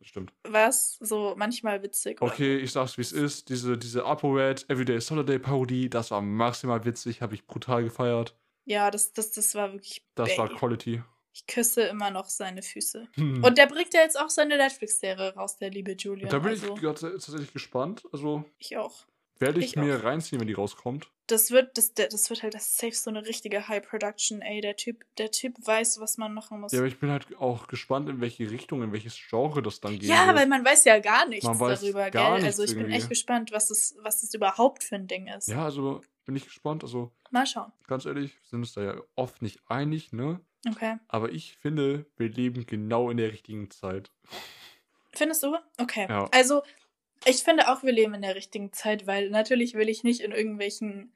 war 0.44 0.70
es 0.70 0.98
so 1.00 1.36
manchmal 1.38 1.82
witzig. 1.84 2.22
oder 2.22 2.32
Okay, 2.32 2.58
ich 2.58 2.72
sag's 2.72 2.98
wie 2.98 3.02
es 3.02 3.12
ist. 3.12 3.50
Diese, 3.50 3.78
diese 3.78 4.06
ApoRed 4.06 4.70
Everyday 4.70 5.00
Soliday 5.00 5.40
Parodie, 5.40 5.90
das 5.90 6.12
war 6.12 6.22
maximal 6.22 6.84
witzig, 6.84 7.22
habe 7.22 7.36
ich 7.36 7.46
brutal 7.46 7.84
gefeiert. 7.84 8.36
Ja, 8.66 8.92
das, 8.92 9.14
das, 9.14 9.32
das 9.32 9.56
war 9.56 9.72
wirklich. 9.72 10.04
Das 10.16 10.38
war 10.38 10.50
Bae. 10.50 10.56
Quality. 10.56 11.02
Ich 11.34 11.46
küsse 11.46 11.84
immer 11.84 12.10
noch 12.10 12.30
seine 12.30 12.64
Füße. 12.64 13.08
Hm. 13.16 13.44
Und 13.44 13.58
der 13.58 13.68
bringt 13.68 13.94
ja 13.94 14.02
jetzt 14.02 14.20
auch 14.20 14.30
seine 14.30 14.58
Netflix-Serie 14.58 15.36
raus, 15.36 15.58
der 15.58 15.70
liebe 15.70 15.94
Julian. 15.94 16.30
da 16.30 16.40
bin 16.40 16.50
also, 16.50 16.76
ich 16.76 16.82
tatsächlich 16.82 17.54
gespannt. 17.54 18.04
Also, 18.12 18.44
ich 18.58 18.76
auch. 18.78 19.06
Werde 19.40 19.60
ich, 19.60 19.68
Ich 19.68 19.76
mir 19.76 19.98
auch. 20.00 20.04
reinziehen, 20.04 20.40
wenn 20.40 20.48
die 20.48 20.54
rauskommt. 20.54 21.10
Das 21.28 21.52
wird, 21.52 21.78
das, 21.78 21.94
das 21.94 22.30
wird 22.30 22.42
halt 22.44 22.54
das 22.54 22.78
safe 22.78 22.94
so 22.94 23.10
eine 23.10 23.26
richtige 23.26 23.68
High 23.68 23.86
Production, 23.86 24.42
ey. 24.42 24.62
Der 24.62 24.76
Typ, 24.78 25.04
der 25.18 25.30
Typ 25.32 25.56
weiß, 25.60 26.00
was 26.00 26.18
man 26.18 26.34
machen 26.34 26.62
muss. 26.62 26.72
Ja, 26.72 26.80
aber 26.80 26.88
ich 26.88 27.00
bin 27.00 27.10
halt 27.10 27.38
auch 27.40 27.68
gespannt, 27.68 28.08
in 28.10 28.22
welche 28.22 28.50
Richtung, 28.50 28.82
in 28.84 28.94
welches 28.94 29.18
Genre 29.30 29.62
das 29.62 29.82
dann 29.82 29.94
geht. 30.00 30.04
Ja, 30.10 30.34
weil 30.34 30.48
man 30.48 30.64
weiß 30.64 30.86
ja 30.86 31.00
gar 31.00 31.28
nichts 31.28 31.46
darüber, 31.46 32.10
gar 32.12 32.36
gell? 32.36 32.44
nichts 32.44 32.46
Also 32.60 32.64
ich 32.64 32.72
bin 32.72 32.80
irgendwie. 32.86 32.96
echt 32.98 33.10
gespannt, 33.10 33.52
was 33.52 33.68
das, 33.68 33.96
was 34.02 34.22
das 34.22 34.34
überhaupt 34.34 34.84
für 34.84 34.96
ein 34.96 35.08
Ding 35.08 35.28
ist. 35.28 35.48
Ja, 35.50 35.66
also 35.66 36.02
bin 36.26 36.36
ich 36.36 36.46
gespannt. 36.46 36.84
Also 36.84 37.12
Mal 37.32 37.46
schauen. 37.46 37.72
ganz 37.88 38.06
ehrlich, 38.06 38.32
wir 38.34 38.48
sind 38.50 38.60
uns 38.60 38.74
da 38.74 38.82
ja 38.84 38.96
oft 39.16 39.42
nicht 39.42 39.60
einig, 39.68 40.14
ne? 40.14 40.40
Okay. 40.68 40.96
Aber 41.10 41.32
ich 41.32 41.58
finde, 41.58 42.06
wir 42.18 42.30
leben 42.30 42.66
genau 42.66 43.10
in 43.10 43.18
der 43.18 43.32
richtigen 43.32 43.70
Zeit. 43.70 44.12
Findest 45.14 45.44
du? 45.44 45.56
Okay. 45.78 46.06
Ja. 46.10 46.26
Also, 46.32 46.62
ich 47.26 47.44
finde 47.44 47.70
auch, 47.70 47.84
wir 47.84 47.92
leben 47.92 48.14
in 48.14 48.22
der 48.22 48.36
richtigen 48.36 48.72
Zeit, 48.74 49.08
weil 49.08 49.30
natürlich 49.30 49.74
will 49.76 49.90
ich 49.90 50.04
nicht 50.04 50.22
in 50.22 50.32
irgendwelchen 50.32 51.12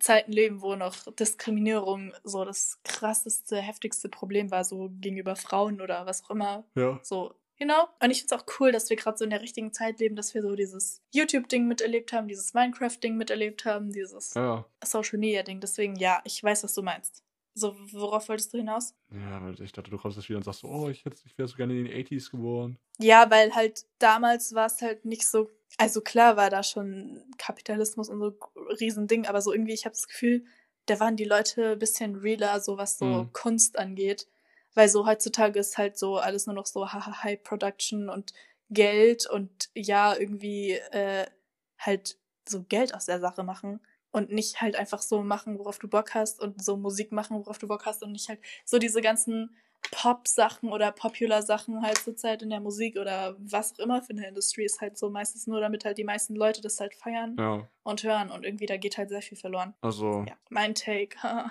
Zeiten 0.00 0.32
leben, 0.32 0.62
wo 0.62 0.76
noch 0.76 1.12
Diskriminierung 1.12 2.14
so 2.24 2.44
das 2.44 2.80
krasseste, 2.84 3.56
heftigste 3.56 4.08
Problem 4.08 4.50
war, 4.50 4.64
so 4.64 4.90
gegenüber 5.00 5.36
Frauen 5.36 5.80
oder 5.80 6.06
was 6.06 6.24
auch 6.24 6.30
immer. 6.30 6.64
Ja. 6.74 6.98
So, 7.02 7.34
you 7.58 7.66
know? 7.66 7.88
Und 8.00 8.10
ich 8.10 8.20
finde 8.20 8.34
es 8.34 8.40
auch 8.40 8.46
cool, 8.58 8.72
dass 8.72 8.88
wir 8.88 8.96
gerade 8.96 9.18
so 9.18 9.24
in 9.24 9.30
der 9.30 9.42
richtigen 9.42 9.72
Zeit 9.72 10.00
leben, 10.00 10.16
dass 10.16 10.34
wir 10.34 10.42
so 10.42 10.54
dieses 10.54 11.02
YouTube-Ding 11.12 11.66
miterlebt 11.66 12.12
haben, 12.12 12.28
dieses 12.28 12.54
Minecraft-Ding 12.54 13.16
miterlebt 13.16 13.66
haben, 13.66 13.92
dieses 13.92 14.32
Ja. 14.34 14.64
Social-Media-Ding. 14.82 15.60
Deswegen, 15.60 15.96
ja, 15.96 16.22
ich 16.24 16.42
weiß, 16.42 16.64
was 16.64 16.72
du 16.72 16.82
meinst. 16.82 17.22
So, 17.54 17.76
worauf 17.92 18.28
wolltest 18.28 18.52
du 18.52 18.58
hinaus? 18.58 18.94
Ja, 19.12 19.40
weil 19.42 19.60
ich 19.62 19.72
dachte, 19.72 19.90
du 19.90 19.96
kommst 19.98 20.16
jetzt 20.16 20.28
wieder 20.28 20.38
und 20.38 20.42
sagst 20.44 20.60
so, 20.60 20.68
oh, 20.68 20.88
ich, 20.88 21.04
hätte- 21.04 21.16
ich 21.24 21.38
wäre 21.38 21.46
so 21.48 21.56
gerne 21.56 21.78
in 21.78 21.84
den 21.84 21.94
80s 22.04 22.30
geboren. 22.30 22.78
Ja, 22.98 23.30
weil 23.30 23.54
halt 23.54 23.86
damals 23.98 24.54
war 24.54 24.66
es 24.66 24.82
halt 24.82 25.04
nicht 25.04 25.26
so. 25.28 25.50
Also 25.78 26.00
klar 26.00 26.36
war 26.36 26.50
da 26.50 26.62
schon 26.62 27.22
Kapitalismus 27.38 28.08
und 28.08 28.18
so 28.20 28.36
Riesending, 28.80 29.26
aber 29.26 29.40
so 29.40 29.52
irgendwie, 29.52 29.72
ich 29.72 29.84
habe 29.84 29.94
das 29.94 30.08
Gefühl, 30.08 30.44
da 30.86 30.98
waren 31.00 31.16
die 31.16 31.24
Leute 31.24 31.72
ein 31.72 31.78
bisschen 31.78 32.16
realer, 32.16 32.60
so 32.60 32.76
was 32.76 32.98
so 32.98 33.06
Mhm. 33.06 33.32
Kunst 33.32 33.78
angeht. 33.78 34.26
Weil 34.74 34.88
so 34.88 35.06
heutzutage 35.06 35.60
ist 35.60 35.78
halt 35.78 35.96
so 35.96 36.16
alles 36.18 36.46
nur 36.46 36.54
noch 36.56 36.66
so 36.66 36.92
High 36.92 37.40
Production 37.42 38.08
und 38.08 38.32
Geld 38.70 39.28
und 39.30 39.70
ja, 39.74 40.16
irgendwie 40.16 40.72
äh, 40.72 41.26
halt 41.78 42.18
so 42.48 42.64
Geld 42.64 42.94
aus 42.94 43.06
der 43.06 43.20
Sache 43.20 43.44
machen. 43.44 43.80
Und 44.14 44.30
nicht 44.30 44.60
halt 44.60 44.76
einfach 44.76 45.02
so 45.02 45.24
machen, 45.24 45.58
worauf 45.58 45.80
du 45.80 45.88
Bock 45.88 46.14
hast 46.14 46.40
und 46.40 46.64
so 46.64 46.76
Musik 46.76 47.10
machen, 47.10 47.36
worauf 47.36 47.58
du 47.58 47.66
Bock 47.66 47.84
hast 47.84 48.04
und 48.04 48.12
nicht 48.12 48.28
halt 48.28 48.38
so 48.64 48.78
diese 48.78 49.00
ganzen 49.00 49.56
Pop-Sachen 49.90 50.72
oder 50.72 50.92
Popular-Sachen 50.92 51.82
halt 51.82 51.98
zurzeit 51.98 52.40
in 52.40 52.50
der 52.50 52.60
Musik 52.60 52.96
oder 52.96 53.34
was 53.40 53.74
auch 53.74 53.80
immer 53.80 54.02
für 54.02 54.12
eine 54.12 54.28
Industrie 54.28 54.64
ist 54.64 54.80
halt 54.80 54.96
so 54.96 55.10
meistens 55.10 55.48
nur, 55.48 55.60
damit 55.60 55.84
halt 55.84 55.98
die 55.98 56.04
meisten 56.04 56.36
Leute 56.36 56.60
das 56.60 56.78
halt 56.78 56.94
feiern 56.94 57.34
Ja, 57.36 57.68
und 57.82 58.04
hören 58.04 58.30
und 58.30 58.44
irgendwie 58.44 58.66
da 58.66 58.76
geht 58.76 58.98
halt 58.98 59.08
sehr 59.08 59.20
viel 59.20 59.36
verloren. 59.36 59.74
also, 59.80 60.24
Ja, 60.28 60.36
mein 60.48 60.76
Take. 60.76 61.16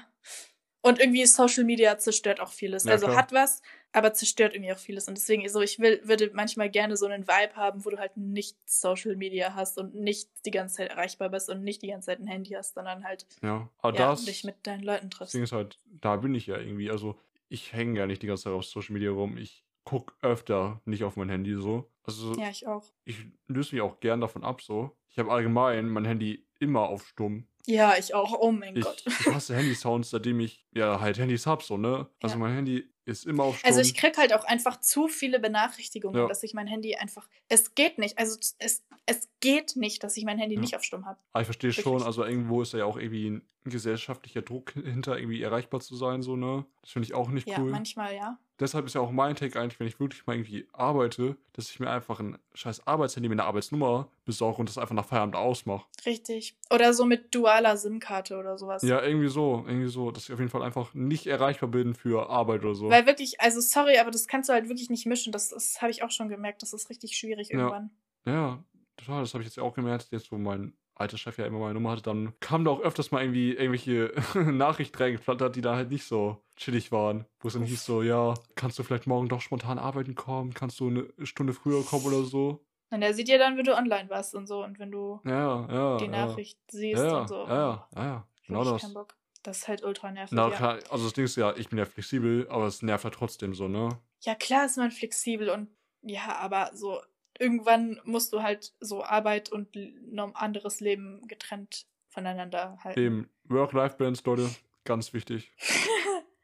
Und 0.86 1.00
irgendwie 1.00 1.26
Social 1.26 1.64
Media 1.64 1.98
zerstört 1.98 2.42
auch 2.42 2.52
vieles. 2.52 2.84
Ja, 2.84 2.92
also 2.94 3.06
klar. 3.06 3.18
hat 3.18 3.32
was, 3.32 3.62
aber 3.94 4.14
zerstört 4.14 4.54
irgendwie 4.54 4.74
auch 4.74 4.78
vieles. 4.78 5.08
Und 5.08 5.18
deswegen, 5.18 5.48
so, 5.48 5.62
ich 5.62 5.80
will, 5.80 6.02
würde 6.04 6.32
manchmal 6.34 6.70
gerne 6.70 6.98
so 6.98 7.06
einen 7.06 7.28
Vibe 7.28 7.56
haben, 7.56 7.86
wo 7.86 7.90
du 7.92 7.98
halt 8.00 8.18
nicht 8.18 8.58
Social 8.70 9.16
Media 9.16 9.54
hast 9.56 9.78
und 9.78 9.96
nicht 9.96 10.30
die 10.46 10.52
ganze 10.52 10.78
Zeit 10.78 10.90
erreichbar 10.90 11.30
bist 11.30 11.50
und 11.50 11.64
nicht 11.64 11.82
die 11.84 11.88
ganze 11.88 12.08
Zeit 12.08 12.20
ein 12.20 12.28
Handy 12.28 12.52
hast, 12.52 12.74
sondern 12.74 13.04
halt 13.06 13.26
ja. 13.42 13.70
Aber 13.78 13.98
ja, 13.98 14.10
das 14.10 14.26
dich 14.26 14.44
mit 14.44 14.56
deinen 14.68 14.84
Leuten 14.84 15.10
das 15.10 15.18
triffst. 15.20 15.34
Ding 15.36 15.44
ist 15.44 15.52
halt, 15.54 15.78
da 15.86 16.16
bin 16.18 16.36
ich 16.36 16.48
ja 16.48 16.58
irgendwie. 16.58 16.90
Also, 16.92 17.18
ich 17.50 17.72
hänge 17.72 18.00
ja 18.00 18.08
nicht 18.08 18.22
die 18.24 18.28
ganze 18.28 18.44
Zeit 18.46 18.54
auf 18.54 18.66
Social 18.66 18.94
Media 18.94 19.12
rum. 19.12 19.38
Ich 19.38 19.64
gucke 19.86 20.14
öfter 20.22 20.82
nicht 20.86 21.04
auf 21.04 21.16
mein 21.16 21.30
Handy 21.30 21.56
so. 21.56 21.90
Also, 22.04 22.34
Ja, 22.36 22.50
ich 22.50 22.66
auch. 22.68 22.84
ich 23.06 23.18
löse 23.48 23.76
mich 23.76 23.82
auch 23.82 24.00
gern 24.00 24.22
davon 24.22 24.44
ab 24.44 24.62
so. 24.62 24.98
Ich 25.10 25.20
habe 25.20 25.32
allgemein 25.32 25.88
mein 25.88 26.06
Handy 26.06 26.48
immer 26.60 26.90
auf 26.90 27.06
stumm. 27.08 27.48
Ja, 27.66 27.96
ich 27.98 28.14
auch. 28.16 28.34
Oh 28.40 28.52
mein 28.52 28.76
Ich, 28.76 28.84
Gott. 28.84 29.04
ich 29.06 29.28
hasse 29.28 29.56
Handysounds, 29.56 30.10
seitdem 30.10 30.40
ich 30.40 30.66
ja 30.74 31.00
halt 31.00 31.18
Handys 31.20 31.46
hab, 31.46 31.62
so, 31.64 31.78
ne? 31.78 32.08
Also 32.22 32.36
Ja. 32.36 32.40
mein 32.40 32.54
Handy 32.56 32.90
ist 33.06 33.26
immer 33.26 33.44
auf 33.44 33.58
stumm. 33.60 33.68
Also 33.70 33.82
ich 33.82 33.96
krieg 33.96 34.18
halt 34.18 34.34
auch 34.34 34.44
einfach 34.46 34.80
zu 34.80 35.08
viele 35.08 35.40
Benachrichtigungen, 35.40 36.22
Ja. 36.22 36.28
dass 36.28 36.44
ich 36.44 36.54
mein 36.54 36.68
Handy 36.68 36.96
einfach. 36.96 37.28
Es 37.50 37.76
geht 37.76 37.98
nicht. 37.98 38.18
Also 38.18 38.38
es, 38.60 38.84
es 39.06 39.30
geht 39.40 39.76
nicht, 39.76 40.04
dass 40.04 40.16
ich 40.18 40.26
mein 40.26 40.38
Handy 40.38 40.56
Ja. 40.56 40.62
nicht 40.62 40.76
auf 40.76 40.84
Stumm 40.84 41.06
habe. 41.06 41.20
Aber 41.34 41.42
ich 41.42 41.48
verstehe 41.48 41.74
schon, 41.74 42.02
also 42.04 42.24
irgendwo 42.24 42.62
ist 42.62 42.74
da 42.74 42.78
ja 42.80 42.86
auch 42.86 42.98
irgendwie 42.98 43.30
ein 43.30 43.42
gesellschaftlicher 43.66 44.42
Druck 44.42 44.72
hinter, 44.72 45.18
irgendwie 45.18 45.42
erreichbar 45.42 45.80
zu 45.80 45.96
sein, 45.96 46.22
so, 46.22 46.36
ne? 46.36 46.66
Das 46.82 46.92
finde 46.92 47.06
ich 47.08 47.14
auch 47.14 47.30
nicht 47.30 47.48
Ja, 47.48 47.60
cool. 47.60 47.72
manchmal 47.72 48.14
ja. 48.16 48.38
Deshalb 48.60 48.86
ist 48.86 48.94
ja 48.94 49.02
auch 49.02 49.12
mein 49.12 49.36
Take 49.36 49.60
eigentlich, 49.60 49.80
wenn 49.80 49.88
ich 49.88 50.00
wirklich 50.00 50.26
mal 50.28 50.36
irgendwie 50.36 50.68
arbeite, 50.74 51.38
dass 51.54 51.70
ich 51.72 51.80
mir 51.80 51.90
einfach 51.90 52.20
ein 52.20 52.38
scheiß 52.54 52.86
Arbeitshandy 52.86 53.28
mit 53.28 53.40
einer 53.40 53.48
Arbeitsnummer 53.48 54.10
besorge 54.26 54.60
und 54.60 54.70
das 54.70 54.78
einfach 54.78 54.94
nach 54.94 55.06
Feierabend 55.06 55.36
ausmache. 55.36 55.86
Richtig. 56.06 56.56
Oder 56.70 56.94
so 56.94 57.06
mit 57.06 57.34
dualer 57.34 57.78
SIM-Karte 57.78 58.38
oder 58.38 58.58
sowas. 58.58 58.84
Ja, 58.84 59.02
irgendwie 59.02 59.28
so, 59.28 59.64
irgendwie 59.66 59.90
so, 59.90 60.12
dass 60.12 60.26
ich 60.26 60.34
auf 60.34 60.40
jeden 60.40 60.52
Fall 60.52 60.62
einfach 60.62 60.94
nicht 60.94 61.26
erreichbar 61.26 61.70
bin 61.70 61.96
für 61.96 62.30
Arbeit 62.30 62.64
oder 62.64 62.76
so. 62.76 62.90
Weil 62.94 63.06
wirklich, 63.06 63.42
also 63.42 63.60
sorry, 63.62 63.98
aber 63.98 64.12
das 64.12 64.28
kannst 64.28 64.50
du 64.50 64.54
halt 64.54 64.70
wirklich 64.70 64.90
nicht 64.90 65.06
mischen. 65.06 65.32
Das, 65.32 65.50
das 65.50 65.82
habe 65.82 65.92
ich 65.92 66.04
auch 66.04 66.12
schon 66.12 66.30
gemerkt. 66.30 66.62
Das 66.62 66.74
ist 66.74 66.90
richtig 66.90 67.18
schwierig 67.18 67.50
Ja. 67.50 67.58
irgendwann. 67.60 67.92
Ja, 68.26 68.64
total. 68.98 69.22
Das 69.22 69.34
habe 69.34 69.44
ich 69.44 69.50
jetzt 69.50 69.60
auch 69.60 69.74
gemerkt, 69.74 70.08
jetzt 70.12 70.32
wo 70.32 70.38
mein 70.38 70.74
alter 70.96 71.18
Chef 71.18 71.38
ja 71.40 71.46
immer 71.48 71.58
meine 71.60 71.74
Nummer 71.74 71.90
hatte, 71.92 72.04
dann 72.04 72.34
kam 72.40 72.64
da 72.66 72.72
auch 72.72 72.80
öfters 72.80 73.10
mal 73.12 73.24
irgendwie 73.24 73.54
irgendwelche 73.54 74.14
Nachrichten 74.52 74.96
reingeflattert, 74.98 75.56
die 75.56 75.62
da 75.62 75.76
halt 75.76 75.90
nicht 75.90 76.06
so 76.06 76.44
chillig 76.56 76.92
waren. 76.92 77.26
Wo 77.40 77.48
es 77.48 77.56
dann 77.56 77.64
hieß 77.64 77.84
so, 77.84 78.04
ja, 78.04 78.36
kannst 78.56 78.78
du 78.78 78.84
vielleicht 78.84 79.08
morgen 79.08 79.28
doch 79.28 79.42
spontan 79.42 79.80
arbeiten 79.80 80.14
kommen? 80.14 80.54
Kannst 80.54 80.80
du 80.80 80.90
eine 80.90 81.08
Stunde 81.26 81.54
früher 81.54 81.84
kommen 81.84 82.06
oder 82.06 82.24
so? 82.24 82.64
Und 82.92 83.02
er 83.02 83.16
sieht 83.16 83.28
ja 83.28 83.40
dann, 83.40 83.58
wenn 83.58 83.66
du 83.66 83.76
online 83.76 84.08
warst 84.12 84.36
und 84.36 84.46
so 84.46 84.64
und 84.64 84.78
wenn 84.78 84.92
du 84.92 85.20
Ja, 85.26 85.68
ja. 85.72 85.98
die. 85.98 86.08
Nachricht 86.08 86.60
siehst 86.70 87.02
und 87.04 87.28
so. 87.28 87.48
Ja, 87.48 87.88
ja, 87.96 88.04
ja. 88.06 88.28
Genau 88.46 88.64
das. 88.64 88.84
keinen 88.84 88.94
Bock. 88.94 89.16
Das 89.44 89.60
ist 89.60 89.68
halt 89.68 89.84
ultra 89.84 90.12
nervig. 90.12 90.36
Na 90.36 90.50
ja. 90.50 90.56
klar, 90.56 90.80
also 90.90 91.06
das 91.06 91.14
Ding 91.14 91.26
ist 91.26 91.36
ja, 91.36 91.56
ich 91.56 91.70
bin 91.70 91.78
ja 91.78 91.86
flexibel, 91.86 92.48
aber 92.50 92.66
es 92.66 92.82
nervt 92.82 93.04
halt 93.04 93.14
trotzdem 93.14 93.54
so, 93.54 93.68
ne? 93.68 93.90
Ja, 94.22 94.36
klar 94.36 94.66
ist 94.66 94.78
man 94.78 94.92
flexibel 94.92 95.50
und 95.50 95.70
ja, 96.02 96.38
aber 96.38 96.72
so 96.74 97.02
irgendwann 97.40 98.00
musst 98.06 98.34
du 98.34 98.42
halt 98.42 98.74
so 98.80 99.04
Arbeit 99.04 99.52
und 99.52 99.70
anderes 100.34 100.80
Leben 100.80 101.28
getrennt 101.28 101.88
voneinander 102.10 102.78
halten. 102.84 103.00
Eben, 103.00 103.30
Work-Life-Balance, 103.46 104.24
Leute, 104.26 104.50
ganz 104.84 105.14
wichtig. 105.14 105.52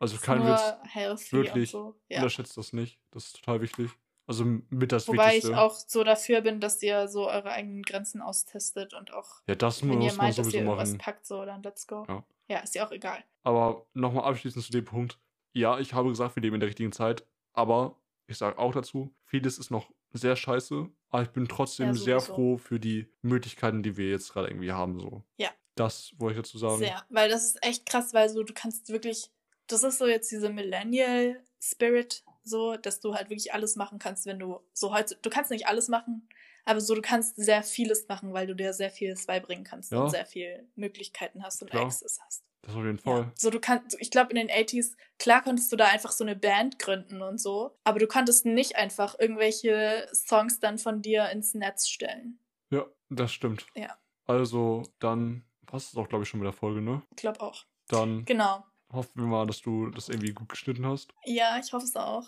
Also 0.02 0.16
kein 0.18 0.45
Witz, 0.45 1.34
wirklich. 1.34 1.72
so. 1.72 2.00
Ja. 2.08 2.20
unterschätzt 2.20 2.56
das 2.56 2.72
nicht. 2.72 3.02
Das 3.12 3.26
ist 3.26 3.36
total 3.36 3.60
wichtig. 3.62 3.91
Also 4.30 4.45
mit 4.45 4.91
das 4.91 5.07
Wobei 5.07 5.30
Wichtigste. 5.30 5.49
ich 5.53 5.57
auch 5.57 5.73
so 5.73 6.03
dafür 6.03 6.41
bin, 6.41 6.59
dass 6.59 6.84
ihr 6.84 7.07
so 7.07 7.27
eure 7.27 7.49
eigenen 7.49 7.82
Grenzen 7.82 8.21
austestet 8.21 8.93
und 8.93 9.11
auch, 9.11 9.41
ja, 9.47 9.55
das 9.55 9.82
wenn 9.82 9.89
ihr 9.89 9.97
muss 9.97 10.17
man 10.17 10.27
meint, 10.27 10.38
dass 10.38 10.53
ihr 10.53 10.59
irgendwas 10.59 10.89
machen. 10.89 10.99
packt, 10.99 11.25
so 11.25 11.43
dann 11.45 11.63
let's 11.63 11.88
go. 11.88 12.05
Ja. 12.07 12.23
Ja, 12.47 12.59
ist 12.59 12.75
ja 12.75 12.86
auch 12.86 12.91
egal. 12.91 13.23
Aber 13.41 13.88
nochmal 13.95 14.25
abschließend 14.25 14.63
zu 14.63 14.71
dem 14.71 14.86
Punkt. 14.86 15.17
Ja, 15.53 15.80
ich 15.80 15.95
habe 15.95 16.09
gesagt, 16.09 16.36
wir 16.36 16.43
leben 16.43 16.53
in 16.53 16.59
der 16.59 16.69
richtigen 16.69 16.91
Zeit, 16.91 17.25
aber 17.53 17.99
ich 18.27 18.38
sage 18.38 18.59
auch 18.59 18.71
dazu, 18.71 19.11
vieles 19.23 19.57
ist 19.57 19.71
noch 19.71 19.89
sehr 20.13 20.36
scheiße, 20.36 20.88
aber 21.09 21.23
ich 21.23 21.30
bin 21.30 21.47
trotzdem 21.47 21.88
Ja, 21.88 21.93
sehr 21.95 22.19
froh 22.19 22.59
für 22.59 22.80
die 22.80 23.11
Möglichkeiten, 23.23 23.82
die 23.82 23.97
wir 23.97 24.11
jetzt 24.11 24.32
gerade 24.32 24.49
irgendwie 24.49 24.71
haben. 24.71 24.99
So. 24.99 25.23
Ja. 25.38 25.49
Das 25.73 26.11
wollte 26.19 26.39
ich 26.39 26.45
dazu 26.45 26.59
sagen. 26.59 26.77
Sehr, 26.77 27.03
weil 27.09 27.30
das 27.30 27.45
ist 27.45 27.63
echt 27.63 27.88
krass, 27.88 28.13
weil 28.13 28.30
so 28.30 28.43
du 28.43 28.53
kannst 28.53 28.89
wirklich, 28.89 29.32
das 29.65 29.84
ist 29.84 29.97
so 29.97 30.05
jetzt 30.05 30.30
diese 30.30 30.51
Millennial 30.51 31.41
Spirit, 31.59 32.23
so, 32.50 32.76
dass 32.78 33.00
du 33.00 33.14
halt 33.16 33.30
wirklich 33.30 33.54
alles 33.54 33.76
machen 33.76 34.00
kannst, 34.00 34.26
wenn 34.26 34.39
du 34.39 34.60
so 34.74 34.93
heute, 34.93 35.16
du 35.22 35.30
kannst 35.30 35.52
nicht 35.52 35.68
alles 35.68 35.88
machen, 35.88 36.28
aber 36.66 36.82
so 36.82 36.95
du 36.95 37.02
kannst 37.02 37.36
sehr 37.38 37.64
vieles 37.64 38.08
machen, 38.08 38.34
weil 38.34 38.47
du 38.47 38.56
dir 38.56 38.74
sehr 38.74 38.89
vieles 38.91 39.26
beibringen 39.26 39.64
kannst 39.64 39.91
Ja. 39.91 40.02
und 40.02 40.10
sehr 40.10 40.26
viele 40.26 40.66
Möglichkeiten 40.76 41.43
hast 41.43 41.62
und 41.62 41.71
Klar. 41.71 41.86
Access 41.86 42.20
hast. 42.26 42.43
Das 42.63 42.76
auf 42.76 42.84
jeden 42.84 43.00
Fall. 43.00 43.21
Ja. 43.21 43.32
So 43.36 43.50
du 43.50 43.59
kannst, 43.62 43.96
ich 44.01 44.12
glaube 44.12 44.32
in 44.32 44.36
den 44.36 44.50
80s, 44.50 44.96
klar 45.17 45.42
konntest 45.42 45.71
du 45.71 45.78
da 45.78 45.86
einfach 45.86 46.12
so 46.12 46.26
eine 46.26 46.36
Band 46.36 46.78
gründen 46.78 47.21
und 47.21 47.38
so, 47.39 47.78
aber 47.86 48.00
du 48.00 48.08
konntest 48.08 48.46
nicht 48.46 48.76
einfach 48.76 49.17
irgendwelche 49.17 50.08
Songs 50.13 50.59
dann 50.59 50.78
von 50.78 51.01
dir 51.01 51.30
ins 51.30 51.54
Netz 51.54 51.88
stellen. 51.88 52.38
Ja, 52.70 52.86
das 53.09 53.32
stimmt. 53.32 53.66
Ja. 53.76 53.97
Also, 54.28 54.84
dann 55.00 55.43
passt 55.66 55.93
es 55.93 55.97
auch, 55.97 56.08
glaube 56.09 56.24
ich, 56.24 56.30
schon 56.30 56.39
mit 56.42 56.46
der 56.46 56.54
Folge, 56.54 56.82
ne? 56.82 57.01
Ich 57.12 57.17
glaube 57.17 57.39
auch. 57.42 57.66
Dann 57.88 58.26
Genau. 58.26 58.63
Hoffen 58.91 59.21
wir 59.21 59.28
mal, 59.28 59.45
dass 59.47 59.61
du 59.61 59.89
das 59.89 60.09
irgendwie 60.09 60.33
gut 60.33 60.49
geschnitten 60.49 60.86
hast. 60.86 61.13
Ja, 61.25 61.57
ich 61.59 61.71
hoffe 61.74 61.86
es 61.86 61.95
auch. 61.95 62.28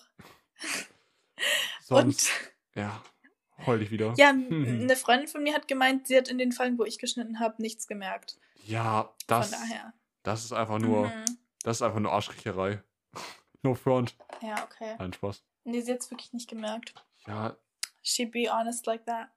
Sonst, 1.81 2.29
und 2.75 2.75
ja, 2.75 3.01
heul 3.65 3.81
ich 3.81 3.91
wieder. 3.91 4.13
Ja, 4.17 4.29
eine 4.29 4.95
Freundin 4.95 5.27
von 5.27 5.43
mir 5.43 5.53
hat 5.53 5.67
gemeint, 5.67 6.07
sie 6.07 6.17
hat 6.17 6.27
in 6.27 6.37
den 6.37 6.51
Folgen, 6.51 6.77
wo 6.77 6.83
ich 6.85 6.99
geschnitten 6.99 7.39
habe, 7.39 7.61
nichts 7.61 7.87
gemerkt. 7.87 8.37
Ja, 8.65 9.13
das, 9.27 9.49
von 9.49 9.59
daher. 9.59 9.93
das 10.23 10.45
ist 10.45 10.53
einfach 10.53 10.79
nur, 10.79 11.07
Mhm. 11.07 11.25
das 11.63 11.77
ist 11.77 11.81
einfach 11.81 11.99
nur 11.99 12.11
Arschkriecherei. 12.11 12.81
no 13.63 13.73
front. 13.75 14.15
Ja, 14.41 14.63
okay. 14.63 14.95
Nein, 14.99 15.13
Spaß. 15.13 15.43
Nee, 15.63 15.81
sie 15.81 15.91
hat 15.93 15.99
es 16.01 16.09
wirklich 16.11 16.31
nicht 16.33 16.49
gemerkt. 16.49 16.93
Ja, 17.27 17.55
She 18.03 18.25
be 18.25 18.49
honest 18.51 18.85
like 18.87 19.05
that. 19.05 19.29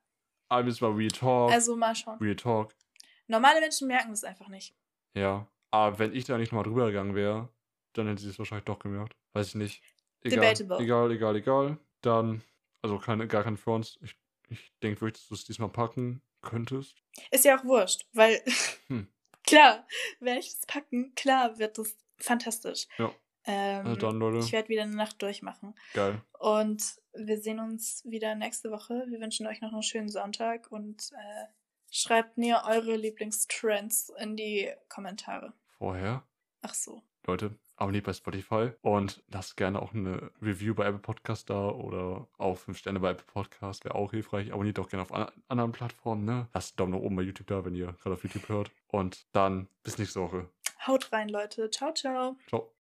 aber 0.49 0.69
jetzt 0.69 0.81
mal 0.81 0.91
Real 0.93 1.11
Talk. 1.11 1.53
Also 1.53 1.77
mal 1.77 1.95
schauen. 1.95 2.19
Real 2.19 2.37
Talk. 2.37 2.75
Normale 3.27 3.61
Menschen 3.61 3.89
merken 3.89 4.11
das 4.11 4.25
einfach 4.25 4.49
nicht. 4.49 4.75
Ja. 5.15 5.47
Aber 5.75 5.99
wenn 5.99 6.15
ich 6.15 6.25
da 6.25 6.39
nicht 6.39 6.53
nochmal 6.53 6.65
drüber 6.65 6.87
gegangen 6.87 7.15
wäre, 7.17 7.49
dann 7.95 8.07
hätte 8.07 8.23
sie 8.23 8.31
es 8.31 8.39
wahrscheinlich 8.39 8.65
doch 8.65 8.79
gemerkt. 8.79 9.17
Weiß 9.33 9.49
ich 9.49 9.55
nicht. 9.57 9.83
Egal, 10.23 10.55
Debatable. 10.55 10.85
egal, 10.85 11.11
egal, 11.11 11.37
egal. 11.37 11.79
Dann, 12.01 12.43
also 12.83 12.99
keine, 12.99 13.27
gar 13.27 13.43
keine 13.43 13.57
Fronts. 13.57 13.99
Ich 14.03 14.17
Ich 14.51 14.73
denke 14.83 15.01
wirklich, 15.01 15.23
dass 15.23 15.29
du 15.29 15.35
es 15.35 15.45
diesmal 15.45 15.69
packen 15.71 16.23
könntest. 16.43 16.97
Ist 17.31 17.45
ja 17.45 17.59
auch 17.59 17.65
wurscht, 17.65 18.07
weil 18.13 18.41
Hm. 18.89 19.09
klar, 19.47 19.87
werde 20.21 20.41
ich 20.41 20.53
das 20.53 20.67
packen, 20.67 21.13
klar 21.17 21.59
wird 21.59 21.77
das 21.79 21.97
fantastisch. 22.19 22.87
Ja. 22.99 23.11
Ähm, 23.47 23.87
Also 23.87 23.97
dann, 24.01 24.19
Leute, 24.21 24.39
ich 24.39 24.53
werde 24.53 24.69
wieder 24.69 24.83
eine 24.85 24.95
Nacht 24.95 25.21
durchmachen. 25.23 25.75
geil. 25.93 26.23
Und 26.39 27.01
wir 27.15 27.41
sehen 27.41 27.59
uns 27.59 28.03
wieder 28.05 28.35
nächste 28.37 28.71
Woche. 28.71 29.07
Wir 29.09 29.19
wünschen 29.21 29.47
euch 29.49 29.61
noch 29.61 29.73
einen 29.73 29.83
schönen 29.83 30.09
Sonntag 30.09 30.71
und 30.71 31.11
äh, 31.13 31.47
schreibt 31.91 32.39
mir 32.39 32.63
eure 32.67 32.97
Lieblingstrends 32.97 34.13
in 34.19 34.37
die 34.37 34.71
Kommentare. 34.89 35.53
Vorher, 35.85 36.23
Ach 36.63 36.73
so. 36.73 37.03
Leute, 37.27 37.59
abonniert 37.77 38.07
bei 38.07 38.15
Spotify 38.15 38.71
und 38.81 39.23
lasst 39.29 39.59
gerne 39.59 39.83
auch 39.83 39.93
eine 39.93 40.31
Review 40.41 40.75
bei 40.75 40.87
Apple 40.87 40.99
Podcast 40.99 41.51
da 41.51 41.69
oder 41.69 42.27
auch 42.39 42.57
5 42.57 42.79
Sterne 42.79 43.01
bei 43.01 43.11
Apple 43.11 43.27
Podcast. 43.27 43.85
Wäre 43.85 43.95
auch 43.95 44.13
hilfreich. 44.13 44.51
Abonniert 44.51 44.79
auch 44.79 44.89
gerne 44.89 45.03
auf 45.03 45.13
an 45.13 45.31
anderen 45.49 45.73
Plattformen, 45.73 46.25
ne? 46.25 46.49
Lasst 46.55 46.73
einen 46.73 46.77
Daumen 46.79 46.93
nach 46.93 47.05
oben 47.05 47.17
bei 47.17 47.23
YouTube 47.23 47.49
da, 47.49 47.67
wenn 47.67 47.75
ihr 47.75 47.93
gerade 48.03 48.15
auf 48.15 48.23
YouTube 48.23 48.49
hört. 48.49 48.71
Und 48.89 49.27
dann 49.33 49.69
bis 49.83 49.99
nächste 49.99 50.23
Woche. 50.23 50.49
Haut 50.87 51.13
rein, 51.13 51.29
Leute. 51.29 51.71
Ciao, 51.71 51.93
ciao. 51.93 52.39
Ciao. 52.49 52.71